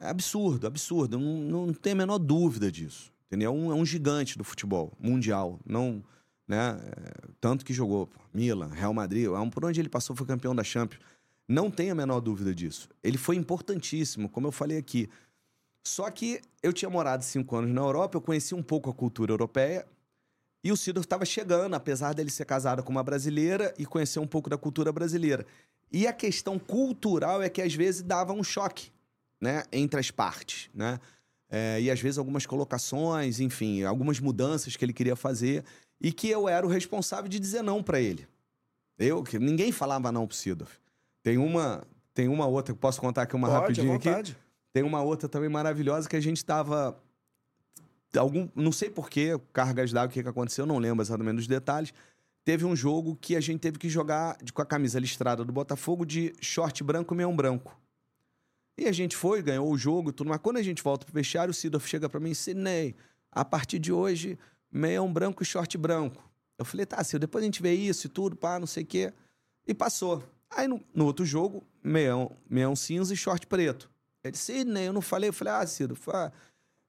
É 0.00 0.08
absurdo, 0.08 0.66
absurdo. 0.66 1.18
Não, 1.18 1.66
não 1.66 1.72
tenho 1.72 1.96
a 1.96 1.98
menor 1.98 2.18
dúvida 2.18 2.70
disso. 2.70 3.12
Entendeu? 3.26 3.50
É 3.50 3.54
um, 3.54 3.72
é 3.72 3.74
um 3.74 3.84
gigante 3.84 4.38
do 4.38 4.44
futebol 4.44 4.92
mundial. 4.98 5.58
Não, 5.66 6.02
né? 6.46 6.78
É, 6.84 7.28
tanto 7.40 7.64
que 7.64 7.72
jogou 7.72 8.08
Milan, 8.32 8.68
Real 8.68 8.94
Madrid, 8.94 9.26
é 9.26 9.50
por 9.50 9.64
onde 9.64 9.80
ele 9.80 9.88
passou 9.88 10.14
foi 10.14 10.26
campeão 10.26 10.54
da 10.54 10.64
Champions. 10.64 11.02
Não 11.46 11.70
tenho 11.70 11.92
a 11.92 11.94
menor 11.94 12.20
dúvida 12.20 12.54
disso. 12.54 12.88
Ele 13.02 13.18
foi 13.18 13.36
importantíssimo, 13.36 14.28
como 14.28 14.46
eu 14.46 14.52
falei 14.52 14.78
aqui. 14.78 15.08
Só 15.82 16.10
que 16.10 16.40
eu 16.62 16.72
tinha 16.72 16.90
morado 16.90 17.22
cinco 17.22 17.56
anos 17.56 17.70
na 17.70 17.82
Europa, 17.82 18.16
eu 18.16 18.22
conheci 18.22 18.54
um 18.54 18.62
pouco 18.62 18.88
a 18.88 18.94
cultura 18.94 19.32
europeia 19.32 19.86
e 20.62 20.72
o 20.72 20.76
Sidor 20.76 21.02
estava 21.02 21.26
chegando, 21.26 21.74
apesar 21.74 22.14
dele 22.14 22.30
ser 22.30 22.46
casado 22.46 22.82
com 22.82 22.90
uma 22.90 23.02
brasileira 23.02 23.74
e 23.78 23.84
conhecer 23.84 24.18
um 24.18 24.26
pouco 24.26 24.48
da 24.48 24.56
cultura 24.56 24.90
brasileira. 24.90 25.44
E 25.94 26.08
a 26.08 26.12
questão 26.12 26.58
cultural 26.58 27.40
é 27.40 27.48
que 27.48 27.62
às 27.62 27.72
vezes 27.72 28.02
dava 28.02 28.32
um 28.32 28.42
choque, 28.42 28.90
né, 29.40 29.62
entre 29.70 30.00
as 30.00 30.10
partes, 30.10 30.68
né? 30.74 30.98
É, 31.48 31.80
e 31.80 31.88
às 31.88 32.00
vezes 32.00 32.18
algumas 32.18 32.44
colocações, 32.44 33.38
enfim, 33.38 33.84
algumas 33.84 34.18
mudanças 34.18 34.76
que 34.76 34.84
ele 34.84 34.92
queria 34.92 35.14
fazer 35.14 35.64
e 36.00 36.10
que 36.10 36.28
eu 36.28 36.48
era 36.48 36.66
o 36.66 36.68
responsável 36.68 37.28
de 37.28 37.38
dizer 37.38 37.62
não 37.62 37.80
para 37.80 38.00
ele. 38.00 38.26
Eu, 38.98 39.22
que 39.22 39.38
ninguém 39.38 39.70
falava 39.70 40.10
não 40.10 40.26
pro 40.26 40.36
Sidor. 40.36 40.66
Tem 41.22 41.38
uma, 41.38 41.84
tem 42.12 42.26
uma 42.26 42.48
outra 42.48 42.74
que 42.74 42.80
posso 42.80 43.00
contar 43.00 43.22
aqui 43.22 43.36
uma 43.36 43.46
Pode, 43.46 43.60
rapidinho 43.60 43.94
aqui. 43.94 44.34
Tem 44.72 44.82
uma 44.82 45.00
outra 45.00 45.28
também 45.28 45.48
maravilhosa 45.48 46.08
que 46.08 46.16
a 46.16 46.20
gente 46.20 46.38
estava 46.38 47.00
algum, 48.18 48.48
não 48.52 48.72
sei 48.72 48.90
porquê, 48.90 49.40
cargas 49.52 49.92
d'água, 49.92 50.08
o 50.08 50.12
que, 50.12 50.24
que 50.24 50.28
aconteceu, 50.28 50.66
não 50.66 50.78
lembro 50.78 51.04
exatamente 51.04 51.36
dos 51.36 51.46
detalhes. 51.46 51.94
Teve 52.44 52.64
um 52.64 52.76
jogo 52.76 53.16
que 53.16 53.34
a 53.36 53.40
gente 53.40 53.60
teve 53.60 53.78
que 53.78 53.88
jogar 53.88 54.36
de- 54.42 54.52
com 54.52 54.60
a 54.60 54.66
camisa 54.66 55.00
listrada 55.00 55.44
do 55.44 55.52
Botafogo 55.52 56.04
de 56.04 56.34
short 56.40 56.84
branco 56.84 57.14
e 57.14 57.16
meião 57.16 57.34
branco. 57.34 57.80
E 58.78 58.86
a 58.86 58.92
gente 58.92 59.16
foi, 59.16 59.40
ganhou 59.40 59.70
o 59.70 59.78
jogo 59.78 60.12
tudo, 60.12 60.28
mas 60.28 60.40
quando 60.40 60.58
a 60.58 60.62
gente 60.62 60.82
volta 60.82 61.06
pro 61.06 61.14
vestiário, 61.14 61.50
o 61.52 61.54
Sidorf 61.54 61.88
chega 61.88 62.08
para 62.08 62.20
mim 62.20 62.30
e 62.30 62.34
Sidney, 62.34 62.94
a 63.30 63.44
partir 63.44 63.78
de 63.78 63.92
hoje, 63.92 64.38
meião 64.70 65.10
branco 65.12 65.42
e 65.42 65.46
short 65.46 65.78
branco. 65.78 66.22
Eu 66.58 66.64
falei, 66.64 66.84
tá, 66.84 67.02
Sidor, 67.02 67.20
depois 67.20 67.42
a 67.42 67.46
gente 67.46 67.62
vê 67.62 67.72
isso 67.72 68.06
e 68.06 68.10
tudo, 68.10 68.36
pá, 68.36 68.58
não 68.58 68.66
sei 68.66 68.82
o 68.82 68.86
quê. 68.86 69.12
E 69.66 69.72
passou. 69.72 70.22
Aí 70.50 70.68
no, 70.68 70.80
no 70.94 71.06
outro 71.06 71.24
jogo, 71.24 71.64
meião, 71.82 72.36
meião 72.48 72.76
cinza 72.76 73.14
e 73.14 73.16
short 73.16 73.46
preto. 73.46 73.90
Ele 74.22 74.32
disse, 74.32 74.52
Sidney, 74.52 74.88
eu 74.88 74.92
não 74.92 75.00
falei. 75.00 75.28
Eu 75.30 75.32
falei, 75.32 75.54
ah, 75.54 75.66
Cido, 75.66 75.96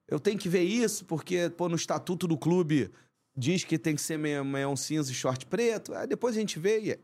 eu 0.08 0.20
tenho 0.20 0.38
que 0.38 0.50
ver 0.50 0.64
isso, 0.64 1.06
porque, 1.06 1.50
pô, 1.50 1.70
no 1.70 1.76
estatuto 1.76 2.28
do 2.28 2.38
clube 2.38 2.92
diz 3.36 3.64
que 3.64 3.78
tem 3.78 3.96
que 3.96 4.02
ser 4.02 4.18
meião 4.18 4.76
cinza 4.76 5.12
e 5.12 5.14
short 5.14 5.46
preto. 5.46 5.94
Aí 5.94 6.08
depois 6.08 6.36
a 6.36 6.40
gente 6.40 6.60
vê 6.60 6.80
e... 6.80 7.00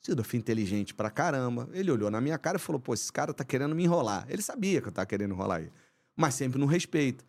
Cido, 0.00 0.22
foi 0.22 0.38
inteligente 0.38 0.92
pra 0.92 1.10
caramba. 1.10 1.68
Ele 1.72 1.90
olhou 1.90 2.10
na 2.10 2.20
minha 2.20 2.36
cara 2.36 2.58
e 2.58 2.60
falou, 2.60 2.78
pô, 2.78 2.92
esse 2.92 3.10
cara 3.10 3.32
tá 3.32 3.42
querendo 3.42 3.74
me 3.74 3.84
enrolar. 3.84 4.26
Ele 4.28 4.42
sabia 4.42 4.82
que 4.82 4.88
eu 4.88 4.92
tava 4.92 5.06
querendo 5.06 5.32
enrolar 5.32 5.60
ele. 5.62 5.72
Mas 6.14 6.34
sempre 6.34 6.58
no 6.58 6.66
respeito. 6.66 7.24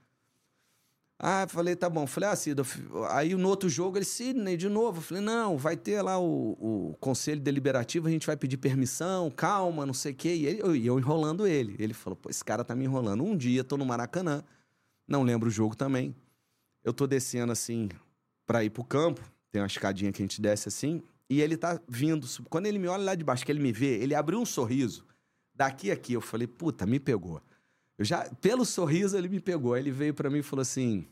Ah, 1.18 1.48
falei, 1.48 1.74
tá 1.78 1.90
bom. 1.90 2.06
Falei, 2.06 2.30
ah, 2.30 2.36
fi- 2.36 2.84
aí 3.12 3.34
no 3.34 3.48
outro 3.48 3.70
jogo 3.70 3.98
ele, 3.98 4.04
Sidney, 4.04 4.58
de 4.58 4.68
novo. 4.68 5.00
Falei, 5.00 5.24
não, 5.24 5.58
vai 5.58 5.78
ter 5.78 6.02
lá 6.02 6.20
o, 6.20 6.90
o 6.92 6.98
conselho 7.00 7.40
deliberativo, 7.40 8.10
a 8.10 8.12
gente 8.12 8.28
vai 8.28 8.36
pedir 8.36 8.58
permissão, 8.58 9.32
calma, 9.32 9.86
não 9.86 9.94
sei 9.94 10.12
o 10.12 10.16
quê. 10.16 10.36
E 10.36 10.46
ele- 10.46 10.62
eu, 10.62 10.76
eu 10.76 11.00
enrolando 11.00 11.48
ele. 11.48 11.78
Ele 11.80 11.94
falou, 11.94 12.18
pô, 12.18 12.30
esse 12.30 12.44
cara 12.44 12.66
tá 12.66 12.76
me 12.76 12.84
enrolando. 12.84 13.24
Um 13.24 13.38
dia, 13.38 13.64
tô 13.64 13.78
no 13.78 13.86
Maracanã, 13.86 14.44
não 15.08 15.24
lembro 15.24 15.48
o 15.48 15.52
jogo 15.52 15.78
também. 15.78 16.14
Eu 16.84 16.92
tô 16.94 17.08
descendo 17.08 17.54
assim 17.54 17.88
pra 18.46 18.64
ir 18.64 18.70
pro 18.70 18.84
campo, 18.84 19.22
tem 19.52 19.62
uma 19.62 19.68
escadinha 19.68 20.12
que 20.12 20.22
a 20.22 20.26
gente 20.26 20.42
desce 20.42 20.68
assim, 20.68 21.02
e 21.30 21.42
ele 21.42 21.58
tá 21.58 21.80
vindo. 21.88 22.28
Quando 22.50 22.68
ele 22.68 22.78
me 22.78 22.88
olha 22.88 23.04
lá 23.04 23.16
de 23.16 23.24
baixo, 23.24 23.46
que 23.46 23.52
ele 23.52 23.62
me 23.62 23.72
vê, 23.72 23.98
ele 23.98 24.14
abriu 24.14 24.40
um 24.40 24.46
sorriso. 24.46 25.06
Daqui 25.54 25.90
a 25.90 25.94
aqui, 25.94 26.14
eu 26.14 26.22
falei, 26.22 26.48
puta, 26.48 26.86
me 26.86 27.00
pegou. 27.00 27.42
Eu 27.98 28.04
já, 28.04 28.30
pelo 28.42 28.66
sorriso, 28.66 29.18
ele 29.18 29.30
me 29.30 29.40
pegou. 29.40 29.78
Ele 29.78 29.90
veio 29.90 30.14
pra 30.14 30.30
mim 30.30 30.40
e 30.40 30.44
falou 30.44 30.62
assim: 30.62 31.08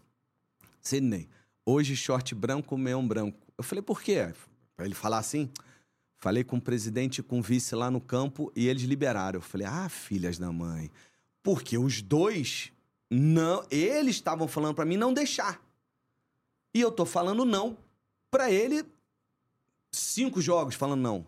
Sidney, 0.81 1.29
hoje 1.65 1.95
short 1.95 2.35
branco, 2.35 2.77
meião 2.77 3.07
branco. 3.07 3.39
Eu 3.57 3.63
falei, 3.63 3.81
por 3.81 4.01
quê? 4.01 4.33
Pra 4.75 4.85
ele 4.85 4.95
falar 4.95 5.19
assim. 5.19 5.49
Falei 6.17 6.43
com 6.43 6.57
o 6.57 6.61
presidente 6.61 7.19
e 7.19 7.23
com 7.23 7.39
o 7.39 7.41
vice 7.41 7.75
lá 7.75 7.91
no 7.91 7.99
campo 7.99 8.51
e 8.55 8.67
eles 8.67 8.83
liberaram. 8.83 9.39
Eu 9.39 9.41
falei, 9.41 9.67
ah, 9.67 9.89
filhas 9.89 10.37
da 10.37 10.51
mãe. 10.51 10.89
Porque 11.41 11.77
os 11.77 12.01
dois, 12.01 12.71
não, 13.09 13.65
eles 13.69 14.15
estavam 14.15 14.47
falando 14.47 14.73
pra 14.73 14.85
mim 14.85 14.95
não 14.95 15.13
deixar. 15.13 15.61
E 16.73 16.81
eu 16.81 16.91
tô 16.91 17.05
falando 17.05 17.45
não 17.45 17.77
pra 18.31 18.51
ele 18.51 18.83
cinco 19.91 20.41
jogos 20.41 20.75
falando 20.75 21.01
não. 21.01 21.27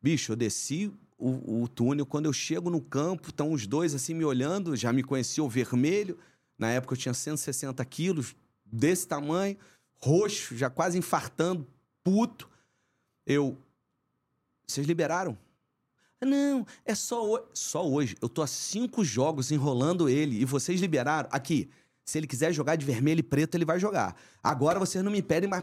Bicho, 0.00 0.32
eu 0.32 0.36
desci 0.36 0.90
o, 1.18 1.62
o 1.62 1.68
túnel, 1.68 2.06
quando 2.06 2.26
eu 2.26 2.32
chego 2.32 2.70
no 2.70 2.80
campo, 2.80 3.28
estão 3.30 3.52
os 3.52 3.66
dois 3.66 3.94
assim 3.94 4.14
me 4.14 4.24
olhando, 4.24 4.76
já 4.76 4.92
me 4.92 5.02
conheciam 5.02 5.46
o 5.46 5.50
vermelho. 5.50 6.18
Na 6.56 6.70
época 6.70 6.94
eu 6.94 6.98
tinha 6.98 7.12
160 7.14 7.84
quilos, 7.84 8.34
desse 8.64 9.06
tamanho, 9.06 9.56
roxo, 9.96 10.56
já 10.56 10.70
quase 10.70 10.96
infartando, 10.98 11.66
puto. 12.02 12.48
Eu. 13.26 13.56
Vocês 14.66 14.86
liberaram? 14.86 15.36
"Ah, 16.20 16.26
Não, 16.26 16.66
é 16.84 16.94
só 16.94 17.24
hoje. 17.28 17.44
Só 17.52 17.86
hoje. 17.88 18.16
Eu 18.20 18.28
tô 18.28 18.42
há 18.42 18.46
cinco 18.46 19.04
jogos 19.04 19.50
enrolando 19.50 20.08
ele 20.08 20.40
e 20.40 20.44
vocês 20.44 20.80
liberaram. 20.80 21.28
Aqui, 21.32 21.68
se 22.08 22.16
ele 22.16 22.26
quiser 22.26 22.52
jogar 22.54 22.76
de 22.76 22.86
vermelho 22.86 23.20
e 23.20 23.22
preto, 23.22 23.54
ele 23.54 23.66
vai 23.66 23.78
jogar. 23.78 24.16
Agora 24.42 24.78
vocês 24.78 25.04
não 25.04 25.12
me 25.12 25.20
pedem 25.20 25.46
mais 25.48 25.62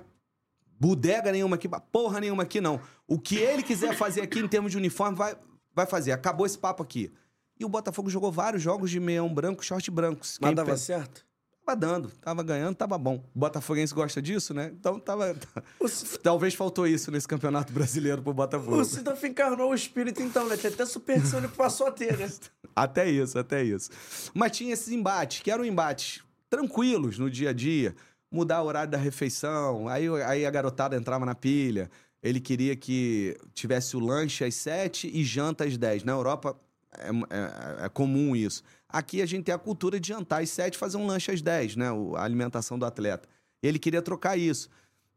bodega 0.79 1.31
nenhuma 1.31 1.55
aqui, 1.55 1.67
porra 1.91 2.19
nenhuma 2.19 2.43
aqui, 2.43 2.61
não. 2.61 2.79
O 3.07 3.17
que 3.17 3.37
ele 3.37 3.63
quiser 3.63 3.95
fazer 3.95 4.21
aqui 4.21 4.39
em 4.39 4.47
termos 4.47 4.71
de 4.71 4.77
uniforme, 4.77 5.17
vai, 5.17 5.35
vai 5.73 5.87
fazer. 5.87 6.11
Acabou 6.11 6.45
esse 6.45 6.57
papo 6.57 6.83
aqui. 6.83 7.11
E 7.59 7.65
o 7.65 7.69
Botafogo 7.69 8.09
jogou 8.11 8.31
vários 8.31 8.61
jogos 8.61 8.91
de 8.91 8.99
meião 8.99 9.33
branco, 9.33 9.65
short 9.65 9.89
branco. 9.89 10.19
Mas 10.21 10.37
Quem 10.37 10.53
dava 10.53 10.73
pe- 10.73 10.77
certo? 10.77 11.25
Tava 11.65 11.79
dando, 11.79 12.11
tava 12.21 12.43
ganhando, 12.43 12.75
tava 12.75 12.95
bom. 12.95 13.23
O 13.33 13.39
Botafoguense 13.39 13.91
gosta 13.91 14.21
disso, 14.21 14.53
né? 14.53 14.71
Então 14.79 14.99
tava. 14.99 15.35
Talvez 16.21 16.53
faltou 16.53 16.85
isso 16.85 17.09
nesse 17.09 17.27
campeonato 17.27 17.73
brasileiro 17.73 18.21
pro 18.21 18.35
Botafogo. 18.35 18.75
o 18.79 18.85
Sidorf 18.85 19.25
encarnou 19.25 19.71
o 19.71 19.73
espírito, 19.73 20.21
então, 20.21 20.47
né? 20.47 20.57
Tinha 20.57 20.71
até 20.71 20.85
superstição 20.85 21.39
ele 21.39 21.47
passou 21.47 21.87
a 21.87 21.91
ter, 21.91 22.15
né? 22.19 22.29
Até 22.77 23.09
isso, 23.09 23.39
até 23.39 23.63
isso. 23.63 23.89
Mas 24.33 24.51
tinha 24.51 24.73
esses 24.73 24.89
embates, 24.89 25.41
que 25.41 25.49
eram 25.49 25.63
embates 25.63 26.21
tranquilos 26.49 27.17
no 27.17 27.29
dia 27.29 27.49
a 27.49 27.53
dia. 27.53 27.95
Mudar 28.31 28.61
o 28.61 28.65
horário 28.65 28.91
da 28.91 28.97
refeição, 28.97 29.87
aí, 29.87 30.07
aí 30.23 30.45
a 30.45 30.51
garotada 30.51 30.95
entrava 30.95 31.25
na 31.25 31.35
pilha. 31.35 31.89
Ele 32.21 32.39
queria 32.39 32.75
que 32.75 33.37
tivesse 33.53 33.95
o 33.95 33.99
lanche 33.99 34.43
às 34.43 34.55
sete 34.55 35.09
e 35.13 35.23
janta 35.23 35.63
às 35.63 35.77
dez. 35.77 36.03
Na 36.03 36.11
Europa 36.11 36.59
é, 36.97 37.09
é- 37.09 37.85
é 37.85 37.89
comum 37.89 38.35
isso. 38.35 38.63
Aqui 38.89 39.21
a 39.21 39.25
gente 39.25 39.45
tem 39.45 39.53
a 39.53 39.59
cultura 39.59 39.99
de 39.99 40.07
jantar 40.07 40.41
às 40.41 40.49
sete 40.49 40.73
e 40.73 40.77
fazer 40.77 40.97
um 40.97 41.05
lanche 41.05 41.31
às 41.31 41.41
dez, 41.41 41.75
né? 41.75 41.85
A 42.15 42.23
alimentação 42.23 42.79
do 42.79 42.85
atleta. 42.85 43.27
Ele 43.61 43.77
queria 43.77 44.01
trocar 44.01 44.37
isso. 44.37 44.69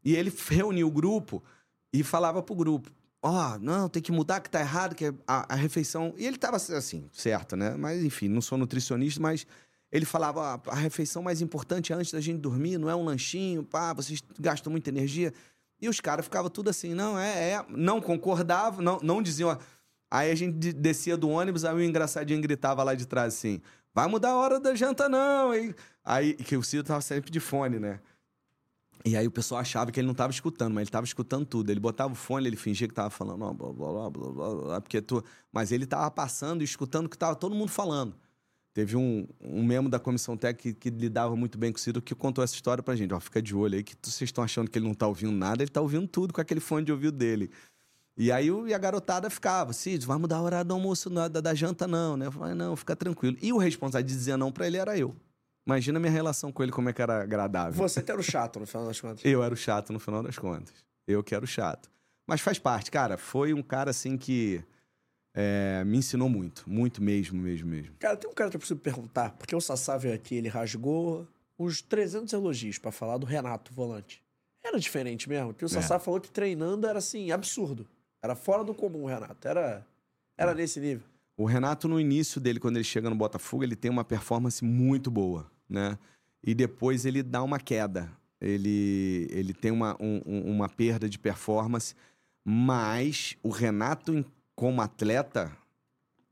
E 0.03 0.15
ele 0.15 0.31
reuniu 0.49 0.87
o 0.87 0.91
grupo 0.91 1.43
e 1.91 2.03
falava 2.03 2.43
pro 2.43 2.55
grupo: 2.55 2.91
Ó, 3.21 3.57
não, 3.59 3.89
tem 3.89 4.01
que 4.01 4.11
mudar 4.11 4.39
que 4.39 4.49
tá 4.49 4.59
errado, 4.59 4.95
que 4.95 5.13
a, 5.27 5.53
a 5.53 5.55
refeição. 5.55 6.13
E 6.17 6.25
ele 6.25 6.37
tava 6.37 6.57
assim, 6.57 7.09
certo, 7.11 7.55
né? 7.55 7.75
Mas 7.75 8.03
enfim, 8.03 8.27
não 8.29 8.41
sou 8.41 8.57
nutricionista, 8.57 9.19
mas 9.21 9.45
ele 9.91 10.05
falava: 10.05 10.39
"Ó, 10.39 10.71
a 10.71 10.75
refeição 10.75 11.21
mais 11.23 11.41
importante 11.41 11.91
é 11.91 11.95
antes 11.95 12.11
da 12.11 12.21
gente 12.21 12.39
dormir, 12.39 12.77
não 12.77 12.89
é 12.89 12.95
um 12.95 13.03
lanchinho, 13.03 13.63
pá, 13.63 13.93
vocês 13.93 14.21
gastam 14.39 14.71
muita 14.71 14.89
energia. 14.89 15.33
E 15.81 15.87
os 15.87 15.99
caras 15.99 16.25
ficavam 16.25 16.49
tudo 16.49 16.69
assim, 16.69 16.93
não, 16.93 17.17
é, 17.17 17.51
é. 17.51 17.65
Não 17.69 18.01
concordavam, 18.01 18.83
não, 18.83 18.99
não 19.01 19.21
diziam. 19.21 19.57
Aí 20.11 20.31
a 20.31 20.35
gente 20.35 20.57
de- 20.57 20.73
descia 20.73 21.15
do 21.15 21.29
ônibus, 21.29 21.63
aí 21.63 21.73
o 21.75 21.81
engraçadinho 21.81 22.41
gritava 22.41 22.83
lá 22.83 22.95
de 22.95 23.05
trás 23.05 23.33
assim: 23.35 23.61
vai 23.93 24.07
mudar 24.07 24.31
a 24.31 24.37
hora 24.37 24.59
da 24.59 24.75
janta, 24.75 25.07
não, 25.07 25.53
hein? 25.53 25.73
Aí, 26.03 26.33
que 26.33 26.57
o 26.57 26.63
Ciro 26.63 26.83
tava 26.83 27.01
sempre 27.01 27.31
de 27.31 27.39
fone, 27.39 27.79
né? 27.79 27.99
E 29.05 29.15
aí 29.15 29.25
o 29.25 29.31
pessoal 29.31 29.61
achava 29.61 29.91
que 29.91 29.99
ele 29.99 30.07
não 30.07 30.11
estava 30.11 30.31
escutando, 30.31 30.73
mas 30.73 30.81
ele 30.81 30.89
estava 30.89 31.05
escutando 31.05 31.45
tudo. 31.45 31.69
Ele 31.69 31.79
botava 31.79 32.11
o 32.11 32.15
fone, 32.15 32.47
ele 32.47 32.57
fingia 32.57 32.87
que 32.87 32.91
estava 32.91 33.09
falando, 33.09 33.37
blá, 33.37 33.53
blá, 33.53 33.71
blá, 33.71 34.09
blá, 34.09 34.31
blá, 34.31 34.55
blá, 34.55 34.81
porque 34.81 35.01
tu... 35.01 35.23
mas 35.51 35.71
ele 35.71 35.85
estava 35.85 36.09
passando 36.11 36.61
e 36.61 36.65
escutando 36.65 37.05
o 37.05 37.09
que 37.09 37.15
estava 37.15 37.35
todo 37.35 37.55
mundo 37.55 37.69
falando. 37.69 38.15
Teve 38.79 38.95
um, 38.95 39.27
um 39.41 39.61
membro 39.61 39.89
da 39.91 39.99
comissão 39.99 40.37
técnica 40.37 40.79
que, 40.79 40.89
que 40.89 40.97
lidava 40.97 41.35
muito 41.35 41.57
bem 41.57 41.69
com 41.69 41.77
o 41.77 41.81
Ciro 41.81 42.01
que 42.01 42.15
contou 42.15 42.41
essa 42.41 42.53
história 42.53 42.81
pra 42.81 42.95
gente. 42.95 43.13
Ó, 43.13 43.19
fica 43.19 43.41
de 43.41 43.53
olho 43.53 43.75
aí 43.75 43.83
que 43.83 43.93
vocês 44.01 44.29
estão 44.29 44.41
achando 44.41 44.71
que 44.71 44.79
ele 44.79 44.87
não 44.87 44.93
tá 44.93 45.05
ouvindo 45.05 45.33
nada, 45.33 45.61
ele 45.61 45.69
tá 45.69 45.81
ouvindo 45.81 46.07
tudo 46.07 46.33
com 46.33 46.39
aquele 46.39 46.61
fone 46.61 46.85
de 46.85 46.91
ouvido 46.93 47.17
dele. 47.17 47.51
E 48.15 48.31
aí 48.31 48.49
o- 48.49 48.65
e 48.69 48.73
a 48.73 48.77
garotada 48.77 49.29
ficava, 49.29 49.73
Cid, 49.73 50.05
vai 50.05 50.17
mudar 50.17 50.37
a 50.37 50.41
hora 50.41 50.63
do 50.63 50.73
almoço, 50.73 51.09
não, 51.09 51.29
da, 51.29 51.41
da 51.41 51.53
janta 51.53 51.85
não, 51.89 52.15
né? 52.15 52.27
Eu 52.27 52.31
falei, 52.31 52.53
não, 52.55 52.73
fica 52.77 52.95
tranquilo. 52.95 53.35
E 53.41 53.51
o 53.51 53.57
responsável 53.57 54.07
de 54.07 54.13
dizer 54.13 54.37
não 54.37 54.49
pra 54.49 54.65
ele 54.65 54.77
era 54.77 54.97
eu. 54.97 55.13
Imagina 55.67 55.99
a 55.99 55.99
minha 55.99 56.11
relação 56.13 56.49
com 56.49 56.63
ele, 56.63 56.71
como 56.71 56.87
é 56.87 56.93
que 56.93 57.01
era 57.01 57.21
agradável. 57.21 57.73
Você 57.73 58.01
que 58.01 58.09
era 58.09 58.19
o 58.21 58.23
chato, 58.23 58.61
no 58.61 58.65
final 58.65 58.85
das 58.85 59.01
contas. 59.01 59.19
Eu 59.25 59.43
era 59.43 59.53
o 59.53 59.57
chato 59.57 59.91
no 59.91 59.99
final 59.99 60.23
das 60.23 60.37
contas. 60.39 60.73
Eu 61.05 61.21
que 61.21 61.35
era 61.35 61.43
o 61.43 61.47
chato. 61.47 61.89
Mas 62.25 62.39
faz 62.39 62.57
parte, 62.57 62.89
cara. 62.89 63.17
Foi 63.17 63.53
um 63.53 63.61
cara 63.61 63.89
assim 63.91 64.17
que. 64.17 64.63
É, 65.33 65.83
me 65.85 65.97
ensinou 65.97 66.27
muito, 66.29 66.63
muito 66.67 67.01
mesmo, 67.03 67.39
mesmo, 67.41 67.67
mesmo. 67.69 67.95
Cara, 67.99 68.17
tem 68.17 68.29
um 68.29 68.33
cara 68.33 68.49
que 68.49 68.55
eu 68.55 68.59
preciso 68.59 68.79
perguntar, 68.79 69.31
porque 69.31 69.55
o 69.55 69.61
Sassá 69.61 69.97
veio 69.97 70.13
aqui, 70.15 70.35
ele 70.35 70.47
rasgou 70.49 71.27
uns 71.57 71.81
300 71.81 72.33
elogios 72.33 72.77
pra 72.77 72.91
falar 72.91 73.17
do 73.17 73.25
Renato, 73.25 73.73
volante. 73.73 74.21
Era 74.63 74.79
diferente 74.79 75.29
mesmo, 75.29 75.53
porque 75.53 75.65
o 75.65 75.69
Sassá 75.69 75.99
falou 75.99 76.19
que 76.19 76.29
treinando 76.31 76.85
era 76.87 76.99
assim, 76.99 77.31
absurdo. 77.31 77.87
Era 78.21 78.35
fora 78.35 78.63
do 78.63 78.73
comum, 78.73 79.05
Renato. 79.05 79.47
Era, 79.47 79.85
era 80.37 80.53
nesse 80.53 80.79
nível. 80.79 81.03
O 81.37 81.45
Renato, 81.45 81.87
no 81.87 81.99
início 81.99 82.41
dele, 82.41 82.59
quando 82.59 82.75
ele 82.75 82.83
chega 82.83 83.09
no 83.09 83.15
Botafogo, 83.15 83.63
ele 83.63 83.75
tem 83.75 83.89
uma 83.89 84.03
performance 84.03 84.63
muito 84.63 85.09
boa, 85.09 85.49
né? 85.69 85.97
E 86.43 86.53
depois 86.53 87.05
ele 87.05 87.23
dá 87.23 87.41
uma 87.41 87.59
queda. 87.59 88.11
Ele, 88.41 89.27
ele 89.31 89.53
tem 89.53 89.71
uma, 89.71 89.95
um- 90.01 90.21
um- 90.25 90.51
uma 90.51 90.67
perda 90.67 91.07
de 91.09 91.17
performance, 91.17 91.95
mas 92.45 93.37
o 93.43 93.49
Renato, 93.49 94.13
em- 94.13 94.25
como 94.59 94.81
atleta, 94.81 95.49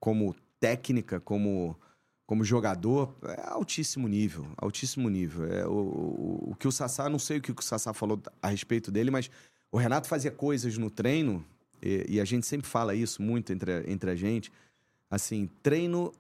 como 0.02 0.36
técnica, 0.60 1.18
como, 1.18 1.80
como 2.26 2.44
jogador, 2.44 3.16
é 3.24 3.48
altíssimo 3.48 4.06
nível. 4.06 4.46
Altíssimo 4.58 5.10
nível. 5.10 5.46
É 5.46 5.66
o, 5.66 5.72
o, 5.72 6.52
o 6.52 6.56
que 6.56 6.68
o 6.68 6.72
Sassá, 6.74 7.08
não 7.08 7.20
sei 7.20 7.38
o 7.38 7.42
que 7.42 7.54
o 7.54 7.62
Sassá 7.62 7.94
falou 7.94 8.22
a 8.42 8.50
respeito 8.50 8.92
dele, 8.92 9.10
mas 9.10 9.32
o 9.72 9.78
Renato 9.78 10.10
fazia 10.10 10.30
coisas 10.30 10.78
no 10.78 10.90
treino, 10.90 11.42
e, 11.82 12.16
e 12.16 12.20
a 12.20 12.26
gente 12.26 12.46
sempre 12.46 12.68
fala 12.68 12.94
isso 12.94 13.22
muito 13.22 13.54
entre, 13.54 13.90
entre 13.90 14.12
a 14.12 14.16
gente. 14.16 14.52
Assim, 15.10 15.50
treino. 15.64 16.12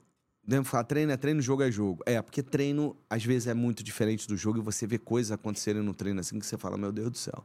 Devemos 0.41 0.69
falar, 0.69 0.85
treino 0.85 1.11
é 1.11 1.17
treino, 1.17 1.41
jogo 1.41 1.61
é 1.61 1.69
jogo. 1.69 2.01
É, 2.05 2.21
porque 2.21 2.41
treino, 2.41 2.95
às 3.09 3.25
vezes, 3.25 3.49
é 3.49 3.53
muito 3.53 3.83
diferente 3.83 4.29
do 4.29 4.37
jogo 4.37 4.59
e 4.59 4.61
você 4.61 4.87
vê 4.87 4.97
coisas 4.97 5.33
acontecerem 5.33 5.81
no 5.81 5.93
treino 5.93 6.21
assim 6.21 6.39
que 6.39 6.45
você 6.45 6.57
fala, 6.57 6.77
meu 6.77 6.93
Deus 6.93 7.11
do 7.11 7.17
céu. 7.17 7.43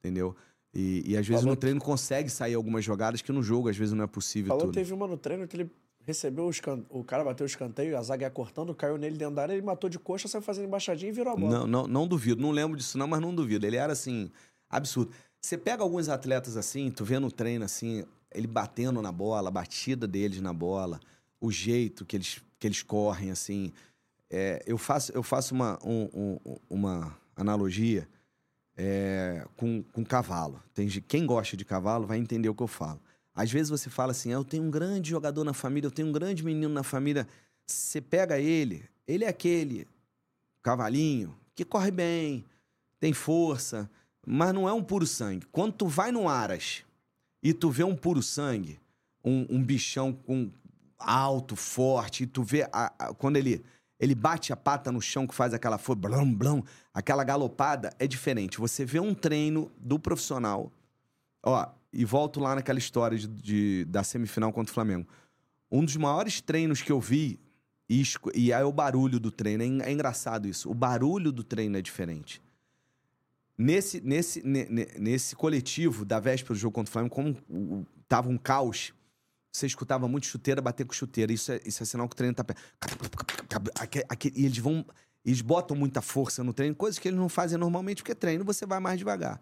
Entendeu? 0.00 0.34
E, 0.72 1.02
e 1.12 1.16
às 1.16 1.26
vezes 1.26 1.42
Falou 1.42 1.54
no 1.54 1.60
treino 1.60 1.80
consegue 1.80 2.28
sair 2.30 2.54
algumas 2.54 2.84
jogadas 2.84 3.20
que 3.22 3.32
no 3.32 3.42
jogo, 3.42 3.68
às 3.68 3.76
vezes, 3.76 3.92
não 3.92 4.04
é 4.04 4.06
possível 4.06 4.48
Falou 4.48 4.62
tudo. 4.66 4.70
que 4.72 4.78
teve 4.78 4.92
uma 4.92 5.06
no 5.06 5.16
treino 5.16 5.46
que 5.48 5.56
ele 5.56 5.70
recebeu 6.06 6.44
o 6.46 6.50
escan... 6.50 6.82
o 6.88 7.02
cara 7.04 7.24
bateu 7.24 7.44
o 7.44 7.46
escanteio, 7.46 7.96
a 7.98 8.02
zaga 8.02 8.24
ia 8.26 8.30
cortando, 8.30 8.74
caiu 8.74 8.96
nele 8.96 9.16
dentro 9.16 9.34
da 9.34 9.42
área, 9.42 9.52
ele 9.52 9.62
matou 9.62 9.90
de 9.90 9.98
coxa, 9.98 10.28
saiu 10.28 10.42
fazendo 10.42 10.66
embaixadinha 10.66 11.10
e 11.10 11.12
virou 11.14 11.32
a 11.32 11.36
bola. 11.36 11.58
Não, 11.60 11.66
não, 11.66 11.86
não 11.86 12.06
duvido. 12.08 12.40
Não 12.40 12.50
lembro 12.52 12.76
disso, 12.76 12.96
não, 12.96 13.06
mas 13.08 13.20
não 13.20 13.34
duvido. 13.34 13.66
Ele 13.66 13.76
era 13.76 13.92
assim, 13.92 14.30
absurdo. 14.68 15.10
Você 15.40 15.58
pega 15.58 15.82
alguns 15.82 16.08
atletas 16.08 16.56
assim, 16.56 16.90
tu 16.90 17.04
vê 17.04 17.18
no 17.18 17.30
treino 17.32 17.64
assim, 17.64 18.04
ele 18.32 18.46
batendo 18.46 19.02
na 19.02 19.10
bola, 19.12 19.48
a 19.48 19.52
batida 19.52 20.06
deles 20.06 20.40
na 20.40 20.52
bola, 20.52 21.00
o 21.40 21.50
jeito 21.50 22.04
que 22.04 22.16
eles, 22.16 22.40
que 22.58 22.66
eles 22.66 22.82
correm, 22.82 23.30
assim. 23.30 23.72
É, 24.30 24.62
eu 24.66 24.78
faço, 24.78 25.10
eu 25.12 25.22
faço 25.22 25.54
uma, 25.54 25.78
um- 25.84 26.38
um- 26.44 26.56
uma 26.70 27.16
analogia 27.34 28.06
é, 28.82 29.46
com, 29.58 29.82
com 29.92 30.02
cavalo. 30.02 30.62
Tem, 30.72 30.88
quem 30.88 31.26
gosta 31.26 31.54
de 31.54 31.66
cavalo 31.66 32.06
vai 32.06 32.16
entender 32.16 32.48
o 32.48 32.54
que 32.54 32.62
eu 32.62 32.66
falo. 32.66 32.98
Às 33.34 33.52
vezes 33.52 33.68
você 33.68 33.90
fala 33.90 34.12
assim, 34.12 34.30
"Ah, 34.30 34.36
eu 34.36 34.44
tenho 34.44 34.62
um 34.62 34.70
grande 34.70 35.10
jogador 35.10 35.44
na 35.44 35.52
família, 35.52 35.86
eu 35.86 35.90
tenho 35.90 36.08
um 36.08 36.12
grande 36.12 36.42
menino 36.42 36.72
na 36.72 36.82
família. 36.82 37.28
Você 37.66 38.00
pega 38.00 38.38
ele, 38.38 38.82
ele 39.06 39.24
é 39.24 39.28
aquele 39.28 39.86
cavalinho 40.62 41.36
que 41.54 41.64
corre 41.64 41.90
bem, 41.90 42.44
tem 42.98 43.12
força, 43.12 43.88
mas 44.26 44.54
não 44.54 44.66
é 44.66 44.72
um 44.72 44.82
puro 44.82 45.06
sangue. 45.06 45.46
Quando 45.52 45.74
tu 45.74 45.86
vai 45.86 46.10
no 46.10 46.26
Aras 46.28 46.82
e 47.42 47.52
tu 47.52 47.70
vê 47.70 47.84
um 47.84 47.94
puro 47.94 48.22
sangue, 48.22 48.80
um, 49.22 49.46
um 49.50 49.62
bichão 49.62 50.12
com 50.12 50.50
alto, 50.98 51.54
forte, 51.54 52.24
e 52.24 52.26
tu 52.26 52.42
vê 52.42 52.62
a- 52.72 52.92
a- 52.98 53.14
quando 53.14 53.36
ele 53.36 53.62
ele 54.00 54.14
bate 54.14 54.52
a 54.52 54.56
pata 54.56 54.90
no 54.90 55.00
chão 55.00 55.26
que 55.26 55.34
faz 55.34 55.52
aquela 55.54 55.76
for 55.78 55.94
blum, 55.94 56.34
blum, 56.34 56.62
aquela 56.92 57.22
galopada, 57.22 57.92
é 57.98 58.06
diferente. 58.06 58.58
Você 58.58 58.84
vê 58.84 58.98
um 58.98 59.14
treino 59.14 59.70
do 59.78 59.98
profissional, 59.98 60.72
ó, 61.42 61.68
e 61.92 62.04
volto 62.04 62.40
lá 62.40 62.54
naquela 62.54 62.78
história 62.78 63.18
de, 63.18 63.28
de- 63.28 63.84
da 63.84 64.02
semifinal 64.02 64.52
contra 64.52 64.70
o 64.70 64.74
Flamengo. 64.74 65.06
Um 65.70 65.84
dos 65.84 65.96
maiores 65.96 66.40
treinos 66.40 66.80
que 66.82 66.90
eu 66.90 66.98
vi, 67.00 67.38
e, 67.88 68.02
e 68.34 68.52
aí 68.52 68.62
o 68.64 68.72
barulho 68.72 69.20
do 69.20 69.30
treino, 69.30 69.62
é, 69.82 69.90
é 69.90 69.92
engraçado 69.92 70.48
isso, 70.48 70.70
o 70.70 70.74
barulho 70.74 71.30
do 71.30 71.44
treino 71.44 71.76
é 71.76 71.82
diferente. 71.82 72.40
Nesse, 73.58 74.00
nesse, 74.00 74.42
ne- 74.46 74.66
ne- 74.70 74.88
nesse 74.98 75.36
coletivo 75.36 76.04
da 76.06 76.18
véspera 76.18 76.54
do 76.54 76.58
jogo 76.58 76.72
contra 76.74 76.88
o 76.88 76.92
Flamengo, 76.92 77.14
como 77.14 77.86
tava 78.08 78.30
um 78.30 78.38
caos, 78.38 78.94
você 79.52 79.66
escutava 79.66 80.06
muito 80.06 80.26
chuteira 80.26 80.60
bater 80.60 80.86
com 80.86 80.92
chuteira. 80.92 81.32
Isso 81.32 81.52
é, 81.52 81.60
isso 81.64 81.82
é 81.82 81.86
sinal 81.86 82.08
que 82.08 82.14
o 82.14 82.16
treino 82.16 82.34
tá 82.34 82.44
perto. 82.44 82.62
E 84.34 84.44
eles 84.44 84.58
vão. 84.58 84.84
Eles 85.24 85.42
botam 85.42 85.76
muita 85.76 86.00
força 86.00 86.42
no 86.42 86.52
treino, 86.52 86.74
coisas 86.74 86.98
que 86.98 87.06
eles 87.06 87.18
não 87.18 87.28
fazem 87.28 87.58
normalmente, 87.58 87.98
porque 87.98 88.14
treino 88.14 88.42
você 88.42 88.64
vai 88.64 88.80
mais 88.80 88.98
devagar. 88.98 89.38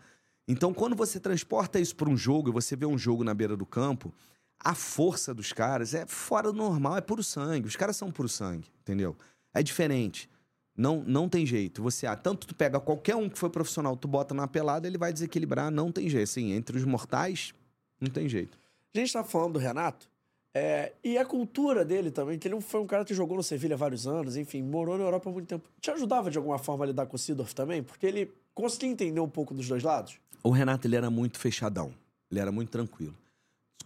Então, 0.48 0.74
quando 0.74 0.96
você 0.96 1.20
transporta 1.20 1.78
isso 1.78 1.94
para 1.94 2.08
um 2.08 2.16
jogo 2.16 2.48
e 2.48 2.52
você 2.52 2.74
vê 2.74 2.84
um 2.84 2.98
jogo 2.98 3.22
na 3.22 3.32
beira 3.32 3.56
do 3.56 3.64
campo, 3.64 4.12
a 4.58 4.74
força 4.74 5.32
dos 5.32 5.52
caras 5.52 5.94
é 5.94 6.04
fora 6.06 6.50
do 6.50 6.58
normal, 6.58 6.96
é 6.96 7.00
puro 7.00 7.22
sangue. 7.22 7.68
Os 7.68 7.76
caras 7.76 7.96
são 7.96 8.10
puro 8.10 8.28
sangue, 8.28 8.66
entendeu? 8.80 9.16
É 9.54 9.62
diferente. 9.62 10.28
Não, 10.76 11.02
não 11.06 11.28
tem 11.28 11.44
jeito. 11.44 11.82
Você, 11.82 12.06
ah, 12.06 12.16
tanto 12.16 12.46
tu 12.46 12.54
pega 12.54 12.80
qualquer 12.80 13.14
um 13.14 13.28
que 13.28 13.38
foi 13.38 13.50
profissional, 13.50 13.96
tu 13.96 14.08
bota 14.08 14.34
na 14.34 14.48
pelada, 14.48 14.86
ele 14.86 14.98
vai 14.98 15.12
desequilibrar, 15.12 15.70
não 15.70 15.92
tem 15.92 16.08
jeito. 16.08 16.24
Assim, 16.24 16.52
entre 16.52 16.76
os 16.76 16.84
mortais, 16.84 17.52
não 18.00 18.10
tem 18.10 18.28
jeito. 18.28 18.58
A 18.94 18.98
gente 18.98 19.12
tá 19.12 19.22
falando 19.22 19.54
do 19.54 19.58
Renato, 19.58 20.08
é, 20.54 20.92
e 21.04 21.16
a 21.18 21.24
cultura 21.24 21.84
dele 21.84 22.10
também, 22.10 22.38
que 22.38 22.48
ele 22.48 22.60
foi 22.60 22.80
um 22.80 22.86
cara 22.86 23.04
que 23.04 23.14
jogou 23.14 23.36
no 23.36 23.42
Sevilha 23.42 23.76
vários 23.76 24.06
anos, 24.06 24.36
enfim, 24.36 24.62
morou 24.62 24.96
na 24.96 25.04
Europa 25.04 25.28
há 25.28 25.32
muito 25.32 25.46
tempo. 25.46 25.68
Te 25.80 25.90
ajudava 25.90 26.30
de 26.30 26.38
alguma 26.38 26.58
forma 26.58 26.84
a 26.84 26.88
lidar 26.88 27.06
com 27.06 27.16
o 27.16 27.18
Sidorf 27.18 27.54
também? 27.54 27.82
Porque 27.82 28.06
ele 28.06 28.32
conseguia 28.54 28.88
entender 28.88 29.20
um 29.20 29.28
pouco 29.28 29.54
dos 29.54 29.68
dois 29.68 29.82
lados? 29.82 30.18
O 30.42 30.50
Renato, 30.50 30.86
ele 30.86 30.96
era 30.96 31.10
muito 31.10 31.38
fechadão. 31.38 31.94
Ele 32.30 32.40
era 32.40 32.50
muito 32.50 32.70
tranquilo. 32.70 33.14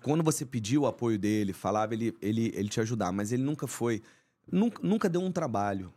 Quando 0.03 0.23
você 0.23 0.47
pediu 0.47 0.83
o 0.83 0.87
apoio 0.87 1.19
dele, 1.19 1.53
falava, 1.53 1.95
ele, 1.95 2.17
ele, 2.23 2.53
ele 2.55 2.69
te 2.69 2.81
ajudava. 2.81 3.13
Mas 3.13 3.33
ele 3.33 3.43
nunca 3.43 3.67
foi... 3.67 4.03
Nunca, 4.51 4.81
nunca 4.83 5.09
deu 5.09 5.21
um 5.21 5.31
trabalho. 5.31 5.93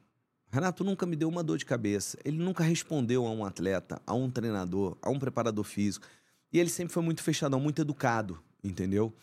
Renato 0.52 0.84
nunca 0.84 1.06
me 1.06 1.16
deu 1.16 1.30
uma 1.30 1.44
dor 1.44 1.58
de 1.58 1.66
cabeça. 1.66 2.18
Ele 2.26 2.38
nunca 2.38 2.64
respondeu 2.64 3.26
a 3.26 3.32
um 3.32 3.46
atleta, 3.46 4.02
a 4.06 4.14
um 4.14 4.30
treinador, 4.30 4.98
a 5.02 5.10
um 5.10 5.20
preparador 5.20 5.64
físico. 5.64 6.06
E 6.52 6.60
ele 6.60 6.70
sempre 6.70 6.94
foi 6.94 7.02
muito 7.02 7.24
fechadão, 7.24 7.60
muito 7.60 7.82
educado, 7.82 8.40
entendeu? 8.66 9.14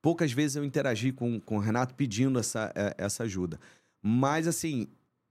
Poucas 0.00 0.32
vezes 0.32 0.56
eu 0.56 0.64
interagi 0.64 1.12
com, 1.12 1.40
com 1.40 1.56
o 1.56 1.60
Renato 1.60 1.94
pedindo 1.94 2.38
essa, 2.38 2.72
eh, 2.74 2.94
essa 2.98 3.24
ajuda. 3.24 3.58
Mas, 4.02 4.46
assim, 4.46 4.86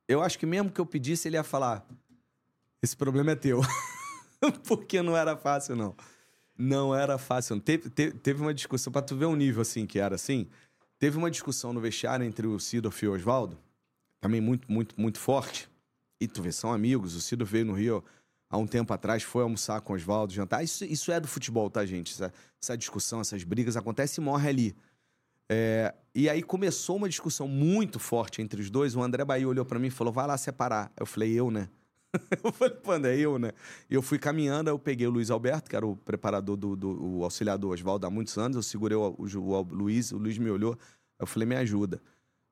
eu 0.08 0.22
acho 0.22 0.38
que 0.38 0.46
mesmo 0.46 0.72
que 0.72 0.80
eu 0.80 0.86
pedisse, 0.86 1.28
ele 1.28 1.38
ia 1.38 1.44
falar: 1.44 1.86
esse 2.82 2.96
problema 2.96 3.32
é 3.32 3.36
teu. 3.36 3.62
Porque 4.68 5.02
não 5.02 5.16
era 5.16 5.36
fácil, 5.36 5.76
não. 5.76 5.96
Não 6.58 6.94
era 6.94 7.18
fácil. 7.18 7.60
teve, 7.60 7.90
teve 7.90 8.42
uma 8.42 8.54
discussão, 8.54 8.92
pra 8.92 9.02
tu 9.02 9.16
ver 9.16 9.26
um 9.26 9.36
nível 9.36 9.62
assim 9.62 9.86
que 9.86 10.00
era 10.00 10.16
assim. 10.16 10.48
Teve 11.00 11.18
uma 11.18 11.30
discussão 11.30 11.72
no 11.72 11.80
vestiário 11.80 12.26
entre 12.26 12.48
o 12.48 12.60
Sidorf 12.60 13.04
e 13.06 13.08
o 13.08 13.14
Oswaldo, 13.14 13.58
também 14.20 14.42
muito, 14.42 14.72
muito, 14.72 15.00
muito 15.00 15.20
forte. 15.20 15.70
E 16.20 16.28
tu 16.28 16.42
vê, 16.42 16.52
são 16.52 16.74
amigos. 16.74 17.16
O 17.16 17.22
Sidorf 17.22 17.52
veio 17.52 17.66
no 17.66 17.74
Rio 17.74 18.04
há 18.50 18.58
um 18.58 18.68
tempo 18.68 18.94
atrás, 18.94 19.24
foi 19.24 19.44
almoçar 19.44 19.82
com 19.82 19.94
o 19.94 19.96
Oswaldo, 19.96 20.34
jantar. 20.34 20.64
Isso, 20.64 20.86
isso 20.86 21.12
é 21.12 21.20
do 21.20 21.28
futebol, 21.28 21.70
tá, 21.70 21.86
gente? 21.86 22.14
Essa, 22.14 22.34
essa 22.62 22.78
discussão, 22.78 23.22
essas 23.22 23.44
brigas 23.44 23.76
acontecem 23.76 24.22
e 24.22 24.26
morre 24.26 24.50
ali. 24.50 24.76
É, 25.50 25.94
e 26.14 26.30
aí 26.30 26.44
começou 26.44 26.98
uma 26.98 27.08
discussão 27.08 27.48
muito 27.48 28.00
forte 28.00 28.42
entre 28.42 28.62
os 28.62 28.70
dois. 28.70 28.96
O 28.96 29.02
André 29.02 29.24
Bahia 29.24 29.48
olhou 29.48 29.66
pra 29.66 29.80
mim 29.80 29.88
e 29.88 29.92
falou: 29.92 30.12
vai 30.12 30.28
lá 30.28 30.38
separar. 30.38 30.92
Eu 30.98 31.06
falei, 31.06 31.34
eu, 31.34 31.50
né? 31.50 31.70
eu 32.44 32.52
falei, 32.52 32.76
pô, 32.76 32.92
André, 32.92 33.18
eu, 33.18 33.38
né? 33.40 33.52
E 33.90 33.94
eu 33.94 34.02
fui 34.02 34.18
caminhando, 34.18 34.70
eu 34.70 34.80
peguei 34.80 35.08
o 35.08 35.10
Luiz 35.10 35.30
Alberto, 35.30 35.70
que 35.70 35.76
era 35.76 35.86
o 35.86 35.96
preparador 35.96 36.56
do, 36.56 36.76
do 36.76 36.90
o 36.90 37.22
Oswaldo 37.22 38.06
há 38.06 38.10
muitos 38.10 38.38
anos. 38.38 38.56
Eu 38.56 38.64
segurei 38.64 38.98
o, 38.98 39.16
o, 39.18 39.24
o 39.24 39.62
Luiz, 39.64 40.12
o 40.12 40.18
Luiz 40.18 40.38
me 40.38 40.50
olhou. 40.50 40.78
Eu 41.20 41.26
falei, 41.26 41.48
me 41.48 41.56
ajuda. 41.56 42.02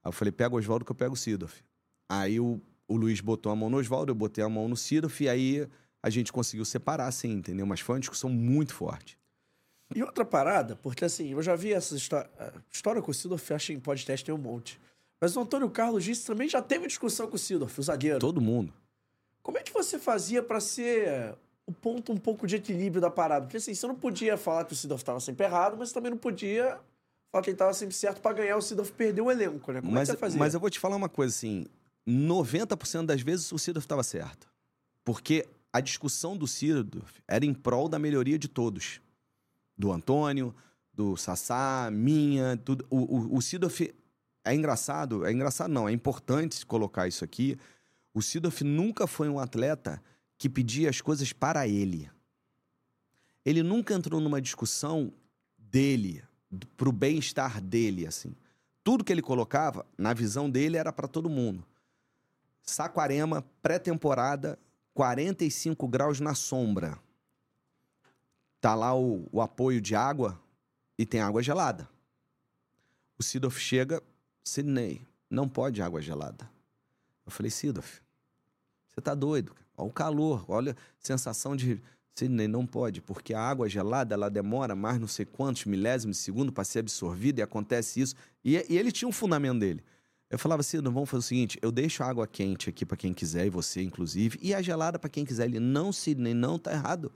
Aí 0.04 0.10
eu 0.10 0.12
falei, 0.12 0.32
pega 0.32 0.56
o 0.56 0.58
Oswaldo 0.58 0.86
que 0.86 0.92
eu 0.92 0.96
pego 0.96 1.14
o 1.14 1.18
Sidorf. 1.18 1.64
Aí 2.10 2.40
o, 2.40 2.62
o 2.88 2.96
Luiz 2.96 3.20
botou 3.20 3.52
a 3.52 3.56
mão 3.56 3.70
no 3.70 3.78
Oswaldo, 3.78 4.12
eu 4.12 4.16
botei 4.16 4.44
a 4.44 4.50
mão 4.50 4.68
no 4.68 4.78
Sidorf, 4.78 5.24
e 5.24 5.30
aí 5.30 5.68
a 6.06 6.10
gente 6.12 6.32
conseguiu 6.32 6.64
separar, 6.64 7.08
assim, 7.08 7.32
entendeu? 7.32 7.66
Mas 7.66 7.80
foi 7.80 7.96
uma 7.96 8.00
discussão 8.00 8.30
muito 8.30 8.76
forte. 8.76 9.18
E 9.96 10.04
outra 10.04 10.24
parada, 10.24 10.76
porque 10.76 11.04
assim, 11.04 11.32
eu 11.32 11.42
já 11.42 11.56
vi 11.56 11.74
essa 11.74 11.96
história. 11.96 12.30
História 12.72 13.02
com 13.02 13.10
o 13.10 13.14
Sidorf, 13.14 13.52
acho 13.52 13.68
que 13.68 13.74
em 13.74 13.80
podcast 13.80 14.24
tem 14.24 14.34
um 14.34 14.38
monte. 14.38 14.80
Mas 15.20 15.36
o 15.36 15.42
Antônio 15.42 15.68
Carlos 15.68 16.04
disse 16.04 16.24
também 16.28 16.48
já 16.48 16.62
teve 16.62 16.86
discussão 16.86 17.28
com 17.28 17.36
o 17.36 17.40
Sidorf, 17.40 17.80
o 17.80 17.82
zagueiro. 17.84 18.20
Todo 18.20 18.40
mundo. 18.40 18.72
Como 19.42 19.58
é 19.58 19.64
que 19.64 19.74
você 19.74 19.98
fazia 19.98 20.44
pra 20.44 20.60
ser 20.60 21.34
o 21.66 21.72
ponto 21.72 22.12
um 22.12 22.18
pouco 22.18 22.46
de 22.46 22.58
equilíbrio 22.58 23.02
da 23.02 23.10
parada? 23.10 23.48
Porque 23.48 23.58
assim, 23.58 23.74
você 23.74 23.88
não 23.88 23.96
podia 23.96 24.38
falar 24.38 24.66
que 24.66 24.74
o 24.74 24.76
Sidorf 24.76 25.02
estava 25.02 25.20
sempre 25.20 25.48
errado, 25.48 25.76
mas 25.76 25.92
também 25.92 26.12
não 26.12 26.20
podia 26.20 26.80
falar 27.32 27.44
que 27.44 27.50
ele 27.50 27.56
estava 27.56 27.74
sempre 27.74 27.96
certo 27.96 28.22
pra 28.22 28.32
ganhar 28.32 28.58
o 28.58 28.62
Sidorf 28.62 28.92
perder 28.92 29.22
o 29.22 29.32
elenco, 29.32 29.72
né? 29.72 29.82
Como 29.82 29.92
mas, 29.92 30.08
é 30.08 30.12
que 30.12 30.18
você 30.18 30.22
fazia? 30.22 30.40
mas 30.40 30.54
eu 30.54 30.60
vou 30.60 30.70
te 30.70 30.80
falar 30.80 30.98
uma 30.98 31.10
coisa 31.10 31.34
assim: 31.34 31.66
90% 32.08 33.08
das 33.08 33.22
vezes 33.22 33.52
o 33.52 33.58
Sidorf 33.58 33.86
estava 33.86 34.04
certo. 34.04 34.54
Porque 35.04 35.46
a 35.76 35.82
discussão 35.82 36.38
do 36.38 36.48
Sidorf 36.48 37.22
era 37.28 37.46
em 37.46 37.54
prol 37.54 37.90
da 37.90 38.00
melhoria 38.00 38.40
de 38.40 38.48
todos. 38.48 39.02
Do 39.78 39.92
Antônio, 39.92 40.56
do 40.94 41.18
Sassá, 41.18 41.90
minha, 41.92 42.56
tudo. 42.56 42.88
O, 42.90 43.36
o, 43.36 43.38
o 43.38 43.40
é 44.46 44.56
engraçado, 44.56 45.26
é 45.26 45.34
engraçado 45.34 45.70
não, 45.70 45.90
é 45.90 45.92
importante 45.92 46.66
colocar 46.66 47.10
isso 47.10 47.26
aqui. 47.26 47.60
O 48.14 48.22
Sidorf 48.22 48.64
nunca 48.64 49.06
foi 49.06 49.28
um 49.28 49.38
atleta 49.38 50.02
que 50.38 50.48
pedia 50.48 50.90
as 50.90 51.02
coisas 51.02 51.34
para 51.34 51.68
ele. 51.68 52.10
Ele 53.44 53.62
nunca 53.62 53.94
entrou 53.94 54.22
numa 54.22 54.42
discussão 54.42 55.12
dele, 55.58 56.24
pro 56.78 56.94
bem-estar 56.94 57.60
dele, 57.60 58.08
assim. 58.08 58.34
Tudo 58.82 59.04
que 59.04 59.12
ele 59.12 59.22
colocava, 59.22 59.86
na 59.98 60.14
visão 60.14 60.50
dele, 60.50 60.78
era 60.78 60.94
para 60.94 61.10
todo 61.10 61.30
mundo. 61.30 61.66
Saquarema, 62.62 63.44
pré-temporada, 63.62 64.58
45 64.96 65.88
graus 65.90 66.22
na 66.22 66.34
sombra. 66.34 66.98
Tá 68.62 68.74
lá 68.74 68.98
o, 68.98 69.28
o 69.30 69.42
apoio 69.42 69.82
de 69.82 69.94
água 69.94 70.42
e 70.98 71.06
tem 71.06 71.20
água 71.20 71.44
gelada. 71.44 71.88
O 73.20 73.22
Sidoff 73.22 73.60
chega, 73.60 74.02
Sidney, 74.44 75.06
não 75.30 75.50
pode 75.50 75.82
água 75.82 76.02
gelada. 76.02 76.50
Eu 77.26 77.32
falei, 77.32 77.52
Sidoff, 77.52 78.02
você 78.90 79.02
tá 79.02 79.14
doido? 79.14 79.54
Olha 79.78 79.90
o 79.90 79.92
calor, 79.92 80.46
olha 80.48 80.72
a 80.72 80.76
sensação 81.06 81.56
de. 81.56 81.82
Sidney, 82.18 82.48
não 82.48 82.66
pode, 82.66 83.02
porque 83.02 83.34
a 83.34 83.42
água 83.42 83.68
gelada 83.68 84.16
ela 84.16 84.30
demora 84.30 84.74
mais 84.74 84.98
não 84.98 85.08
sei 85.10 85.26
quantos 85.26 85.66
milésimos 85.66 86.16
de 86.16 86.24
segundo 86.24 86.54
para 86.54 86.64
ser 86.64 86.80
absorvida 86.80 87.42
e 87.42 87.44
acontece 87.44 88.00
isso. 88.00 88.16
E, 88.42 88.54
e 88.70 88.78
ele 88.78 88.94
tinha 88.94 89.10
um 89.10 89.12
fundamento 89.12 89.60
dele. 89.60 89.84
Eu 90.30 90.40
falava, 90.40 90.64
Sidney, 90.64 90.92
vamos 90.92 91.10
fazer 91.10 91.20
o 91.20 91.24
seguinte: 91.24 91.60
eu 91.62 91.72
deixo 91.72 92.04
a 92.04 92.08
água 92.08 92.28
quente 92.28 92.70
aqui 92.70 92.86
para 92.86 92.98
quem 92.98 93.14
quiser, 93.14 93.46
e 93.46 93.50
você 93.50 93.82
inclusive, 93.82 94.40
e 94.42 94.54
a 94.54 94.62
gelada 94.62 94.98
para 94.98 95.10
quem 95.10 95.26
quiser. 95.26 95.46
Ele, 95.46 95.60
não, 95.60 95.92
Sidney, 95.92 96.34
não, 96.34 96.58
tá 96.58 96.72
errado. 96.72 97.12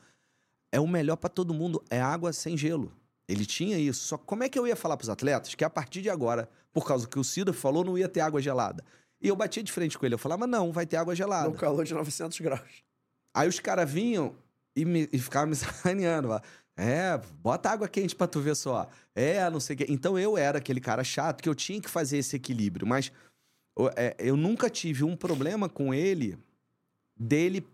É 0.71 0.79
o 0.79 0.87
melhor 0.87 1.15
para 1.15 1.29
todo 1.29 1.53
mundo, 1.53 1.83
é 1.89 1.99
água 1.99 2.31
sem 2.31 2.55
gelo. 2.55 2.93
Ele 3.27 3.45
tinha 3.45 3.77
isso. 3.77 4.05
Só 4.05 4.17
que 4.17 4.25
como 4.25 4.43
é 4.43 4.49
que 4.49 4.57
eu 4.57 4.65
ia 4.65 4.75
falar 4.75 4.97
para 4.97 5.03
os 5.03 5.09
atletas 5.09 5.53
que 5.53 5.63
a 5.63 5.69
partir 5.69 6.01
de 6.01 6.09
agora, 6.09 6.49
por 6.71 6.85
causa 6.85 7.05
do 7.05 7.09
que 7.09 7.19
o 7.19 7.23
Cida 7.23 7.53
falou, 7.53 7.83
não 7.83 7.97
ia 7.97 8.09
ter 8.09 8.21
água 8.21 8.41
gelada? 8.41 8.83
E 9.21 9.27
eu 9.27 9.35
batia 9.35 9.61
de 9.61 9.71
frente 9.71 9.97
com 9.97 10.05
ele. 10.05 10.15
Eu 10.15 10.19
falava, 10.19 10.47
não, 10.47 10.71
vai 10.71 10.85
ter 10.85 10.97
água 10.97 11.15
gelada. 11.15 11.49
No 11.49 11.55
calor 11.55 11.85
de 11.85 11.93
900 11.93 12.39
graus. 12.39 12.83
Aí 13.33 13.47
os 13.47 13.59
caras 13.59 13.89
vinham 13.89 14.35
e, 14.75 14.85
me, 14.85 15.09
e 15.11 15.19
ficavam 15.19 15.49
me 15.49 15.55
sacaneando. 15.57 16.29
ó. 16.29 16.41
É, 16.77 17.19
bota 17.41 17.69
água 17.69 17.87
quente 17.87 18.15
pra 18.15 18.27
tu 18.27 18.39
ver 18.39 18.55
só. 18.55 18.89
É, 19.13 19.49
não 19.49 19.59
sei 19.59 19.75
o 19.75 19.77
quê. 19.77 19.85
Então 19.89 20.17
eu 20.17 20.37
era 20.37 20.59
aquele 20.59 20.79
cara 20.79 21.03
chato 21.03 21.41
que 21.41 21.49
eu 21.49 21.55
tinha 21.55 21.81
que 21.81 21.89
fazer 21.89 22.17
esse 22.17 22.35
equilíbrio. 22.35 22.87
Mas 22.87 23.11
é, 23.95 24.15
eu 24.17 24.35
nunca 24.37 24.69
tive 24.69 25.03
um 25.03 25.15
problema 25.15 25.67
com 25.67 25.93
ele, 25.93 26.37
dele 27.17 27.65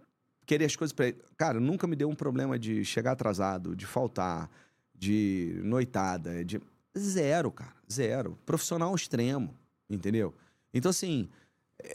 querer 0.45 0.65
as 0.65 0.75
coisas 0.75 0.93
pra 0.93 1.07
ele. 1.07 1.17
Cara, 1.37 1.59
nunca 1.59 1.87
me 1.87 1.95
deu 1.95 2.09
um 2.09 2.15
problema 2.15 2.57
de 2.57 2.83
chegar 2.85 3.11
atrasado, 3.11 3.75
de 3.75 3.85
faltar, 3.85 4.49
de 4.93 5.59
noitada, 5.63 6.43
de. 6.43 6.61
Zero, 6.97 7.51
cara. 7.51 7.75
Zero. 7.91 8.37
Profissional 8.45 8.95
extremo, 8.95 9.53
entendeu? 9.89 10.33
Então, 10.73 10.89
assim, 10.89 11.29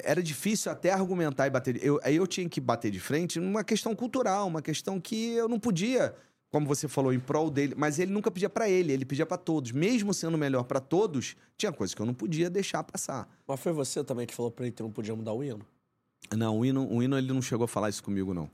era 0.05 0.23
difícil 0.23 0.71
até 0.71 0.93
argumentar 0.93 1.47
e 1.47 1.51
bater. 1.51 1.83
Eu, 1.83 1.99
aí 2.03 2.17
eu 2.17 2.27
tinha 2.27 2.49
que 2.49 2.61
bater 2.61 2.91
de 2.91 3.01
frente 3.01 3.41
numa 3.41 3.65
questão 3.65 3.95
cultural, 3.95 4.47
uma 4.47 4.63
questão 4.63 5.01
que 5.01 5.33
eu 5.33 5.49
não 5.49 5.59
podia, 5.59 6.15
como 6.51 6.67
você 6.67 6.89
falou, 6.89 7.13
em 7.13 7.21
prol 7.21 7.51
dele. 7.51 7.75
Mas 7.77 7.99
ele 7.99 8.13
nunca 8.13 8.31
pedia 8.31 8.51
pra 8.51 8.69
ele, 8.69 8.93
ele 8.93 9.05
pedia 9.05 9.25
pra 9.25 9.37
todos. 9.37 9.73
Mesmo 9.73 10.13
sendo 10.13 10.37
melhor 10.37 10.65
pra 10.65 10.81
todos, 10.81 11.37
tinha 11.57 11.73
coisas 11.73 11.95
que 11.95 12.03
eu 12.03 12.07
não 12.07 12.15
podia 12.15 12.51
deixar 12.51 12.83
passar. 12.83 13.29
Mas 13.47 13.61
foi 13.61 13.73
você 13.73 14.03
também 14.03 14.27
que 14.27 14.35
falou 14.35 14.51
pra 14.51 14.67
ele 14.67 14.73
que 14.73 14.83
não 14.83 14.91
podia 14.91 15.15
mudar 15.15 15.33
o 15.33 15.43
hino? 15.45 15.65
Não, 16.37 16.59
o 16.59 16.65
hino, 16.65 16.87
o 16.93 17.03
hino 17.03 17.17
ele 17.17 17.33
não 17.33 17.41
chegou 17.41 17.65
a 17.65 17.69
falar 17.69 17.89
isso 17.89 18.03
comigo, 18.03 18.35
não. 18.35 18.51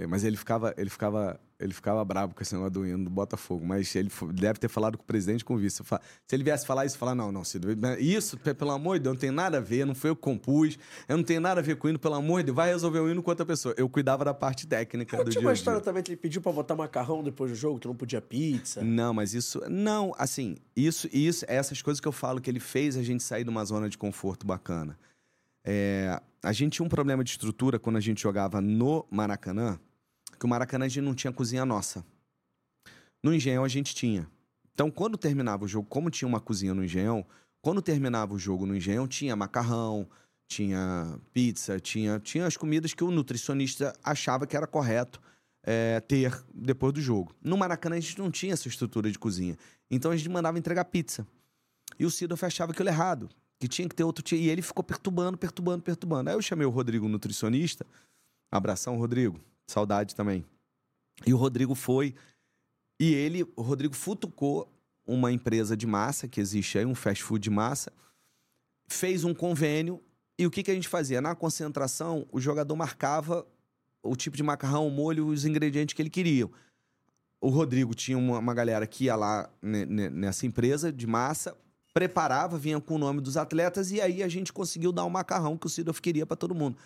É, 0.00 0.06
mas 0.06 0.22
ele 0.22 0.36
ficava, 0.36 0.72
ele 0.78 0.88
ficava, 0.88 1.40
ele 1.58 1.74
ficava 1.74 2.04
bravo 2.04 2.32
com 2.32 2.40
esse 2.40 2.54
negócio 2.54 2.70
do 2.74 2.86
hino 2.86 3.02
do 3.02 3.10
Botafogo. 3.10 3.66
Mas 3.66 3.96
ele 3.96 4.08
deve 4.32 4.60
ter 4.60 4.68
falado 4.68 4.96
com 4.96 5.02
o 5.02 5.06
presidente 5.06 5.44
com 5.44 5.54
o 5.54 5.58
vice. 5.58 5.82
Se 6.24 6.36
ele 6.36 6.44
viesse 6.44 6.64
falar 6.64 6.86
isso, 6.86 6.96
falar, 6.96 7.16
não, 7.16 7.32
não, 7.32 7.42
Cido, 7.42 7.66
isso, 7.98 8.38
pe- 8.38 8.54
pelo 8.54 8.70
amor 8.70 8.98
de 8.98 9.02
Deus, 9.02 9.14
não 9.16 9.20
tem 9.20 9.32
nada 9.32 9.56
a 9.58 9.60
ver, 9.60 9.84
não 9.84 9.96
foi 9.96 10.10
eu 10.10 10.14
que 10.14 10.22
compus, 10.22 10.78
eu 11.08 11.16
não 11.16 11.24
tenho 11.24 11.40
nada 11.40 11.60
a 11.60 11.64
ver 11.64 11.74
com 11.74 11.88
o 11.88 11.90
hino, 11.90 11.98
pelo 11.98 12.14
amor 12.14 12.42
de 12.42 12.44
Deus, 12.46 12.54
vai 12.56 12.68
resolver 12.68 13.00
o 13.00 13.10
hino 13.10 13.20
com 13.24 13.28
outra 13.30 13.44
pessoa. 13.44 13.74
Eu 13.76 13.88
cuidava 13.88 14.24
da 14.24 14.32
parte 14.32 14.68
técnica 14.68 15.16
Não 15.16 15.24
do 15.24 15.30
tinha 15.32 15.40
dia 15.40 15.48
uma 15.48 15.50
a 15.50 15.54
dia. 15.54 15.58
história 15.60 15.80
também 15.80 16.00
que 16.00 16.12
ele 16.12 16.16
pediu 16.16 16.40
pra 16.40 16.52
botar 16.52 16.76
macarrão 16.76 17.24
depois 17.24 17.50
do 17.50 17.56
jogo, 17.56 17.80
que 17.80 17.88
não 17.88 17.96
podia 17.96 18.20
pizza. 18.22 18.80
Não, 18.84 19.12
mas 19.12 19.34
isso. 19.34 19.60
Não, 19.68 20.14
assim, 20.16 20.54
isso, 20.76 21.08
isso, 21.12 21.44
essas 21.48 21.82
coisas 21.82 22.00
que 22.00 22.06
eu 22.06 22.12
falo 22.12 22.40
que 22.40 22.48
ele 22.48 22.60
fez 22.60 22.96
a 22.96 23.02
gente 23.02 23.24
sair 23.24 23.42
de 23.42 23.50
uma 23.50 23.64
zona 23.64 23.88
de 23.88 23.98
conforto 23.98 24.46
bacana. 24.46 24.96
É, 25.64 26.20
a 26.40 26.52
gente 26.52 26.74
tinha 26.74 26.86
um 26.86 26.88
problema 26.88 27.24
de 27.24 27.30
estrutura 27.30 27.80
quando 27.80 27.96
a 27.96 28.00
gente 28.00 28.22
jogava 28.22 28.60
no 28.60 29.04
Maracanã, 29.10 29.78
que 30.38 30.46
o 30.46 30.48
Maracanã 30.48 30.84
a 30.84 30.88
gente 30.88 31.04
não 31.04 31.14
tinha 31.14 31.32
cozinha 31.32 31.64
nossa. 31.64 32.04
No 33.22 33.34
Engenhão 33.34 33.64
a 33.64 33.68
gente 33.68 33.94
tinha. 33.94 34.28
Então, 34.72 34.90
quando 34.90 35.18
terminava 35.18 35.64
o 35.64 35.68
jogo, 35.68 35.88
como 35.88 36.10
tinha 36.10 36.28
uma 36.28 36.40
cozinha 36.40 36.72
no 36.72 36.84
Engenhão, 36.84 37.26
quando 37.60 37.82
terminava 37.82 38.32
o 38.32 38.38
jogo 38.38 38.64
no 38.64 38.76
Engenhão, 38.76 39.08
tinha 39.08 39.34
macarrão, 39.34 40.08
tinha 40.46 41.18
pizza, 41.32 41.80
tinha, 41.80 42.20
tinha 42.20 42.46
as 42.46 42.56
comidas 42.56 42.94
que 42.94 43.04
o 43.04 43.10
nutricionista 43.10 43.92
achava 44.02 44.46
que 44.46 44.56
era 44.56 44.66
correto 44.66 45.20
é, 45.62 46.00
ter 46.00 46.32
depois 46.54 46.92
do 46.92 47.00
jogo. 47.00 47.34
No 47.42 47.56
Maracanã 47.56 47.96
a 47.96 48.00
gente 48.00 48.18
não 48.18 48.30
tinha 48.30 48.54
essa 48.54 48.68
estrutura 48.68 49.10
de 49.10 49.18
cozinha. 49.18 49.56
Então 49.90 50.10
a 50.10 50.16
gente 50.16 50.28
mandava 50.28 50.58
entregar 50.58 50.84
pizza. 50.86 51.26
E 51.98 52.06
o 52.06 52.10
Sidorf 52.10 52.44
achava 52.44 52.72
aquilo 52.72 52.88
errado, 52.88 53.28
que 53.58 53.68
tinha 53.68 53.88
que 53.88 53.94
ter 53.94 54.04
outro. 54.04 54.24
E 54.34 54.48
ele 54.48 54.62
ficou 54.62 54.84
perturbando, 54.84 55.36
perturbando, 55.36 55.82
perturbando. 55.82 56.30
Aí 56.30 56.36
eu 56.36 56.42
chamei 56.42 56.66
o 56.66 56.70
Rodrigo, 56.70 57.08
nutricionista. 57.08 57.84
Abração, 58.50 58.96
Rodrigo. 58.96 59.38
Saudade 59.68 60.14
também. 60.14 60.44
E 61.26 61.32
o 61.34 61.36
Rodrigo 61.36 61.74
foi. 61.74 62.14
E 62.98 63.12
ele, 63.14 63.44
o 63.54 63.62
Rodrigo 63.62 63.94
futucou 63.94 64.72
uma 65.06 65.30
empresa 65.30 65.76
de 65.76 65.86
massa 65.86 66.26
que 66.26 66.40
existe 66.40 66.78
aí, 66.78 66.84
um 66.86 66.94
fast 66.94 67.22
food 67.22 67.42
de 67.42 67.50
massa, 67.50 67.92
fez 68.88 69.24
um 69.24 69.34
convênio. 69.34 70.02
E 70.38 70.46
o 70.46 70.50
que, 70.50 70.62
que 70.62 70.70
a 70.70 70.74
gente 70.74 70.88
fazia? 70.88 71.20
Na 71.20 71.34
concentração, 71.34 72.26
o 72.32 72.40
jogador 72.40 72.74
marcava 72.76 73.46
o 74.02 74.16
tipo 74.16 74.36
de 74.36 74.42
macarrão, 74.42 74.86
o 74.86 74.90
molho, 74.90 75.26
os 75.26 75.44
ingredientes 75.44 75.94
que 75.94 76.00
ele 76.02 76.10
queria. 76.10 76.48
O 77.40 77.48
Rodrigo 77.48 77.94
tinha 77.94 78.16
uma, 78.16 78.38
uma 78.38 78.54
galera 78.54 78.86
que 78.86 79.04
ia 79.04 79.16
lá 79.16 79.50
ne- 79.60 79.86
ne- 79.86 80.10
nessa 80.10 80.46
empresa 80.46 80.92
de 80.92 81.06
massa, 81.06 81.56
preparava, 81.92 82.56
vinha 82.58 82.80
com 82.80 82.94
o 82.94 82.98
nome 82.98 83.20
dos 83.20 83.36
atletas, 83.36 83.90
e 83.90 84.00
aí 84.00 84.22
a 84.22 84.28
gente 84.28 84.52
conseguiu 84.52 84.92
dar 84.92 85.04
o 85.04 85.10
macarrão 85.10 85.56
que 85.56 85.66
o 85.66 85.68
Sidorf 85.70 86.00
queria 86.00 86.24
para 86.26 86.36
todo 86.36 86.54
mundo. 86.54 86.76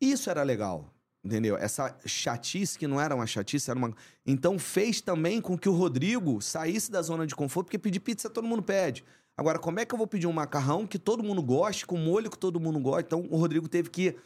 Isso 0.00 0.30
era 0.30 0.42
legal, 0.42 0.92
entendeu? 1.24 1.56
Essa 1.56 1.96
chatice 2.06 2.78
que 2.78 2.86
não 2.86 3.00
era 3.00 3.14
uma 3.14 3.26
chatice, 3.26 3.70
era 3.70 3.78
uma. 3.78 3.94
Então 4.26 4.58
fez 4.58 5.00
também 5.00 5.40
com 5.40 5.58
que 5.58 5.68
o 5.68 5.72
Rodrigo 5.72 6.40
saísse 6.40 6.90
da 6.90 7.02
zona 7.02 7.26
de 7.26 7.34
conforto, 7.34 7.66
porque 7.66 7.78
pedir 7.78 8.00
pizza 8.00 8.30
todo 8.30 8.46
mundo 8.46 8.62
pede. 8.62 9.04
Agora, 9.36 9.58
como 9.58 9.78
é 9.78 9.84
que 9.84 9.94
eu 9.94 9.98
vou 9.98 10.06
pedir 10.06 10.26
um 10.26 10.32
macarrão 10.32 10.86
que 10.86 10.98
todo 10.98 11.22
mundo 11.22 11.40
goste, 11.42 11.86
com 11.86 11.96
molho 11.96 12.30
que 12.30 12.38
todo 12.38 12.58
mundo 12.58 12.80
gosta? 12.80 13.02
Então 13.02 13.26
o 13.30 13.36
Rodrigo 13.36 13.68
teve 13.68 13.88
que 13.88 14.16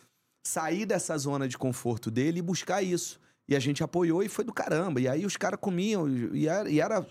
sair 0.47 0.87
dessa 0.87 1.17
zona 1.19 1.47
de 1.49 1.59
conforto 1.59 2.11
dele 2.11 2.39
e 2.39 2.43
buscar 2.43 2.83
isso. 2.83 3.21
E 3.49 3.55
a 3.55 3.59
gente 3.59 3.83
apoiou 3.83 4.23
e 4.23 4.29
foi 4.29 4.45
do 4.45 4.53
caramba. 4.53 5.01
E 5.01 5.09
aí 5.09 5.27
os 5.27 5.37
caras 5.37 5.59
comiam 5.61 6.09
e 6.09 6.49
era, 6.49 6.71
e 6.71 6.81
era- 6.81 7.07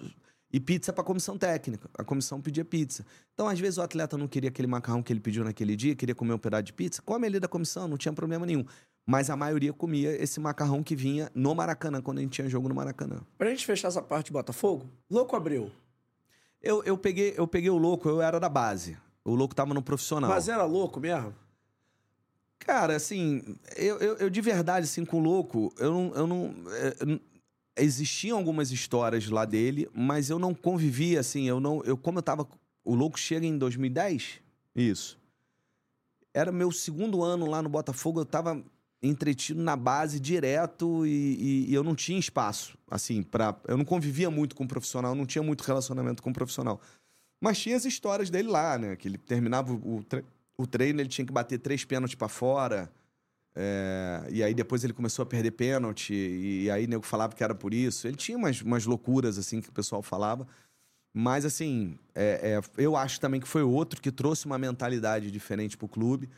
e 0.52 0.60
pizza 0.60 0.92
para 0.92 1.04
comissão 1.04 1.38
técnica. 1.38 1.90
A 1.98 2.04
comissão 2.04 2.42
pedia 2.42 2.66
pizza. 2.66 3.06
Então, 3.34 3.48
às 3.48 3.60
vezes, 3.60 3.78
o 3.78 3.82
atleta 3.82 4.18
não 4.18 4.28
queria 4.28 4.50
aquele 4.50 4.68
macarrão 4.68 5.02
que 5.02 5.14
ele 5.14 5.20
pediu 5.20 5.44
naquele 5.44 5.76
dia, 5.76 5.96
queria 5.96 6.16
comer 6.16 6.34
um 6.34 6.38
pedaço 6.38 6.64
de 6.64 6.74
pizza. 6.74 7.02
Come 7.02 7.26
ali 7.28 7.40
da 7.40 7.48
comissão, 7.48 7.88
não 7.88 7.98
tinha 7.98 8.12
problema 8.12 8.46
nenhum. 8.46 8.66
Mas 9.06 9.30
a 9.30 9.36
maioria 9.36 9.74
comia 9.74 10.12
esse 10.22 10.40
macarrão 10.40 10.84
que 10.84 10.96
vinha 10.96 11.32
no 11.34 11.54
Maracanã, 11.56 12.02
quando 12.02 12.20
a 12.20 12.22
gente 12.22 12.34
tinha 12.34 12.48
jogo 12.48 12.70
no 12.70 12.76
Maracanã. 12.76 13.22
Pra 13.38 13.50
gente 13.50 13.66
fechar 13.66 13.88
essa 13.88 14.02
parte 14.02 14.28
de 14.28 14.32
Botafogo, 14.34 14.88
Louco 15.10 15.36
Abreu. 15.36 15.72
Eu, 16.62 16.84
eu, 16.84 16.98
peguei, 16.98 17.34
eu 17.36 17.48
peguei 17.48 17.70
o 17.72 17.78
louco, 17.78 18.08
eu 18.08 18.22
era 18.22 18.40
da 18.40 18.48
base. 18.48 18.98
O 19.26 19.34
louco 19.34 19.56
tava 19.56 19.74
no 19.74 19.82
profissional. 19.82 20.30
Mas 20.30 20.48
era 20.48 20.64
louco 20.64 21.00
mesmo? 21.00 21.34
Cara, 22.60 22.96
assim, 22.96 23.42
eu, 23.76 23.98
eu, 23.98 24.18
eu 24.18 24.30
de 24.30 24.40
verdade, 24.42 24.86
assim, 24.86 25.04
com 25.04 25.18
o 25.18 25.24
louco, 25.24 25.74
eu 25.80 25.92
não. 25.92 26.14
Eu 26.16 26.28
não 26.28 26.56
é, 26.74 26.96
eu 27.00 27.06
não- 27.08 27.20
existiam 27.76 28.38
algumas 28.38 28.72
histórias 28.72 29.28
lá 29.30 29.46
dele, 29.46 29.90
mas 29.94 30.30
eu 30.30 30.38
não 30.38 30.54
convivia, 30.54 31.20
assim, 31.20 31.48
eu 31.48 31.60
não. 31.60 31.82
Eu, 31.84 31.98
como 31.98 32.20
eu 32.20 32.24
tava. 32.24 32.48
O 32.84 32.94
louco 32.94 33.18
chega 33.20 33.46
em 33.46 33.58
2010? 33.58 34.40
Isso. 34.76 35.20
Era 36.34 36.52
meu 36.52 36.72
segundo 36.72 37.24
ano 37.24 37.48
lá 37.48 37.62
no 37.62 37.70
Botafogo, 37.70 38.22
eu 38.22 38.26
tava 38.26 38.64
entretido 39.04 39.62
na 39.62 39.76
base 39.76 40.20
direto 40.20 41.06
e, 41.06 41.10
e- 41.10 41.72
e 41.72 41.74
eu 41.74 41.84
não 41.84 41.96
tinha 41.96 42.20
espaço, 42.20 42.78
assim, 42.90 43.24
para 43.24 43.56
Eu 43.68 43.78
não 43.78 43.86
convivia 43.86 44.30
muito 44.30 44.56
com 44.56 44.64
o 44.64 44.68
profissional, 44.68 45.16
não 45.16 45.26
tinha 45.26 45.42
muito 45.44 45.62
relacionamento 45.62 46.22
com 46.22 46.30
o 46.30 46.34
profissional. 46.34 46.80
Mas 47.40 47.58
tinha 47.60 47.76
as 47.76 47.86
histórias 47.86 48.30
dele 48.30 48.48
lá, 48.50 48.78
né? 48.78 48.96
Que 48.96 49.08
ele 49.08 49.18
terminava 49.18 49.74
o, 49.74 50.04
tre- 50.08 50.24
o 50.56 50.68
treino, 50.68 51.02
ele 51.02 51.10
tinha 51.10 51.26
que 51.26 51.34
bater 51.34 51.58
três 51.58 51.84
pênaltis 51.84 52.14
pra 52.16 52.28
fora. 52.28 52.92
É, 53.56 54.28
e 54.30 54.44
aí 54.44 54.54
depois 54.54 54.84
ele 54.84 54.94
começou 54.94 55.24
a 55.24 55.26
perder 55.26 55.52
pênalti, 55.52 56.14
e, 56.14 56.70
aí 56.72 56.86
nego 56.88 57.04
falava 57.04 57.36
que 57.36 57.44
era 57.44 57.56
por 57.56 57.74
isso. 57.74 58.08
Ele 58.08 58.16
tinha 58.16 58.38
umas, 58.38 58.62
umas 58.62 58.86
loucuras, 58.86 59.38
assim, 59.40 59.60
que 59.60 59.70
o 59.70 59.74
pessoal 59.74 60.04
falava. 60.04 60.48
Mas, 61.14 61.44
assim, 61.44 61.98
é- 62.14 62.60
é, 62.60 62.82
eu 62.82 62.96
acho 62.96 63.20
também 63.20 63.42
que 63.42 63.48
foi 63.48 63.64
outro 63.64 64.00
que 64.02 64.12
trouxe 64.12 64.46
uma 64.46 64.58
mentalidade 64.60 65.32
diferente 65.32 65.76
pro 65.76 65.88
clube. 65.88 66.30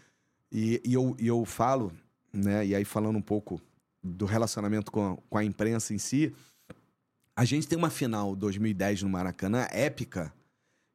E, 0.51 0.81
e 0.85 0.93
eu, 0.93 1.15
e 1.19 1.27
eu 1.27 1.43
falo, 1.45 1.91
né? 2.33 2.65
E 2.65 2.75
aí 2.75 2.83
falando 2.83 3.17
um 3.17 3.21
pouco 3.21 3.61
do 4.03 4.25
relacionamento 4.25 4.91
com 4.91 5.13
a, 5.13 5.17
com 5.29 5.37
a 5.37 5.43
imprensa 5.43 5.93
em 5.93 5.97
si, 5.97 6.33
a 7.35 7.45
gente 7.45 7.67
tem 7.67 7.77
uma 7.77 7.89
final 7.89 8.35
2010 8.35 9.03
no 9.03 9.09
Maracanã 9.09 9.67
épica, 9.71 10.33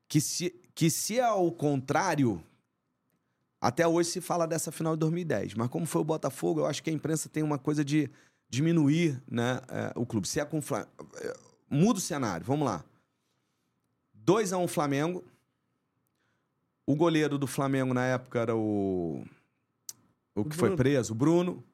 que 0.09 0.21
se, 0.21 0.51
que 0.75 0.91
se 0.91 1.21
ao 1.21 1.51
contrário, 1.51 2.43
até 3.61 3.87
hoje 3.87 4.11
se 4.11 4.21
fala 4.21 4.47
dessa 4.47 4.71
final 4.71 4.95
de 4.95 5.01
2010. 5.01 5.55
Mas 5.55 5.69
como 5.69 5.87
foi 5.87 6.01
o 6.01 6.05
Botafogo, 6.05 6.61
eu 6.61 6.67
acho 6.67 6.83
que 6.83 6.91
a 6.91 6.93
imprensa 6.93 7.29
tem 7.29 7.43
uma 7.43 7.59
coisa 7.59 7.85
de 7.85 8.11
diminuir 8.49 9.21
né, 9.29 9.61
é, 9.69 9.93
o 9.97 10.07
clube. 10.07 10.29
Se 10.29 10.41
é 10.41 10.45
com 10.45 10.59
é, 10.59 11.37
Muda 11.71 11.99
o 11.99 12.03
cenário, 12.03 12.47
vamos 12.47 12.67
lá. 12.67 12.83
2x1 14.25 14.69
Flamengo. 14.69 15.25
O 16.87 16.97
goleiro 16.97 17.37
do 17.37 17.47
Flamengo 17.47 17.93
na 17.93 18.07
época 18.07 18.39
era 18.39 18.57
o. 18.57 19.23
O 20.41 20.45
que 20.45 20.55
foi 20.55 20.69
Bruno. 20.69 20.77
preso, 20.77 21.13
o 21.13 21.17
Bruno. 21.17 21.65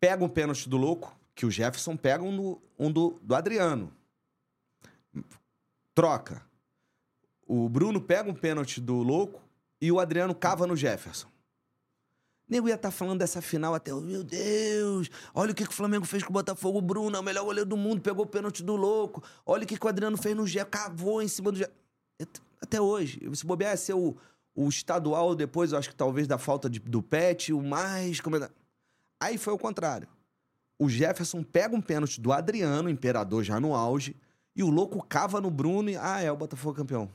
Pega 0.00 0.24
um 0.24 0.28
pênalti 0.28 0.68
do 0.68 0.76
louco, 0.76 1.16
que 1.34 1.46
o 1.46 1.50
Jefferson 1.50 1.96
pega 1.96 2.22
um 2.22 2.36
do, 2.36 2.62
um 2.78 2.92
do, 2.92 3.18
do 3.22 3.34
Adriano. 3.34 3.92
Troca. 5.94 6.44
O 7.46 7.68
Bruno 7.68 8.00
pega 8.00 8.28
um 8.28 8.34
pênalti 8.34 8.80
do 8.80 8.96
louco 8.96 9.40
e 9.80 9.90
o 9.92 10.00
Adriano 10.00 10.34
cava 10.34 10.66
no 10.66 10.76
Jefferson. 10.76 11.28
Nego 12.48 12.68
ia 12.68 12.74
estar 12.74 12.90
falando 12.90 13.20
dessa 13.20 13.40
final 13.40 13.74
até. 13.74 13.92
Meu 13.94 14.22
Deus, 14.22 15.10
olha 15.32 15.52
o 15.52 15.54
que, 15.54 15.64
que 15.64 15.70
o 15.70 15.74
Flamengo 15.74 16.04
fez 16.04 16.22
com 16.22 16.30
o 16.30 16.32
Botafogo. 16.32 16.78
O 16.78 16.82
Bruno 16.82 17.16
é 17.16 17.20
o 17.20 17.22
melhor 17.22 17.44
goleiro 17.44 17.68
do 17.68 17.76
mundo, 17.76 18.02
pegou 18.02 18.24
o 18.24 18.28
pênalti 18.28 18.62
do 18.62 18.76
louco. 18.76 19.22
Olha 19.46 19.64
o 19.64 19.66
que, 19.66 19.78
que 19.78 19.86
o 19.86 19.88
Adriano 19.88 20.16
fez 20.18 20.36
no 20.36 20.46
Gé, 20.46 20.64
cavou 20.64 21.22
em 21.22 21.28
cima 21.28 21.50
do 21.50 21.58
Gé. 21.58 21.70
Até 22.60 22.80
hoje. 22.80 23.20
Se 23.34 23.46
bobear, 23.46 23.72
ia 23.72 23.76
ser 23.76 23.94
o, 23.94 24.16
o 24.54 24.68
estadual 24.68 25.34
depois, 25.34 25.72
eu 25.72 25.78
acho 25.78 25.88
que 25.90 25.96
talvez 25.96 26.26
da 26.26 26.38
falta 26.38 26.68
de- 26.70 26.78
do 26.80 27.02
pet, 27.02 27.52
o 27.52 27.62
mais. 27.62 28.20
Aí 29.20 29.36
foi 29.38 29.52
o 29.52 29.58
contrário. 29.58 30.08
O 30.78 30.88
Jefferson 30.88 31.42
pega 31.42 31.74
um 31.74 31.80
pênalti 31.80 32.20
do 32.20 32.32
Adriano, 32.32 32.88
imperador 32.88 33.42
já 33.44 33.58
no 33.60 33.74
auge, 33.74 34.16
e 34.56 34.62
o 34.62 34.70
louco 34.70 35.04
cava 35.06 35.40
no 35.40 35.50
Bruno 35.50 35.90
e. 35.90 35.96
Ah, 35.96 36.20
é, 36.20 36.30
o 36.30 36.36
Botafogo 36.36 36.74
é 36.74 36.78
campeão. 36.78 37.10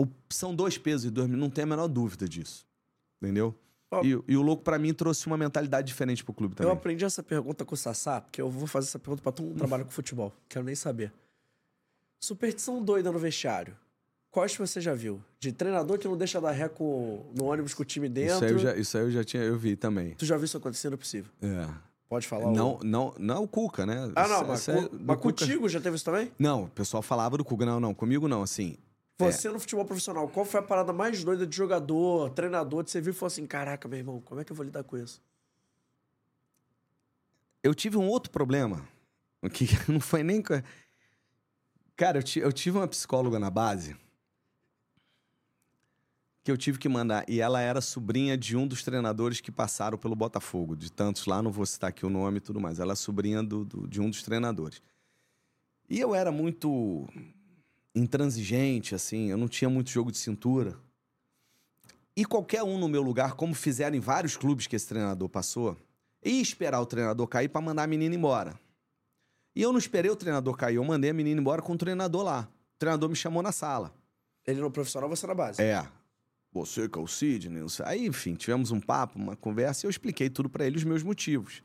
O- 0.00 0.06
são 0.30 0.54
dois 0.54 0.78
pesos 0.78 1.06
e 1.06 1.10
dois, 1.10 1.28
não 1.28 1.50
tem 1.50 1.64
a 1.64 1.66
menor 1.66 1.88
dúvida 1.88 2.28
disso. 2.28 2.66
Entendeu? 3.20 3.54
Ó. 3.90 4.02
E, 4.04 4.10
e 4.28 4.36
o 4.36 4.42
louco, 4.42 4.62
pra 4.62 4.78
mim, 4.78 4.92
trouxe 4.94 5.26
uma 5.26 5.36
mentalidade 5.36 5.86
diferente 5.88 6.22
pro 6.22 6.32
clube 6.34 6.52
Eu 6.52 6.56
também. 6.58 6.72
aprendi 6.72 7.04
essa 7.04 7.22
pergunta 7.22 7.64
com 7.64 7.74
o 7.74 7.76
Sassá, 7.76 8.20
porque 8.20 8.40
eu 8.40 8.50
vou 8.50 8.66
fazer 8.66 8.88
essa 8.88 8.98
pergunta 8.98 9.22
pra 9.22 9.32
todo 9.32 9.44
mundo 9.46 9.54
que 9.54 9.58
trabalha 9.58 9.84
com 9.84 9.90
futebol. 9.90 10.32
Quero 10.48 10.64
nem 10.64 10.74
saber. 10.74 11.12
Superstição 12.20 12.82
doida 12.82 13.10
no 13.10 13.18
vestiário. 13.18 13.76
Que 14.46 14.58
você 14.58 14.80
já 14.80 14.94
viu? 14.94 15.20
De 15.40 15.52
treinador 15.52 15.98
que 15.98 16.06
não 16.08 16.16
deixa 16.16 16.40
dar 16.40 16.50
ré 16.52 16.68
com, 16.68 17.24
no 17.34 17.44
ônibus 17.44 17.74
com 17.74 17.82
o 17.82 17.84
time 17.84 18.08
dentro. 18.08 18.36
Isso 18.36 18.44
aí, 18.44 18.50
eu 18.52 18.58
já, 18.58 18.76
isso 18.76 18.98
aí 18.98 19.04
eu 19.04 19.10
já 19.10 19.24
tinha, 19.24 19.42
eu 19.42 19.56
vi 19.58 19.76
também. 19.76 20.14
Tu 20.14 20.24
já 20.26 20.36
viu 20.36 20.44
isso 20.44 20.56
acontecer? 20.56 20.88
Não 20.88 20.94
é 20.94 20.98
possível. 20.98 21.30
É. 21.42 21.68
Pode 22.08 22.26
falar. 22.26 22.50
Não, 22.50 22.76
o- 22.76 22.84
não, 22.84 23.14
não 23.18 23.42
o 23.44 23.48
Cuca, 23.48 23.84
né? 23.84 24.10
Ah, 24.16 24.26
não, 24.26 24.46
mas, 24.46 24.66
é 24.68 24.72
mas 24.74 24.90
Cuca. 24.90 25.18
contigo 25.18 25.68
já 25.68 25.80
teve 25.80 25.96
isso 25.96 26.04
também? 26.04 26.32
Não, 26.38 26.64
o 26.64 26.68
pessoal 26.70 27.02
falava 27.02 27.36
do 27.36 27.44
Cuca. 27.44 27.66
Não, 27.66 27.78
não, 27.78 27.92
comigo 27.92 28.26
não, 28.26 28.42
assim. 28.42 28.76
Você 29.18 29.50
no 29.50 29.58
futebol 29.58 29.84
profissional, 29.84 30.28
qual 30.28 30.46
foi 30.46 30.60
a 30.60 30.62
parada 30.62 30.92
mais 30.92 31.24
doida 31.24 31.44
de 31.46 31.54
jogador, 31.54 32.30
treinador, 32.30 32.84
que 32.84 32.90
você 32.90 33.00
viu 33.00 33.10
e 33.12 33.14
falou 33.14 33.26
assim: 33.26 33.46
caraca, 33.46 33.88
meu 33.88 33.98
irmão, 33.98 34.20
como 34.24 34.40
é 34.40 34.44
que 34.44 34.52
eu 34.52 34.56
vou 34.56 34.64
lidar 34.64 34.84
com 34.84 34.96
isso? 34.96 35.20
Eu 37.62 37.74
tive 37.74 37.96
um 37.96 38.06
outro 38.08 38.30
problema, 38.30 38.86
que 39.52 39.66
não 39.90 40.00
foi 40.00 40.22
nem... 40.22 40.42
Cara, 41.96 42.20
eu, 42.20 42.42
eu 42.42 42.52
tive 42.52 42.78
uma 42.78 42.86
psicóloga 42.86 43.38
na 43.38 43.50
base 43.50 43.96
que 46.48 46.52
eu 46.52 46.56
tive 46.56 46.78
que 46.78 46.88
mandar, 46.88 47.26
e 47.28 47.42
ela 47.42 47.60
era 47.60 47.78
sobrinha 47.78 48.34
de 48.34 48.56
um 48.56 48.66
dos 48.66 48.82
treinadores 48.82 49.38
que 49.38 49.52
passaram 49.52 49.98
pelo 49.98 50.16
Botafogo, 50.16 50.74
de 50.74 50.90
tantos 50.90 51.26
lá, 51.26 51.42
não 51.42 51.52
vou 51.52 51.66
citar 51.66 51.90
aqui 51.90 52.06
o 52.06 52.08
nome 52.08 52.38
e 52.38 52.40
tudo 52.40 52.58
mais. 52.58 52.80
Ela 52.80 52.94
é 52.94 52.96
sobrinha 52.96 53.42
do- 53.42 53.66
do- 53.66 53.86
de 53.86 54.00
um 54.00 54.08
dos 54.08 54.22
treinadores. 54.22 54.80
E 55.90 56.00
eu 56.00 56.14
era 56.14 56.32
muito 56.32 57.06
intransigente, 57.94 58.94
assim, 58.94 59.28
eu 59.30 59.36
não 59.36 59.46
tinha 59.46 59.68
muito 59.68 59.90
jogo 59.90 60.10
de 60.10 60.16
cintura. 60.16 60.74
E 62.16 62.24
qualquer 62.24 62.62
um 62.62 62.78
no 62.78 62.88
meu 62.88 63.02
lugar, 63.02 63.34
como 63.34 63.52
fizeram 63.54 63.94
em 63.94 64.00
vários 64.00 64.34
clubes 64.34 64.66
que 64.66 64.74
esse 64.74 64.88
treinador 64.88 65.28
passou, 65.28 65.76
ia 66.24 66.40
esperar 66.40 66.80
o 66.80 66.86
treinador 66.86 67.26
cair 67.26 67.48
para 67.48 67.60
mandar 67.60 67.82
a 67.82 67.86
menina 67.86 68.14
embora. 68.14 68.58
E 69.54 69.60
eu 69.60 69.70
não 69.70 69.78
esperei 69.78 70.10
o 70.10 70.16
treinador 70.16 70.56
cair, 70.56 70.76
eu 70.76 70.84
mandei 70.84 71.10
a 71.10 71.14
menina 71.14 71.38
embora 71.42 71.60
com 71.60 71.74
o 71.74 71.76
treinador 71.76 72.22
lá. 72.22 72.48
O 72.76 72.78
treinador 72.78 73.10
me 73.10 73.16
chamou 73.16 73.42
na 73.42 73.52
sala. 73.52 73.92
Ele 74.46 74.62
no 74.62 74.70
profissional, 74.70 75.10
você 75.10 75.26
na 75.26 75.34
base. 75.34 75.60
É. 75.60 75.86
Você 76.52 76.88
é 76.92 76.98
o 76.98 77.06
Sidney. 77.06 77.62
Aí, 77.84 78.06
enfim, 78.06 78.34
tivemos 78.34 78.70
um 78.70 78.80
papo, 78.80 79.18
uma 79.18 79.36
conversa 79.36 79.84
e 79.84 79.86
eu 79.86 79.90
expliquei 79.90 80.30
tudo 80.30 80.48
pra 80.48 80.66
ele, 80.66 80.76
os 80.76 80.84
meus 80.84 81.02
motivos. 81.02 81.62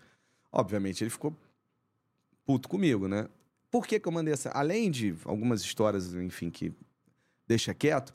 Obviamente, 0.52 1.04
ele 1.04 1.10
ficou 1.10 1.36
puto 2.46 2.68
comigo, 2.68 3.08
né? 3.08 3.28
Por 3.72 3.88
que, 3.88 4.00
que 4.00 4.08
eu 4.08 4.12
mandei 4.12 4.34
essa? 4.34 4.50
Além 4.52 4.92
de 4.92 5.16
algumas 5.26 5.62
histórias, 5.62 6.14
enfim, 6.14 6.50
que 6.50 6.72
deixa 7.48 7.74
quieto, 7.74 8.14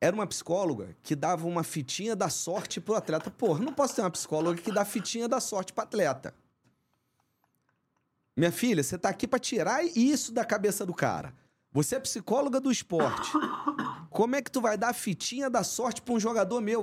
era 0.00 0.14
uma 0.14 0.26
psicóloga 0.26 0.96
que 1.02 1.14
dava 1.14 1.46
uma 1.46 1.62
fitinha 1.62 2.16
da 2.16 2.28
sorte 2.28 2.80
pro 2.80 2.94
atleta. 2.94 3.30
Porra, 3.30 3.64
não 3.64 3.72
posso 3.72 3.94
ter 3.94 4.02
uma 4.02 4.10
psicóloga 4.10 4.60
que 4.60 4.72
dá 4.72 4.84
fitinha 4.84 5.28
da 5.28 5.40
sorte 5.40 5.72
pro 5.72 5.84
atleta. 5.84 6.34
Minha 8.36 8.52
filha, 8.52 8.82
você 8.82 8.98
tá 8.98 9.10
aqui 9.10 9.28
pra 9.28 9.38
tirar 9.38 9.84
isso 9.84 10.32
da 10.32 10.44
cabeça 10.44 10.86
do 10.86 10.94
cara. 10.94 11.34
Você 11.72 11.96
é 11.96 12.00
psicóloga 12.00 12.60
do 12.60 12.70
esporte. 12.70 13.30
Como 14.10 14.34
é 14.34 14.42
que 14.42 14.50
tu 14.50 14.60
vai 14.60 14.76
dar 14.76 14.88
a 14.88 14.92
fitinha 14.92 15.48
da 15.48 15.62
sorte 15.62 16.02
pra 16.02 16.14
um 16.14 16.20
jogador 16.20 16.60
meu? 16.60 16.82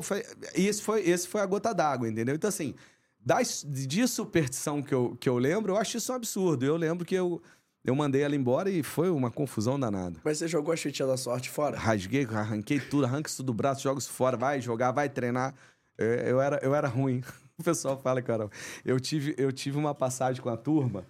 E 0.56 0.66
esse 0.66 0.82
foi, 0.82 1.02
esse 1.02 1.28
foi 1.28 1.42
a 1.42 1.46
gota 1.46 1.74
d'água, 1.74 2.08
entendeu? 2.08 2.36
Então, 2.36 2.48
assim, 2.48 2.74
das, 3.20 3.66
de 3.68 4.08
superstição 4.08 4.82
que 4.82 4.94
eu, 4.94 5.18
que 5.20 5.28
eu 5.28 5.38
lembro, 5.38 5.74
eu 5.74 5.78
acho 5.78 5.98
isso 5.98 6.14
um 6.14 6.16
absurdo. 6.16 6.66
Eu 6.66 6.78
lembro 6.78 7.06
que 7.06 7.16
eu, 7.16 7.42
eu 7.84 7.94
mandei 7.94 8.22
ela 8.22 8.36
embora 8.36 8.70
e 8.70 8.82
foi 8.82 9.10
uma 9.10 9.30
confusão 9.30 9.78
danada. 9.78 10.22
Mas 10.24 10.38
você 10.38 10.48
jogou 10.48 10.74
a 10.74 10.78
fitinha 10.78 11.08
da 11.08 11.18
sorte 11.18 11.50
fora? 11.50 11.78
Rasguei, 11.78 12.26
arranquei 12.26 12.80
tudo, 12.80 13.06
arranca 13.06 13.30
isso 13.30 13.44
do 13.44 13.54
braço, 13.54 13.82
joga 13.84 14.00
isso 14.00 14.12
fora, 14.12 14.38
vai 14.38 14.62
jogar, 14.62 14.92
vai 14.92 15.10
treinar. 15.10 15.54
É, 15.98 16.32
Eu 16.32 16.40
era, 16.40 16.60
eu 16.64 16.74
era 16.74 16.88
ruim. 16.88 17.22
O 17.60 17.64
pessoal 17.64 17.98
fala, 17.98 18.22
cara, 18.22 18.48
eu 18.86 19.00
tive, 19.00 19.34
eu 19.36 19.52
tive 19.52 19.80
uma 19.80 19.96
passagem 19.96 20.40
com 20.40 20.48
a 20.48 20.56
turma, 20.56 21.08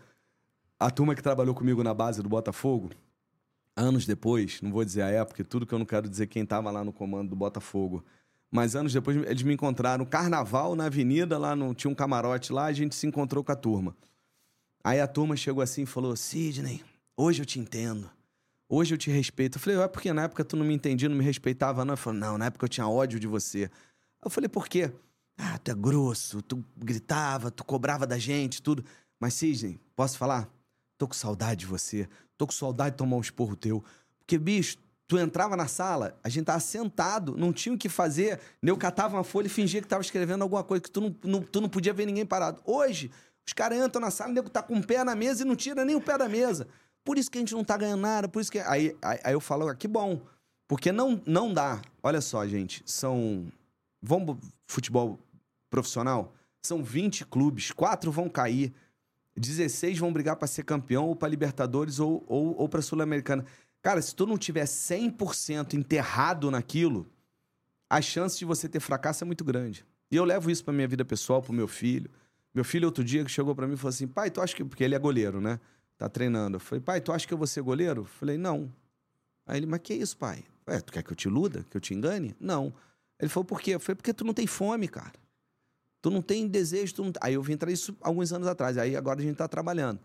a 0.79 0.89
turma 0.89 1.13
que 1.13 1.21
trabalhou 1.21 1.53
comigo 1.53 1.83
na 1.83 1.93
base 1.93 2.23
do 2.23 2.29
Botafogo, 2.29 2.89
anos 3.77 4.05
depois, 4.05 4.59
não 4.61 4.71
vou 4.71 4.83
dizer 4.83 5.03
a 5.03 5.09
época, 5.09 5.43
tudo 5.43 5.65
que 5.65 5.73
eu 5.73 5.79
não 5.79 5.85
quero 5.85 6.09
dizer 6.09 6.27
quem 6.27 6.43
estava 6.43 6.71
lá 6.71 6.83
no 6.83 6.91
comando 6.91 7.29
do 7.29 7.35
Botafogo. 7.35 8.03
Mas 8.49 8.75
anos 8.75 8.91
depois 8.91 9.15
eles 9.15 9.43
me 9.43 9.53
encontraram 9.53 10.03
no 10.03 10.09
carnaval 10.09 10.75
na 10.75 10.85
avenida, 10.85 11.37
lá 11.37 11.55
no, 11.55 11.73
tinha 11.75 11.91
um 11.91 11.95
camarote 11.95 12.51
lá, 12.51 12.65
a 12.65 12.73
gente 12.73 12.95
se 12.95 13.05
encontrou 13.05 13.43
com 13.43 13.51
a 13.51 13.55
turma. 13.55 13.95
Aí 14.83 14.99
a 14.99 15.07
turma 15.07 15.35
chegou 15.35 15.61
assim 15.61 15.83
e 15.83 15.85
falou: 15.85 16.15
Sidney, 16.15 16.83
hoje 17.15 17.41
eu 17.41 17.45
te 17.45 17.59
entendo. 17.59 18.09
Hoje 18.69 18.93
eu 18.93 18.97
te 18.97 19.09
respeito. 19.09 19.57
Eu 19.57 19.61
falei, 19.61 19.79
é 19.79 19.87
porque 19.87 20.11
na 20.11 20.23
época 20.23 20.43
tu 20.43 20.57
não 20.57 20.65
me 20.65 20.73
entendia, 20.73 21.07
não 21.07 21.15
me 21.15 21.23
respeitava, 21.23 21.85
não. 21.85 21.93
Ele 21.93 22.01
falou, 22.01 22.19
não, 22.19 22.37
na 22.37 22.47
época 22.47 22.65
eu 22.65 22.69
tinha 22.69 22.87
ódio 22.87 23.19
de 23.19 23.27
você. 23.27 23.71
Eu 24.23 24.29
falei, 24.29 24.49
por 24.49 24.67
quê? 24.67 24.91
Ah, 25.37 25.57
tu 25.57 25.71
é 25.71 25.73
grosso, 25.73 26.41
tu 26.41 26.63
gritava, 26.75 27.49
tu 27.49 27.63
cobrava 27.63 28.05
da 28.05 28.17
gente, 28.17 28.61
tudo. 28.61 28.83
Mas, 29.19 29.35
Sidney, 29.35 29.79
posso 29.95 30.17
falar? 30.17 30.49
Tô 30.97 31.07
com 31.07 31.13
saudade 31.13 31.61
de 31.61 31.65
você. 31.65 32.09
Tô 32.37 32.45
com 32.45 32.53
saudade 32.53 32.91
de 32.91 32.97
tomar 32.97 33.17
um 33.17 33.21
esporro 33.21 33.55
teu. 33.55 33.83
Porque, 34.19 34.37
bicho, 34.37 34.77
tu 35.07 35.17
entrava 35.17 35.55
na 35.55 35.67
sala, 35.67 36.17
a 36.23 36.29
gente 36.29 36.45
tava 36.45 36.59
sentado, 36.59 37.35
não 37.37 37.51
tinha 37.53 37.73
o 37.73 37.77
que 37.77 37.89
fazer. 37.89 38.39
Eu 38.61 38.77
catava 38.77 39.15
uma 39.17 39.23
folha 39.23 39.47
e 39.47 39.49
fingia 39.49 39.81
que 39.81 39.87
tava 39.87 40.01
escrevendo 40.01 40.41
alguma 40.41 40.63
coisa, 40.63 40.83
que 40.83 40.91
tu 40.91 41.01
não, 41.01 41.15
não- 41.23 41.41
tu 41.41 41.61
não 41.61 41.69
podia 41.69 41.93
ver 41.93 42.05
ninguém 42.05 42.25
parado. 42.25 42.61
Hoje, 42.65 43.09
os 43.47 43.53
caras 43.53 43.77
entram 43.79 44.01
na 44.01 44.11
sala, 44.11 44.31
o 44.31 44.33
nego 44.33 44.49
tá 44.49 44.61
com 44.61 44.75
o 44.77 44.85
pé 44.85 45.03
na 45.03 45.15
mesa 45.15 45.43
e 45.43 45.45
não 45.45 45.55
tira 45.55 45.85
nem 45.85 45.95
o 45.95 46.01
pé 46.01 46.17
da 46.17 46.27
mesa. 46.27 46.67
Por 47.03 47.17
isso 47.17 47.31
que 47.31 47.37
a 47.37 47.41
gente 47.41 47.53
não 47.53 47.63
tá 47.63 47.77
ganhando 47.77 48.01
nada, 48.01 48.27
por 48.27 48.41
isso 48.41 48.51
que. 48.51 48.59
Aí, 48.59 48.95
aí, 49.01 49.19
aí 49.23 49.33
eu 49.33 49.39
falo, 49.39 49.69
ah, 49.69 49.75
que 49.75 49.87
bom. 49.87 50.19
Porque 50.67 50.91
não, 50.91 51.21
não 51.25 51.53
dá. 51.53 51.81
Olha 52.03 52.19
só, 52.19 52.45
gente, 52.45 52.83
são. 52.85 53.47
Vamos 54.01 54.37
futebol 54.67 55.17
profissional? 55.69 56.33
São 56.61 56.83
20 56.83 57.25
clubes, 57.25 57.71
quatro 57.71 58.11
vão 58.11 58.27
cair. 58.27 58.73
16 59.39 59.99
vão 59.99 60.11
brigar 60.11 60.35
para 60.35 60.47
ser 60.47 60.63
campeão 60.63 61.07
ou 61.07 61.15
para 61.15 61.27
Libertadores 61.27 61.99
ou, 61.99 62.23
ou, 62.27 62.55
ou 62.57 62.69
para 62.69 62.81
Sul-Americana. 62.81 63.45
Cara, 63.81 64.01
se 64.01 64.15
tu 64.15 64.25
não 64.25 64.37
tiver 64.37 64.65
100% 64.65 65.73
enterrado 65.73 66.49
naquilo, 66.49 67.07
a 67.89 68.01
chance 68.01 68.37
de 68.37 68.45
você 68.45 68.67
ter 68.67 68.79
fracasso 68.79 69.23
é 69.23 69.25
muito 69.25 69.43
grande. 69.43 69.85
E 70.11 70.15
eu 70.15 70.25
levo 70.25 70.49
isso 70.49 70.63
para 70.63 70.73
minha 70.73 70.87
vida 70.87 71.05
pessoal, 71.05 71.41
pro 71.41 71.53
meu 71.53 71.67
filho. 71.67 72.09
Meu 72.53 72.63
filho, 72.63 72.85
outro 72.85 73.03
dia, 73.03 73.23
que 73.23 73.31
chegou 73.31 73.53
para 73.55 73.67
mim 73.67 73.75
e 73.75 73.77
falou 73.77 73.89
assim: 73.89 74.07
pai, 74.07 74.31
tu 74.31 74.41
acha 74.41 74.55
que. 74.55 74.63
Porque 74.63 74.83
ele 74.83 74.95
é 74.95 74.99
goleiro, 74.99 75.39
né? 75.39 75.59
Tá 75.97 76.09
treinando. 76.09 76.57
Eu 76.57 76.59
falei, 76.59 76.81
pai, 76.81 77.01
tu 77.01 77.11
acha 77.11 77.27
que 77.27 77.33
eu 77.33 77.37
vou 77.37 77.47
ser 77.47 77.61
goleiro? 77.61 78.01
Eu 78.01 78.05
falei, 78.05 78.37
não. 78.37 78.71
Aí 79.45 79.57
ele, 79.57 79.65
mas 79.65 79.79
que 79.81 79.93
isso, 79.93 80.17
pai? 80.17 80.43
Ué, 80.67 80.79
tu 80.81 80.91
quer 80.91 81.03
que 81.03 81.11
eu 81.11 81.15
te 81.15 81.27
iluda? 81.27 81.65
Que 81.69 81.77
eu 81.77 81.81
te 81.81 81.93
engane? 81.93 82.35
Não. 82.39 82.73
Ele 83.19 83.29
falou, 83.29 83.45
por 83.45 83.61
quê? 83.61 83.71
Eu 83.71 83.79
falei, 83.79 83.95
porque 83.95 84.13
tu 84.13 84.23
não 84.23 84.33
tem 84.33 84.45
fome, 84.45 84.87
cara. 84.87 85.13
Tu 86.07 86.11
não 86.11 86.21
tem 86.21 86.47
desejo. 86.47 86.93
Tu 86.93 87.03
não... 87.03 87.11
Aí 87.19 87.33
eu 87.33 87.43
vim 87.43 87.57
trazer 87.57 87.73
isso 87.73 87.97
alguns 87.99 88.31
anos 88.31 88.47
atrás. 88.47 88.77
Aí 88.77 88.95
agora 88.95 89.19
a 89.19 89.23
gente 89.23 89.35
tá 89.35 89.45
trabalhando. 89.45 89.99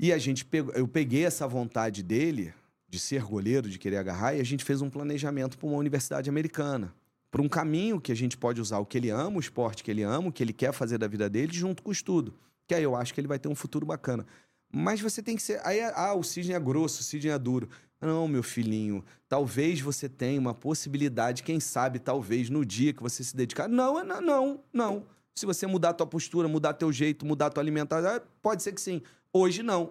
E 0.00 0.12
a 0.12 0.18
gente 0.18 0.44
pegou, 0.44 0.74
eu 0.74 0.88
peguei 0.88 1.24
essa 1.24 1.46
vontade 1.46 2.02
dele 2.02 2.52
de 2.88 2.98
ser 2.98 3.22
goleiro, 3.22 3.68
de 3.68 3.78
querer 3.78 3.98
agarrar, 3.98 4.34
e 4.34 4.40
a 4.40 4.44
gente 4.44 4.64
fez 4.64 4.82
um 4.82 4.90
planejamento 4.90 5.56
para 5.56 5.68
uma 5.68 5.78
universidade 5.78 6.28
americana. 6.28 6.92
Para 7.30 7.40
um 7.40 7.48
caminho 7.48 8.00
que 8.00 8.10
a 8.10 8.16
gente 8.16 8.36
pode 8.36 8.60
usar 8.60 8.78
o 8.78 8.84
que 8.84 8.98
ele 8.98 9.10
ama, 9.10 9.36
o 9.36 9.40
esporte 9.40 9.84
que 9.84 9.92
ele 9.92 10.02
ama, 10.02 10.26
o 10.26 10.32
que 10.32 10.42
ele 10.42 10.52
quer 10.52 10.72
fazer 10.72 10.98
da 10.98 11.06
vida 11.06 11.30
dele, 11.30 11.52
junto 11.52 11.80
com 11.80 11.90
o 11.90 11.92
estudo. 11.92 12.34
Que 12.66 12.74
aí 12.74 12.82
eu 12.82 12.96
acho 12.96 13.14
que 13.14 13.20
ele 13.20 13.28
vai 13.28 13.38
ter 13.38 13.46
um 13.46 13.54
futuro 13.54 13.86
bacana. 13.86 14.26
Mas 14.72 15.00
você 15.00 15.22
tem 15.22 15.36
que 15.36 15.42
ser. 15.42 15.60
Aí, 15.64 15.80
ah, 15.80 16.14
o 16.14 16.24
Sidney 16.24 16.56
é 16.56 16.58
grosso, 16.58 17.00
o 17.00 17.04
Sidney 17.04 17.32
é 17.32 17.38
duro. 17.38 17.68
Não, 18.04 18.28
meu 18.28 18.42
filhinho, 18.42 19.04
talvez 19.28 19.80
você 19.80 20.08
tenha 20.08 20.38
uma 20.40 20.54
possibilidade, 20.54 21.42
quem 21.42 21.58
sabe, 21.58 21.98
talvez, 21.98 22.50
no 22.50 22.64
dia 22.64 22.92
que 22.92 23.02
você 23.02 23.24
se 23.24 23.34
dedicar. 23.36 23.68
Não, 23.68 24.04
não, 24.04 24.20
não, 24.20 24.60
não. 24.72 25.02
Se 25.34 25.46
você 25.46 25.66
mudar 25.66 25.90
a 25.90 25.94
tua 25.94 26.06
postura, 26.06 26.46
mudar 26.46 26.74
teu 26.74 26.92
jeito, 26.92 27.26
mudar 27.26 27.46
a 27.46 27.50
tua 27.50 27.62
alimentação, 27.62 28.20
pode 28.40 28.62
ser 28.62 28.72
que 28.72 28.80
sim. 28.80 29.02
Hoje 29.32 29.62
não. 29.62 29.90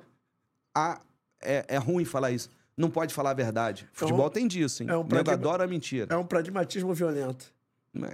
Ah, 0.74 1.02
é, 1.42 1.66
é 1.68 1.78
ruim 1.78 2.06
falar 2.06 2.32
isso. 2.32 2.50
não 2.78 2.90
pode 2.90 3.14
falar 3.14 3.32
a 3.32 3.34
verdade. 3.34 3.88
Futebol 3.94 4.30
tem 4.30 4.48
disso, 4.48 4.82
hein? 4.84 4.90
é 4.90 4.98
um 4.98 5.06
pragma- 5.06 5.34
adora 5.34 5.64
a 5.66 5.68
mentira. 5.68 6.14
É 6.14 6.18
um 6.18 6.26
pragmatismo 6.26 6.94
violento. 6.94 7.54
Né? 7.94 8.14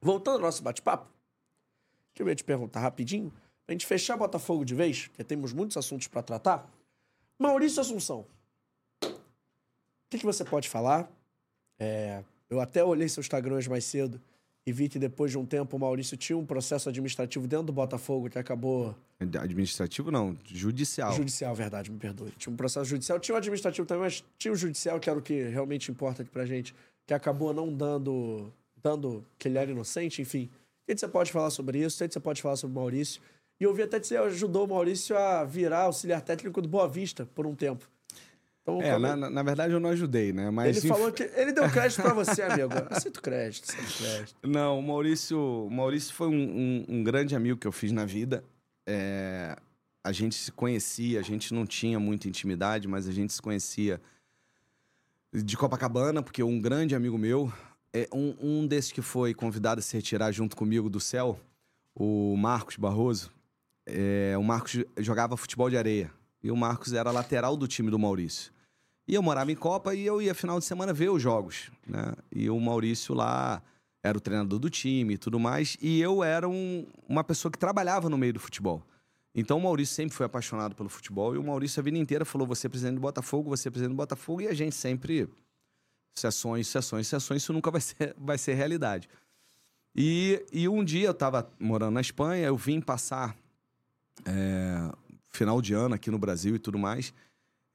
Voltando 0.00 0.36
ao 0.36 0.40
nosso 0.42 0.62
bate-papo, 0.62 1.08
que 2.14 2.22
eu 2.22 2.34
te 2.34 2.44
perguntar 2.44 2.80
rapidinho, 2.80 3.32
pra 3.66 3.72
gente 3.72 3.86
fechar 3.86 4.16
Botafogo 4.16 4.64
de 4.64 4.74
vez, 4.74 5.08
porque 5.08 5.24
temos 5.24 5.52
muitos 5.52 5.76
assuntos 5.76 6.06
pra 6.08 6.22
tratar. 6.22 6.70
Maurício 7.38 7.80
Assunção. 7.80 8.26
O 9.04 9.08
que, 10.10 10.18
que 10.18 10.26
você 10.26 10.44
pode 10.44 10.68
falar? 10.68 11.10
É, 11.78 12.22
eu 12.50 12.60
até 12.60 12.84
olhei 12.84 13.08
seu 13.08 13.20
Instagram 13.20 13.56
hoje 13.56 13.70
mais 13.70 13.84
cedo 13.84 14.20
e 14.66 14.72
vi 14.72 14.88
que 14.88 14.98
depois 14.98 15.30
de 15.30 15.38
um 15.38 15.44
tempo 15.44 15.76
o 15.76 15.80
Maurício 15.80 16.16
tinha 16.16 16.36
um 16.36 16.46
processo 16.46 16.88
administrativo 16.88 17.48
dentro 17.48 17.66
do 17.66 17.72
Botafogo 17.72 18.28
que 18.28 18.38
acabou 18.38 18.94
Administrativo 19.40 20.10
não, 20.10 20.36
judicial. 20.44 21.12
Judicial, 21.12 21.54
verdade, 21.54 21.90
me 21.90 21.98
perdoe. 21.98 22.32
Tinha 22.32 22.52
um 22.52 22.56
processo 22.56 22.86
judicial, 22.86 23.20
tinha 23.20 23.34
o 23.34 23.38
administrativo 23.38 23.86
também, 23.86 24.04
mas 24.04 24.24
tinha 24.36 24.52
o 24.52 24.56
judicial, 24.56 24.98
que 24.98 25.08
era 25.08 25.18
o 25.18 25.22
que 25.22 25.44
realmente 25.44 25.90
importa 25.90 26.22
aqui 26.22 26.30
pra 26.30 26.44
gente, 26.44 26.74
que 27.06 27.14
acabou 27.14 27.52
não 27.52 27.72
dando, 27.72 28.52
dando 28.82 29.24
que 29.38 29.48
ele 29.48 29.58
era 29.58 29.70
inocente, 29.70 30.20
enfim. 30.20 30.50
O 30.82 30.92
que 30.92 30.98
você 30.98 31.06
pode 31.06 31.30
falar 31.30 31.50
sobre 31.50 31.78
isso? 31.78 32.02
O 32.02 32.06
que 32.06 32.12
você 32.12 32.20
pode 32.20 32.42
falar 32.42 32.56
sobre 32.56 32.76
o 32.76 32.80
Maurício? 32.80 33.22
E 33.62 33.64
eu 33.64 33.72
vi 33.72 33.82
até 33.82 34.00
que 34.00 34.08
você 34.08 34.16
ajudou 34.16 34.64
o 34.64 34.68
Maurício 34.68 35.16
a 35.16 35.44
virar 35.44 35.82
auxiliar 35.82 36.20
técnico 36.20 36.60
do 36.60 36.66
Boa 36.68 36.88
Vista 36.88 37.24
por 37.32 37.46
um 37.46 37.54
tempo. 37.54 37.88
Então, 38.60 38.82
É, 38.82 38.98
na, 38.98 39.30
na- 39.30 39.42
verdade 39.44 39.72
eu 39.72 39.78
não 39.78 39.90
ajudei, 39.90 40.32
né? 40.32 40.50
Mas 40.50 40.78
ele 40.78 40.88
inf- 40.88 40.92
falou 40.96 41.12
que. 41.12 41.22
Ele 41.22 41.52
deu 41.52 41.70
crédito 41.70 42.02
pra 42.02 42.12
você, 42.12 42.42
amigo. 42.42 42.72
Aceito 42.90 43.22
crédito, 43.22 43.70
aceito 43.70 43.98
crédito. 43.98 44.34
Não, 44.42 44.80
o 44.80 44.82
Maurício, 44.82 45.38
o 45.38 45.70
Maurício 45.70 46.12
foi 46.12 46.26
um, 46.26 46.32
um- 46.32 46.84
um 46.88 47.04
grande 47.04 47.36
amigo 47.36 47.56
que 47.56 47.66
eu 47.66 47.70
fiz 47.70 47.92
na 47.92 48.04
vida. 48.04 48.42
É, 48.84 49.56
a 50.02 50.10
gente 50.10 50.34
se 50.34 50.50
conhecia, 50.50 51.20
a 51.20 51.22
gente 51.22 51.54
não 51.54 51.64
tinha 51.64 52.00
muita 52.00 52.26
intimidade, 52.26 52.88
mas 52.88 53.06
a 53.06 53.12
gente 53.12 53.32
se 53.32 53.40
conhecia 53.40 54.00
de 55.32 55.56
Copacabana, 55.56 56.20
porque 56.20 56.42
um 56.42 56.60
grande 56.60 56.96
amigo 56.96 57.16
meu, 57.16 57.52
é 57.92 58.08
um, 58.12 58.34
um 58.40 58.66
desses 58.66 58.90
que 58.90 59.00
foi 59.02 59.32
convidado 59.32 59.78
a 59.78 59.82
se 59.82 59.96
retirar 59.96 60.32
junto 60.32 60.56
comigo 60.56 60.90
do 60.90 60.98
céu, 60.98 61.38
o 61.94 62.36
Marcos 62.36 62.76
Barroso, 62.76 63.30
é, 63.86 64.34
o 64.38 64.42
Marcos 64.42 64.84
jogava 64.98 65.36
futebol 65.36 65.68
de 65.68 65.76
areia. 65.76 66.10
E 66.42 66.50
o 66.50 66.56
Marcos 66.56 66.92
era 66.92 67.10
lateral 67.10 67.56
do 67.56 67.68
time 67.68 67.90
do 67.90 67.98
Maurício. 67.98 68.52
E 69.06 69.14
eu 69.14 69.22
morava 69.22 69.50
em 69.52 69.56
Copa 69.56 69.94
e 69.94 70.04
eu 70.04 70.20
ia 70.20 70.34
final 70.34 70.58
de 70.58 70.64
semana 70.64 70.92
ver 70.92 71.10
os 71.10 71.22
jogos, 71.22 71.70
né? 71.86 72.14
E 72.30 72.48
o 72.48 72.58
Maurício 72.58 73.14
lá 73.14 73.62
era 74.02 74.16
o 74.16 74.20
treinador 74.20 74.58
do 74.58 74.70
time 74.70 75.14
e 75.14 75.18
tudo 75.18 75.38
mais. 75.38 75.76
E 75.80 76.00
eu 76.00 76.22
era 76.24 76.48
um- 76.48 76.86
uma 77.08 77.22
pessoa 77.22 77.50
que 77.50 77.58
trabalhava 77.58 78.08
no 78.08 78.18
meio 78.18 78.32
do 78.32 78.40
futebol. 78.40 78.82
Então 79.34 79.58
o 79.58 79.60
Maurício 79.62 79.94
sempre 79.94 80.14
foi 80.14 80.26
apaixonado 80.26 80.74
pelo 80.74 80.88
futebol 80.88 81.34
e 81.34 81.38
o 81.38 81.42
Maurício 81.44 81.80
a 81.80 81.82
vida 81.82 81.98
inteira 81.98 82.24
falou: 82.24 82.46
você 82.46 82.66
é 82.66 82.70
presidente 82.70 82.96
do 82.96 83.00
Botafogo, 83.00 83.50
você 83.50 83.68
é 83.68 83.70
presidente 83.70 83.94
do 83.94 83.96
Botafogo, 83.96 84.40
e 84.42 84.48
a 84.48 84.54
gente 84.54 84.74
sempre. 84.74 85.28
Sessões, 86.14 86.68
sessões, 86.68 87.06
sessões, 87.06 87.42
isso 87.42 87.54
nunca 87.54 87.70
vai 87.70 87.80
ser, 87.80 88.14
vai 88.18 88.36
ser 88.36 88.52
realidade. 88.52 89.08
E, 89.96 90.44
e 90.52 90.68
um 90.68 90.84
dia 90.84 91.06
eu 91.06 91.12
estava 91.12 91.50
morando 91.58 91.94
na 91.94 92.02
Espanha, 92.02 92.46
eu 92.46 92.56
vim 92.56 92.80
passar 92.80 93.34
é, 94.24 94.92
final 95.30 95.60
de 95.60 95.74
ano 95.74 95.94
aqui 95.94 96.10
no 96.10 96.18
Brasil 96.18 96.54
e 96.54 96.58
tudo 96.58 96.78
mais. 96.78 97.12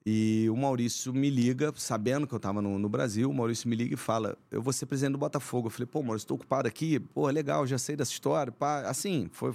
E 0.06 0.48
o 0.48 0.56
Maurício 0.56 1.12
me 1.12 1.28
liga, 1.28 1.72
sabendo 1.76 2.26
que 2.26 2.32
eu 2.32 2.38
estava 2.38 2.62
no, 2.62 2.78
no 2.78 2.88
Brasil, 2.88 3.28
o 3.28 3.34
Maurício 3.34 3.68
me 3.68 3.76
liga 3.76 3.92
e 3.94 3.96
fala: 3.96 4.38
Eu 4.50 4.62
vou 4.62 4.72
ser 4.72 4.86
presidente 4.86 5.12
do 5.12 5.18
Botafogo. 5.18 5.66
Eu 5.66 5.70
falei: 5.70 5.86
Pô, 5.86 6.02
Maurício, 6.02 6.24
estou 6.24 6.36
ocupado 6.36 6.66
aqui. 6.66 6.98
Pô, 6.98 7.28
legal, 7.28 7.66
já 7.66 7.76
sei 7.76 7.94
dessa 7.96 8.12
história. 8.12 8.50
Pá. 8.50 8.82
Assim, 8.88 9.28
foi. 9.32 9.52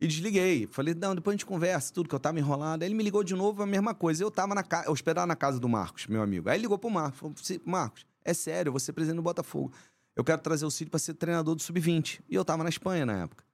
E 0.00 0.06
desliguei. 0.06 0.66
Falei: 0.66 0.94
Não, 0.94 1.14
depois 1.14 1.34
a 1.34 1.36
gente 1.36 1.44
conversa, 1.46 1.92
tudo 1.92 2.08
que 2.08 2.14
eu 2.14 2.20
tava 2.20 2.38
enrolado. 2.38 2.84
Aí 2.84 2.88
ele 2.88 2.94
me 2.94 3.02
ligou 3.02 3.22
de 3.22 3.34
novo, 3.34 3.62
a 3.62 3.66
mesma 3.66 3.94
coisa. 3.94 4.22
Eu 4.22 4.30
tava 4.30 4.54
na 4.54 4.62
casa, 4.62 4.90
hospedado 4.90 5.26
na 5.26 5.36
casa 5.36 5.60
do 5.60 5.68
Marcos, 5.68 6.06
meu 6.06 6.22
amigo. 6.22 6.48
Aí 6.48 6.56
ele 6.56 6.62
ligou 6.62 6.78
pro 6.78 6.88
Marcos: 6.88 7.18
falou, 7.18 7.34
"Se- 7.36 7.60
Marcos, 7.64 8.06
é 8.24 8.32
sério, 8.32 8.68
eu 8.70 8.72
vou 8.72 8.80
ser 8.80 8.94
presidente 8.94 9.16
do 9.16 9.22
Botafogo. 9.22 9.72
Eu 10.14 10.24
quero 10.24 10.40
trazer 10.40 10.64
o 10.64 10.70
Cid 10.70 10.88
para 10.90 10.98
ser 10.98 11.12
treinador 11.14 11.54
do 11.54 11.60
Sub-20. 11.60 12.20
E 12.30 12.34
eu 12.34 12.44
tava 12.46 12.62
na 12.62 12.70
Espanha 12.70 13.04
na 13.04 13.24
época. 13.24 13.44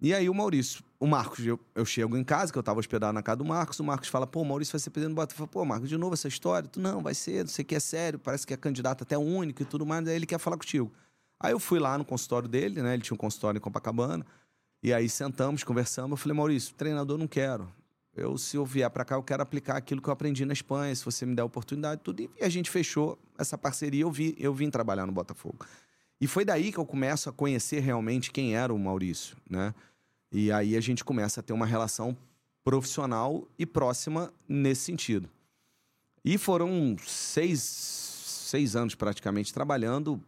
E 0.00 0.14
aí 0.14 0.28
o 0.30 0.34
Maurício, 0.34 0.82
o 1.04 1.06
Marcos, 1.06 1.44
eu, 1.46 1.60
eu 1.74 1.84
chego 1.84 2.16
em 2.16 2.24
casa, 2.24 2.50
que 2.50 2.58
eu 2.58 2.62
tava 2.62 2.80
hospedado 2.80 3.12
na 3.12 3.22
casa 3.22 3.36
do 3.36 3.44
Marcos, 3.44 3.78
o 3.78 3.84
Marcos 3.84 4.08
fala, 4.08 4.26
pô, 4.26 4.42
Maurício 4.42 4.72
vai 4.72 4.80
ser 4.80 4.88
presidente 4.88 5.14
do 5.14 5.20
Botafogo. 5.20 5.50
Pô, 5.50 5.62
Marcos, 5.62 5.86
de 5.86 5.98
novo 5.98 6.14
essa 6.14 6.28
história? 6.28 6.66
Tu, 6.66 6.80
não, 6.80 7.02
vai 7.02 7.12
ser, 7.12 7.44
não 7.44 7.50
sei 7.50 7.62
o 7.62 7.66
que 7.66 7.74
é 7.74 7.80
sério, 7.80 8.18
parece 8.18 8.46
que 8.46 8.54
é 8.54 8.56
candidato 8.56 9.02
até 9.02 9.18
único 9.18 9.60
e 9.60 9.66
tudo 9.66 9.84
mais, 9.84 10.08
aí 10.08 10.16
ele 10.16 10.24
quer 10.24 10.38
falar 10.38 10.56
contigo. 10.56 10.90
Aí 11.38 11.52
eu 11.52 11.60
fui 11.60 11.78
lá 11.78 11.98
no 11.98 12.06
consultório 12.06 12.48
dele, 12.48 12.80
né, 12.80 12.94
ele 12.94 13.02
tinha 13.02 13.14
um 13.14 13.18
consultório 13.18 13.58
em 13.58 13.60
Copacabana, 13.60 14.24
e 14.82 14.94
aí 14.94 15.06
sentamos, 15.06 15.62
conversamos, 15.62 16.12
eu 16.12 16.16
falei, 16.16 16.38
Maurício, 16.38 16.74
treinador 16.74 17.18
não 17.18 17.26
quero. 17.26 17.70
Eu, 18.16 18.38
se 18.38 18.56
eu 18.56 18.64
vier 18.64 18.88
para 18.88 19.04
cá, 19.04 19.16
eu 19.16 19.22
quero 19.22 19.42
aplicar 19.42 19.76
aquilo 19.76 20.00
que 20.00 20.08
eu 20.08 20.12
aprendi 20.12 20.46
na 20.46 20.54
Espanha, 20.54 20.94
se 20.94 21.04
você 21.04 21.26
me 21.26 21.34
der 21.34 21.42
a 21.42 21.44
oportunidade, 21.44 22.00
tudo. 22.02 22.22
E 22.22 22.30
a 22.40 22.48
gente 22.48 22.70
fechou 22.70 23.18
essa 23.36 23.58
parceria, 23.58 24.04
eu, 24.04 24.10
vi, 24.10 24.34
eu 24.38 24.54
vim 24.54 24.70
trabalhar 24.70 25.04
no 25.04 25.12
Botafogo. 25.12 25.66
E 26.18 26.26
foi 26.26 26.46
daí 26.46 26.72
que 26.72 26.78
eu 26.78 26.86
começo 26.86 27.28
a 27.28 27.32
conhecer 27.32 27.80
realmente 27.80 28.30
quem 28.30 28.56
era 28.56 28.72
o 28.72 28.78
Maurício, 28.78 29.36
né? 29.50 29.74
E 30.36 30.50
aí 30.50 30.76
a 30.76 30.80
gente 30.80 31.04
começa 31.04 31.38
a 31.38 31.42
ter 31.44 31.52
uma 31.52 31.64
relação 31.64 32.16
profissional 32.64 33.46
e 33.56 33.64
próxima 33.64 34.34
nesse 34.48 34.80
sentido. 34.80 35.30
E 36.24 36.36
foram 36.36 36.96
seis, 37.06 37.60
seis 37.62 38.74
anos 38.74 38.96
praticamente 38.96 39.54
trabalhando 39.54 40.20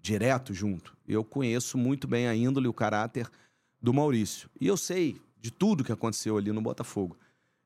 direto 0.00 0.54
junto. 0.54 0.96
Eu 1.06 1.22
conheço 1.22 1.76
muito 1.76 2.08
bem 2.08 2.26
a 2.26 2.34
índole 2.34 2.64
e 2.64 2.68
o 2.70 2.72
caráter 2.72 3.30
do 3.82 3.92
Maurício. 3.92 4.48
E 4.58 4.66
eu 4.66 4.78
sei 4.78 5.20
de 5.38 5.50
tudo 5.50 5.84
que 5.84 5.92
aconteceu 5.92 6.38
ali 6.38 6.50
no 6.50 6.62
Botafogo. 6.62 7.14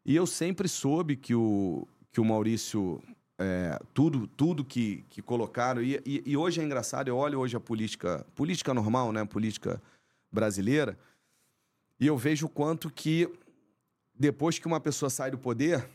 E 0.04 0.16
eu 0.16 0.26
sempre 0.26 0.68
soube 0.68 1.14
que 1.14 1.32
o, 1.32 1.86
que 2.10 2.20
o 2.20 2.24
Maurício, 2.24 3.00
é, 3.38 3.78
tudo, 3.94 4.26
tudo 4.26 4.64
que, 4.64 5.04
que 5.08 5.22
colocaram. 5.22 5.80
E, 5.80 6.02
e, 6.04 6.24
e 6.26 6.36
hoje 6.36 6.60
é 6.60 6.64
engraçado, 6.64 7.06
eu 7.06 7.16
olho 7.16 7.38
hoje 7.38 7.56
a 7.56 7.60
política, 7.60 8.26
política 8.34 8.74
normal, 8.74 9.12
né? 9.12 9.24
Política 9.24 9.80
brasileira. 10.32 10.98
E 11.98 12.06
eu 12.06 12.16
vejo 12.16 12.46
o 12.46 12.50
quanto 12.50 12.90
que 12.90 13.28
depois 14.14 14.58
que 14.58 14.66
uma 14.66 14.80
pessoa 14.80 15.10
sai 15.10 15.30
do 15.30 15.38
poder, 15.38 15.88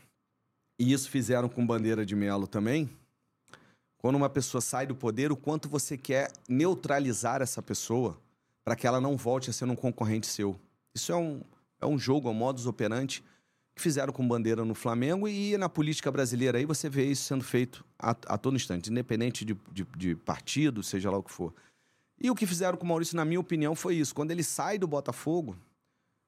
e 0.80 0.91
isso 0.91 1.10
fizeram 1.10 1.48
com 1.48 1.65
Bandeira 1.65 2.06
de 2.06 2.15
Melo 2.15 2.48
também, 2.48 2.90
quando 3.98 4.15
uma 4.15 4.30
pessoa 4.30 4.61
sai 4.61 4.88
do 4.88 4.95
poder, 4.95 5.32
o 5.32 5.38
quanto 5.38 5.69
você 5.69 5.95
quer 5.95 6.32
neutralizar 6.49 7.41
essa 7.41 7.61
pessoa 7.61 8.19
para 8.64 8.76
que 8.76 8.88
ela 8.88 8.99
não 8.99 9.15
volte 9.15 9.49
a 9.49 9.53
ser 9.53 9.65
um 9.65 9.76
concorrente 9.76 10.26
seu. 10.26 10.60
Isso 10.94 11.11
é 11.11 11.15
um, 11.15 11.41
é 11.80 11.86
um 11.86 11.99
jogo, 11.99 12.28
é 12.28 12.32
um 12.32 12.36
modus 12.36 12.65
operandi 12.65 13.23
que 13.76 13.82
fizeram 13.82 14.11
com 14.11 14.28
Bandeira 14.28 14.65
no 14.65 14.76
Flamengo 14.76 15.28
e 15.28 15.56
na 15.57 15.69
política 15.69 16.11
brasileira 16.11 16.57
aí 16.57 16.65
você 16.65 16.90
vê 16.90 17.06
isso 17.06 17.23
sendo 17.23 17.44
feito 17.44 17.86
a, 17.98 18.11
a 18.11 18.38
todo 18.38 18.56
instante, 18.56 18.91
independente 18.91 19.45
de, 19.45 19.56
de, 19.72 19.86
de 19.95 20.15
partido, 20.15 20.84
seja 20.84 21.10
lá 21.10 21.18
o 21.18 21.23
que 21.23 21.32
for. 21.32 21.53
E 22.19 22.30
o 22.30 22.36
que 22.36 22.45
fizeram 22.45 22.78
com 22.78 22.86
o 22.86 22.88
Maurício, 22.88 23.15
na 23.15 23.26
minha 23.26 23.40
opinião, 23.40 23.76
foi 23.76 23.95
isso. 23.95 24.14
Quando 24.14 24.32
ele 24.32 24.44
sai 24.44 24.78
do 24.78 24.88
Botafogo, 24.88 25.56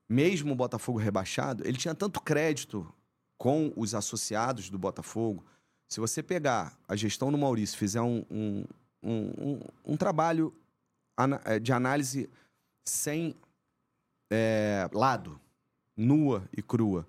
mesmo 0.09 0.53
o 0.53 0.55
Botafogo 0.55 0.97
rebaixado, 0.97 1.65
ele 1.65 1.77
tinha 1.77 1.95
tanto 1.95 2.21
crédito 2.21 2.93
com 3.37 3.73
os 3.75 3.95
associados 3.95 4.69
do 4.69 4.77
Botafogo. 4.77 5.43
Se 5.87 5.99
você 5.99 6.23
pegar 6.23 6.77
a 6.87 6.95
gestão 6.95 7.31
do 7.31 7.37
Maurício, 7.37 7.77
fizer 7.77 8.01
um, 8.01 8.25
um, 8.29 8.63
um, 9.03 9.59
um, 9.85 9.97
trabalho 9.97 10.53
eh, 11.45 11.59
de 11.59 11.71
análise 11.71 12.29
sem 12.85 13.35
é, 14.31 14.89
lado, 14.93 15.39
nua 15.95 16.47
e 16.55 16.61
crua, 16.61 17.07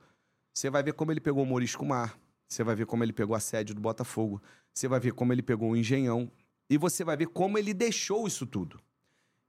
você 0.53 0.71
vai 0.71 0.83
ver 0.83 0.93
como 0.93 1.12
ele 1.12 1.21
pegou 1.21 1.43
o 1.43 1.47
Maurício 1.47 1.79
Kumar, 1.79 2.19
você 2.49 2.62
vai 2.62 2.75
ver 2.75 2.87
como 2.87 3.03
ele 3.03 3.12
pegou 3.12 3.35
a 3.35 3.41
sede 3.41 3.75
do 3.75 3.81
Botafogo, 3.81 4.41
você 4.73 4.87
vai 4.87 5.01
ver 5.01 5.12
como 5.12 5.33
ele 5.33 5.43
pegou 5.43 5.71
o 5.71 5.77
Engenhão, 5.77 6.31
e 6.69 6.77
você 6.77 7.05
vai 7.05 7.16
ver 7.16 7.29
como 7.29 7.59
ele 7.59 7.73
deixou 7.73 8.27
isso 8.27 8.47
tudo. 8.47 8.81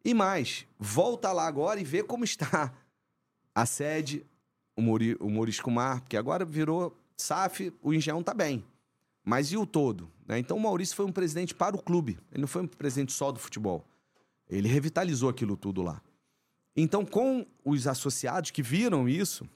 E 0.04 0.14
mais, 0.14 0.68
volta 0.78 1.32
lá 1.32 1.48
agora 1.48 1.80
e 1.80 1.84
vê 1.84 2.04
como 2.04 2.24
está 2.24 2.74
a 3.56 3.66
sede, 3.66 4.26
o, 4.76 4.82
Muri, 4.82 5.16
o 5.20 5.30
Maurício 5.30 5.64
Kumar, 5.64 6.02
porque 6.02 6.18
agora 6.18 6.44
virou 6.44 6.96
SAF, 7.16 7.74
o 7.82 7.94
Engenhão 7.94 8.22
tá 8.22 8.34
bem. 8.34 8.64
Mas 9.24 9.52
e 9.52 9.58
o 9.58 9.66
todo? 9.66 10.12
né? 10.28 10.38
Então 10.38 10.58
o 10.58 10.60
Maurício 10.60 10.96
foi 10.96 11.06
um 11.06 11.12
presidente 11.12 11.56
para 11.56 11.76
o 11.76 11.82
clube, 11.82 12.20
ele 12.32 12.42
não 12.42 12.48
foi 12.48 12.64
um 12.64 12.68
presidente 12.68 13.14
só 13.14 13.32
do 13.32 13.40
futebol. 13.40 13.86
Ele 14.48 14.68
revitalizou 14.68 15.30
aquilo 15.30 15.56
tudo 15.56 15.82
lá. 15.82 16.02
Então, 16.76 17.06
com 17.06 17.46
os 17.64 17.88
associados 17.88 18.52
que 18.52 18.62
viram 18.62 19.08
isso, 19.08 19.48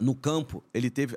no 0.00 0.14
campo, 0.14 0.62
ele 0.72 0.88
teve. 0.88 1.16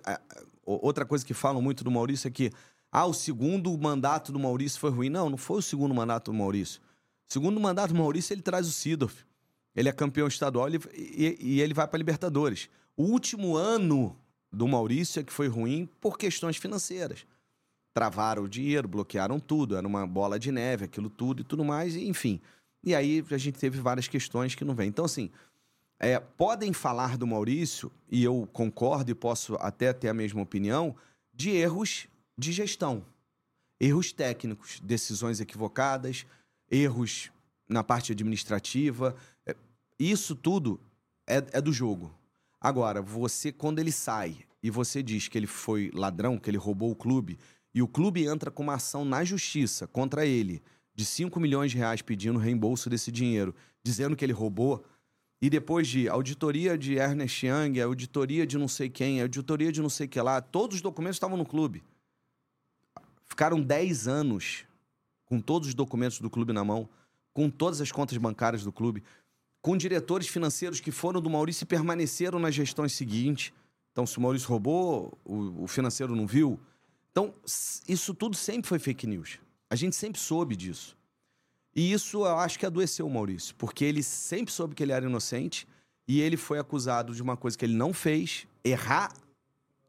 Outra 0.66 1.06
coisa 1.06 1.26
que 1.26 1.34
falam 1.34 1.62
muito 1.62 1.84
do 1.84 1.92
Maurício 1.92 2.28
é 2.28 2.32
que 2.32 2.52
ah, 2.92 3.06
o 3.06 3.14
segundo 3.14 3.76
mandato 3.78 4.32
do 4.32 4.40
Maurício 4.40 4.80
foi 4.80 4.90
ruim. 4.90 5.10
Não, 5.10 5.30
não 5.30 5.38
foi 5.38 5.60
o 5.60 5.62
segundo 5.62 5.94
mandato 5.94 6.32
do 6.32 6.38
Maurício. 6.38 6.82
O 7.30 7.32
segundo 7.32 7.60
mandato 7.60 7.94
do 7.94 8.00
Maurício, 8.00 8.34
ele 8.34 8.42
traz 8.42 8.68
o 8.68 8.72
Sidorf. 8.72 9.26
Ele 9.78 9.88
é 9.88 9.92
campeão 9.94 10.28
estadual 10.28 10.68
e, 10.70 10.80
e- 10.96 11.38
e 11.40 11.62
ele 11.62 11.74
vai 11.74 11.88
para 11.88 12.00
Libertadores. 12.00 12.68
O 12.98 13.04
último 13.04 13.56
ano 13.56 14.18
do 14.52 14.68
Maurício 14.68 15.20
é 15.20 15.24
que 15.24 15.32
foi 15.32 15.48
ruim 15.48 15.88
por 16.02 16.18
questões 16.18 16.58
financeiras. 16.58 17.28
Travaram 17.94 18.44
o 18.44 18.50
dinheiro, 18.50 18.88
bloquearam 18.88 19.40
tudo, 19.40 19.76
era 19.78 19.88
uma 19.88 20.08
bola 20.08 20.40
de 20.40 20.52
neve, 20.52 20.86
aquilo 20.86 21.12
tudo 21.12 21.42
e 21.42 21.44
tudo 21.44 21.64
mais, 21.64 21.96
e, 21.96 22.08
enfim. 22.08 22.42
E 22.84 22.96
aí 22.96 23.24
a 23.30 23.38
gente 23.38 23.60
teve 23.60 23.80
várias 23.80 24.08
questões 24.08 24.56
que 24.56 24.66
não 24.66 24.74
vêm. 24.74 24.88
Então, 24.90 25.06
assim, 25.06 25.30
é, 26.00 26.20
podem 26.20 26.74
falar 26.74 27.16
do 27.16 27.28
Maurício, 27.28 27.92
e 28.10 28.24
eu 28.24 28.50
concordo 28.52 29.12
e 29.12 29.16
posso 29.16 29.56
até 29.56 29.94
ter 29.94 30.10
a 30.10 30.14
mesma 30.14 30.42
opinião, 30.42 30.96
de 31.32 31.52
erros 31.52 32.08
de 32.36 32.52
gestão. 32.52 33.06
Erros 33.80 34.12
técnicos, 34.12 34.80
decisões 34.80 35.40
equivocadas, 35.40 36.26
erros 36.70 37.32
na 37.70 37.84
parte 37.84 38.12
administrativa. 38.12 39.16
Isso 40.00 40.36
tudo 40.36 40.80
é, 41.26 41.38
é 41.54 41.62
do 41.62 41.74
jogo. 41.74 42.14
Agora, 42.60 43.02
você, 43.02 43.52
quando 43.52 43.80
ele 43.80 43.92
sai 43.92 44.38
e 44.62 44.70
você 44.70 45.02
diz 45.02 45.28
que 45.28 45.38
ele 45.38 45.48
foi 45.48 45.92
ladrão, 45.94 46.38
que 46.38 46.50
ele 46.50 46.58
roubou 46.58 46.92
o 46.92 46.96
clube, 46.96 47.38
e 47.74 47.82
o 47.82 47.88
clube 47.88 48.26
entra 48.26 48.50
com 48.50 48.64
uma 48.64 48.76
ação 48.76 49.06
na 49.06 49.24
justiça 49.24 49.88
contra 49.88 50.26
ele 50.26 50.62
de 50.96 51.06
5 51.06 51.40
milhões 51.40 51.72
de 51.72 51.78
reais 51.78 52.02
pedindo 52.02 52.40
reembolso 52.40 52.90
desse 52.90 53.12
dinheiro, 53.12 53.54
dizendo 53.84 54.16
que 54.16 54.26
ele 54.26 54.34
roubou, 54.34 54.84
e 55.40 55.50
depois 55.50 55.88
de 55.88 56.10
auditoria 56.10 56.76
de 56.76 56.96
Ernest 56.96 57.46
Young, 57.46 57.80
auditoria 57.80 58.48
de 58.48 58.58
não 58.58 58.68
sei 58.68 58.90
quem, 58.90 59.22
auditoria 59.22 59.72
de 59.72 59.82
não 59.82 59.90
sei 59.90 60.08
que 60.08 60.20
lá, 60.20 60.42
todos 60.42 60.78
os 60.78 60.82
documentos 60.82 61.18
estavam 61.18 61.38
no 61.38 61.46
clube. 61.46 61.84
Ficaram 63.26 63.62
10 63.62 64.08
anos 64.08 64.66
com 65.26 65.40
todos 65.40 65.68
os 65.68 65.76
documentos 65.76 66.20
do 66.20 66.30
clube 66.30 66.54
na 66.54 66.64
mão, 66.64 66.90
com 67.32 67.50
todas 67.52 67.80
as 67.80 67.92
contas 67.92 68.18
bancárias 68.18 68.64
do 68.64 68.72
clube, 68.72 69.04
com 69.62 69.76
diretores 69.76 70.28
financeiros 70.28 70.80
que 70.80 70.92
foram 70.92 71.22
do 71.22 71.30
Maurício 71.30 71.64
e 71.64 71.68
permaneceram 71.68 72.40
nas 72.40 72.56
gestões 72.56 72.94
seguintes. 72.94 73.52
Então, 73.92 74.06
se 74.06 74.18
o 74.18 74.22
Maurício 74.22 74.48
roubou, 74.50 75.18
o, 75.26 75.64
o 75.64 75.68
financeiro 75.68 76.16
não 76.16 76.28
viu. 76.28 76.60
Então, 77.12 77.34
isso 77.88 78.14
tudo 78.14 78.36
sempre 78.36 78.68
foi 78.68 78.80
fake 78.80 79.08
news. 79.08 79.40
A 79.70 79.76
gente 79.76 79.96
sempre 79.96 80.20
soube 80.20 80.56
disso. 80.56 80.96
E 81.76 81.92
isso 81.92 82.26
eu 82.26 82.38
acho 82.38 82.58
que 82.58 82.66
adoeceu 82.66 83.06
o 83.06 83.10
Maurício, 83.10 83.54
porque 83.56 83.86
ele 83.86 84.02
sempre 84.02 84.52
soube 84.54 84.74
que 84.74 84.82
ele 84.82 84.92
era 84.92 85.06
inocente 85.06 85.68
e 86.08 86.22
ele 86.22 86.38
foi 86.38 86.58
acusado 86.58 87.14
de 87.14 87.22
uma 87.22 87.36
coisa 87.36 87.58
que 87.58 87.66
ele 87.66 87.76
não 87.76 87.94
fez. 87.94 88.48
Errar 88.64 89.14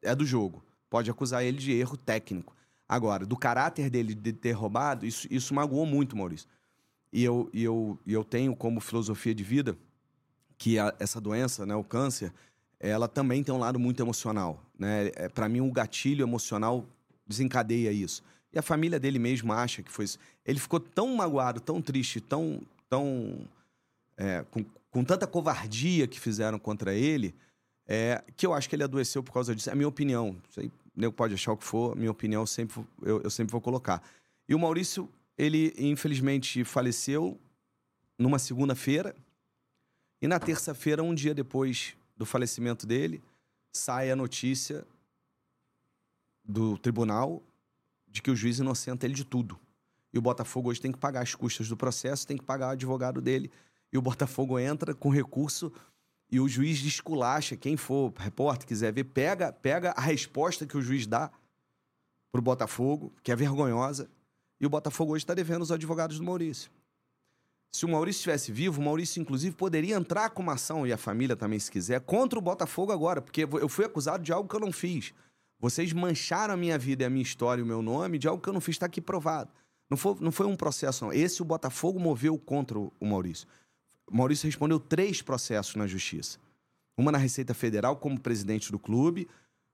é 0.03 0.15
do 0.15 0.27
jogo. 0.27 0.63
Pode 0.91 1.11
acusar 1.11 1.45
ele 1.45 1.59
de 1.59 1.73
erro 1.73 1.97
técnico. 1.97 2.55
Agora, 2.89 3.27
do 3.27 3.37
caráter 3.37 3.91
dele 3.91 4.15
de 4.15 4.33
ter 4.33 4.53
roubado, 4.53 5.07
isso, 5.07 5.29
isso 5.31 5.55
magoou 5.55 5.85
muito 5.85 6.15
o 6.15 6.17
Maurício. 6.17 6.49
E 7.13 7.25
eu, 7.25 7.49
e 7.53 7.63
eu, 7.65 7.99
e 8.07 8.13
eu 8.13 8.25
tenho 8.25 8.55
como 8.55 8.81
filosofia 8.81 9.35
de 9.35 9.43
vida 9.45 9.77
que 10.57 10.79
a- 10.79 10.95
essa 10.99 11.21
doença, 11.21 11.65
né, 11.65 11.75
o 11.75 11.85
câncer, 11.85 12.33
ela 12.81 13.09
também 13.09 13.43
tem 13.43 13.55
um 13.55 13.59
lado 13.59 13.79
muito 13.79 14.03
emocional. 14.03 14.63
Né? 14.79 15.11
É, 15.15 15.29
para 15.29 15.49
mim, 15.49 15.61
o 15.61 15.71
gatilho 15.73 16.23
emocional 16.23 16.85
desencadeia 17.27 17.93
isso. 17.93 18.23
E 18.53 18.59
a 18.59 18.63
família 18.63 18.99
dele 18.99 19.19
mesmo 19.19 19.53
acha 19.53 19.83
que 19.83 19.91
foi 19.91 20.05
isso. 20.05 20.19
Ele 20.45 20.59
ficou 20.59 20.81
tão 20.81 21.15
magoado, 21.15 21.61
tão 21.61 21.81
triste, 21.83 22.21
tão. 22.21 22.61
tão 22.89 23.47
é, 24.17 24.45
com, 24.51 24.65
com 24.91 25.05
tanta 25.05 25.27
covardia 25.27 26.07
que 26.07 26.19
fizeram 26.19 26.59
contra 26.59 26.95
ele, 26.95 27.35
é, 27.87 28.23
que 28.37 28.47
eu 28.47 28.55
acho 28.55 28.69
que 28.69 28.75
ele 28.75 28.83
adoeceu 28.83 29.23
por 29.23 29.33
causa 29.33 29.55
disso. 29.55 29.69
É 29.69 29.73
a 29.73 29.77
minha 29.77 29.89
opinião. 29.89 30.37
Nego 30.97 31.13
pode 31.13 31.35
achar 31.35 31.53
o 31.53 31.57
que 31.57 31.65
for, 31.65 31.95
minha 31.95 32.11
opinião 32.11 32.45
sempre, 32.47 32.83
eu, 33.03 33.21
eu 33.23 33.31
sempre 33.31 33.53
vou 33.53 33.61
colocar. 33.61 34.03
E 34.49 34.55
o 34.55 34.59
Maurício, 34.59 35.09
ele 35.39 35.73
infelizmente 35.79 36.65
faleceu 36.65 37.41
numa 38.19 38.41
segunda-feira. 38.41 39.15
E 40.21 40.27
na 40.27 40.41
terça-feira, 40.41 41.03
um 41.03 41.15
dia 41.15 41.33
depois 41.33 41.97
do 42.17 42.27
falecimento 42.27 42.85
dele, 42.85 43.23
sai 43.73 44.11
a 44.11 44.17
notícia 44.17 44.85
do 46.45 46.77
tribunal 46.77 47.41
de 48.09 48.21
que 48.21 48.31
o 48.31 48.37
juiz 48.37 48.59
inocenta 48.59 49.07
ele 49.07 49.15
de 49.15 49.25
tudo. 49.25 49.59
E 50.13 50.19
o 50.19 50.23
Botafogo 50.23 50.71
hoje 50.71 50.81
tem 50.81 50.91
que 50.91 50.99
pagar 50.99 51.23
as 51.23 51.35
custas 51.35 51.69
do 51.69 51.77
processo, 51.77 52.27
tem 52.27 52.37
que 52.37 52.45
pagar 52.45 52.69
o 52.69 52.71
advogado 52.71 53.21
dele. 53.21 53.53
E 53.93 53.99
o 53.99 54.03
Botafogo 54.03 54.59
entra 54.59 54.95
com 54.95 55.11
recurso 55.11 55.73
e 56.31 56.41
o 56.41 56.49
juiz 56.49 56.81
desculacha. 56.81 57.57
Quem 57.57 57.77
for 57.77 58.13
repórter, 58.17 58.67
quiser 58.67 58.93
ver, 58.93 59.05
pega, 59.05 59.53
pega 59.53 59.93
a 59.93 60.01
resposta 60.01 60.67
que 60.67 60.77
o 60.77 60.83
juiz 60.83 61.07
dá 61.07 61.31
pro 62.33 62.43
Botafogo, 62.43 63.13
que 63.23 63.31
é 63.31 63.37
vergonhosa. 63.37 64.11
E 64.61 64.67
o 64.67 64.71
Botafogo 64.71 65.13
hoje 65.13 65.25
está 65.25 65.35
devendo 65.35 65.63
os 65.63 65.73
advogados 65.73 66.19
do 66.19 66.25
Maurício. 66.25 66.71
Se 67.71 67.85
o 67.85 67.89
Maurício 67.89 68.21
estivesse 68.21 68.51
vivo, 68.51 68.81
o 68.81 68.85
Maurício, 68.85 69.21
inclusive, 69.21 69.55
poderia 69.55 69.95
entrar 69.95 70.31
com 70.31 70.43
uma 70.43 70.55
ação, 70.55 70.87
e 70.87 70.93
a 70.93 70.97
família 70.97 71.37
também, 71.37 71.59
se 71.59 71.71
quiser, 71.71 72.01
contra 72.01 72.39
o 72.39 72.43
Botafogo 72.43 72.93
agora, 72.93 73.21
porque 73.21 73.43
eu 73.43 73.69
fui 73.69 73.85
acusado 73.85 74.23
de 74.23 74.33
algo 74.33 74.49
que 74.49 74.57
eu 74.57 74.61
não 74.61 74.73
fiz. 74.73 75.13
Vocês 75.61 75.93
mancharam 75.93 76.55
a 76.55 76.57
minha 76.57 76.79
vida 76.79 77.03
e 77.03 77.07
a 77.07 77.11
minha 77.11 77.23
história 77.23 77.61
e 77.61 77.65
o 77.65 77.67
meu 77.67 77.83
nome 77.83 78.19
de 78.19 78.27
algo 78.27 78.43
que 78.43 78.49
eu 78.49 78.53
não 78.53 78.61
fiz, 78.61 78.77
está 78.77 78.87
aqui 78.87 79.01
provado. 79.01 79.51
Não 79.91 79.97
foi, 79.97 80.17
não 80.21 80.33
foi 80.33 80.47
um 80.47 80.57
processo, 80.57 81.05
não. 81.05 81.13
Esse 81.13 81.43
o 81.43 81.45
Botafogo 81.45 81.99
moveu 81.99 82.39
contra 82.39 82.79
o 82.79 82.93
Maurício. 83.01 83.47
O 84.07 84.17
Maurício 84.17 84.47
respondeu 84.47 84.79
três 84.79 85.21
processos 85.21 85.75
na 85.75 85.87
justiça. 85.87 86.39
Uma 86.97 87.13
na 87.13 87.19
Receita 87.19 87.55
Federal, 87.55 87.97
como 87.97 88.19
presidente 88.19 88.73
do 88.73 88.79
clube, 88.79 89.29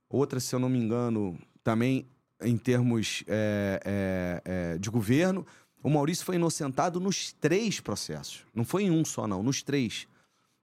outra, 0.09 0.41
se 0.41 0.55
eu 0.55 0.59
não 0.59 0.69
me 0.69 0.79
engano, 0.79 1.39
também 1.63 2.07
em 2.45 2.57
termos 2.57 3.25
é, 3.27 3.81
é, 3.85 4.43
é, 4.45 4.79
de 4.79 4.91
governo. 4.91 5.47
O 5.83 5.91
Maurício 5.91 6.25
foi 6.25 6.37
inocentado 6.37 7.01
nos 7.01 7.33
três 7.33 7.81
processos. 7.81 8.45
Não 8.55 8.65
foi 8.65 8.85
em 8.85 8.91
um 8.91 9.05
só, 9.05 9.27
não, 9.27 9.43
nos 9.43 9.63
três. 9.63 10.07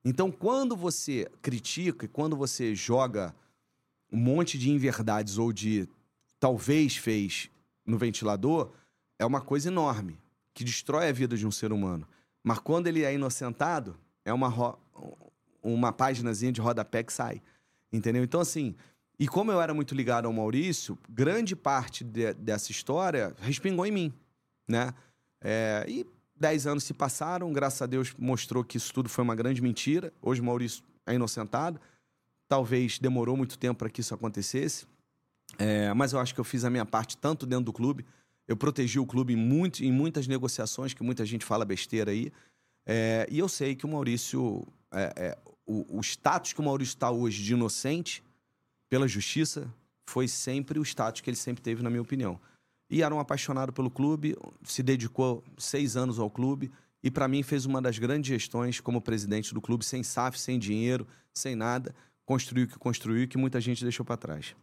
Então, 0.04 0.32
quando 0.32 0.76
você 0.76 1.30
critica 1.42 2.06
e 2.06 2.08
quando 2.08 2.36
você 2.36 2.74
joga 2.74 3.36
um 4.12 4.18
monte 4.18 4.58
de 4.58 4.70
inverdades 4.70 5.38
ou 5.38 5.54
de 5.54 5.88
talvez 6.40 6.98
fez 6.98 7.50
no 7.86 7.98
ventilador, 7.98 8.72
é 9.20 9.26
uma 9.26 9.42
coisa 9.42 9.70
enorme, 9.70 10.18
que 10.54 10.64
destrói 10.64 11.08
a 11.08 11.12
vida 11.12 11.38
de 11.38 11.46
um 11.46 11.52
ser 11.52 11.72
humano. 11.72 12.08
Mas 12.44 12.58
quando 12.58 12.88
ele 12.88 13.04
é 13.04 13.14
inocentado, 13.14 13.96
é 14.26 14.34
uma, 14.34 14.78
uma 15.62 15.94
páginazinha 15.94 16.52
de 16.52 16.60
rodapé 16.60 17.04
que 17.04 17.14
sai. 17.14 17.42
Entendeu? 17.94 18.24
Então, 18.24 18.42
assim, 18.42 18.76
e 19.22 19.28
como 19.28 19.52
eu 19.52 19.62
era 19.62 19.72
muito 19.72 19.94
ligado 19.94 20.26
ao 20.26 20.34
Maurício, 20.34 20.98
grande 21.08 21.56
parte 21.56 22.04
de- 22.04 22.34
dessa 22.34 22.72
história 22.72 23.36
respingou 23.40 23.86
em 23.86 23.92
mim, 23.92 24.14
né? 24.68 24.94
É, 25.40 25.86
e 25.88 26.06
dez 26.36 26.66
anos 26.66 26.84
se 26.84 26.94
passaram, 26.94 27.54
graças 27.54 27.80
a 27.84 27.86
Deus 27.86 28.16
mostrou 28.18 28.64
que 28.64 28.78
isso 28.78 28.92
tudo 28.92 29.08
foi 29.08 29.24
uma 29.24 29.36
grande 29.36 29.62
mentira. 29.62 30.12
Hoje 30.24 30.42
o 30.42 30.44
Maurício 30.44 30.84
é 31.06 31.14
inocentado. 31.14 31.80
Talvez 32.48 32.98
demorou 32.98 33.38
muito 33.38 33.60
tempo 33.60 33.78
para 33.78 33.90
que 33.92 34.02
isso 34.02 34.14
acontecesse. 34.16 34.88
É, 35.60 35.94
mas 35.94 36.14
eu 36.14 36.20
acho 36.20 36.34
que 36.34 36.40
eu 36.40 36.44
fiz 36.44 36.64
a 36.66 36.70
minha 36.72 36.86
parte 36.86 37.16
tanto 37.16 37.46
dentro 37.46 37.66
do 37.66 37.74
clube. 37.74 38.04
Eu 38.48 38.58
protegi 38.58 38.98
o 38.98 39.06
clube 39.06 39.34
em, 39.34 39.38
muito, 39.38 39.84
em 39.84 39.92
muitas 39.92 40.28
negociações, 40.28 40.96
que 40.96 41.04
muita 41.04 41.24
gente 41.26 41.46
fala 41.46 41.64
besteira 41.64 42.10
aí. 42.10 42.32
É, 42.88 43.28
e 43.30 43.38
eu 43.38 43.48
sei 43.48 43.76
que 43.76 43.86
o 43.86 43.90
Maurício. 43.90 44.68
é, 44.92 45.14
é, 45.16 45.38
o, 45.64 46.00
o 46.00 46.02
status 46.02 46.54
que 46.54 46.60
o 46.60 46.64
Maurício 46.64 46.96
está 46.96 47.12
hoje 47.12 47.44
de 47.44 47.54
inocente, 47.54 48.24
pela 48.92 49.08
justiça, 49.08 49.74
foi 50.06 50.28
sempre 50.28 50.78
o 50.78 50.84
status 50.84 51.22
que 51.22 51.30
ele 51.30 51.38
sempre 51.38 51.64
teve, 51.64 51.82
na 51.82 51.90
minha 51.90 52.02
opinião. 52.02 52.38
E 52.90 53.02
era 53.02 53.16
um 53.16 53.22
apaixonado 53.22 53.72
pelo 53.72 53.90
clube, 53.90 54.36
se 54.66 54.84
dedicou 54.84 55.42
seis 55.58 55.96
anos 55.96 56.20
ao 56.20 56.30
clube 56.30 56.70
e 57.02 57.10
para 57.10 57.26
mim 57.26 57.42
fez 57.42 57.66
uma 57.66 57.82
das 57.82 57.98
grandes 57.98 58.28
gestões 58.28 58.82
como 58.82 59.02
presidente 59.02 59.54
do 59.54 59.62
clube, 59.62 59.86
sem 59.86 60.04
SAF, 60.04 60.38
sem 60.38 60.60
dinheiro, 60.60 61.08
sem 61.34 61.56
nada, 61.56 61.96
construiu 62.26 62.66
o 62.66 62.68
que 62.68 62.78
construiu 62.78 63.30
que 63.30 63.38
muita 63.38 63.62
gente 63.62 63.82
deixou 63.82 64.06
para 64.06 64.18
trás. 64.18 64.54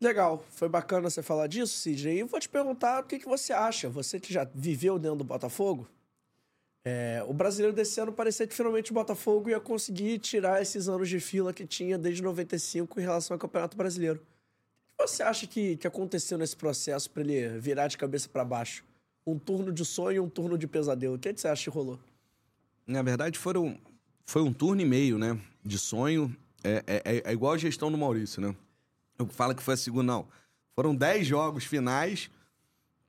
Legal, 0.00 0.46
foi 0.50 0.68
bacana 0.68 1.10
você 1.10 1.20
falar 1.20 1.48
disso, 1.48 1.76
Sidney. 1.76 2.20
E 2.20 2.22
vou 2.22 2.38
te 2.38 2.48
perguntar 2.48 3.02
o 3.02 3.06
que, 3.08 3.18
que 3.18 3.26
você 3.26 3.52
acha. 3.52 3.88
Você 3.90 4.20
que 4.20 4.32
já 4.32 4.48
viveu 4.54 5.00
dentro 5.00 5.18
do 5.18 5.24
Botafogo, 5.24 5.88
é, 6.84 7.22
o 7.26 7.32
brasileiro 7.32 7.74
desse 7.74 8.00
ano 8.00 8.12
parecia 8.12 8.46
que 8.46 8.54
finalmente 8.54 8.90
o 8.90 8.94
Botafogo 8.94 9.50
ia 9.50 9.60
conseguir 9.60 10.18
tirar 10.18 10.62
esses 10.62 10.88
anos 10.88 11.08
de 11.08 11.20
fila 11.20 11.52
que 11.52 11.66
tinha 11.66 11.98
desde 11.98 12.22
95 12.22 12.98
em 12.98 13.02
relação 13.02 13.34
ao 13.34 13.38
Campeonato 13.38 13.76
Brasileiro. 13.76 14.20
O 14.98 15.04
que 15.04 15.10
você 15.10 15.22
acha 15.22 15.46
que, 15.46 15.76
que 15.76 15.86
aconteceu 15.86 16.38
nesse 16.38 16.56
processo 16.56 17.10
para 17.10 17.22
ele 17.22 17.58
virar 17.58 17.88
de 17.88 17.96
cabeça 17.96 18.28
para 18.28 18.44
baixo? 18.44 18.84
Um 19.26 19.38
turno 19.38 19.72
de 19.72 19.84
sonho 19.84 20.16
e 20.16 20.20
um 20.20 20.28
turno 20.28 20.56
de 20.56 20.66
pesadelo. 20.66 21.16
O 21.16 21.18
que, 21.18 21.32
que 21.32 21.40
você 21.40 21.48
acha 21.48 21.64
que 21.64 21.70
rolou? 21.70 21.98
Na 22.86 23.02
verdade, 23.02 23.38
foram, 23.38 23.78
foi 24.24 24.42
um 24.42 24.52
turno 24.52 24.80
e 24.80 24.84
meio, 24.84 25.18
né? 25.18 25.38
De 25.62 25.78
sonho. 25.78 26.34
É, 26.64 26.82
é, 26.86 27.22
é 27.24 27.32
igual 27.32 27.52
a 27.52 27.58
gestão 27.58 27.92
do 27.92 27.98
Maurício, 27.98 28.40
né? 28.40 28.54
Eu 29.18 29.26
falo 29.26 29.54
que 29.54 29.62
foi 29.62 29.74
a 29.74 29.76
segunda, 29.76 30.04
não. 30.04 30.26
Foram 30.74 30.94
10 30.94 31.26
jogos 31.26 31.64
finais, 31.64 32.30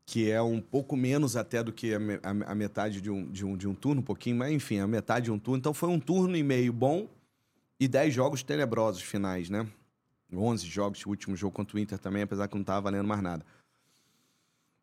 que 0.09 0.31
é 0.31 0.41
um 0.41 0.59
pouco 0.59 0.97
menos 0.97 1.35
até 1.35 1.63
do 1.63 1.71
que 1.71 1.93
a, 1.93 1.99
a, 2.23 2.51
a, 2.51 2.55
metade 2.55 2.99
de 2.99 3.11
um, 3.11 3.29
de, 3.29 3.45
um, 3.45 3.55
de 3.55 3.67
um 3.67 3.75
turno, 3.75 4.01
um 4.01 4.03
pouquinho, 4.03 4.37
mas 4.37 4.51
enfim, 4.51 4.79
a 4.79 4.87
metade 4.87 5.25
de 5.25 5.31
um 5.31 5.37
turno. 5.37 5.59
Então 5.59 5.71
foi 5.71 5.87
um 5.87 5.99
turno 5.99 6.35
e 6.35 6.41
meio 6.41 6.73
bom 6.73 7.07
e 7.79 7.87
10 7.87 8.11
jogos 8.11 8.41
tenebrosos 8.41 9.03
finais, 9.03 9.51
né? 9.51 9.67
11 10.33 10.65
jogos, 10.65 11.05
último 11.05 11.35
jogo 11.35 11.55
contra 11.55 11.77
o 11.77 11.79
Inter 11.79 11.99
também, 11.99 12.23
apesar 12.23 12.47
que 12.47 12.55
não 12.55 12.61
estava 12.61 12.81
valendo 12.81 13.07
mais 13.07 13.21
nada. 13.21 13.45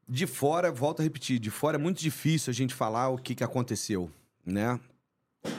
De 0.08 0.28
fora, 0.28 0.70
volto 0.70 1.00
a 1.00 1.02
repetir, 1.02 1.40
de 1.40 1.50
fora 1.50 1.76
é 1.76 1.80
muito 1.80 1.98
difícil 1.98 2.52
a 2.52 2.54
gente 2.54 2.72
falar 2.72 3.08
o 3.08 3.18
que, 3.18 3.34
que 3.34 3.42
aconteceu, 3.42 4.08
né? 4.44 4.78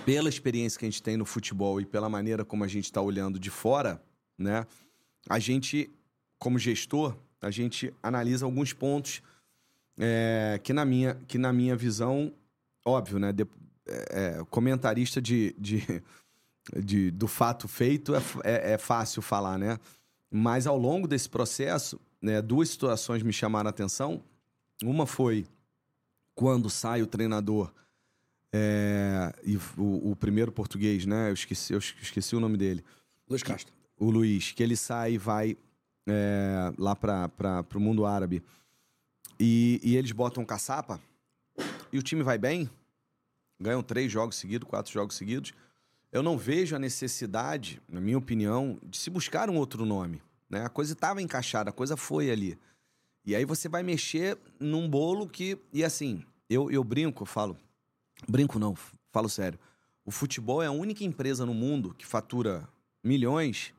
Pela 0.06 0.30
experiência 0.30 0.80
que 0.80 0.86
a 0.86 0.90
gente 0.90 1.04
tem 1.04 1.18
no 1.18 1.26
futebol 1.26 1.82
e 1.82 1.86
pela 1.86 2.08
maneira 2.08 2.46
como 2.46 2.64
a 2.64 2.68
gente 2.70 2.86
está 2.86 3.02
olhando 3.02 3.38
de 3.38 3.50
fora, 3.50 4.02
né? 4.38 4.66
a 5.30 5.40
gente, 5.40 5.90
como 6.40 6.58
gestor, 6.58 7.16
a 7.42 7.52
gente 7.52 7.94
analisa 8.02 8.46
alguns 8.46 8.74
pontos 8.74 9.22
é, 9.98 10.60
que, 10.64 10.74
na 10.74 10.86
minha, 10.86 11.16
que 11.28 11.38
na 11.38 11.52
minha 11.52 11.76
visão, 11.76 12.34
óbvio, 12.86 13.20
né? 13.20 13.32
De, 13.32 13.48
é, 13.86 14.44
comentarista 14.50 15.22
de, 15.22 15.56
de, 15.58 16.04
de, 16.84 17.12
do 17.12 17.28
fato 17.28 17.68
feito 17.68 18.16
é, 18.16 18.22
é, 18.44 18.74
é, 18.74 18.78
fácil 18.78 19.22
falar, 19.22 19.58
né? 19.58 19.80
Mas 20.30 20.68
ao 20.68 20.78
longo 20.78 21.08
desse 21.08 21.30
processo, 21.30 22.00
né, 22.22 22.42
duas 22.42 22.70
situações 22.70 23.24
me 23.24 23.32
chamaram 23.32 23.68
a 23.68 23.72
atenção. 23.72 24.22
Uma 24.84 25.06
foi 25.06 25.46
quando 26.36 26.70
sai 26.70 27.02
o 27.02 27.08
treinador 27.08 27.74
é, 28.54 29.34
e 29.44 29.58
o, 29.78 30.12
o, 30.12 30.16
primeiro 30.16 30.52
português, 30.52 31.06
né? 31.06 31.30
Eu 31.30 31.34
esqueci, 31.34 31.74
eu 31.74 31.80
esqueci 31.80 32.36
o 32.36 32.40
nome 32.40 32.58
dele. 32.58 32.84
Luiz 33.30 33.42
Castro 33.42 33.78
o 34.00 34.10
Luiz, 34.10 34.52
que 34.52 34.62
ele 34.62 34.76
sai 34.76 35.14
e 35.14 35.18
vai 35.18 35.58
é, 36.08 36.72
lá 36.78 36.96
para 36.96 37.66
o 37.76 37.80
mundo 37.80 38.06
árabe 38.06 38.44
e, 39.40 39.80
e 39.84 39.96
eles 39.96 40.12
botam 40.12 40.46
caçapa 40.46 41.00
e 41.92 41.98
o 41.98 42.04
time 42.04 42.24
vai 42.24 42.38
bem, 42.38 42.70
ganham 43.60 43.82
três 43.82 44.12
jogos 44.12 44.36
seguidos, 44.36 44.68
quatro 44.68 44.92
jogos 44.92 45.16
seguidos, 45.16 45.54
eu 46.12 46.24
não 46.24 46.38
vejo 46.38 46.76
a 46.76 46.80
necessidade, 46.80 47.82
na 47.88 48.00
minha 48.00 48.18
opinião, 48.18 48.80
de 48.84 48.98
se 48.98 49.10
buscar 49.10 49.50
um 49.50 49.58
outro 49.58 49.86
nome. 49.86 50.22
Né? 50.50 50.64
A 50.64 50.70
coisa 50.70 50.94
estava 50.94 51.22
encaixada, 51.22 51.70
a 51.70 51.74
coisa 51.74 51.98
foi 51.98 52.32
ali. 52.32 52.58
E 53.26 53.36
aí 53.36 53.44
você 53.44 53.68
vai 53.68 53.84
mexer 53.84 54.38
num 54.60 54.90
bolo 54.90 55.28
que. 55.28 55.60
E 55.74 55.84
assim, 55.84 56.24
eu, 56.50 56.72
eu 56.72 56.84
brinco, 56.84 57.24
eu 57.24 57.28
falo. 57.28 57.58
Brinco 58.28 58.58
não, 58.58 58.74
falo 59.12 59.28
sério. 59.28 59.60
O 60.06 60.12
futebol 60.12 60.64
é 60.64 60.68
a 60.68 60.72
única 60.72 61.04
empresa 61.04 61.46
no 61.46 61.54
mundo 61.54 61.94
que 61.94 62.06
fatura 62.06 62.68
milhões 63.04 63.74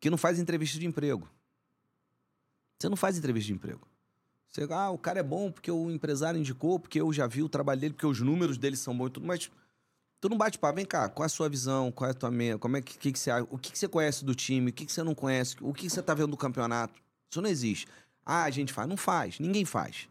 que 0.00 0.10
não 0.10 0.18
faz 0.18 0.40
entrevista 0.40 0.78
de 0.78 0.86
emprego. 0.86 1.28
Você 2.78 2.88
não 2.88 2.96
faz 2.96 3.16
entrevista 3.16 3.46
de 3.46 3.52
emprego. 3.54 3.86
Você, 4.54 4.68
ah, 4.70 4.90
o 4.90 4.98
cara 4.98 5.18
é 5.18 5.22
bom 5.22 5.50
porque 5.50 5.68
o 5.68 5.90
empresário 5.90 6.38
indicou, 6.38 6.78
porque 6.78 7.00
eu 7.00 7.12
já 7.12 7.26
vi 7.26 7.42
o 7.42 7.48
trabalho 7.48 7.80
dele, 7.80 7.92
porque 7.92 8.06
os 8.06 8.20
números 8.20 8.56
dele 8.56 8.76
são 8.76 8.96
bons 8.96 9.08
e 9.08 9.10
tudo, 9.10 9.26
mas 9.26 9.50
tu 10.20 10.28
não 10.28 10.38
bate 10.38 10.60
para 10.60 10.72
vem 10.72 10.86
cá, 10.86 11.08
qual 11.08 11.24
é 11.24 11.26
a 11.26 11.28
sua 11.28 11.48
visão, 11.48 11.90
qual 11.90 12.06
é 12.06 12.12
a 12.12 12.14
tua 12.14 12.30
mente, 12.30 12.60
como 12.60 12.76
é 12.76 12.80
que, 12.80 12.96
que, 12.96 13.10
que 13.10 13.18
você, 13.18 13.32
o 13.50 13.58
que, 13.58 13.72
que 13.72 13.78
você 13.78 13.88
conhece 13.88 14.24
do 14.24 14.32
time, 14.32 14.70
o 14.70 14.72
que, 14.72 14.86
que 14.86 14.92
você 14.92 15.02
não 15.02 15.12
conhece, 15.12 15.56
o 15.60 15.74
que, 15.74 15.82
que 15.82 15.90
você 15.90 16.00
tá 16.00 16.14
vendo 16.14 16.30
do 16.30 16.36
campeonato. 16.36 16.94
Isso 17.28 17.42
não 17.42 17.50
existe. 17.50 17.88
Ah, 18.24 18.44
a 18.44 18.50
gente 18.50 18.72
faz, 18.72 18.88
não 18.88 18.96
faz, 18.96 19.40
ninguém 19.40 19.64
faz. 19.64 20.08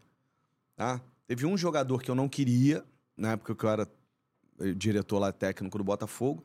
Tá? 0.76 1.00
Teve 1.26 1.46
um 1.46 1.56
jogador 1.56 2.02
que 2.02 2.10
eu 2.10 2.14
não 2.14 2.28
queria, 2.28 2.84
na 3.16 3.32
época 3.32 3.54
que 3.54 3.64
eu 3.64 3.70
era 3.70 3.88
eh, 4.60 4.74
diretor 4.74 5.20
lá 5.20 5.32
técnico 5.32 5.78
do 5.78 5.84
Botafogo, 5.84 6.44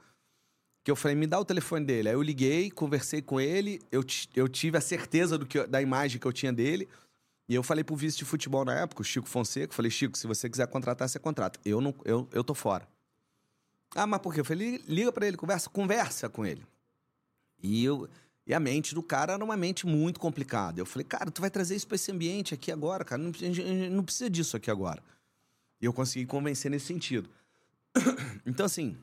que 0.85 0.89
eu 0.89 0.95
falei, 0.95 1.17
me 1.17 1.27
dá 1.27 1.37
o 1.37 1.43
telefone 1.43 1.85
dele. 1.85 2.07
Aí 2.07 2.15
eu 2.15 2.21
liguei, 2.21 2.71
conversei 2.71 3.21
com 3.21 3.41
ele, 3.41 3.81
eu, 3.91 4.05
eu 4.37 4.47
tive 4.47 4.77
a 4.77 4.81
certeza 4.81 5.37
do 5.37 5.45
que, 5.45 5.67
da 5.67 5.81
imagem 5.81 6.17
que 6.17 6.25
eu 6.25 6.31
tinha 6.31 6.53
dele. 6.53 6.87
E 7.49 7.55
eu 7.55 7.63
falei 7.63 7.83
pro 7.83 7.95
vice 7.95 8.15
de 8.15 8.25
futebol 8.25 8.63
na 8.63 8.75
época, 8.75 9.01
o 9.01 9.03
Chico 9.03 9.27
Fonseca, 9.27 9.73
falei, 9.73 9.89
Chico, 9.89 10.15
se 10.15 10.27
você 10.27 10.47
quiser 10.47 10.67
contratar, 10.67 11.09
você 11.09 11.17
contrata. 11.17 11.59
Eu 11.65 11.81
não, 11.81 11.95
eu, 12.05 12.29
eu 12.31 12.43
tô 12.43 12.53
fora. 12.53 12.87
Ah, 13.95 14.05
mas 14.05 14.21
por 14.21 14.31
quê? 14.31 14.41
Eu 14.41 14.45
falei, 14.45 14.83
liga 14.87 15.11
para 15.11 15.27
ele, 15.27 15.35
conversa, 15.35 15.67
conversa 15.67 16.29
com 16.29 16.45
ele. 16.45 16.63
E 17.61 17.83
eu 17.83 18.07
e 18.45 18.53
a 18.53 18.59
mente 18.59 18.93
do 18.93 19.01
cara 19.01 19.33
era 19.33 19.43
uma 19.43 19.57
mente 19.57 19.87
muito 19.87 20.19
complicada. 20.19 20.79
Eu 20.79 20.85
falei, 20.85 21.03
cara, 21.03 21.31
tu 21.31 21.41
vai 21.41 21.49
trazer 21.49 21.75
isso 21.75 21.87
para 21.87 21.95
esse 21.95 22.11
ambiente 22.11 22.53
aqui 22.53 22.71
agora, 22.71 23.03
cara, 23.03 23.21
não, 23.21 23.31
não 23.91 24.03
precisa 24.03 24.29
disso 24.29 24.55
aqui 24.55 24.69
agora. 24.69 25.03
E 25.81 25.85
eu 25.85 25.93
consegui 25.93 26.27
convencer 26.27 26.69
nesse 26.69 26.85
sentido. 26.85 27.29
então 28.45 28.67
assim, 28.67 28.95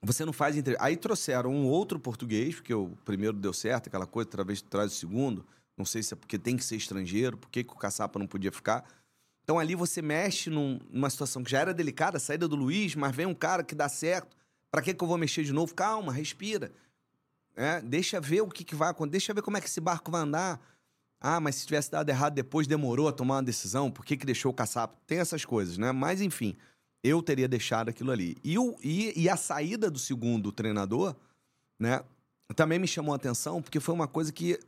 você 0.00 0.24
não 0.24 0.32
faz 0.32 0.56
entrevista. 0.56 0.84
Aí 0.84 0.96
trouxeram 0.96 1.52
um 1.52 1.66
outro 1.66 1.98
português, 1.98 2.54
porque 2.54 2.72
o 2.72 2.90
primeiro 3.04 3.36
deu 3.36 3.52
certo, 3.52 3.88
aquela 3.88 4.06
coisa, 4.06 4.30
talvez 4.30 4.62
traz 4.62 4.92
o 4.92 4.94
segundo. 4.94 5.44
Não 5.76 5.84
sei 5.84 6.02
se 6.02 6.14
é 6.14 6.16
porque 6.16 6.38
tem 6.38 6.56
que 6.56 6.64
ser 6.64 6.76
estrangeiro, 6.76 7.36
por 7.36 7.50
que 7.50 7.60
o 7.60 7.76
caçapa 7.76 8.18
não 8.18 8.26
podia 8.26 8.52
ficar. 8.52 8.84
Então 9.42 9.58
ali 9.58 9.74
você 9.74 10.00
mexe 10.00 10.48
num, 10.50 10.78
numa 10.90 11.10
situação 11.10 11.42
que 11.42 11.50
já 11.50 11.60
era 11.60 11.74
delicada, 11.74 12.16
a 12.16 12.20
saída 12.20 12.48
do 12.48 12.56
Luiz, 12.56 12.94
mas 12.94 13.14
vem 13.14 13.26
um 13.26 13.34
cara 13.34 13.62
que 13.62 13.74
dá 13.74 13.88
certo. 13.88 14.36
Para 14.70 14.82
que, 14.82 14.94
que 14.94 15.04
eu 15.04 15.08
vou 15.08 15.18
mexer 15.18 15.44
de 15.44 15.52
novo? 15.52 15.74
Calma, 15.74 16.12
respira. 16.12 16.72
É, 17.56 17.80
deixa 17.80 18.20
ver 18.20 18.40
o 18.40 18.48
que, 18.48 18.64
que 18.64 18.74
vai 18.74 18.90
acontecer, 18.90 19.12
deixa 19.12 19.34
ver 19.34 19.42
como 19.42 19.56
é 19.56 19.60
que 19.60 19.68
esse 19.68 19.80
barco 19.80 20.10
vai 20.10 20.22
andar. 20.22 20.60
Ah, 21.20 21.40
mas 21.40 21.56
se 21.56 21.66
tivesse 21.66 21.90
dado 21.90 22.08
errado 22.08 22.34
depois, 22.34 22.66
demorou 22.66 23.08
a 23.08 23.12
tomar 23.12 23.36
uma 23.36 23.42
decisão, 23.42 23.90
por 23.90 24.04
que, 24.04 24.16
que 24.16 24.26
deixou 24.26 24.50
o 24.50 24.54
caçapa? 24.54 24.96
Tem 25.06 25.18
essas 25.18 25.44
coisas, 25.44 25.78
né? 25.78 25.92
Mas 25.92 26.20
enfim 26.20 26.56
eu 27.04 27.22
teria 27.22 27.46
deixado 27.46 27.90
aquilo 27.90 28.10
ali. 28.10 28.34
E, 28.42 28.58
o, 28.58 28.74
e, 28.82 29.12
e 29.14 29.28
a 29.28 29.36
saída 29.36 29.90
do 29.90 29.98
segundo 29.98 30.50
treinador, 30.50 31.14
né, 31.78 32.02
também 32.56 32.78
me 32.78 32.88
chamou 32.88 33.12
a 33.12 33.16
atenção, 33.16 33.60
porque 33.60 33.78
foi 33.78 33.94
uma 33.94 34.08
coisa 34.08 34.32
que 34.32 34.58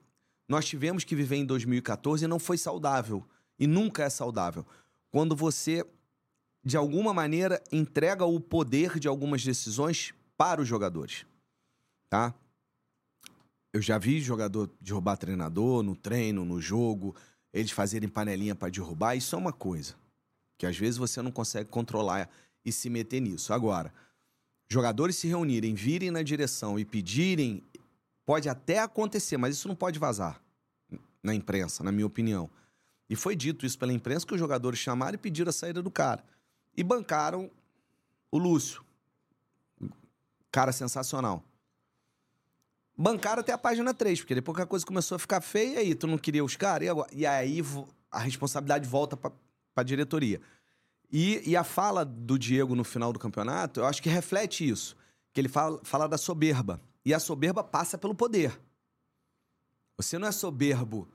nós 0.48 0.64
tivemos 0.64 1.04
que 1.04 1.16
viver 1.16 1.36
em 1.36 1.44
2014 1.44 2.24
e 2.24 2.28
não 2.28 2.38
foi 2.38 2.56
saudável. 2.58 3.24
E 3.58 3.66
nunca 3.66 4.04
é 4.04 4.10
saudável. 4.10 4.64
Quando 5.10 5.34
você, 5.34 5.84
de 6.64 6.76
alguma 6.76 7.12
maneira, 7.12 7.62
entrega 7.72 8.24
o 8.24 8.38
poder 8.38 8.98
de 8.98 9.08
algumas 9.08 9.42
decisões 9.42 10.12
para 10.36 10.60
os 10.60 10.68
jogadores. 10.68 11.24
Tá? 12.08 12.34
Eu 13.72 13.82
já 13.82 13.98
vi 13.98 14.20
jogador 14.20 14.70
derrubar 14.80 15.16
treinador 15.16 15.82
no 15.82 15.96
treino, 15.96 16.44
no 16.44 16.60
jogo, 16.60 17.14
eles 17.52 17.70
fazerem 17.70 18.08
panelinha 18.08 18.54
para 18.54 18.70
derrubar. 18.70 19.16
Isso 19.16 19.34
é 19.34 19.38
uma 19.38 19.52
coisa 19.52 19.94
que 20.58 20.66
às 20.66 20.76
vezes 20.76 20.96
você 20.96 21.20
não 21.20 21.30
consegue 21.30 21.70
controlar 21.70 22.30
e 22.64 22.72
se 22.72 22.88
meter 22.88 23.20
nisso. 23.20 23.52
Agora, 23.52 23.92
jogadores 24.68 25.16
se 25.16 25.28
reunirem, 25.28 25.74
virem 25.74 26.10
na 26.10 26.22
direção 26.22 26.78
e 26.78 26.84
pedirem, 26.84 27.62
pode 28.26 28.48
até 28.48 28.80
acontecer, 28.80 29.36
mas 29.36 29.54
isso 29.54 29.68
não 29.68 29.76
pode 29.76 29.98
vazar 29.98 30.42
na 31.22 31.32
imprensa, 31.32 31.82
na 31.82 31.92
minha 31.92 32.06
opinião. 32.06 32.50
E 33.08 33.14
foi 33.14 33.36
dito 33.36 33.64
isso 33.64 33.78
pela 33.78 33.92
imprensa 33.92 34.26
que 34.26 34.34
os 34.34 34.40
jogadores 34.40 34.78
chamaram 34.80 35.14
e 35.14 35.18
pediram 35.18 35.48
a 35.48 35.52
saída 35.52 35.80
do 35.80 35.90
cara. 35.90 36.24
E 36.76 36.82
bancaram 36.82 37.48
o 38.30 38.36
Lúcio. 38.36 38.84
Cara 40.50 40.72
sensacional. 40.72 41.42
Bancaram 42.98 43.40
até 43.40 43.52
a 43.52 43.58
página 43.58 43.94
3, 43.94 44.20
porque 44.20 44.34
depois 44.34 44.56
que 44.56 44.62
a 44.62 44.66
coisa 44.66 44.84
começou 44.84 45.16
a 45.16 45.18
ficar 45.18 45.40
feia, 45.40 45.76
e 45.76 45.78
aí 45.78 45.94
tu 45.94 46.06
não 46.06 46.18
queria 46.18 46.44
os 46.44 46.56
caras, 46.56 46.88
e, 47.12 47.20
e 47.20 47.26
aí 47.26 47.62
a 48.10 48.18
responsabilidade 48.18 48.88
volta 48.88 49.16
para 49.16 49.32
a 49.76 49.82
diretoria. 49.82 50.40
E, 51.12 51.50
e, 51.50 51.56
a 51.56 51.62
fala 51.62 52.04
do 52.04 52.38
Diego 52.38 52.74
no 52.74 52.82
final 52.82 53.12
do 53.12 53.18
campeonato, 53.18 53.80
eu 53.80 53.86
acho 53.86 54.02
que 54.02 54.08
reflete 54.08 54.68
isso. 54.68 54.96
Que 55.32 55.40
ele 55.40 55.48
fala, 55.48 55.78
fala 55.84 56.08
da 56.08 56.18
soberba. 56.18 56.80
E 57.06 57.14
a 57.14 57.20
soberba 57.20 57.62
passa 57.62 57.96
pelo 57.96 58.16
poder. 58.16 58.60
Você 59.96 60.18
não 60.18 60.26
é 60.26 60.32
soberbo 60.32 61.08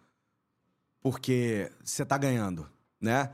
porque 1.02 1.70
você 1.84 2.04
está 2.04 2.18
ganhando, 2.18 2.66
né? 2.98 3.34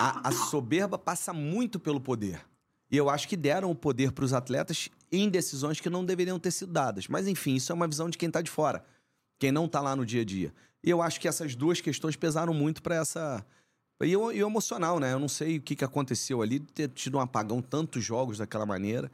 A, 0.00 0.28
a, 0.28 0.32
soberba 0.32 0.98
passa 0.98 1.34
muito 1.34 1.78
pelo 1.78 2.00
poder. 2.00 2.42
E 2.90 2.96
eu 2.96 3.10
acho 3.10 3.28
que 3.28 3.36
deram 3.36 3.70
o 3.70 3.74
poder 3.74 4.12
para 4.12 4.24
os 4.24 4.32
atletas 4.32 4.88
em 5.10 5.28
decisões 5.28 5.80
que 5.80 5.90
não 5.90 6.02
deveriam 6.02 6.38
ter 6.38 6.50
sido 6.50 6.72
dadas. 6.72 7.08
Mas 7.08 7.28
enfim, 7.28 7.56
isso 7.56 7.70
é 7.70 7.74
uma 7.74 7.86
visão 7.86 8.08
de 8.08 8.16
quem 8.16 8.28
está 8.28 8.40
de 8.40 8.50
fora, 8.50 8.82
quem 9.38 9.52
não 9.52 9.66
está 9.66 9.82
lá 9.82 9.94
no 9.94 10.06
dia 10.06 10.22
a 10.22 10.24
dia. 10.24 10.54
E 10.82 10.88
eu 10.88 11.02
acho 11.02 11.20
que 11.20 11.28
essas 11.28 11.54
duas 11.54 11.82
questões 11.82 12.16
pesaram 12.16 12.54
muito 12.54 12.82
para 12.82 12.94
essa 12.94 13.44
E 14.00 14.16
o, 14.16 14.32
e 14.32 14.42
o 14.42 14.46
emocional, 14.46 14.98
né? 14.98 15.12
Eu 15.12 15.18
não 15.18 15.28
sei 15.28 15.58
o 15.58 15.60
que, 15.60 15.76
que 15.76 15.84
aconteceu 15.84 16.40
ali, 16.40 16.58
ter 16.58 16.88
tido 16.88 17.18
um 17.18 17.20
apagão 17.20 17.60
tantos 17.60 18.02
jogos 18.02 18.38
daquela 18.38 18.64
maneira, 18.64 19.12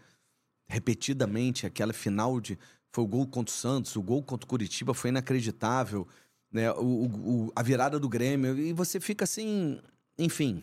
repetidamente, 0.68 1.66
aquela 1.66 1.92
final 1.92 2.40
de. 2.40 2.58
Foi 2.92 3.04
o 3.04 3.06
gol 3.06 3.26
contra 3.26 3.52
o 3.52 3.56
Santos, 3.56 3.96
o 3.96 4.02
gol 4.02 4.22
contra 4.22 4.44
o 4.46 4.48
Curitiba 4.48 4.94
foi 4.94 5.10
inacreditável, 5.10 6.06
né? 6.50 6.72
O, 6.72 7.06
o- 7.06 7.52
a 7.54 7.62
virada 7.62 7.98
do 7.98 8.08
Grêmio. 8.08 8.56
E 8.58 8.72
você 8.72 8.98
fica 9.00 9.24
assim. 9.24 9.80
Enfim. 10.18 10.62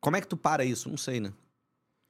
Como 0.00 0.16
é 0.16 0.20
que 0.20 0.26
tu 0.28 0.36
para 0.36 0.64
isso? 0.64 0.88
Não 0.88 0.96
sei, 0.96 1.20
né? 1.20 1.32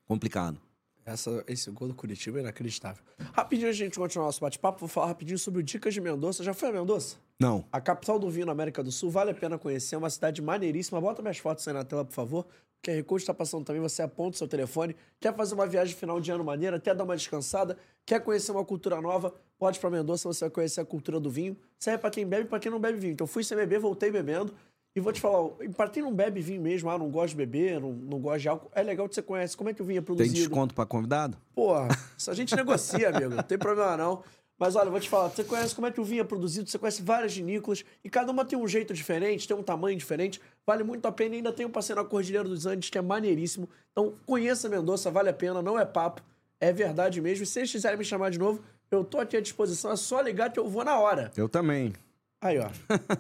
Complicado. 0.06 0.60
Essa, 1.04 1.44
esse 1.46 1.70
gol 1.70 1.86
do 1.88 1.94
Curitiba 1.94 2.38
é 2.38 2.40
inacreditável. 2.42 3.02
Rapidinho, 3.32 3.68
a 3.68 3.72
gente 3.72 3.96
continuar 3.96 4.26
nosso 4.26 4.40
bate-papo, 4.40 4.80
vou 4.80 4.88
falar 4.88 5.06
rapidinho 5.06 5.38
sobre 5.38 5.60
o 5.60 5.62
Dicas 5.62 5.94
de 5.94 6.00
Mendonça. 6.00 6.42
Já 6.42 6.52
foi 6.52 6.68
a 6.68 6.72
Mendonça? 6.72 7.16
Não. 7.38 7.64
A 7.70 7.80
capital 7.80 8.18
do 8.18 8.28
vinho 8.28 8.46
na 8.46 8.52
América 8.52 8.82
do 8.82 8.90
Sul, 8.90 9.08
vale 9.08 9.30
a 9.30 9.34
pena 9.34 9.56
conhecer, 9.56 9.94
é 9.94 9.98
uma 9.98 10.10
cidade 10.10 10.42
maneiríssima. 10.42 11.00
Bota 11.00 11.22
minhas 11.22 11.38
fotos 11.38 11.66
aí 11.68 11.72
na 11.74 11.84
tela, 11.84 12.04
por 12.04 12.12
favor. 12.12 12.46
O 12.82 12.86
QR 12.86 13.02
Code 13.04 13.22
está 13.22 13.34
passando 13.34 13.64
também, 13.64 13.80
você 13.80 14.02
aponta 14.02 14.36
o 14.36 14.38
seu 14.38 14.48
telefone. 14.48 14.94
Quer 15.20 15.34
fazer 15.34 15.54
uma 15.54 15.66
viagem 15.66 15.94
final 15.94 16.20
de 16.20 16.30
ano 16.30 16.44
maneira, 16.44 16.78
quer 16.78 16.94
dar 16.94 17.04
uma 17.04 17.16
descansada, 17.16 17.76
quer 18.04 18.20
conhecer 18.20 18.52
uma 18.52 18.64
cultura 18.64 19.00
nova, 19.00 19.34
pode 19.58 19.78
ir 19.78 19.80
pra 19.80 19.90
Mendonça, 19.90 20.28
você 20.28 20.44
vai 20.44 20.50
conhecer 20.50 20.80
a 20.80 20.84
cultura 20.84 21.18
do 21.18 21.30
vinho. 21.30 21.56
Serve 21.78 21.98
pra 21.98 22.10
quem 22.10 22.26
bebe 22.26 22.44
e 22.44 22.48
pra 22.48 22.58
quem 22.60 22.70
não 22.70 22.78
bebe 22.78 22.98
vinho. 22.98 23.12
Então 23.12 23.26
fui 23.26 23.42
sem 23.42 23.56
beber, 23.56 23.80
voltei 23.80 24.10
bebendo. 24.10 24.54
E 24.94 25.00
vou 25.00 25.12
te 25.12 25.20
falar, 25.20 25.40
ó, 25.40 25.50
pra 25.76 25.88
quem 25.90 26.02
não 26.02 26.14
bebe 26.14 26.40
vinho 26.40 26.62
mesmo, 26.62 26.88
ah, 26.88 26.96
não 26.96 27.10
gosta 27.10 27.28
de 27.28 27.36
beber, 27.36 27.78
não, 27.78 27.92
não 27.92 28.18
gosta 28.18 28.38
de 28.38 28.48
álcool, 28.48 28.70
é 28.74 28.82
legal 28.82 29.06
que 29.06 29.14
você 29.14 29.20
conhece 29.20 29.54
como 29.54 29.68
é 29.68 29.74
que 29.74 29.82
o 29.82 29.84
vinho 29.84 29.98
é 29.98 30.00
Tem 30.00 30.06
produzido. 30.06 30.34
desconto 30.34 30.74
pra 30.74 30.86
convidado? 30.86 31.36
Porra, 31.54 31.88
isso 32.16 32.30
a 32.30 32.34
gente 32.34 32.56
negocia, 32.56 33.10
amigo. 33.10 33.34
Não 33.34 33.42
tem 33.42 33.58
problema 33.58 33.96
não. 33.96 34.22
Mas 34.58 34.74
olha, 34.74 34.88
vou 34.90 34.98
te 34.98 35.06
falar, 35.06 35.28
você 35.28 35.44
conhece 35.44 35.74
como 35.74 35.86
é 35.86 35.90
que 35.90 36.00
o 36.00 36.04
vinho 36.04 36.22
é 36.22 36.24
produzido, 36.24 36.70
você 36.70 36.78
conhece 36.78 37.02
várias 37.02 37.36
vinícolas 37.36 37.84
e 38.02 38.08
cada 38.08 38.32
uma 38.32 38.42
tem 38.42 38.58
um 38.58 38.66
jeito 38.66 38.94
diferente, 38.94 39.46
tem 39.46 39.54
um 39.54 39.62
tamanho 39.62 39.98
diferente, 39.98 40.40
vale 40.66 40.82
muito 40.82 41.06
a 41.06 41.12
pena. 41.12 41.34
E 41.34 41.38
ainda 41.38 41.52
tem 41.52 41.64
um 41.64 41.70
passeio 41.70 41.96
na 41.96 42.04
Cordilheira 42.04 42.48
dos 42.48 42.66
Andes 42.66 42.90
que 42.90 42.98
é 42.98 43.02
maneiríssimo. 43.02 43.68
Então 43.92 44.14
conheça 44.26 44.68
Mendoza, 44.68 45.10
vale 45.10 45.30
a 45.30 45.32
pena, 45.32 45.62
não 45.62 45.78
é 45.78 45.84
papo, 45.84 46.22
é 46.60 46.72
verdade 46.72 47.20
mesmo. 47.20 47.44
E 47.44 47.46
se 47.46 47.60
eles 47.60 47.70
quiserem 47.70 47.98
me 47.98 48.04
chamar 48.04 48.30
de 48.30 48.38
novo, 48.38 48.62
eu 48.90 49.04
tô 49.04 49.18
aqui 49.18 49.36
à 49.36 49.40
disposição, 49.40 49.92
é 49.92 49.96
só 49.96 50.20
ligar 50.20 50.52
que 50.52 50.58
eu 50.58 50.68
vou 50.68 50.84
na 50.84 50.98
hora. 50.98 51.30
Eu 51.36 51.48
também. 51.48 51.92
Aí, 52.40 52.58
ó. 52.58 52.68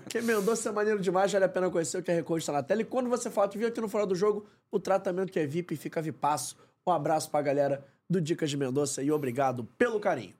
Porque 0.02 0.20
Mendonça 0.20 0.68
é 0.68 0.72
maneiro 0.72 1.00
demais, 1.00 1.32
vale 1.32 1.44
a 1.44 1.48
pena 1.48 1.70
conhecer 1.70 1.98
o 1.98 2.02
QR 2.02 2.22
Code 2.22 2.42
está 2.42 2.52
na 2.52 2.62
tela. 2.62 2.82
E 2.82 2.84
quando 2.84 3.08
você 3.08 3.30
fala 3.30 3.48
que 3.48 3.56
viu 3.58 3.68
aqui 3.68 3.80
no 3.80 3.88
Fora 3.88 4.06
do 4.06 4.14
Jogo, 4.14 4.46
o 4.70 4.78
tratamento 4.78 5.32
que 5.32 5.38
é 5.38 5.46
VIP 5.46 5.76
fica 5.76 6.02
vipaço. 6.02 6.56
Um 6.86 6.92
abraço 6.92 7.30
pra 7.30 7.42
galera 7.42 7.84
do 8.08 8.20
Dicas 8.20 8.50
de 8.50 8.56
Mendonça 8.56 9.02
e 9.02 9.10
obrigado 9.10 9.64
pelo 9.76 9.98
carinho. 9.98 10.34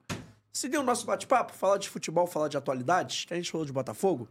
Seguindo 0.53 0.81
o 0.81 0.85
nosso 0.85 1.05
bate-papo, 1.05 1.53
falar 1.53 1.79
de 1.79 1.89
futebol, 1.89 2.27
falar 2.27 2.49
de 2.49 2.57
atualidades, 2.57 3.25
que 3.25 3.35
a 3.35 3.37
gente 3.37 3.51
falou 3.51 3.67
de 3.67 3.73
Botafogo. 3.73 4.29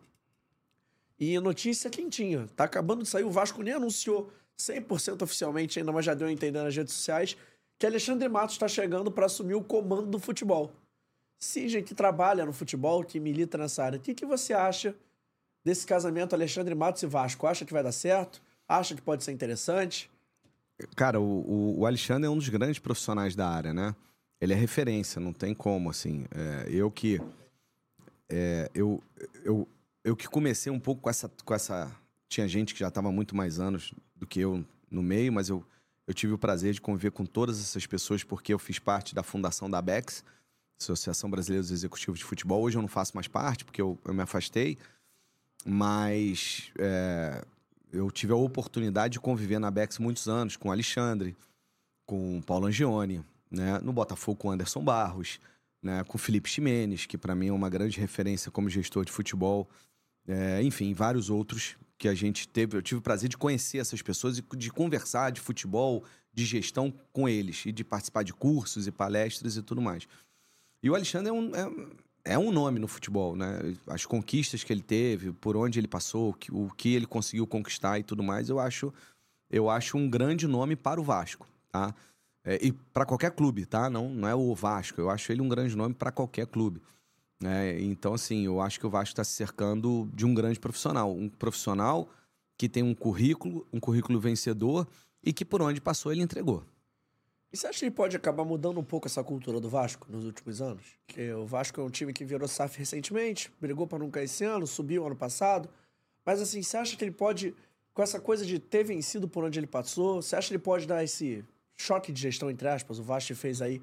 E 1.19 1.39
notícia 1.39 1.89
quentinha. 1.89 2.47
Tá 2.55 2.65
acabando 2.65 3.03
de 3.03 3.09
sair, 3.09 3.23
o 3.23 3.31
Vasco 3.31 3.61
nem 3.63 3.73
anunciou 3.73 4.31
100% 4.57 5.21
oficialmente 5.21 5.79
ainda, 5.79 5.91
mas 5.91 6.05
já 6.05 6.13
deu 6.13 6.27
a 6.27 6.31
entender 6.31 6.61
nas 6.61 6.75
redes 6.75 6.93
sociais, 6.93 7.37
que 7.77 7.85
Alexandre 7.85 8.27
Matos 8.29 8.55
está 8.55 8.67
chegando 8.67 9.11
para 9.11 9.25
assumir 9.25 9.53
o 9.55 9.63
comando 9.63 10.07
do 10.07 10.19
futebol. 10.19 10.71
Sigen, 11.37 11.83
que 11.83 11.93
trabalha 11.93 12.45
no 12.45 12.53
futebol, 12.53 13.03
que 13.03 13.19
milita 13.19 13.57
nessa 13.57 13.83
área, 13.83 13.97
o 13.97 14.01
que, 14.01 14.13
que 14.13 14.25
você 14.25 14.53
acha 14.53 14.95
desse 15.63 15.85
casamento 15.85 16.33
Alexandre 16.33 16.73
Matos 16.75 17.03
e 17.03 17.07
Vasco? 17.07 17.45
Acha 17.47 17.65
que 17.65 17.73
vai 17.73 17.83
dar 17.83 17.91
certo? 17.91 18.41
Acha 18.67 18.95
que 18.95 19.01
pode 19.01 19.23
ser 19.23 19.31
interessante? 19.31 20.09
Cara, 20.95 21.19
o, 21.19 21.23
o- 21.23 21.79
o 21.79 21.85
Alexandre 21.85 22.27
é 22.27 22.29
um 22.29 22.37
dos 22.37 22.49
grandes 22.49 22.79
profissionais 22.79 23.35
da 23.35 23.47
área, 23.47 23.73
né? 23.73 23.95
Ele 24.41 24.53
é 24.53 24.55
referência, 24.55 25.19
não 25.21 25.31
tem 25.33 25.53
como, 25.53 25.89
assim. 25.89 26.25
É, 26.33 26.69
eu 26.69 26.89
que. 26.91 27.21
é, 28.29 28.69
eu, 28.73 29.01
eu, 29.43 29.67
eu 30.05 30.15
que 30.15 30.27
comecei 30.27 30.71
um 30.71 30.79
pouco 30.79 31.01
com 31.01 31.09
essa, 31.09 31.29
com 31.43 31.53
essa. 31.53 31.91
Tinha 32.29 32.47
gente 32.47 32.75
que 32.75 32.79
já 32.79 32.89
estava 32.89 33.11
muito 33.11 33.35
mais 33.35 33.59
anos 33.59 33.91
do 34.15 34.27
que 34.27 34.39
eu 34.39 34.63
no 34.89 35.01
meio, 35.01 35.33
mas 35.33 35.49
eu, 35.49 35.65
eu 36.05 36.13
tive 36.13 36.31
o 36.31 36.37
prazer 36.37 36.73
de 36.73 36.79
conviver 36.79 37.09
com 37.09 37.25
todas 37.25 37.59
essas 37.59 37.87
pessoas 37.87 38.23
porque 38.23 38.53
eu 38.53 38.59
fiz 38.59 38.77
parte 38.77 39.15
da 39.15 39.23
fundação 39.23 39.67
da 39.67 39.79
ABEX, 39.79 40.23
Associação 40.79 41.29
Brasileira 41.29 41.63
dos 41.63 41.71
Executivos 41.71 42.19
de 42.19 42.25
Futebol. 42.25 42.61
Hoje 42.61 42.77
eu 42.77 42.83
não 42.83 42.87
faço 42.87 43.13
mais 43.15 43.27
parte 43.27 43.65
porque 43.65 43.81
eu, 43.81 43.97
eu 44.05 44.13
me 44.13 44.21
afastei, 44.21 44.77
mas 45.65 46.71
é, 46.77 47.43
eu 47.91 48.11
tive 48.11 48.31
a 48.31 48.35
oportunidade 48.35 49.13
de 49.13 49.19
conviver 49.19 49.57
na 49.57 49.71
Bex 49.71 49.97
muitos 49.97 50.27
anos 50.27 50.55
com 50.55 50.71
Alexandre, 50.71 51.35
com 52.05 52.41
Paulo 52.43 52.67
Angione, 52.67 53.23
né? 53.49 53.79
no 53.79 53.91
Botafogo 53.91 54.37
com 54.37 54.51
Anderson 54.51 54.83
Barros, 54.83 55.39
né? 55.81 56.03
com 56.03 56.19
Felipe 56.19 56.47
Ximenes, 56.47 57.07
que 57.07 57.17
para 57.17 57.33
mim 57.33 57.47
é 57.47 57.53
uma 57.53 57.69
grande 57.69 57.99
referência 57.99 58.51
como 58.51 58.69
gestor 58.69 59.03
de 59.03 59.11
futebol, 59.11 59.67
é, 60.27 60.61
enfim, 60.63 60.93
vários 60.93 61.29
outros 61.29 61.75
que 61.97 62.07
a 62.07 62.13
gente 62.13 62.47
teve. 62.47 62.77
Eu 62.77 62.81
tive 62.81 62.99
o 62.99 63.01
prazer 63.01 63.29
de 63.29 63.37
conhecer 63.37 63.77
essas 63.77 64.01
pessoas 64.01 64.37
e 64.37 64.43
de 64.57 64.71
conversar 64.71 65.31
de 65.31 65.39
futebol, 65.39 66.03
de 66.33 66.45
gestão 66.45 66.93
com 67.13 67.27
eles 67.29 67.65
e 67.65 67.71
de 67.71 67.83
participar 67.83 68.23
de 68.23 68.33
cursos 68.33 68.87
e 68.87 68.91
palestras 68.91 69.55
e 69.55 69.61
tudo 69.61 69.81
mais. 69.81 70.07
E 70.83 70.89
o 70.89 70.95
Alexandre 70.95 71.29
é 71.29 71.33
um, 71.33 71.51
é, 71.55 72.33
é 72.33 72.37
um 72.37 72.51
nome 72.51 72.79
no 72.79 72.87
futebol, 72.87 73.35
né? 73.35 73.75
As 73.87 74.05
conquistas 74.05 74.63
que 74.63 74.73
ele 74.73 74.81
teve, 74.81 75.31
por 75.31 75.55
onde 75.55 75.79
ele 75.79 75.87
passou, 75.87 76.29
o 76.29 76.33
que, 76.33 76.51
o 76.51 76.69
que 76.75 76.93
ele 76.93 77.05
conseguiu 77.05 77.47
conquistar 77.47 77.99
e 77.99 78.03
tudo 78.03 78.21
mais, 78.21 78.49
eu 78.49 78.59
acho, 78.59 78.93
eu 79.49 79.69
acho 79.69 79.97
um 79.97 80.09
grande 80.09 80.47
nome 80.47 80.75
para 80.75 80.99
o 80.99 81.03
Vasco, 81.03 81.47
tá? 81.71 81.95
É, 82.43 82.59
e 82.63 82.71
para 82.71 83.05
qualquer 83.05 83.31
clube, 83.31 83.65
tá? 83.65 83.89
Não, 83.89 84.09
não 84.09 84.27
é 84.27 84.35
o 84.35 84.53
Vasco. 84.53 85.01
Eu 85.01 85.09
acho 85.09 85.31
ele 85.31 85.41
um 85.41 85.49
grande 85.49 85.75
nome 85.75 85.95
para 85.95 86.11
qualquer 86.11 86.45
clube. 86.45 86.81
Né? 87.41 87.81
então, 87.81 88.13
assim, 88.13 88.45
eu 88.45 88.61
acho 88.61 88.79
que 88.79 88.87
o 88.87 88.89
Vasco 88.89 89.11
está 89.11 89.23
se 89.23 89.31
cercando 89.31 90.09
de 90.13 90.25
um 90.25 90.33
grande 90.33 90.59
profissional. 90.59 91.11
Um 91.11 91.29
profissional 91.29 92.09
que 92.57 92.69
tem 92.69 92.83
um 92.83 92.95
currículo, 92.95 93.67
um 93.71 93.79
currículo 93.79 94.19
vencedor 94.19 94.87
e 95.23 95.33
que 95.33 95.43
por 95.43 95.61
onde 95.61 95.81
passou 95.81 96.11
ele 96.11 96.21
entregou. 96.21 96.63
E 97.51 97.57
você 97.57 97.67
acha 97.67 97.79
que 97.79 97.85
ele 97.85 97.91
pode 97.91 98.15
acabar 98.15 98.43
mudando 98.43 98.79
um 98.79 98.83
pouco 98.83 99.07
essa 99.07 99.23
cultura 99.23 99.59
do 99.59 99.69
Vasco 99.69 100.07
nos 100.09 100.25
últimos 100.25 100.61
anos? 100.61 100.83
Porque 101.05 101.31
o 101.31 101.45
Vasco 101.45 101.79
é 101.79 101.83
um 101.83 101.89
time 101.89 102.11
que 102.11 102.25
virou 102.25 102.47
SAF 102.47 102.77
recentemente, 102.77 103.51
brigou 103.61 103.87
para 103.87 103.99
não 103.99 104.09
cair 104.09 104.25
esse 104.25 104.43
ano, 104.43 104.67
subiu 104.67 105.05
ano 105.05 105.15
passado. 105.15 105.69
Mas 106.25 106.41
assim, 106.41 106.61
você 106.61 106.77
acha 106.77 106.97
que 106.97 107.03
ele 107.03 107.11
pode, 107.11 107.55
com 107.93 108.01
essa 108.01 108.19
coisa 108.19 108.45
de 108.45 108.59
ter 108.59 108.83
vencido 108.83 109.27
por 109.27 109.43
onde 109.43 109.59
ele 109.59 109.67
passou, 109.67 110.21
você 110.21 110.35
acha 110.35 110.49
que 110.49 110.53
ele 110.55 110.63
pode 110.63 110.85
dar 110.85 111.03
esse 111.03 111.45
choque 111.77 112.11
de 112.11 112.21
gestão, 112.21 112.49
entre 112.49 112.67
aspas? 112.67 112.99
O 112.99 113.03
Vasco 113.03 113.33
fez 113.35 113.61
aí 113.61 113.81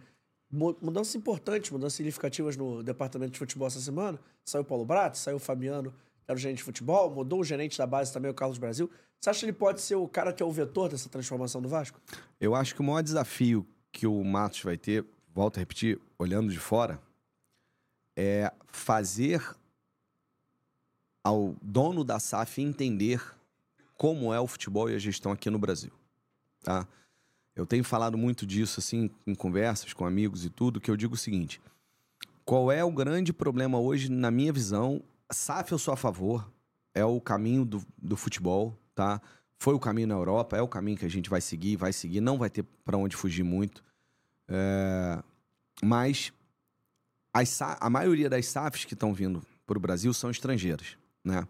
mudanças 0.52 1.14
importantes, 1.14 1.70
mudanças 1.70 1.94
significativas 1.94 2.56
no 2.56 2.82
departamento 2.82 3.32
de 3.32 3.38
futebol 3.38 3.66
essa 3.66 3.80
semana. 3.80 4.20
Saiu 4.44 4.62
o 4.62 4.64
Paulo 4.64 4.84
Brat, 4.84 5.16
saiu 5.16 5.36
o 5.36 5.40
Fabiano, 5.40 5.90
que 5.90 6.30
era 6.30 6.36
o 6.36 6.40
gerente 6.40 6.58
de 6.58 6.64
futebol, 6.64 7.10
mudou 7.10 7.40
o 7.40 7.44
gerente 7.44 7.78
da 7.78 7.86
base 7.86 8.12
também, 8.12 8.30
o 8.30 8.34
Carlos 8.34 8.58
Brasil. 8.58 8.90
Você 9.18 9.30
acha 9.30 9.40
que 9.40 9.46
ele 9.46 9.52
pode 9.52 9.80
ser 9.80 9.94
o 9.94 10.06
cara 10.06 10.32
que 10.32 10.42
é 10.42 10.46
o 10.46 10.50
vetor 10.50 10.90
dessa 10.90 11.08
transformação 11.08 11.62
do 11.62 11.68
Vasco? 11.68 12.00
Eu 12.38 12.54
acho 12.54 12.74
que 12.74 12.80
o 12.80 12.84
maior 12.84 13.02
desafio 13.02 13.66
que 13.90 14.06
o 14.06 14.22
Matos 14.22 14.62
vai 14.62 14.76
ter, 14.76 15.06
volto 15.34 15.56
a 15.56 15.60
repetir, 15.60 15.98
olhando 16.18 16.50
de 16.50 16.58
fora, 16.58 17.00
é 18.16 18.52
fazer 18.66 19.42
ao 21.24 21.54
dono 21.62 22.04
da 22.04 22.18
SAF 22.18 22.60
entender 22.60 23.22
como 23.96 24.34
é 24.34 24.40
o 24.40 24.46
futebol 24.46 24.90
e 24.90 24.94
a 24.94 24.98
gestão 24.98 25.30
aqui 25.30 25.48
no 25.48 25.58
Brasil, 25.58 25.92
tá? 26.62 26.86
Eu 27.54 27.66
tenho 27.66 27.84
falado 27.84 28.16
muito 28.16 28.46
disso 28.46 28.80
assim 28.80 29.10
em 29.26 29.34
conversas 29.34 29.92
com 29.92 30.06
amigos 30.06 30.44
e 30.44 30.50
tudo, 30.50 30.80
que 30.80 30.90
eu 30.90 30.96
digo 30.96 31.14
o 31.14 31.18
seguinte: 31.18 31.60
qual 32.44 32.72
é 32.72 32.82
o 32.82 32.90
grande 32.90 33.32
problema 33.32 33.78
hoje, 33.78 34.10
na 34.10 34.30
minha 34.30 34.52
visão? 34.52 35.02
SAF 35.30 35.72
eu 35.72 35.78
sou 35.78 35.94
a 35.94 35.96
favor, 35.96 36.50
é 36.94 37.04
o 37.04 37.20
caminho 37.20 37.64
do, 37.64 37.84
do 37.96 38.16
futebol, 38.16 38.76
tá? 38.94 39.20
Foi 39.58 39.74
o 39.74 39.78
caminho 39.78 40.08
na 40.08 40.14
Europa, 40.14 40.56
é 40.56 40.62
o 40.62 40.68
caminho 40.68 40.98
que 40.98 41.04
a 41.04 41.10
gente 41.10 41.30
vai 41.30 41.40
seguir, 41.40 41.76
vai 41.76 41.92
seguir, 41.92 42.20
não 42.20 42.36
vai 42.36 42.50
ter 42.50 42.64
para 42.84 42.96
onde 42.96 43.16
fugir 43.16 43.44
muito. 43.44 43.82
É, 44.48 45.22
Mas 45.82 46.32
as 47.32 47.62
a 47.62 47.88
maioria 47.88 48.28
das 48.28 48.46
SAFs 48.46 48.84
que 48.84 48.94
estão 48.94 49.14
vindo 49.14 49.42
para 49.66 49.78
o 49.78 49.80
Brasil 49.80 50.12
são 50.12 50.30
estrangeiras, 50.30 50.98
né? 51.24 51.46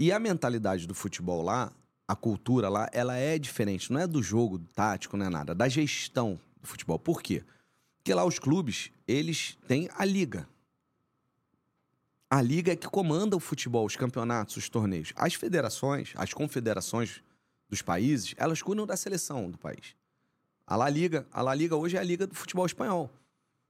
E 0.00 0.10
a 0.10 0.18
mentalidade 0.18 0.86
do 0.86 0.94
futebol 0.94 1.42
lá, 1.42 1.72
a 2.08 2.16
cultura 2.16 2.70
lá, 2.70 2.88
ela 2.90 3.16
é 3.16 3.38
diferente. 3.38 3.92
Não 3.92 4.00
é 4.00 4.06
do 4.06 4.22
jogo 4.22 4.58
tático, 4.74 5.14
não 5.14 5.26
é 5.26 5.28
nada. 5.28 5.54
Da 5.54 5.68
gestão 5.68 6.40
do 6.58 6.66
futebol. 6.66 6.98
Por 6.98 7.22
quê? 7.22 7.44
Porque 7.98 8.14
lá 8.14 8.24
os 8.24 8.38
clubes, 8.38 8.90
eles 9.06 9.58
têm 9.68 9.90
a 9.94 10.06
liga. 10.06 10.48
A 12.30 12.40
liga 12.40 12.72
é 12.72 12.76
que 12.76 12.88
comanda 12.88 13.36
o 13.36 13.40
futebol, 13.40 13.84
os 13.84 13.94
campeonatos, 13.94 14.56
os 14.56 14.70
torneios. 14.70 15.12
As 15.14 15.34
federações, 15.34 16.14
as 16.16 16.32
confederações 16.32 17.22
dos 17.68 17.82
países, 17.82 18.34
elas 18.38 18.62
cuidam 18.62 18.86
da 18.86 18.96
seleção 18.96 19.50
do 19.50 19.58
país. 19.58 19.94
A 20.66 20.76
La 20.76 20.88
Liga, 20.88 21.26
a 21.30 21.42
La 21.42 21.54
Liga 21.54 21.76
hoje 21.76 21.96
é 21.96 22.00
a 22.00 22.02
liga 22.02 22.26
do 22.26 22.34
futebol 22.34 22.64
espanhol. 22.64 23.10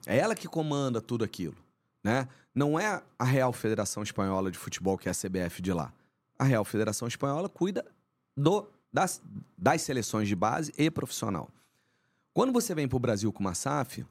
É 0.06 0.16
ela 0.16 0.34
que 0.34 0.46
comanda 0.46 1.00
tudo 1.00 1.24
aquilo, 1.24 1.56
né? 2.02 2.28
Não 2.54 2.78
é 2.78 3.02
a 3.18 3.24
Real 3.24 3.52
Federação 3.52 4.02
Espanhola 4.02 4.50
de 4.50 4.58
Futebol 4.58 4.96
que 4.98 5.08
é 5.08 5.12
a 5.12 5.14
CBF 5.14 5.60
de 5.60 5.72
lá. 5.72 5.92
A 6.36 6.44
Real 6.44 6.64
Federação 6.64 7.06
Espanhola 7.06 7.48
cuida 7.48 7.84
do, 8.38 8.68
das, 8.92 9.20
das 9.56 9.82
seleções 9.82 10.28
de 10.28 10.36
base 10.36 10.72
e 10.78 10.90
profissional. 10.90 11.50
Quando 12.32 12.52
você 12.52 12.74
vem 12.74 12.86
para 12.86 12.96
o 12.96 13.00
Brasil 13.00 13.32
com 13.32 13.40
uma 13.40 13.54
SAF, 13.54 14.06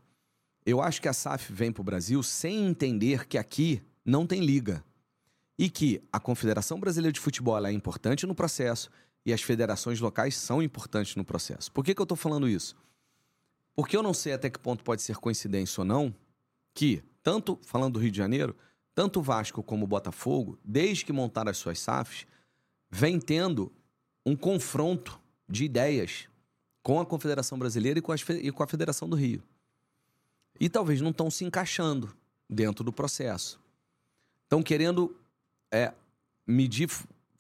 eu 0.66 0.82
acho 0.82 1.02
que 1.02 1.08
a 1.08 1.14
SAF 1.14 1.52
vem 1.52 1.72
para 1.72 1.82
o 1.82 1.84
Brasil 1.84 2.22
sem 2.22 2.68
entender 2.68 3.26
que 3.26 3.38
aqui 3.38 3.82
não 4.04 4.28
tem 4.28 4.42
liga. 4.42 4.84
E 5.58 5.70
que 5.70 6.04
a 6.12 6.20
Confederação 6.20 6.80
Brasileira 6.80 7.12
de 7.12 7.20
Futebol 7.20 7.66
é 7.66 7.72
importante 7.72 8.28
no 8.28 8.36
processo 8.36 8.92
e 9.26 9.34
as 9.34 9.42
federações 9.42 10.00
locais 10.00 10.36
são 10.36 10.62
importantes 10.62 11.16
no 11.16 11.26
processo. 11.26 11.72
Por 11.72 11.84
que, 11.84 11.96
que 11.96 12.02
eu 12.02 12.04
estou 12.04 12.18
falando 12.18 12.48
isso? 12.48 12.76
Porque 13.76 13.98
eu 13.98 14.04
não 14.04 14.14
sei 14.14 14.34
até 14.34 14.50
que 14.50 14.60
ponto 14.60 14.84
pode 14.84 15.02
ser 15.02 15.18
coincidência 15.18 15.82
ou 15.82 15.86
não 15.86 16.14
que, 16.76 17.04
tanto 17.24 17.58
falando 17.64 17.94
do 17.94 18.00
Rio 18.00 18.12
de 18.12 18.18
Janeiro, 18.18 18.56
tanto 18.94 19.20
o 19.20 19.24
Vasco 19.24 19.64
como 19.64 19.86
o 19.86 19.88
Botafogo, 19.88 20.60
desde 20.64 21.06
que 21.06 21.12
montaram 21.12 21.50
as 21.50 21.58
suas 21.58 21.80
SAFs, 21.80 22.28
vem 22.92 23.20
tendo 23.20 23.72
um 24.28 24.36
confronto 24.36 25.18
de 25.48 25.64
ideias 25.64 26.28
com 26.84 27.00
a 27.00 27.06
Confederação 27.06 27.58
Brasileira 27.58 28.00
e 28.00 28.02
com, 28.02 28.12
as, 28.12 28.22
e 28.30 28.52
com 28.52 28.62
a 28.62 28.68
Federação 28.68 29.08
do 29.08 29.16
Rio. 29.16 29.42
E 30.60 30.68
talvez 30.68 31.00
não 31.00 31.12
estão 31.12 31.32
se 31.32 31.46
encaixando 31.46 32.14
dentro 32.50 32.84
do 32.84 32.92
processo. 32.92 33.58
Estão 34.44 34.62
querendo 34.62 35.16
é, 35.72 35.94
medir 36.46 36.90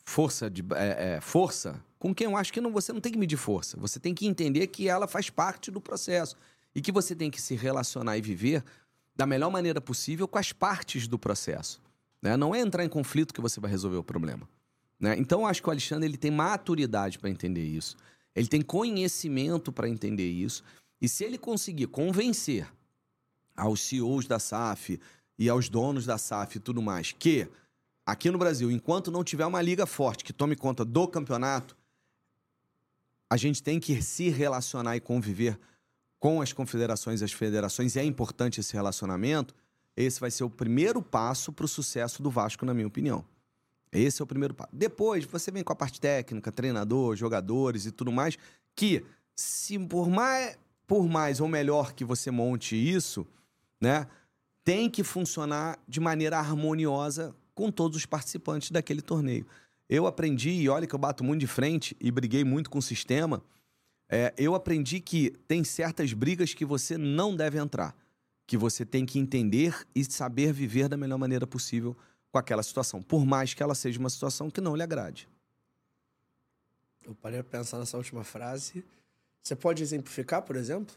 força, 0.06 0.50
de, 0.50 0.64
é, 0.76 1.16
é, 1.16 1.22
força 1.22 1.84
com 2.00 2.16
quem 2.16 2.26
eu 2.26 2.38
acho 2.38 2.54
que 2.54 2.62
não, 2.62 2.72
você 2.72 2.94
não 2.94 3.02
tem 3.02 3.12
que 3.12 3.18
medir 3.18 3.38
força. 3.38 3.76
Você 3.82 4.00
tem 4.00 4.16
que 4.16 4.26
entender 4.26 4.68
que 4.68 4.88
ela 4.88 5.10
faz 5.10 5.30
parte 5.30 5.70
do 5.70 5.82
processo 5.82 6.38
e 6.74 6.82
que 6.82 6.92
você 6.92 7.14
tem 7.14 7.30
que 7.30 7.42
se 7.42 7.54
relacionar 7.54 8.18
e 8.18 8.22
viver 8.22 8.64
da 9.14 9.26
melhor 9.26 9.52
maneira 9.52 9.82
possível 9.82 10.26
com 10.26 10.38
as 10.38 10.54
partes 10.54 11.06
do 11.06 11.20
processo. 11.20 11.82
Né? 12.22 12.38
Não 12.38 12.56
é 12.56 12.62
entrar 12.62 12.86
em 12.86 12.90
conflito 12.90 13.34
que 13.34 13.42
você 13.42 13.60
vai 13.60 13.70
resolver 13.70 13.98
o 13.98 14.04
problema. 14.04 14.48
Né? 15.00 15.16
Então, 15.18 15.46
acho 15.46 15.62
que 15.62 15.68
o 15.68 15.72
Alexandre 15.72 16.08
ele 16.08 16.18
tem 16.18 16.32
maturidade 16.32 17.20
para 17.20 17.30
entender 17.30 17.64
isso. 17.64 17.96
Ele 18.36 18.48
tem 18.48 18.62
conhecimento 18.62 19.72
para 19.72 19.90
entender 19.90 20.30
isso. 20.30 20.64
E 21.02 21.08
se 21.08 21.24
ele 21.24 21.38
conseguir 21.38 21.88
convencer 21.88 22.68
aos 23.56 23.82
CEOs 23.82 24.28
da 24.28 24.40
SAF 24.40 25.00
e 25.38 25.50
aos 25.50 25.70
donos 25.70 26.06
da 26.06 26.18
SAF 26.18 26.58
e 26.58 26.60
tudo 26.60 26.82
mais 26.82 27.12
que 27.12 27.48
aqui 28.06 28.32
no 28.32 28.38
Brasil, 28.38 28.72
enquanto 28.72 29.12
não 29.12 29.24
tiver 29.24 29.46
uma 29.46 29.62
liga 29.62 29.86
forte 29.86 30.24
que 30.24 30.34
tome 30.34 30.56
conta 30.56 30.86
do 30.86 31.08
campeonato, 31.08 31.76
a 33.30 33.36
gente 33.36 33.62
tem 33.62 33.80
que 33.80 34.02
se 34.02 34.30
relacionar 34.30 34.96
e 34.96 35.02
conviver 35.02 35.60
com 36.20 36.42
as 36.42 36.54
confederações 36.54 37.22
e 37.22 37.26
as 37.26 37.32
federações, 37.32 37.96
e 37.96 38.00
é 38.00 38.04
importante 38.04 38.60
esse 38.60 38.74
relacionamento. 38.74 39.54
Esse 39.96 40.20
vai 40.20 40.32
ser 40.32 40.44
o 40.44 40.50
primeiro 40.50 41.02
passo 41.02 41.52
para 41.52 41.66
o 41.66 41.68
sucesso 41.68 42.22
do 42.22 42.30
Vasco, 42.30 42.66
na 42.66 42.74
minha 42.74 42.88
opinião. 42.88 43.26
Esse 43.92 44.22
é 44.22 44.24
o 44.24 44.28
primeiro 44.28 44.54
passo. 44.54 44.70
Depois, 44.74 45.26
você 45.26 45.52
vem 45.52 45.64
com 45.64 45.74
a 45.74 45.76
parte 45.76 46.00
técnica, 46.00 46.52
treinador, 46.52 47.16
jogadores 47.16 47.86
e 47.86 47.92
tudo 47.92 48.12
mais, 48.12 48.38
que 48.76 49.04
se 49.36 49.78
por 49.80 50.10
mais, 50.10 50.58
por 50.86 51.08
mais 51.08 51.40
ou 51.40 51.48
melhor 51.48 51.94
que 51.94 52.04
você 52.04 52.32
monte 52.32 52.76
isso, 52.76 53.26
né, 53.80 54.08
tem 54.64 54.90
que 54.90 55.04
funcionar 55.04 55.80
de 55.88 56.00
maneira 56.00 56.38
harmoniosa 56.38 57.34
com 57.56 57.72
todos 57.72 57.98
os 57.98 58.06
participantes 58.06 58.72
daquele 58.72 59.02
torneio. 59.02 59.46
Eu 59.90 60.06
aprendi, 60.06 60.50
e 60.50 60.68
olha 60.68 60.86
que 60.86 60.94
eu 60.94 61.00
bato 61.00 61.24
muito 61.24 61.40
de 61.40 61.48
frente 61.48 61.96
e 62.00 62.12
briguei 62.12 62.44
muito 62.44 62.70
com 62.70 62.80
o 62.80 62.82
sistema, 62.82 63.42
é, 64.10 64.34
eu 64.38 64.54
aprendi 64.54 65.00
que 65.00 65.32
tem 65.48 65.64
certas 65.64 66.14
brigas 66.14 66.54
que 66.54 66.66
você 66.66 66.98
não 66.98 67.36
deve 67.36 67.58
entrar, 67.58 67.96
que 68.46 68.58
você 68.58 68.86
tem 68.86 69.06
que 69.06 69.20
entender 69.20 69.86
e 69.96 70.04
saber 70.04 70.54
viver 70.54 70.88
da 70.88 70.98
melhor 70.98 71.18
maneira 71.18 71.48
possível 71.48 71.96
com 72.32 72.38
aquela 72.38 72.64
situação, 72.64 73.02
por 73.02 73.26
mais 73.26 73.54
que 73.54 73.64
ela 73.64 73.76
seja 73.76 74.00
uma 74.00 74.10
situação 74.10 74.50
que 74.50 74.62
não 74.62 74.76
lhe 74.76 74.84
agrade. 74.84 75.28
Eu 77.06 77.16
parei 77.16 77.40
a 77.40 77.44
pensar 77.44 77.80
nessa 77.80 77.98
última 77.98 78.24
frase. 78.24 78.84
Você 79.42 79.56
pode 79.56 79.82
exemplificar, 79.82 80.42
por 80.42 80.56
exemplo? 80.58 80.94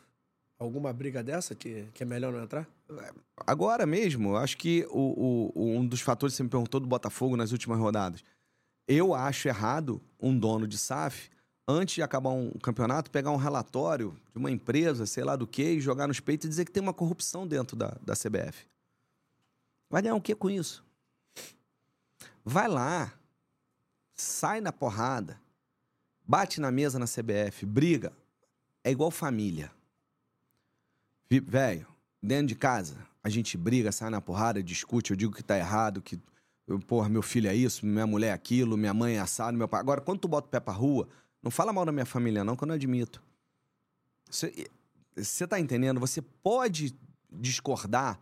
Alguma 0.58 0.92
briga 0.92 1.22
dessa 1.22 1.54
que, 1.54 1.86
que 1.94 2.02
é 2.02 2.06
melhor 2.06 2.32
não 2.32 2.42
entrar? 2.42 2.68
Agora 3.46 3.86
mesmo, 3.86 4.36
acho 4.36 4.58
que 4.58 4.84
o, 4.90 5.52
o, 5.54 5.70
um 5.78 5.86
dos 5.86 6.00
fatores 6.00 6.34
que 6.34 6.38
você 6.38 6.42
me 6.42 6.48
perguntou 6.48 6.80
do 6.80 6.86
Botafogo 6.86 7.36
nas 7.36 7.52
últimas 7.52 7.78
rodadas. 7.78 8.22
Eu 8.86 9.14
acho 9.14 9.46
errado 9.46 10.02
um 10.20 10.36
dono 10.36 10.66
de 10.66 10.76
SAF, 10.76 11.30
antes 11.66 11.94
de 11.94 12.02
acabar 12.02 12.30
um 12.30 12.50
campeonato, 12.58 13.10
pegar 13.10 13.30
um 13.30 13.36
relatório 13.36 14.14
de 14.32 14.38
uma 14.38 14.50
empresa, 14.50 15.06
sei 15.06 15.22
lá 15.22 15.36
do 15.36 15.46
que, 15.46 15.62
e 15.62 15.80
jogar 15.80 16.08
nos 16.08 16.18
peitos 16.18 16.46
e 16.46 16.48
dizer 16.48 16.64
que 16.64 16.72
tem 16.72 16.82
uma 16.82 16.92
corrupção 16.92 17.46
dentro 17.46 17.76
da, 17.76 17.96
da 18.02 18.14
CBF. 18.14 18.66
Vai 19.88 20.02
ganhar 20.02 20.16
o 20.16 20.20
que 20.20 20.34
com 20.34 20.50
isso? 20.50 20.84
Vai 22.44 22.68
lá, 22.68 23.12
sai 24.14 24.60
na 24.60 24.72
porrada, 24.72 25.40
bate 26.26 26.60
na 26.60 26.70
mesa 26.70 26.98
na 26.98 27.06
CBF, 27.06 27.66
briga. 27.66 28.12
É 28.82 28.90
igual 28.90 29.10
família. 29.10 29.70
Velho, 31.28 31.86
dentro 32.22 32.46
de 32.46 32.54
casa, 32.54 32.96
a 33.22 33.28
gente 33.28 33.56
briga, 33.56 33.92
sai 33.92 34.10
na 34.10 34.20
porrada, 34.20 34.62
discute, 34.62 35.10
eu 35.10 35.16
digo 35.16 35.34
que 35.34 35.42
tá 35.42 35.56
errado, 35.58 36.00
que, 36.00 36.18
porra, 36.86 37.08
meu 37.08 37.22
filho 37.22 37.48
é 37.48 37.54
isso, 37.54 37.84
minha 37.84 38.06
mulher 38.06 38.28
é 38.28 38.32
aquilo, 38.32 38.76
minha 38.76 38.94
mãe 38.94 39.16
é 39.16 39.20
assado, 39.20 39.56
meu 39.56 39.68
pai. 39.68 39.80
Agora, 39.80 40.00
quando 40.00 40.20
tu 40.20 40.28
bota 40.28 40.48
o 40.48 40.50
pé 40.50 40.58
pra 40.58 40.72
rua, 40.72 41.08
não 41.42 41.50
fala 41.50 41.72
mal 41.72 41.84
da 41.84 41.92
minha 41.92 42.06
família, 42.06 42.42
não, 42.42 42.56
que 42.56 42.64
eu 42.64 42.68
não 42.68 42.74
admito. 42.74 43.22
Você 44.30 45.46
tá 45.46 45.60
entendendo? 45.60 46.00
Você 46.00 46.22
pode 46.22 46.96
discordar 47.30 48.18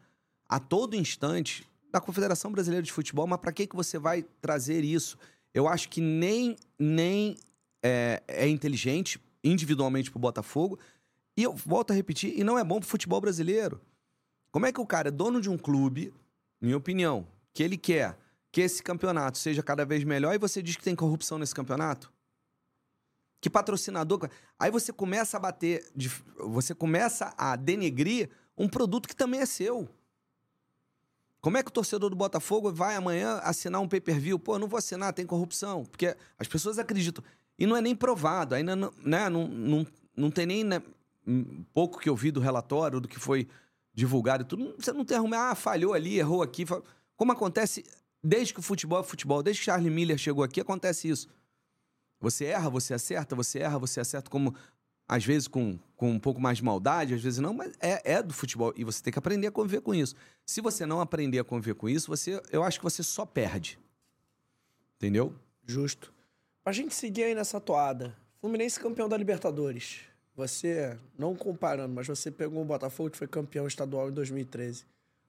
a 0.48 0.58
todo 0.58 0.96
instante 0.96 1.66
da 1.90 2.00
Confederação 2.00 2.52
Brasileira 2.52 2.82
de 2.82 2.92
Futebol, 2.92 3.26
mas 3.26 3.40
para 3.40 3.52
que, 3.52 3.66
que 3.66 3.76
você 3.76 3.98
vai 3.98 4.22
trazer 4.40 4.84
isso? 4.84 5.18
Eu 5.54 5.66
acho 5.66 5.88
que 5.88 6.00
nem, 6.00 6.56
nem 6.78 7.36
é, 7.82 8.22
é 8.28 8.48
inteligente 8.48 9.20
individualmente 9.42 10.10
pro 10.10 10.18
Botafogo. 10.18 10.78
E 11.36 11.42
eu 11.42 11.52
volto 11.52 11.92
a 11.92 11.94
repetir, 11.94 12.38
e 12.38 12.44
não 12.44 12.58
é 12.58 12.64
bom 12.64 12.80
pro 12.80 12.88
futebol 12.88 13.20
brasileiro. 13.20 13.80
Como 14.50 14.66
é 14.66 14.72
que 14.72 14.80
o 14.80 14.86
cara 14.86 15.08
é 15.08 15.10
dono 15.10 15.40
de 15.40 15.48
um 15.48 15.56
clube, 15.56 16.12
minha 16.60 16.76
opinião, 16.76 17.26
que 17.54 17.62
ele 17.62 17.76
quer 17.76 18.18
que 18.50 18.60
esse 18.60 18.82
campeonato 18.82 19.38
seja 19.38 19.62
cada 19.62 19.84
vez 19.84 20.02
melhor 20.04 20.34
e 20.34 20.38
você 20.38 20.62
diz 20.62 20.74
que 20.76 20.82
tem 20.82 20.96
corrupção 20.96 21.38
nesse 21.38 21.54
campeonato? 21.54 22.12
Que 23.40 23.48
patrocinador. 23.48 24.28
Aí 24.58 24.70
você 24.70 24.92
começa 24.92 25.36
a 25.36 25.40
bater, 25.40 25.86
você 26.38 26.74
começa 26.74 27.32
a 27.36 27.54
denegrir 27.54 28.30
um 28.56 28.68
produto 28.68 29.08
que 29.08 29.14
também 29.14 29.40
é 29.40 29.46
seu. 29.46 29.88
Como 31.40 31.56
é 31.56 31.62
que 31.62 31.70
o 31.70 31.72
torcedor 31.72 32.10
do 32.10 32.16
Botafogo 32.16 32.72
vai 32.72 32.96
amanhã 32.96 33.38
assinar 33.42 33.80
um 33.80 33.88
pay-per-view? 33.88 34.38
Pô, 34.38 34.58
não 34.58 34.66
vou 34.66 34.78
assinar, 34.78 35.12
tem 35.12 35.24
corrupção. 35.24 35.84
Porque 35.84 36.16
as 36.38 36.48
pessoas 36.48 36.78
acreditam. 36.78 37.22
E 37.58 37.66
não 37.66 37.76
é 37.76 37.80
nem 37.80 37.94
provado, 37.94 38.54
ainda 38.54 38.74
não, 38.74 38.92
né, 39.04 39.28
não, 39.28 39.46
não, 39.46 39.86
não 40.16 40.30
tem 40.30 40.46
nem 40.46 40.64
né, 40.64 40.82
pouco 41.72 41.98
que 41.98 42.08
eu 42.08 42.16
vi 42.16 42.30
do 42.30 42.40
relatório, 42.40 43.00
do 43.00 43.08
que 43.08 43.18
foi 43.18 43.48
divulgado 43.94 44.42
e 44.42 44.46
tudo. 44.46 44.74
Você 44.78 44.92
não 44.92 45.04
tem 45.04 45.16
arrumado, 45.16 45.52
ah, 45.52 45.54
falhou 45.54 45.92
ali, 45.92 46.18
errou 46.18 46.42
aqui. 46.42 46.64
Como 47.16 47.32
acontece 47.32 47.84
desde 48.22 48.52
que 48.52 48.60
o 48.60 48.62
futebol 48.62 49.00
é 49.00 49.02
futebol, 49.02 49.42
desde 49.42 49.60
que 49.60 49.66
Charlie 49.66 49.90
Miller 49.90 50.18
chegou 50.18 50.44
aqui, 50.44 50.60
acontece 50.60 51.08
isso. 51.08 51.28
Você 52.20 52.46
erra, 52.46 52.68
você 52.68 52.94
acerta, 52.94 53.36
você 53.36 53.60
erra, 53.60 53.78
você 53.78 54.00
acerta, 54.00 54.30
como 54.30 54.54
às 55.08 55.24
vezes 55.24 55.48
com, 55.48 55.78
com 55.96 56.10
um 56.10 56.20
pouco 56.20 56.40
mais 56.40 56.58
de 56.58 56.64
maldade, 56.64 57.14
às 57.14 57.22
vezes 57.22 57.38
não, 57.38 57.54
mas 57.54 57.72
é, 57.80 58.12
é 58.12 58.22
do 58.22 58.34
futebol. 58.34 58.74
E 58.76 58.84
você 58.84 59.02
tem 59.02 59.12
que 59.12 59.18
aprender 59.18 59.46
a 59.46 59.50
conviver 59.50 59.80
com 59.80 59.94
isso. 59.94 60.14
Se 60.44 60.60
você 60.60 60.84
não 60.84 61.00
aprender 61.00 61.38
a 61.38 61.44
conviver 61.44 61.74
com 61.74 61.88
isso, 61.88 62.08
você, 62.08 62.40
eu 62.52 62.62
acho 62.62 62.78
que 62.78 62.84
você 62.84 63.02
só 63.02 63.24
perde. 63.24 63.78
Entendeu? 64.96 65.34
Justo. 65.66 66.12
Pra 66.62 66.72
gente 66.72 66.94
seguir 66.94 67.24
aí 67.24 67.34
nessa 67.34 67.58
toada, 67.58 68.14
Fluminense 68.40 68.78
campeão 68.78 69.08
da 69.08 69.16
Libertadores. 69.16 70.00
Você, 70.36 70.96
não 71.18 71.34
comparando, 71.34 71.94
mas 71.94 72.06
você 72.06 72.30
pegou 72.30 72.62
um 72.62 72.66
Botafogo 72.66 73.10
que 73.10 73.16
foi 73.16 73.26
campeão 73.26 73.66
estadual 73.66 74.10
em 74.10 74.12
2013. 74.12 74.84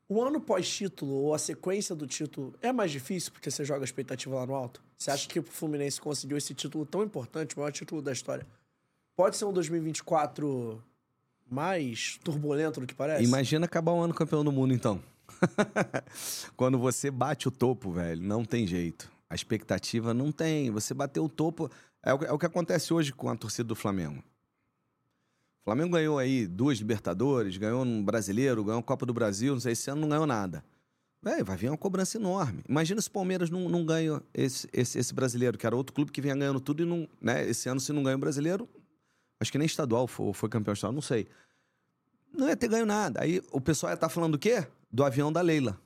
O 0.08 0.22
ano 0.22 0.42
pós-título, 0.42 1.14
ou 1.14 1.34
a 1.34 1.40
sequência 1.40 1.96
do 1.96 2.06
título, 2.06 2.54
é 2.62 2.72
mais 2.72 2.92
difícil 2.92 3.32
porque 3.32 3.50
você 3.50 3.64
joga 3.64 3.82
a 3.82 3.86
expectativa 3.86 4.36
lá 4.36 4.46
no 4.46 4.54
alto? 4.54 4.84
Você 4.98 5.10
acha 5.10 5.28
que 5.28 5.40
o 5.40 5.44
Fluminense 5.44 6.02
conseguiu 6.02 6.38
esse 6.38 6.54
título 6.54 6.86
tão 6.86 7.04
importante, 7.04 7.56
o 7.56 7.60
maior 7.60 7.72
título 7.72 8.02
da 8.02 8.12
história? 8.12 8.46
Pode 9.20 9.36
ser 9.36 9.44
um 9.44 9.52
2024 9.52 10.82
mais 11.52 12.18
turbulento 12.24 12.80
do 12.80 12.88
que 12.88 12.96
parece? 12.96 13.22
Imagina 13.22 13.66
acabar 13.66 13.92
um 13.92 14.02
ano 14.02 14.14
campeão 14.14 14.46
do 14.46 14.50
mundo, 14.50 14.74
então. 14.74 15.04
Quando 16.56 16.80
você 16.80 17.12
bate 17.12 17.46
o 17.46 17.52
topo, 17.52 17.92
velho, 17.92 18.24
não 18.24 18.46
tem 18.46 18.66
jeito. 18.66 19.12
A 19.30 19.36
expectativa 19.36 20.14
não 20.14 20.32
tem. 20.32 20.72
Você 20.72 20.94
bateu 20.94 21.26
o 21.26 21.28
topo. 21.28 21.70
É 22.02 22.14
o, 22.14 22.24
é 22.24 22.32
o 22.32 22.40
que 22.40 22.46
acontece 22.46 22.94
hoje 22.94 23.12
com 23.12 23.28
a 23.28 23.36
torcida 23.36 23.68
do 23.68 23.76
Flamengo. 23.76 24.20
O 24.20 25.66
Flamengo 25.66 25.92
ganhou 25.92 26.18
aí 26.18 26.48
duas 26.48 26.78
Libertadores, 26.78 27.58
ganhou 27.58 27.84
um 27.84 28.02
brasileiro, 28.02 28.64
ganhou 28.64 28.80
a 28.80 28.84
Copa 28.84 29.06
do 29.06 29.14
Brasil, 29.14 29.52
não 29.52 29.60
sei, 29.60 29.74
esse 29.74 29.92
ano 29.92 30.00
não 30.00 30.08
ganhou 30.08 30.26
nada. 30.26 30.64
Véio, 31.22 31.44
vai 31.44 31.58
vir 31.58 31.70
uma 31.70 31.78
cobrança 31.78 32.18
enorme. 32.18 32.64
Imagina 32.70 33.02
se 33.02 33.10
o 33.10 33.12
Palmeiras 33.12 33.50
não, 33.50 33.68
não 33.68 33.86
ganha 33.86 34.22
esse, 34.34 34.66
esse, 34.72 34.98
esse 34.98 35.14
brasileiro, 35.14 35.58
que 35.58 35.68
era 35.68 35.76
outro 35.76 35.94
clube 35.94 36.10
que 36.10 36.22
vinha 36.22 36.38
ganhando 36.38 36.62
tudo 36.62 36.84
e 36.84 36.86
não. 36.86 37.06
Né, 37.22 37.50
esse 37.50 37.68
ano, 37.68 37.82
se 37.82 37.92
não 37.92 38.02
ganha 38.02 38.16
o 38.16 38.20
brasileiro, 38.20 38.70
Acho 39.40 39.52
que 39.52 39.58
nem 39.58 39.66
estadual 39.66 40.08
foi, 40.08 40.34
foi 40.34 40.50
campeão 40.50 40.74
estadual, 40.74 40.94
não 40.94 41.02
sei. 41.02 41.28
Não 42.34 42.48
ia 42.48 42.56
ter 42.56 42.68
ganho 42.68 42.86
nada. 42.86 43.22
Aí 43.22 43.42
o 43.52 43.62
pessoal 43.62 43.92
ia 43.92 43.96
estar 43.96 44.08
tá 44.08 44.14
falando 44.14 44.36
o 44.36 44.40
quê? 44.40 44.68
Do 44.92 45.04
avião 45.04 45.32
da 45.32 45.42
Leila. 45.42 45.80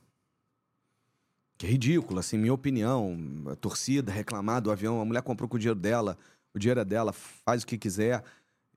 Que 1.56 1.66
é 1.66 1.70
ridículo, 1.70 2.18
assim, 2.18 2.36
minha 2.36 2.52
opinião. 2.52 3.16
A 3.50 3.54
torcida 3.54 4.12
reclamar 4.12 4.60
do 4.60 4.70
avião, 4.70 5.00
a 5.00 5.04
mulher 5.04 5.22
comprou 5.22 5.48
com 5.48 5.56
o 5.56 5.58
dinheiro 5.58 5.78
dela, 5.78 6.18
o 6.52 6.58
dinheiro 6.58 6.80
é 6.80 6.84
dela, 6.84 7.12
faz 7.12 7.62
o 7.62 7.66
que 7.66 7.78
quiser 7.78 8.22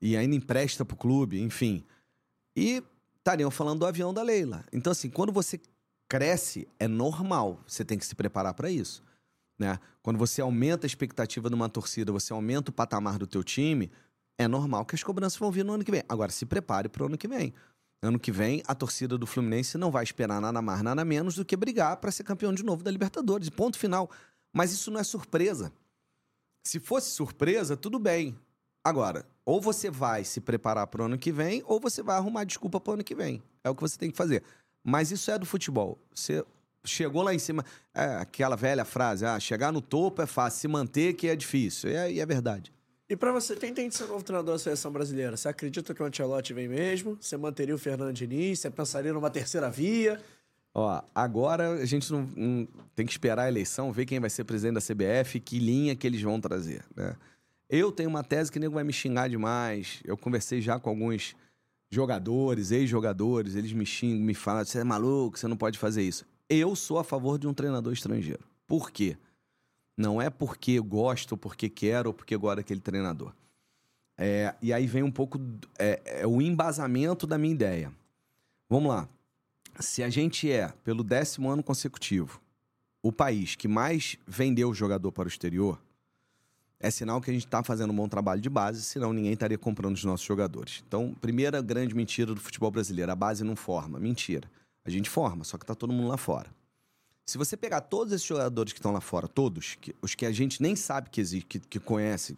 e 0.00 0.16
ainda 0.16 0.34
empresta 0.34 0.84
pro 0.84 0.96
clube, 0.96 1.40
enfim. 1.40 1.84
E 2.56 2.82
estariam 3.18 3.50
falando 3.50 3.80
do 3.80 3.86
avião 3.86 4.14
da 4.14 4.22
Leila. 4.22 4.64
Então, 4.72 4.90
assim, 4.90 5.10
quando 5.10 5.32
você 5.32 5.60
cresce, 6.08 6.66
é 6.78 6.88
normal, 6.88 7.62
você 7.66 7.84
tem 7.84 7.98
que 7.98 8.06
se 8.06 8.14
preparar 8.14 8.54
para 8.54 8.70
isso. 8.70 9.02
né? 9.58 9.78
Quando 10.02 10.16
você 10.16 10.40
aumenta 10.40 10.86
a 10.86 10.88
expectativa 10.88 11.48
de 11.48 11.54
uma 11.54 11.68
torcida, 11.68 12.10
você 12.10 12.32
aumenta 12.32 12.70
o 12.70 12.72
patamar 12.72 13.18
do 13.18 13.26
teu 13.26 13.44
time, 13.44 13.90
é 14.38 14.46
normal 14.46 14.86
que 14.86 14.94
as 14.94 15.02
cobranças 15.02 15.38
vão 15.38 15.50
vir 15.50 15.64
no 15.64 15.72
ano 15.72 15.84
que 15.84 15.90
vem. 15.90 16.02
Agora, 16.08 16.30
se 16.30 16.46
prepare 16.46 16.88
para 16.88 17.02
o 17.02 17.06
ano 17.06 17.18
que 17.18 17.26
vem. 17.26 17.52
Ano 18.00 18.18
que 18.18 18.30
vem, 18.30 18.62
a 18.66 18.74
torcida 18.74 19.18
do 19.18 19.26
Fluminense 19.26 19.76
não 19.76 19.90
vai 19.90 20.04
esperar 20.04 20.40
nada 20.40 20.62
mais, 20.62 20.80
nada 20.82 21.04
menos 21.04 21.34
do 21.34 21.44
que 21.44 21.56
brigar 21.56 21.96
para 21.96 22.12
ser 22.12 22.22
campeão 22.22 22.54
de 22.54 22.62
novo 22.62 22.84
da 22.84 22.90
Libertadores. 22.90 23.50
Ponto 23.50 23.76
final. 23.76 24.08
Mas 24.52 24.72
isso 24.72 24.90
não 24.90 25.00
é 25.00 25.04
surpresa. 25.04 25.72
Se 26.64 26.78
fosse 26.78 27.10
surpresa, 27.10 27.76
tudo 27.76 27.98
bem. 27.98 28.38
Agora, 28.84 29.26
ou 29.44 29.60
você 29.60 29.90
vai 29.90 30.22
se 30.22 30.40
preparar 30.40 30.86
para 30.86 31.02
o 31.02 31.06
ano 31.06 31.18
que 31.18 31.32
vem, 31.32 31.62
ou 31.66 31.80
você 31.80 32.02
vai 32.02 32.16
arrumar 32.16 32.44
desculpa 32.44 32.80
para 32.80 32.92
o 32.92 32.94
ano 32.94 33.04
que 33.04 33.14
vem. 33.14 33.42
É 33.64 33.68
o 33.68 33.74
que 33.74 33.82
você 33.82 33.98
tem 33.98 34.10
que 34.10 34.16
fazer. 34.16 34.44
Mas 34.84 35.10
isso 35.10 35.30
é 35.30 35.38
do 35.38 35.44
futebol. 35.44 35.98
Você 36.14 36.44
chegou 36.84 37.22
lá 37.22 37.34
em 37.34 37.38
cima. 37.38 37.64
É 37.92 38.16
aquela 38.16 38.54
velha 38.54 38.84
frase: 38.84 39.26
ah, 39.26 39.40
chegar 39.40 39.72
no 39.72 39.82
topo 39.82 40.22
é 40.22 40.26
fácil, 40.26 40.60
se 40.60 40.68
manter 40.68 41.14
que 41.14 41.26
é 41.26 41.34
difícil. 41.34 41.90
E 41.90 41.94
é, 41.94 42.12
e 42.12 42.20
é 42.20 42.26
verdade. 42.26 42.72
E 43.10 43.16
para 43.16 43.32
você, 43.32 43.56
quem 43.56 43.72
tem 43.72 43.88
de 43.88 43.94
ser 43.94 44.06
novo 44.06 44.22
treinador 44.22 44.54
da 44.54 44.58
seleção 44.58 44.92
brasileira? 44.92 45.36
Você 45.36 45.48
acredita 45.48 45.94
que 45.94 46.02
o 46.02 46.06
Ancelotti 46.06 46.52
vem 46.52 46.68
mesmo? 46.68 47.16
Você 47.18 47.38
manteria 47.38 47.74
o 47.74 47.78
Fernando 47.78 48.12
Diniz? 48.12 48.60
Você 48.60 48.70
pensaria 48.70 49.12
numa 49.12 49.30
terceira 49.30 49.70
via? 49.70 50.20
Ó, 50.74 51.02
agora 51.14 51.70
a 51.70 51.84
gente 51.86 52.12
não, 52.12 52.28
não, 52.36 52.68
tem 52.94 53.06
que 53.06 53.12
esperar 53.12 53.44
a 53.44 53.48
eleição, 53.48 53.90
ver 53.90 54.04
quem 54.04 54.20
vai 54.20 54.28
ser 54.28 54.44
presidente 54.44 54.74
da 54.74 54.80
CBF, 54.80 55.40
que 55.40 55.58
linha 55.58 55.96
que 55.96 56.06
eles 56.06 56.20
vão 56.20 56.38
trazer, 56.38 56.84
né? 56.94 57.16
Eu 57.68 57.90
tenho 57.92 58.08
uma 58.08 58.22
tese 58.22 58.50
que 58.50 58.58
o 58.58 58.60
nego 58.60 58.74
vai 58.74 58.84
me 58.84 58.92
xingar 58.92 59.28
demais. 59.28 60.00
Eu 60.04 60.16
conversei 60.16 60.60
já 60.60 60.78
com 60.78 60.88
alguns 60.88 61.34
jogadores, 61.90 62.70
ex-jogadores, 62.70 63.54
eles 63.54 63.72
me 63.72 63.84
xingam, 63.84 64.24
me 64.24 64.34
falam: 64.34 64.64
você 64.64 64.78
é 64.78 64.84
maluco, 64.84 65.38
você 65.38 65.46
não 65.46 65.56
pode 65.56 65.78
fazer 65.78 66.02
isso. 66.02 66.24
Eu 66.48 66.74
sou 66.74 66.98
a 66.98 67.04
favor 67.04 67.38
de 67.38 67.46
um 67.46 67.52
treinador 67.52 67.92
estrangeiro. 67.92 68.44
Por 68.66 68.90
quê? 68.90 69.16
Não 69.98 70.22
é 70.22 70.30
porque 70.30 70.72
eu 70.72 70.84
gosto, 70.84 71.36
porque 71.36 71.68
quero, 71.68 72.10
ou 72.10 72.14
porque 72.14 72.36
gosto 72.36 72.58
daquele 72.58 72.78
treinador. 72.78 73.32
É, 74.16 74.54
e 74.62 74.72
aí 74.72 74.86
vem 74.86 75.02
um 75.02 75.10
pouco 75.10 75.40
é, 75.76 76.20
é 76.22 76.26
o 76.26 76.40
embasamento 76.40 77.26
da 77.26 77.36
minha 77.36 77.52
ideia. 77.52 77.92
Vamos 78.70 78.90
lá. 78.90 79.08
Se 79.80 80.04
a 80.04 80.08
gente 80.08 80.50
é, 80.50 80.68
pelo 80.84 81.02
décimo 81.02 81.50
ano 81.50 81.64
consecutivo, 81.64 82.40
o 83.02 83.10
país 83.10 83.56
que 83.56 83.66
mais 83.66 84.16
vendeu 84.24 84.72
jogador 84.72 85.10
para 85.10 85.24
o 85.24 85.28
exterior, 85.28 85.80
é 86.78 86.92
sinal 86.92 87.20
que 87.20 87.30
a 87.30 87.34
gente 87.34 87.46
está 87.46 87.64
fazendo 87.64 87.92
um 87.92 87.96
bom 87.96 88.08
trabalho 88.08 88.40
de 88.40 88.48
base, 88.48 88.84
senão 88.84 89.12
ninguém 89.12 89.32
estaria 89.32 89.58
comprando 89.58 89.96
os 89.96 90.04
nossos 90.04 90.24
jogadores. 90.24 90.84
Então, 90.86 91.12
primeira 91.20 91.60
grande 91.60 91.92
mentira 91.92 92.32
do 92.32 92.40
futebol 92.40 92.70
brasileiro: 92.70 93.10
a 93.10 93.16
base 93.16 93.42
não 93.42 93.56
forma. 93.56 93.98
Mentira. 93.98 94.48
A 94.84 94.90
gente 94.90 95.10
forma, 95.10 95.42
só 95.42 95.58
que 95.58 95.64
está 95.64 95.74
todo 95.74 95.92
mundo 95.92 96.08
lá 96.08 96.16
fora. 96.16 96.48
Se 97.28 97.36
você 97.36 97.58
pegar 97.58 97.82
todos 97.82 98.14
esses 98.14 98.26
jogadores 98.26 98.72
que 98.72 98.78
estão 98.78 98.90
lá 98.90 99.02
fora, 99.02 99.28
todos, 99.28 99.74
que, 99.74 99.94
os 100.00 100.14
que 100.14 100.24
a 100.24 100.32
gente 100.32 100.62
nem 100.62 100.74
sabe 100.74 101.10
que 101.10 101.20
existe, 101.20 101.44
que, 101.44 101.60
que 101.60 101.78
conhece, 101.78 102.34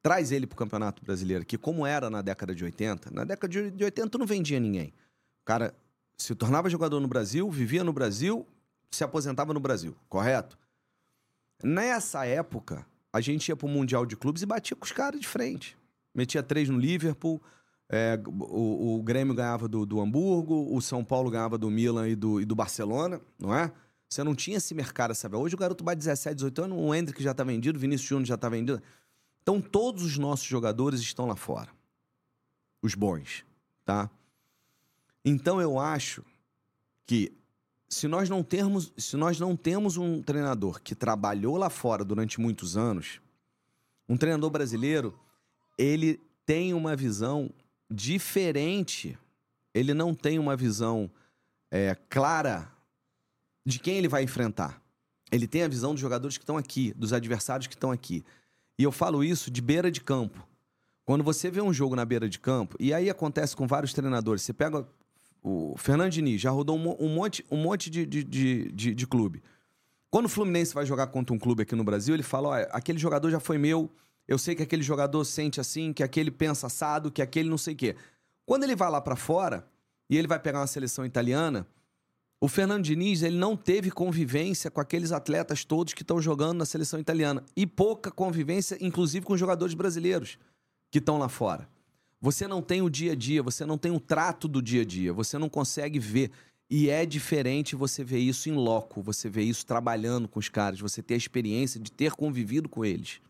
traz 0.00 0.30
ele 0.30 0.46
para 0.46 0.54
o 0.54 0.58
Campeonato 0.58 1.02
Brasileiro, 1.04 1.44
que 1.44 1.58
como 1.58 1.84
era 1.84 2.08
na 2.08 2.22
década 2.22 2.54
de 2.54 2.62
80, 2.62 3.10
na 3.10 3.24
década 3.24 3.72
de 3.72 3.84
80 3.84 4.18
não 4.18 4.24
vendia 4.24 4.60
ninguém. 4.60 4.94
O 5.40 5.44
cara 5.44 5.74
se 6.16 6.36
tornava 6.36 6.70
jogador 6.70 7.00
no 7.00 7.08
Brasil, 7.08 7.50
vivia 7.50 7.82
no 7.82 7.92
Brasil, 7.92 8.46
se 8.92 9.02
aposentava 9.02 9.52
no 9.52 9.58
Brasil, 9.58 9.96
correto? 10.08 10.56
Nessa 11.60 12.24
época, 12.24 12.86
a 13.12 13.20
gente 13.20 13.48
ia 13.48 13.56
para 13.56 13.66
o 13.66 13.68
Mundial 13.68 14.06
de 14.06 14.16
Clubes 14.16 14.42
e 14.42 14.46
batia 14.46 14.76
com 14.76 14.84
os 14.84 14.92
caras 14.92 15.20
de 15.20 15.26
frente. 15.26 15.76
Metia 16.14 16.44
três 16.44 16.68
no 16.68 16.78
Liverpool, 16.78 17.42
é, 17.90 18.22
o, 18.24 18.98
o, 18.98 19.02
Grêmio 19.02 19.34
ganhava 19.34 19.66
do, 19.66 19.84
do, 19.84 20.00
Hamburgo, 20.00 20.72
o 20.72 20.80
São 20.80 21.04
Paulo 21.04 21.28
ganhava 21.28 21.58
do 21.58 21.68
Milan 21.68 22.08
e 22.08 22.14
do, 22.14 22.40
e 22.40 22.44
do 22.44 22.54
Barcelona, 22.54 23.20
não 23.36 23.52
é? 23.52 23.72
Você 24.12 24.22
não 24.22 24.34
tinha 24.34 24.58
esse 24.58 24.74
mercado, 24.74 25.14
sabe? 25.14 25.36
Hoje 25.36 25.54
o 25.54 25.58
garoto 25.58 25.82
bate 25.82 25.96
17, 25.96 26.34
18 26.34 26.64
anos, 26.64 26.78
o 26.78 26.94
Hendrick 26.94 27.22
já 27.22 27.30
está 27.30 27.42
vendido, 27.42 27.78
o 27.78 27.80
Vinícius 27.80 28.06
Júnior 28.06 28.26
já 28.26 28.34
está 28.34 28.46
vendido. 28.46 28.82
Então 29.42 29.58
todos 29.58 30.02
os 30.02 30.18
nossos 30.18 30.44
jogadores 30.44 31.00
estão 31.00 31.24
lá 31.24 31.34
fora. 31.34 31.70
Os 32.82 32.94
bons, 32.94 33.42
tá? 33.86 34.10
Então 35.24 35.62
eu 35.62 35.78
acho 35.78 36.22
que 37.06 37.32
se 37.88 38.06
nós 38.06 38.28
não 38.28 38.42
termos, 38.42 38.92
se 38.98 39.16
nós 39.16 39.40
não 39.40 39.56
temos 39.56 39.96
um 39.96 40.20
treinador 40.20 40.82
que 40.82 40.94
trabalhou 40.94 41.56
lá 41.56 41.70
fora 41.70 42.04
durante 42.04 42.38
muitos 42.38 42.76
anos, 42.76 43.18
um 44.06 44.18
treinador 44.18 44.50
brasileiro, 44.50 45.18
ele 45.78 46.20
tem 46.44 46.74
uma 46.74 46.94
visão 46.94 47.50
diferente. 47.90 49.18
Ele 49.72 49.94
não 49.94 50.14
tem 50.14 50.38
uma 50.38 50.54
visão 50.54 51.10
é, 51.70 51.96
clara 52.10 52.70
de 53.64 53.78
quem 53.78 53.96
ele 53.96 54.08
vai 54.08 54.22
enfrentar. 54.22 54.80
Ele 55.30 55.46
tem 55.46 55.62
a 55.62 55.68
visão 55.68 55.92
dos 55.92 56.00
jogadores 56.00 56.36
que 56.36 56.42
estão 56.42 56.56
aqui, 56.56 56.92
dos 56.94 57.12
adversários 57.12 57.66
que 57.66 57.74
estão 57.74 57.90
aqui. 57.90 58.24
E 58.78 58.82
eu 58.82 58.92
falo 58.92 59.24
isso 59.24 59.50
de 59.50 59.60
beira 59.60 59.90
de 59.90 60.00
campo. 60.00 60.46
Quando 61.04 61.24
você 61.24 61.50
vê 61.50 61.60
um 61.60 61.72
jogo 61.72 61.96
na 61.96 62.04
beira 62.04 62.28
de 62.28 62.38
campo, 62.38 62.76
e 62.78 62.92
aí 62.92 63.10
acontece 63.10 63.56
com 63.56 63.66
vários 63.66 63.92
treinadores, 63.92 64.42
você 64.42 64.52
pega 64.52 64.86
o 65.42 65.74
Fernando 65.76 66.12
Diniz 66.12 66.40
já 66.40 66.50
rodou 66.50 66.76
um, 66.76 67.08
monte, 67.08 67.44
um 67.50 67.56
monte 67.56 67.90
de, 67.90 68.06
de, 68.06 68.22
de, 68.22 68.70
de, 68.70 68.94
de 68.94 69.06
clube. 69.06 69.42
Quando 70.08 70.26
o 70.26 70.28
Fluminense 70.28 70.72
vai 70.72 70.86
jogar 70.86 71.08
contra 71.08 71.34
um 71.34 71.38
clube 71.38 71.62
aqui 71.62 71.74
no 71.74 71.82
Brasil, 71.82 72.14
ele 72.14 72.22
fala: 72.22 72.48
olha, 72.50 72.64
aquele 72.70 72.98
jogador 72.98 73.30
já 73.30 73.40
foi 73.40 73.58
meu, 73.58 73.90
eu 74.28 74.38
sei 74.38 74.54
que 74.54 74.62
aquele 74.62 74.82
jogador 74.82 75.24
sente 75.24 75.60
assim, 75.60 75.92
que 75.92 76.02
aquele 76.02 76.30
pensa 76.30 76.68
assado, 76.68 77.10
que 77.10 77.20
aquele 77.20 77.48
não 77.48 77.58
sei 77.58 77.74
o 77.74 77.76
quê. 77.76 77.96
Quando 78.46 78.64
ele 78.64 78.76
vai 78.76 78.90
lá 78.90 79.00
para 79.00 79.16
fora 79.16 79.66
e 80.08 80.16
ele 80.16 80.28
vai 80.28 80.38
pegar 80.38 80.60
uma 80.60 80.66
seleção 80.66 81.04
italiana, 81.04 81.66
o 82.42 82.48
Fernando 82.48 82.82
Diniz 82.82 83.22
ele 83.22 83.36
não 83.36 83.56
teve 83.56 83.88
convivência 83.88 84.68
com 84.68 84.80
aqueles 84.80 85.12
atletas 85.12 85.64
todos 85.64 85.94
que 85.94 86.02
estão 86.02 86.20
jogando 86.20 86.58
na 86.58 86.64
seleção 86.64 86.98
italiana 86.98 87.44
e 87.56 87.64
pouca 87.64 88.10
convivência, 88.10 88.76
inclusive 88.80 89.24
com 89.24 89.34
os 89.34 89.38
jogadores 89.38 89.74
brasileiros 89.74 90.38
que 90.90 90.98
estão 90.98 91.18
lá 91.18 91.28
fora. 91.28 91.68
Você 92.20 92.48
não 92.48 92.60
tem 92.60 92.82
o 92.82 92.90
dia 92.90 93.12
a 93.12 93.14
dia, 93.14 93.44
você 93.44 93.64
não 93.64 93.78
tem 93.78 93.92
o 93.92 94.00
trato 94.00 94.48
do 94.48 94.60
dia 94.60 94.82
a 94.82 94.84
dia, 94.84 95.12
você 95.12 95.38
não 95.38 95.48
consegue 95.48 96.00
ver. 96.00 96.32
E 96.68 96.90
é 96.90 97.06
diferente 97.06 97.76
você 97.76 98.02
ver 98.02 98.18
isso 98.18 98.48
em 98.48 98.54
loco, 98.54 99.00
você 99.00 99.28
ver 99.28 99.44
isso 99.44 99.64
trabalhando 99.64 100.26
com 100.26 100.40
os 100.40 100.48
caras, 100.48 100.80
você 100.80 101.00
ter 101.00 101.14
a 101.14 101.18
experiência 101.18 101.78
de 101.78 101.92
ter 101.92 102.10
convivido 102.10 102.68
com 102.68 102.84
eles. 102.84 103.20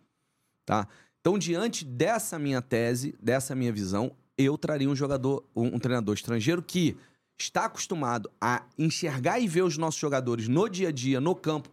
Tá? 0.65 0.89
Então, 1.21 1.39
diante 1.39 1.85
dessa 1.85 2.39
minha 2.39 2.63
tese, 2.63 3.15
dessa 3.23 3.55
minha 3.55 3.75
visão, 3.75 4.17
eu 4.39 4.57
traria 4.57 4.89
um 4.89 4.97
jogador, 4.97 5.45
um, 5.55 5.67
um 5.67 5.79
treinador 5.79 6.15
estrangeiro 6.15 6.63
que 6.63 6.97
está 7.43 7.65
acostumado 7.65 8.31
a 8.41 8.65
enxergar 8.79 9.41
e 9.41 9.49
ver 9.49 9.63
os 9.63 9.77
nossos 9.77 10.01
jogadores 10.01 10.49
no 10.49 10.69
dia 10.69 10.89
a 10.89 10.93
dia, 10.93 11.21
no 11.21 11.35
campo, 11.35 11.69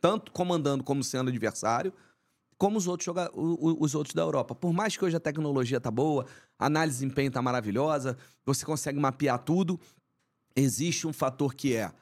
tanto 0.00 0.32
comandando 0.32 0.84
como 0.84 1.02
sendo 1.02 1.30
adversário, 1.30 1.92
como 2.56 2.78
os 2.78 2.86
outros, 2.86 3.14
os 3.34 3.94
outros 3.94 4.14
da 4.14 4.22
Europa. 4.22 4.54
Por 4.54 4.72
mais 4.72 4.96
que 4.96 5.04
hoje 5.04 5.16
a 5.16 5.20
tecnologia 5.20 5.80
tá 5.80 5.90
boa, 5.90 6.26
a 6.58 6.66
análise 6.66 6.98
de 6.98 7.04
desempenho 7.04 7.30
tá 7.30 7.42
maravilhosa, 7.42 8.16
você 8.44 8.64
consegue 8.64 8.98
mapear 8.98 9.38
tudo, 9.38 9.78
existe 10.54 11.06
um 11.06 11.12
fator 11.12 11.54
que 11.54 11.74
é 11.74 11.92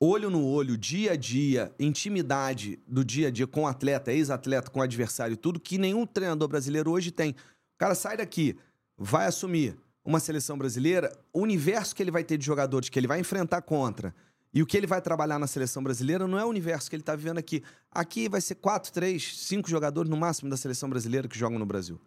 olho 0.00 0.30
no 0.30 0.46
olho, 0.46 0.78
dia 0.78 1.12
a 1.12 1.16
dia, 1.16 1.74
intimidade 1.78 2.78
do 2.86 3.04
dia 3.04 3.28
a 3.28 3.30
dia 3.30 3.46
com 3.46 3.62
o 3.62 3.66
atleta, 3.66 4.12
ex-atleta, 4.12 4.70
com 4.70 4.78
o 4.78 4.82
adversário, 4.82 5.36
tudo 5.36 5.58
que 5.58 5.76
nenhum 5.76 6.06
treinador 6.06 6.46
brasileiro 6.46 6.90
hoje 6.90 7.10
tem. 7.10 7.32
O 7.32 7.78
cara 7.78 7.96
sai 7.96 8.16
daqui, 8.16 8.56
vai 8.96 9.26
assumir 9.26 9.76
uma 10.08 10.20
seleção 10.20 10.56
brasileira, 10.56 11.12
o 11.34 11.40
universo 11.40 11.94
que 11.94 12.02
ele 12.02 12.10
vai 12.10 12.24
ter 12.24 12.38
de 12.38 12.46
jogadores 12.46 12.88
que 12.88 12.98
ele 12.98 13.06
vai 13.06 13.20
enfrentar 13.20 13.60
contra 13.60 14.14
e 14.54 14.62
o 14.62 14.66
que 14.66 14.74
ele 14.74 14.86
vai 14.86 15.02
trabalhar 15.02 15.38
na 15.38 15.46
seleção 15.46 15.82
brasileira 15.82 16.26
não 16.26 16.38
é 16.38 16.44
o 16.46 16.48
universo 16.48 16.88
que 16.88 16.96
ele 16.96 17.02
está 17.02 17.14
vivendo 17.14 17.36
aqui. 17.36 17.62
Aqui 17.90 18.26
vai 18.26 18.40
ser 18.40 18.54
quatro, 18.54 18.90
três, 18.90 19.36
cinco 19.36 19.68
jogadores 19.68 20.08
no 20.08 20.16
máximo 20.16 20.48
da 20.48 20.56
seleção 20.56 20.88
brasileira 20.88 21.28
que 21.28 21.38
jogam 21.38 21.58
no 21.58 21.66
Brasil. 21.66 22.00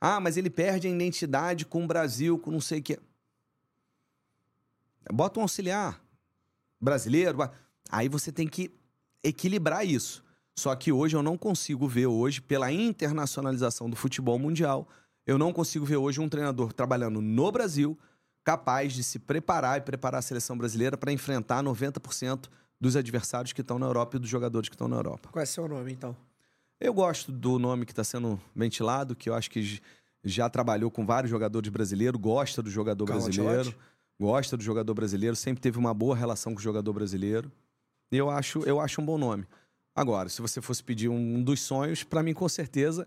Ah, 0.00 0.18
mas 0.18 0.36
ele 0.36 0.50
perde 0.50 0.88
a 0.88 0.90
identidade 0.90 1.64
com 1.64 1.84
o 1.84 1.86
Brasil, 1.86 2.40
com 2.40 2.50
não 2.50 2.60
sei 2.60 2.80
o 2.80 2.82
quê. 2.82 2.98
Bota 5.12 5.38
um 5.38 5.42
auxiliar 5.42 6.02
brasileiro. 6.80 7.38
Aí 7.88 8.08
você 8.08 8.32
tem 8.32 8.48
que 8.48 8.68
equilibrar 9.22 9.86
isso. 9.86 10.24
Só 10.56 10.74
que 10.74 10.90
hoje 10.90 11.14
eu 11.14 11.22
não 11.22 11.38
consigo 11.38 11.86
ver 11.86 12.08
hoje, 12.08 12.40
pela 12.40 12.72
internacionalização 12.72 13.88
do 13.88 13.94
futebol 13.94 14.40
mundial, 14.40 14.88
eu 15.28 15.36
não 15.36 15.52
consigo 15.52 15.84
ver 15.84 15.98
hoje 15.98 16.22
um 16.22 16.28
treinador 16.28 16.72
trabalhando 16.72 17.20
no 17.20 17.52
Brasil 17.52 17.98
capaz 18.42 18.94
de 18.94 19.04
se 19.04 19.18
preparar 19.18 19.76
e 19.76 19.82
preparar 19.82 20.20
a 20.20 20.22
seleção 20.22 20.56
brasileira 20.56 20.96
para 20.96 21.12
enfrentar 21.12 21.62
90% 21.62 22.48
dos 22.80 22.96
adversários 22.96 23.52
que 23.52 23.60
estão 23.60 23.78
na 23.78 23.84
Europa 23.84 24.16
e 24.16 24.20
dos 24.20 24.30
jogadores 24.30 24.70
que 24.70 24.74
estão 24.74 24.88
na 24.88 24.96
Europa. 24.96 25.28
Qual 25.30 25.40
é 25.40 25.44
o 25.44 25.46
seu 25.46 25.68
nome, 25.68 25.92
então? 25.92 26.16
Eu 26.80 26.94
gosto 26.94 27.30
do 27.30 27.58
nome 27.58 27.84
que 27.84 27.92
está 27.92 28.02
sendo 28.02 28.40
ventilado, 28.56 29.14
que 29.14 29.28
eu 29.28 29.34
acho 29.34 29.50
que 29.50 29.82
já 30.24 30.48
trabalhou 30.48 30.90
com 30.90 31.04
vários 31.04 31.30
jogadores 31.30 31.68
brasileiros, 31.68 32.18
gosta 32.18 32.62
do 32.62 32.70
jogador 32.70 33.04
Calma, 33.04 33.22
brasileiro, 33.22 33.74
gosta 34.18 34.56
do 34.56 34.62
jogador 34.62 34.94
brasileiro, 34.94 35.36
sempre 35.36 35.60
teve 35.60 35.76
uma 35.76 35.92
boa 35.92 36.16
relação 36.16 36.54
com 36.54 36.58
o 36.58 36.62
jogador 36.62 36.94
brasileiro. 36.94 37.52
E 38.10 38.16
eu 38.16 38.30
acho, 38.30 38.60
eu 38.60 38.80
acho 38.80 39.02
um 39.02 39.04
bom 39.04 39.18
nome. 39.18 39.46
Agora, 39.94 40.30
se 40.30 40.40
você 40.40 40.62
fosse 40.62 40.82
pedir 40.82 41.10
um 41.10 41.42
dos 41.42 41.60
sonhos, 41.60 42.02
para 42.02 42.22
mim, 42.22 42.32
com 42.32 42.48
certeza, 42.48 43.06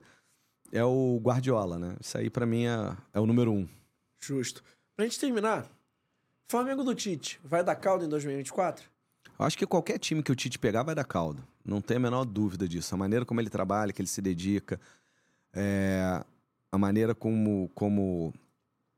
é 0.72 0.84
o 0.84 1.20
Guardiola, 1.22 1.78
né? 1.78 1.96
Isso 2.00 2.18
aí, 2.18 2.30
para 2.30 2.46
mim, 2.46 2.66
é, 2.66 2.98
é 3.14 3.20
o 3.20 3.26
número 3.26 3.52
um. 3.52 3.68
Justo. 4.20 4.64
Pra 4.96 5.06
gente 5.06 5.20
terminar, 5.20 5.70
Flamengo 6.48 6.84
do 6.84 6.94
Tite 6.96 7.40
vai 7.44 7.64
dar 7.64 7.76
caldo 7.76 8.06
em 8.06 8.10
2024? 8.10 8.90
Eu 9.40 9.46
acho 9.46 9.58
que 9.58 9.66
qualquer 9.66 9.98
time 9.98 10.22
que 10.22 10.32
o 10.32 10.36
Tite 10.36 10.60
pegar 10.60 10.84
vai 10.84 10.94
dar 10.94 11.04
caldo. 11.04 11.44
Não 11.64 11.82
tem 11.82 11.98
a 11.98 12.00
menor 12.00 12.26
dúvida 12.26 12.68
disso. 12.68 12.94
A 12.94 12.98
maneira 12.98 13.26
como 13.26 13.42
ele 13.42 13.50
trabalha, 13.50 13.92
que 13.92 14.02
ele 14.02 14.08
se 14.08 14.22
dedica, 14.22 14.80
é, 15.54 16.24
a 16.72 16.78
maneira 16.78 17.14
como, 17.14 17.70
como 17.74 18.34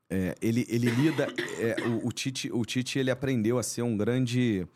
é, 0.10 0.36
ele, 0.42 0.66
ele 0.70 0.90
lida. 0.90 1.28
É, 1.60 1.88
o, 1.88 2.08
o, 2.08 2.12
Tite, 2.12 2.52
o 2.52 2.64
Tite 2.66 3.00
ele 3.00 3.12
aprendeu 3.12 3.58
a 3.58 3.64
ser 3.64 3.82
um 3.82 3.96
grande 3.98 4.68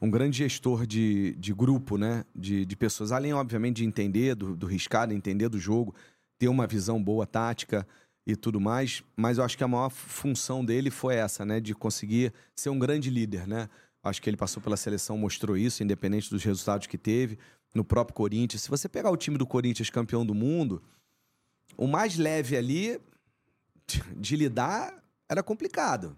um 0.00 0.10
grande 0.10 0.38
gestor 0.38 0.86
de, 0.86 1.34
de 1.36 1.54
grupo, 1.54 1.96
né? 1.96 2.24
De, 2.34 2.66
de 2.66 2.76
pessoas, 2.76 3.12
além, 3.12 3.32
obviamente, 3.32 3.76
de 3.76 3.84
entender 3.84 4.34
do, 4.34 4.54
do 4.54 4.66
riscado, 4.66 5.14
entender 5.14 5.48
do 5.48 5.58
jogo, 5.58 5.94
ter 6.38 6.48
uma 6.48 6.66
visão 6.66 7.02
boa 7.02 7.26
tática 7.26 7.86
e 8.26 8.34
tudo 8.36 8.60
mais. 8.60 9.02
Mas 9.16 9.38
eu 9.38 9.44
acho 9.44 9.56
que 9.56 9.64
a 9.64 9.68
maior 9.68 9.90
função 9.90 10.64
dele 10.64 10.90
foi 10.90 11.16
essa, 11.16 11.44
né? 11.44 11.60
De 11.60 11.74
conseguir 11.74 12.32
ser 12.54 12.70
um 12.70 12.78
grande 12.78 13.10
líder, 13.10 13.46
né? 13.46 13.68
Acho 14.02 14.22
que 14.22 14.30
ele 14.30 14.36
passou 14.36 14.62
pela 14.62 14.76
seleção, 14.76 15.18
mostrou 15.18 15.56
isso, 15.56 15.82
independente 15.82 16.30
dos 16.30 16.44
resultados 16.44 16.86
que 16.86 16.98
teve. 16.98 17.38
No 17.74 17.84
próprio 17.84 18.14
Corinthians. 18.14 18.62
Se 18.62 18.70
você 18.70 18.88
pegar 18.88 19.10
o 19.10 19.16
time 19.16 19.36
do 19.36 19.46
Corinthians 19.46 19.90
campeão 19.90 20.24
do 20.24 20.34
mundo, 20.34 20.82
o 21.76 21.86
mais 21.86 22.16
leve 22.16 22.56
ali 22.56 23.00
de 24.16 24.36
lidar 24.36 25.02
era 25.28 25.42
complicado. 25.42 26.16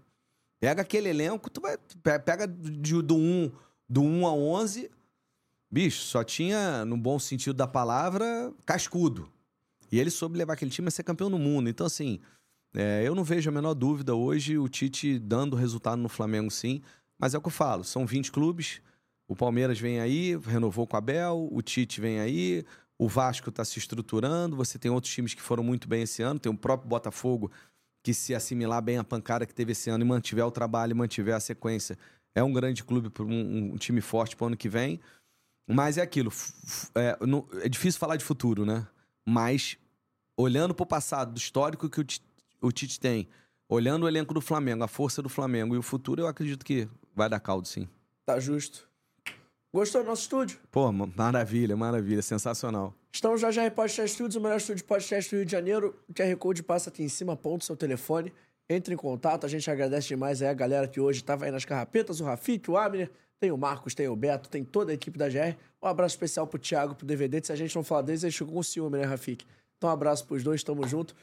Pega 0.59 0.81
aquele 0.81 1.09
elenco, 1.09 1.49
tu 1.49 1.61
vai, 1.61 1.77
pega 2.19 2.47
de, 2.47 3.01
do 3.01 3.15
1 3.15 3.51
do 3.87 4.01
1 4.03 4.27
a 4.27 4.33
11, 4.33 4.91
bicho, 5.71 6.03
só 6.03 6.23
tinha, 6.23 6.85
no 6.85 6.95
bom 6.95 7.17
sentido 7.17 7.55
da 7.55 7.67
palavra, 7.67 8.53
cascudo. 8.65 9.31
E 9.91 9.99
ele 9.99 10.09
soube 10.09 10.37
levar 10.37 10.53
aquele 10.53 10.71
time 10.71 10.87
a 10.87 10.91
ser 10.91 11.03
campeão 11.03 11.29
do 11.29 11.37
mundo. 11.37 11.69
Então, 11.69 11.85
assim, 11.85 12.19
é, 12.75 13.03
eu 13.05 13.15
não 13.15 13.23
vejo 13.23 13.49
a 13.49 13.53
menor 13.53 13.73
dúvida 13.73 14.15
hoje 14.15 14.57
o 14.57 14.67
Tite 14.67 15.17
dando 15.17 15.55
resultado 15.55 16.01
no 16.01 16.09
Flamengo, 16.09 16.51
sim. 16.51 16.81
Mas 17.17 17.33
é 17.33 17.37
o 17.37 17.41
que 17.41 17.47
eu 17.47 17.51
falo, 17.51 17.83
são 17.83 18.05
20 18.05 18.31
clubes. 18.31 18.81
O 19.27 19.35
Palmeiras 19.35 19.79
vem 19.79 19.99
aí, 19.99 20.37
renovou 20.37 20.87
com 20.87 20.97
a 20.97 21.01
Bel, 21.01 21.47
o 21.51 21.61
Tite 21.61 22.01
vem 22.01 22.19
aí, 22.19 22.65
o 22.97 23.07
Vasco 23.07 23.49
está 23.49 23.63
se 23.63 23.77
estruturando, 23.77 24.55
você 24.55 24.79
tem 24.79 24.89
outros 24.89 25.13
times 25.13 25.33
que 25.33 25.41
foram 25.41 25.63
muito 25.63 25.87
bem 25.87 26.03
esse 26.03 26.21
ano, 26.21 26.39
tem 26.39 26.51
o 26.51 26.57
próprio 26.57 26.89
Botafogo 26.89 27.51
que 28.03 28.13
se 28.13 28.33
assimilar 28.33 28.81
bem 28.81 28.97
a 28.97 29.03
pancada 29.03 29.45
que 29.45 29.53
teve 29.53 29.73
esse 29.73 29.89
ano 29.89 30.03
e 30.03 30.07
mantiver 30.07 30.45
o 30.45 30.51
trabalho 30.51 30.91
e 30.91 30.93
mantiver 30.95 31.35
a 31.35 31.39
sequência, 31.39 31.97
é 32.33 32.43
um 32.43 32.53
grande 32.53 32.83
clube 32.83 33.11
um, 33.19 33.73
um, 33.73 33.77
time 33.77 34.01
forte 34.01 34.35
para 34.35 34.45
o 34.45 34.47
ano 34.47 34.57
que 34.57 34.69
vem. 34.69 34.99
Mas 35.67 35.97
é 35.97 36.01
aquilo, 36.01 36.31
é, 36.95 37.17
é, 37.61 37.69
difícil 37.69 37.99
falar 37.99 38.15
de 38.15 38.23
futuro, 38.25 38.65
né? 38.65 38.87
Mas 39.29 39.77
olhando 40.35 40.73
para 40.73 40.83
o 40.83 40.87
passado, 40.87 41.33
do 41.33 41.37
histórico 41.37 41.87
que 41.87 42.01
o, 42.01 42.05
o 42.61 42.71
Tite 42.71 42.99
tem, 42.99 43.27
olhando 43.67 44.03
o 44.03 44.07
elenco 44.07 44.33
do 44.33 44.41
Flamengo, 44.41 44.83
a 44.83 44.87
força 44.87 45.21
do 45.21 45.29
Flamengo 45.29 45.75
e 45.75 45.77
o 45.77 45.83
futuro, 45.83 46.23
eu 46.23 46.27
acredito 46.27 46.65
que 46.65 46.89
vai 47.15 47.29
dar 47.29 47.39
caldo, 47.39 47.67
sim. 47.67 47.87
Tá 48.25 48.39
justo. 48.39 48.89
Gostou 49.71 50.01
do 50.01 50.07
nosso 50.07 50.23
estúdio? 50.23 50.59
Pô, 50.71 50.91
maravilha, 50.91 51.77
maravilha, 51.77 52.23
sensacional. 52.23 52.95
Estamos 53.11 53.39
já 53.39 53.51
já 53.51 53.67
em 53.67 53.69
Podcast 53.69 54.15
Studios, 54.15 54.35
o 54.35 54.41
melhor 54.41 54.57
estúdio 54.57 54.77
de 54.77 54.83
podcast 54.85 55.29
do 55.29 55.37
Rio 55.37 55.45
de 55.45 55.51
Janeiro. 55.51 55.95
O 56.07 56.13
QR 56.13 56.35
Code 56.37 56.63
passa 56.63 56.89
aqui 56.89 57.03
em 57.03 57.09
cima, 57.09 57.33
aponta 57.33 57.63
o 57.63 57.65
seu 57.67 57.77
telefone. 57.77 58.33
Entre 58.67 58.95
em 58.95 58.97
contato, 58.97 59.45
a 59.45 59.49
gente 59.49 59.69
agradece 59.69 60.07
demais 60.07 60.41
aí 60.41 60.47
a 60.47 60.53
galera 60.53 60.87
que 60.87 60.99
hoje 60.99 61.19
estava 61.19 61.45
aí 61.45 61.51
nas 61.51 61.65
carrapetas, 61.65 62.19
o 62.19 62.23
Rafik, 62.23 62.69
o 62.69 62.77
Abner, 62.77 63.11
tem 63.39 63.51
o 63.51 63.57
Marcos, 63.57 63.95
tem 63.95 64.07
o 64.07 64.15
Beto, 64.15 64.49
tem 64.49 64.63
toda 64.63 64.91
a 64.91 64.95
equipe 64.95 65.17
da 65.17 65.29
GR. 65.29 65.55
Um 65.81 65.87
abraço 65.87 66.13
especial 66.13 66.45
pro 66.45 66.59
Thiago, 66.59 66.95
pro 66.95 67.05
DVD. 67.05 67.41
Se 67.43 67.51
a 67.51 67.55
gente 67.55 67.75
não 67.75 67.83
falar 67.83 68.01
deles, 68.01 68.23
eles 68.23 68.35
ficam 68.35 68.53
com 68.53 68.63
ciúme, 68.63 68.97
né, 68.97 69.05
Rafik? 69.05 69.45
Então 69.77 69.89
um 69.89 69.93
abraço 69.93 70.25
pros 70.25 70.43
dois, 70.43 70.63
tamo 70.63 70.85
junto 70.87 71.15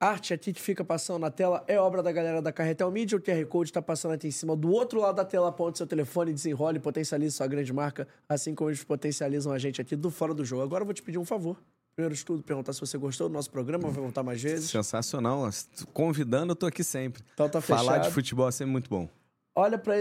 arte 0.00 0.32
aqui 0.32 0.52
que 0.54 0.60
fica 0.60 0.82
passando 0.82 1.20
na 1.20 1.30
tela 1.30 1.62
é 1.68 1.78
obra 1.78 2.02
da 2.02 2.10
galera 2.10 2.40
da 2.40 2.50
Carretel 2.50 2.90
Media. 2.90 3.18
O 3.18 3.20
QR 3.20 3.44
Code 3.46 3.68
está 3.68 3.82
passando 3.82 4.12
aqui 4.12 4.26
em 4.26 4.30
cima. 4.30 4.56
Do 4.56 4.70
outro 4.70 4.98
lado 4.98 5.16
da 5.16 5.24
tela, 5.24 5.48
aponte 5.50 5.76
seu 5.76 5.86
telefone, 5.86 6.32
desenrole 6.32 6.80
potencialize 6.80 7.36
sua 7.36 7.46
grande 7.46 7.70
marca, 7.72 8.08
assim 8.26 8.54
como 8.54 8.70
eles 8.70 8.82
potencializam 8.82 9.52
a 9.52 9.58
gente 9.58 9.80
aqui 9.80 9.94
do 9.94 10.10
Fora 10.10 10.32
do 10.32 10.42
Jogo. 10.44 10.62
Agora 10.62 10.82
eu 10.82 10.86
vou 10.86 10.94
te 10.94 11.02
pedir 11.02 11.18
um 11.18 11.24
favor. 11.24 11.60
Primeiro 11.94 12.14
de 12.14 12.24
tudo, 12.24 12.42
perguntar 12.42 12.72
se 12.72 12.80
você 12.80 12.96
gostou 12.96 13.28
do 13.28 13.34
nosso 13.34 13.50
programa, 13.50 13.90
vai 13.90 14.02
voltar 14.02 14.22
mais 14.22 14.40
vezes. 14.40 14.70
Sensacional. 14.70 15.46
Convidando, 15.92 16.52
eu 16.52 16.56
tô 16.56 16.64
aqui 16.64 16.82
sempre. 16.82 17.22
Então 17.34 17.48
tá 17.48 17.60
fechado. 17.60 17.84
Falar 17.84 17.98
de 17.98 18.10
futebol 18.10 18.48
é 18.48 18.52
sempre 18.52 18.72
muito 18.72 18.88
bom. 18.88 19.06
Olha 19.60 19.76
para 19.76 19.98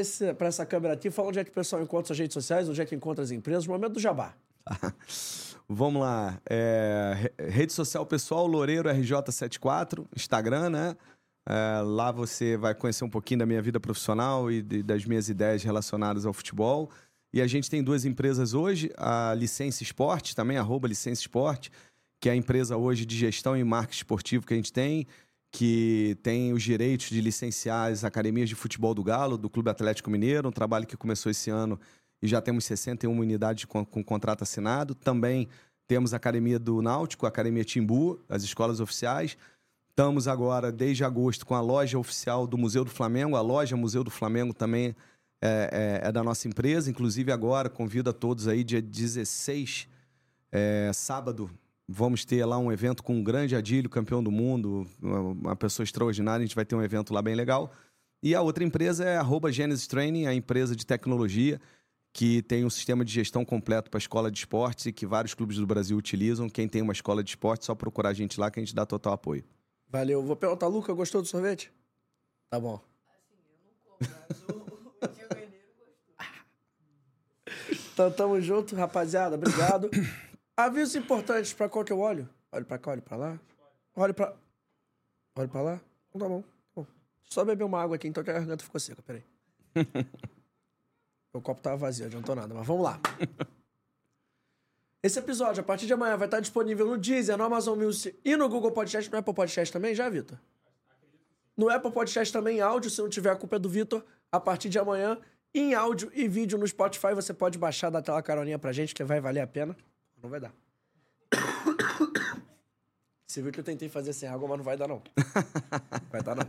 essa 0.47 0.65
câmera 0.65 0.93
aqui, 0.93 1.11
fala 1.11 1.27
onde 1.27 1.39
é 1.39 1.43
que 1.43 1.51
o 1.51 1.53
pessoal 1.53 1.81
encontra 1.81 2.07
suas 2.07 2.19
redes 2.19 2.33
sociais, 2.33 2.69
onde 2.69 2.79
é 2.81 2.85
que 2.85 2.95
encontra 2.95 3.21
as 3.21 3.29
empresas. 3.29 3.67
Momento 3.67 3.95
do 3.95 3.99
jabá. 3.99 4.33
Vamos 5.67 6.01
lá. 6.01 6.39
É, 6.49 7.29
rede 7.37 7.73
social 7.73 8.05
pessoal, 8.05 8.47
Loureiro 8.47 8.87
RJ74, 8.87 10.05
Instagram, 10.15 10.69
né? 10.69 10.95
É, 11.45 11.81
lá 11.83 12.09
você 12.09 12.55
vai 12.55 12.73
conhecer 12.73 13.03
um 13.03 13.09
pouquinho 13.09 13.39
da 13.39 13.45
minha 13.45 13.61
vida 13.61 13.81
profissional 13.81 14.49
e 14.49 14.61
de, 14.61 14.81
das 14.81 15.03
minhas 15.03 15.27
ideias 15.27 15.61
relacionadas 15.61 16.25
ao 16.25 16.31
futebol. 16.31 16.89
E 17.33 17.41
a 17.41 17.47
gente 17.47 17.69
tem 17.69 17.83
duas 17.83 18.05
empresas 18.05 18.53
hoje, 18.53 18.89
a 18.95 19.33
Licença 19.33 19.83
Esporte, 19.83 20.33
também, 20.37 20.57
arroba 20.57 20.87
Licença 20.87 21.19
Esporte, 21.19 21.69
que 22.21 22.29
é 22.29 22.31
a 22.31 22.35
empresa 22.35 22.77
hoje 22.77 23.05
de 23.05 23.17
gestão 23.17 23.57
e 23.57 23.63
marketing 23.65 23.97
esportivo 23.97 24.47
que 24.47 24.53
a 24.53 24.57
gente 24.57 24.71
tem, 24.71 25.05
que 25.51 26.17
tem 26.21 26.53
os 26.53 26.61
direitos 26.61 27.09
de 27.09 27.21
licenciar 27.21 27.91
as 27.91 28.03
academias 28.03 28.49
de 28.49 28.55
futebol 28.55 28.93
do 28.93 29.03
Galo, 29.03 29.37
do 29.37 29.49
Clube 29.49 29.69
Atlético 29.69 30.09
Mineiro, 30.09 30.49
um 30.49 30.51
trabalho 30.51 30.85
que 30.85 30.95
começou 30.95 31.31
esse 31.31 31.49
ano 31.49 31.79
e 32.21 32.27
já 32.27 32.41
temos 32.41 32.65
61 32.65 33.17
unidades 33.17 33.65
com, 33.65 33.85
com 33.85 34.03
contrato 34.03 34.43
assinado. 34.43 34.93
Também 34.93 35.47
temos 35.87 36.13
a 36.13 36.17
Academia 36.17 36.59
do 36.59 36.81
Náutico, 36.81 37.25
a 37.25 37.29
Academia 37.29 37.63
Timbu, 37.63 38.19
as 38.29 38.43
escolas 38.43 38.79
oficiais. 38.79 39.37
Estamos 39.89 40.27
agora, 40.27 40.71
desde 40.71 41.03
agosto, 41.03 41.45
com 41.45 41.55
a 41.55 41.61
loja 41.61 41.97
oficial 41.97 42.45
do 42.45 42.57
Museu 42.57 42.85
do 42.85 42.91
Flamengo. 42.91 43.35
A 43.35 43.41
loja 43.41 43.75
Museu 43.75 44.03
do 44.03 44.11
Flamengo 44.11 44.53
também 44.53 44.95
é, 45.41 45.99
é, 46.03 46.07
é 46.07 46.11
da 46.11 46.23
nossa 46.23 46.47
empresa. 46.47 46.89
Inclusive, 46.89 47.31
agora, 47.31 47.69
convido 47.69 48.09
a 48.09 48.13
todos 48.13 48.47
aí, 48.47 48.63
dia 48.63 48.81
16, 48.81 49.87
é, 50.51 50.91
sábado, 50.93 51.49
vamos 51.91 52.23
ter 52.23 52.45
lá 52.45 52.57
um 52.59 52.71
evento 52.71 53.01
com 53.01 53.15
um 53.15 53.23
grande 53.23 53.55
Adílio, 53.55 53.89
campeão 53.89 54.23
do 54.23 54.29
mundo, 54.29 54.87
uma 55.01 55.55
pessoa 55.55 55.83
extraordinária. 55.83 56.43
A 56.43 56.45
gente 56.45 56.55
vai 56.55 56.65
ter 56.65 56.75
um 56.75 56.83
evento 56.83 57.13
lá 57.13 57.21
bem 57.21 57.33
legal. 57.33 57.71
E 58.21 58.35
a 58.35 58.41
outra 58.41 58.63
empresa 58.63 59.03
é 59.05 59.17
a 59.17 59.51
Genesis 59.51 59.87
Training, 59.87 60.27
a 60.27 60.33
empresa 60.33 60.75
de 60.75 60.85
tecnologia 60.85 61.59
que 62.11 62.41
tem 62.41 62.65
um 62.65 62.69
sistema 62.69 63.05
de 63.05 63.11
gestão 63.11 63.45
completo 63.45 63.89
para 63.89 63.97
a 63.97 64.01
escola 64.01 64.31
de 64.31 64.39
esportes 64.39 64.87
e 64.87 64.91
que 64.91 65.05
vários 65.05 65.33
clubes 65.33 65.57
do 65.57 65.65
Brasil 65.65 65.97
utilizam. 65.97 66.49
Quem 66.49 66.67
tem 66.67 66.81
uma 66.81 66.93
escola 66.93 67.23
de 67.23 67.31
esportes, 67.31 67.65
só 67.65 67.75
procurar 67.75 68.09
a 68.09 68.13
gente 68.13 68.39
lá 68.39 68.49
que 68.51 68.59
a 68.59 68.63
gente 68.63 68.75
dá 68.75 68.85
total 68.85 69.13
apoio. 69.13 69.43
Valeu. 69.87 70.23
Vou 70.23 70.35
perguntar, 70.35 70.67
Luca, 70.67 70.93
gostou 70.93 71.21
do 71.21 71.27
sorvete? 71.27 71.71
Tá 72.49 72.59
bom. 72.59 72.81
Assim, 73.09 73.35
eu 73.47 73.59
não 73.63 73.97
como, 73.97 74.19
mas 74.27 74.47
o, 74.49 74.57
o 74.57 75.07
gostou. 75.07 76.09
então, 77.93 78.11
tamo 78.11 78.41
junto, 78.41 78.75
rapaziada. 78.75 79.35
Obrigado. 79.35 79.89
Avisos 80.59 80.93
importantes 80.93 81.53
para 81.53 81.69
qual 81.69 81.85
que 81.85 81.93
eu 81.93 81.99
olho? 81.99 82.27
Olhe 82.51 82.65
para 82.65 82.77
cá, 82.77 82.91
olhe 82.91 82.99
para 82.99 83.15
lá. 83.15 83.39
Olhe 83.95 84.11
para... 84.11 84.35
Olhe 85.37 85.47
para 85.47 85.61
lá. 85.61 85.81
Então, 86.09 86.19
tá 86.19 86.27
bom. 86.27 86.43
bom. 86.75 86.85
Só 87.23 87.45
beber 87.45 87.63
uma 87.63 87.81
água 87.81 87.95
aqui, 87.95 88.09
então 88.09 88.21
que 88.21 88.29
a 88.29 88.33
garganta 88.33 88.61
ficou 88.61 88.77
seca. 88.77 89.01
Peraí. 89.01 89.23
O 91.31 91.39
copo 91.39 91.61
tava 91.61 91.77
vazio, 91.77 92.07
adiantou 92.07 92.35
nada, 92.35 92.53
mas 92.55 92.65
vamos 92.65 92.83
lá. 92.83 92.99
Esse 95.01 95.19
episódio, 95.19 95.61
a 95.61 95.63
partir 95.63 95.85
de 95.85 95.93
amanhã, 95.93 96.17
vai 96.17 96.27
estar 96.27 96.39
disponível 96.39 96.87
no 96.87 96.97
Deezer, 96.97 97.37
no 97.37 97.43
Amazon 97.43 97.77
Music 97.79 98.19
e 98.25 98.35
no 98.35 98.49
Google 98.49 98.71
Podcast. 98.71 99.11
No 99.11 99.17
Apple 99.19 99.35
Podcast 99.35 99.71
também, 99.71 99.93
já, 99.93 100.09
Vitor? 100.09 100.39
No 101.55 101.69
Apple 101.69 101.91
Podcast 101.91 102.33
também 102.33 102.57
em 102.57 102.61
áudio, 102.61 102.89
se 102.89 102.99
não 102.99 103.07
tiver 103.07 103.29
a 103.29 103.35
culpa 103.35 103.57
é 103.57 103.59
do 103.59 103.69
Vitor. 103.69 104.03
A 104.31 104.39
partir 104.39 104.69
de 104.69 104.79
amanhã, 104.79 105.19
em 105.53 105.75
áudio 105.75 106.11
e 106.15 106.27
vídeo 106.27 106.57
no 106.57 106.67
Spotify, 106.67 107.13
você 107.13 107.31
pode 107.31 107.59
baixar, 107.59 107.91
dar 107.91 107.99
aquela 107.99 108.23
caroninha 108.23 108.57
pra 108.57 108.71
gente, 108.71 108.95
que 108.95 109.03
vai 109.03 109.21
valer 109.21 109.41
a 109.41 109.47
pena. 109.47 109.77
Não 110.21 110.29
vai 110.29 110.39
dar. 110.39 110.53
Você 113.25 113.41
viu 113.41 113.51
que 113.51 113.59
eu 113.59 113.63
tentei 113.63 113.89
fazer 113.89 114.13
sem 114.13 114.27
água, 114.27 114.47
mas 114.47 114.57
não 114.57 114.65
vai 114.65 114.75
dar, 114.75 114.87
não. 114.87 115.01
Vai 116.09 116.21
dar, 116.23 116.35
não. 116.35 116.43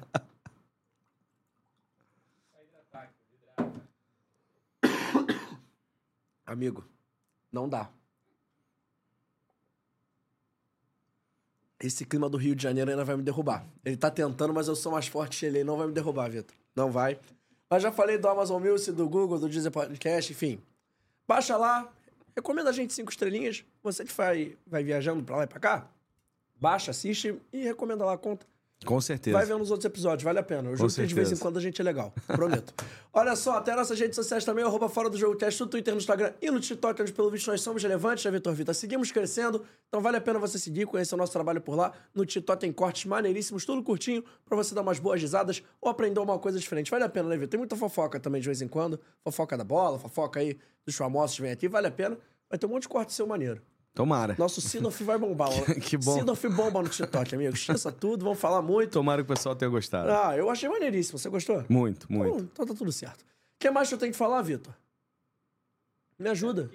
Amigo, 6.47 6.89
não 7.53 7.69
dá. 7.69 7.91
Esse 11.79 12.05
clima 12.05 12.29
do 12.29 12.37
Rio 12.37 12.55
de 12.55 12.63
Janeiro 12.63 12.91
ainda 12.91 13.05
vai 13.05 13.17
me 13.17 13.23
derrubar. 13.23 13.67
Ele 13.85 13.97
tá 13.97 14.11
tentando, 14.11 14.53
mas 14.53 14.69
eu 14.69 14.77
sou 14.77 14.93
mais 14.93 15.07
forte 15.07 15.41
que 15.41 15.47
ele. 15.47 15.65
Não 15.65 15.79
vai 15.79 15.87
me 15.87 15.93
derrubar, 15.95 16.31
Vitor. 16.31 16.55
Não 16.77 16.91
vai. 16.91 17.19
Mas 17.71 17.83
já 17.83 17.91
falei 17.91 18.19
do 18.19 18.29
Amazon 18.29 18.63
Music, 18.63 18.93
do 18.93 19.09
Google, 19.09 19.39
do 19.39 19.49
Deezer 19.49 19.71
Podcast, 19.73 20.33
enfim. 20.33 20.61
Baixa 21.27 21.57
lá. 21.57 21.91
Recomenda 22.41 22.71
a 22.71 22.73
gente 22.73 22.95
cinco 22.95 23.11
estrelinhas. 23.11 23.67
Você 23.83 24.03
que 24.03 24.15
vai, 24.15 24.57
vai 24.67 24.83
viajando 24.83 25.23
pra 25.23 25.37
lá 25.37 25.45
e 25.45 25.47
pra 25.47 25.61
cá, 25.61 25.87
baixa, 26.59 26.91
assiste 26.91 27.39
e 27.53 27.65
recomenda 27.65 28.03
lá 28.03 28.15
a 28.15 28.19
conta. 28.19 28.47
Com 28.85 28.99
certeza. 28.99 29.37
Vai 29.37 29.45
vendo 29.45 29.61
os 29.61 29.71
outros 29.71 29.85
episódios, 29.85 30.23
vale 30.25 30.39
a 30.39 30.43
pena. 30.43 30.71
Eu 30.71 30.77
juro 30.77 30.93
que 30.93 31.07
de 31.07 31.15
vez 31.15 31.31
em 31.31 31.37
quando 31.37 31.59
a 31.59 31.61
gente 31.61 31.81
é 31.81 31.85
legal. 31.85 32.15
Prometo. 32.27 32.73
Olha 33.13 33.37
só, 33.37 33.59
até 33.59 33.77
nossas 33.77 34.01
redes 34.01 34.17
sociais 34.17 34.43
também, 34.43 34.65
arroba 34.65 34.89
fora 34.89 35.11
do 35.11 35.19
jogo 35.19 35.37
teste, 35.37 35.61
no 35.61 35.67
Twitter, 35.67 35.93
no 35.93 35.99
Instagram 35.99 36.33
e 36.41 36.51
no 36.51 36.59
TikTok, 36.59 37.03
onde 37.03 37.13
pelo 37.13 37.31
visto 37.31 37.51
nós 37.51 37.61
somos 37.61 37.83
relevantes, 37.83 38.25
né, 38.25 38.31
Vitor 38.31 38.55
Vita? 38.55 38.73
Seguimos 38.73 39.13
crescendo, 39.13 39.65
então 39.89 40.01
vale 40.01 40.17
a 40.17 40.21
pena 40.21 40.39
você 40.39 40.59
seguir, 40.59 40.87
conhecer 40.87 41.15
o 41.15 41.19
nosso 41.19 41.33
trabalho 41.33 41.61
por 41.61 41.75
lá. 41.75 41.93
No 42.15 42.25
TikTok 42.25 42.59
tem 42.59 42.73
cortes 42.73 43.05
maneiríssimos, 43.05 43.67
tudo 43.67 43.83
curtinho, 43.83 44.25
pra 44.47 44.57
você 44.57 44.75
dar 44.75 44.81
umas 44.81 44.99
boas 44.99 45.21
risadas 45.21 45.63
ou 45.79 45.91
aprender 45.91 46.19
uma 46.19 46.39
coisa 46.39 46.59
diferente. 46.59 46.91
Vale 46.91 47.05
a 47.05 47.09
pena, 47.09 47.29
né, 47.29 47.37
Vitor? 47.37 47.49
Tem 47.49 47.59
muita 47.59 47.77
fofoca 47.77 48.19
também 48.19 48.41
de 48.41 48.47
vez 48.47 48.63
em 48.63 48.69
quando. 48.69 48.99
Fofoca 49.23 49.59
da 49.59 49.65
bola, 49.65 49.99
fofoca 49.99 50.41
aí 50.41 50.57
dos 50.87 50.97
famosos 50.97 51.37
que 51.37 51.43
vem 51.43 51.51
aqui, 51.51 51.69
vale 51.69 51.89
a 51.89 51.91
pena. 51.91 52.17
Vai 52.49 52.59
ter 52.59 52.65
um 52.65 52.71
monte 52.71 52.83
de 52.83 52.89
corte 52.89 53.13
seu 53.13 53.27
maneiro. 53.27 53.61
Tomara. 53.95 54.37
Nosso 54.39 54.61
Sidoff 54.61 55.03
vai 55.03 55.19
bombar. 55.19 55.51
Que 55.81 55.97
bom. 55.97 56.19
Sidoff 56.19 56.49
bomba 56.49 56.83
no 56.83 56.89
TikTok, 56.89 57.35
amigo. 57.35 57.55
Esqueça 57.55 57.91
tudo, 57.91 58.25
vamos 58.25 58.39
falar 58.39 58.63
muito. 58.63 58.93
Tomara 58.93 59.23
que 59.25 59.33
o 59.33 59.35
pessoal 59.35 59.57
tenha 59.57 59.71
gostado. 59.71 60.11
Ah, 60.11 60.37
eu 60.37 60.49
achei 60.49 60.69
maneiríssimo. 60.69 61.19
Você 61.19 61.29
gostou? 61.29 61.65
Muito, 61.69 62.11
muito. 62.11 62.33
Bom, 62.33 62.41
então 62.41 62.67
tá 62.67 62.75
tudo 62.75 62.93
certo. 62.93 63.23
O 63.23 63.27
que 63.59 63.71
mais 63.71 63.89
que 63.89 63.95
eu 63.95 63.99
tenho 63.99 64.13
que 64.13 64.19
falar, 64.19 64.41
Vitor? 64.43 64.73
Me 66.19 66.29
ajuda. 66.29 66.71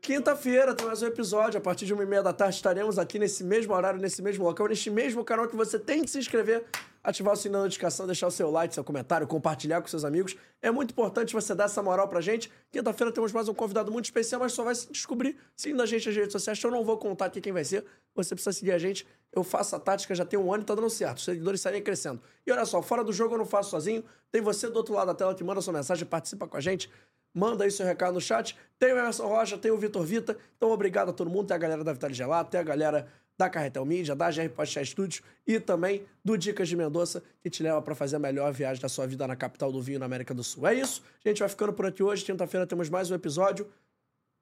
Quinta-feira 0.00 0.74
tem 0.74 0.86
mais 0.86 1.00
um 1.00 1.06
episódio. 1.06 1.58
A 1.58 1.60
partir 1.60 1.86
de 1.86 1.94
uma 1.94 2.02
e 2.02 2.06
meia 2.06 2.22
da 2.22 2.32
tarde 2.32 2.56
estaremos 2.56 2.98
aqui 2.98 3.18
nesse 3.18 3.44
mesmo 3.44 3.72
horário, 3.72 4.00
nesse 4.00 4.20
mesmo 4.20 4.44
local, 4.44 4.68
neste 4.68 4.90
mesmo 4.90 5.24
canal 5.24 5.48
que 5.48 5.56
você 5.56 5.78
tem 5.78 6.02
que 6.02 6.10
se 6.10 6.18
inscrever, 6.18 6.64
ativar 7.02 7.34
o 7.34 7.36
sininho 7.36 7.58
da 7.58 7.64
notificação, 7.64 8.06
deixar 8.06 8.26
o 8.26 8.30
seu 8.30 8.50
like, 8.50 8.72
seu 8.72 8.84
comentário, 8.84 9.26
compartilhar 9.26 9.80
com 9.80 9.88
seus 9.88 10.04
amigos. 10.04 10.36
É 10.60 10.70
muito 10.70 10.92
importante 10.92 11.32
você 11.32 11.54
dar 11.54 11.64
essa 11.64 11.82
moral 11.82 12.08
pra 12.08 12.20
gente. 12.20 12.50
Quinta-feira 12.70 13.12
temos 13.12 13.32
mais 13.32 13.48
um 13.48 13.54
convidado 13.54 13.90
muito 13.90 14.04
especial, 14.04 14.40
mas 14.40 14.52
só 14.52 14.62
vai 14.62 14.74
se 14.74 14.90
descobrir 14.90 15.36
seguindo 15.56 15.82
a 15.82 15.86
gente 15.86 16.06
nas 16.06 16.16
redes 16.16 16.32
sociais. 16.32 16.62
Eu 16.62 16.70
não 16.70 16.84
vou 16.84 16.96
contar 16.96 17.26
aqui 17.26 17.40
quem 17.40 17.52
vai 17.52 17.64
ser. 17.64 17.84
Você 18.14 18.34
precisa 18.34 18.52
seguir 18.52 18.72
a 18.72 18.78
gente. 18.78 19.06
Eu 19.32 19.42
faço 19.42 19.74
a 19.74 19.80
tática 19.80 20.14
já 20.14 20.24
tem 20.24 20.38
um 20.38 20.52
ano 20.52 20.62
e 20.62 20.66
tá 20.66 20.74
dando 20.74 20.90
certo. 20.90 21.18
Os 21.18 21.24
seguidores 21.24 21.60
saem 21.60 21.82
crescendo. 21.82 22.20
E 22.46 22.52
olha 22.52 22.64
só, 22.64 22.82
fora 22.82 23.02
do 23.02 23.12
jogo 23.12 23.34
eu 23.34 23.38
não 23.38 23.46
faço 23.46 23.70
sozinho. 23.70 24.04
Tem 24.30 24.40
você 24.40 24.68
do 24.68 24.76
outro 24.76 24.94
lado 24.94 25.06
da 25.06 25.14
tela 25.14 25.34
que 25.34 25.42
manda 25.42 25.60
sua 25.60 25.72
mensagem, 25.72 26.06
participa 26.06 26.46
com 26.46 26.56
a 26.56 26.60
gente. 26.60 26.90
Manda 27.34 27.64
aí 27.64 27.70
seu 27.70 27.86
recado 27.86 28.12
no 28.12 28.20
chat. 28.20 28.56
Tem 28.78 28.92
o 28.92 28.98
Emerson 28.98 29.26
Rocha, 29.26 29.56
tem 29.56 29.70
o 29.70 29.78
Vitor 29.78 30.04
Vita. 30.04 30.36
Então, 30.56 30.70
obrigado 30.70 31.08
a 31.08 31.12
todo 31.12 31.30
mundo. 31.30 31.46
Tem 31.46 31.54
a 31.54 31.58
galera 31.58 31.82
da 31.82 31.92
Vitale 31.92 32.12
Gelato, 32.12 32.50
tem 32.50 32.60
a 32.60 32.64
galera 32.64 33.08
da 33.42 33.50
Carretel 33.50 33.84
Mídia, 33.84 34.14
da 34.14 34.30
GR 34.30 34.48
Podcast 34.54 34.92
Studios 34.92 35.22
e 35.44 35.58
também 35.58 36.04
do 36.24 36.38
Dicas 36.38 36.68
de 36.68 36.76
Mendonça, 36.76 37.22
que 37.40 37.50
te 37.50 37.60
leva 37.62 37.82
para 37.82 37.94
fazer 37.94 38.16
a 38.16 38.18
melhor 38.18 38.52
viagem 38.52 38.80
da 38.80 38.88
sua 38.88 39.04
vida 39.06 39.26
na 39.26 39.34
capital 39.34 39.72
do 39.72 39.82
vinho, 39.82 39.98
na 39.98 40.06
América 40.06 40.32
do 40.32 40.44
Sul. 40.44 40.66
É 40.66 40.74
isso. 40.74 41.02
A 41.24 41.28
gente 41.28 41.40
vai 41.40 41.48
ficando 41.48 41.72
por 41.72 41.84
aqui 41.84 42.02
hoje. 42.02 42.24
Quinta-feira 42.24 42.66
temos 42.66 42.88
mais 42.88 43.10
um 43.10 43.14
episódio. 43.14 43.66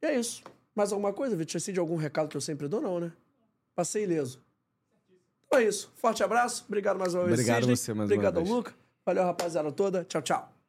E 0.02 0.06
é 0.06 0.18
isso. 0.18 0.42
Mais 0.74 0.92
alguma 0.92 1.12
coisa, 1.14 1.34
Vitor? 1.34 1.48
Esqueci 1.48 1.72
de 1.72 1.80
algum 1.80 1.96
recado 1.96 2.28
que 2.28 2.36
eu 2.36 2.40
sempre 2.42 2.68
dou, 2.68 2.80
não, 2.80 3.00
né? 3.00 3.10
Passei 3.74 4.02
ileso. 4.04 4.42
Então 5.46 5.58
é 5.58 5.64
isso. 5.64 5.90
Forte 5.96 6.22
abraço. 6.22 6.64
Obrigado 6.68 6.98
mais 6.98 7.14
uma 7.14 7.24
vez, 7.24 7.32
Obrigado 7.34 7.60
Sidney. 7.60 7.76
você 7.76 7.94
mais 7.94 8.10
uma 8.10 8.14
Obrigado 8.14 8.36
ao 8.36 8.44
vez. 8.44 8.54
Luca. 8.54 8.74
Valeu, 9.04 9.24
rapaziada 9.24 9.72
toda. 9.72 10.04
Tchau, 10.04 10.20
tchau. 10.20 10.59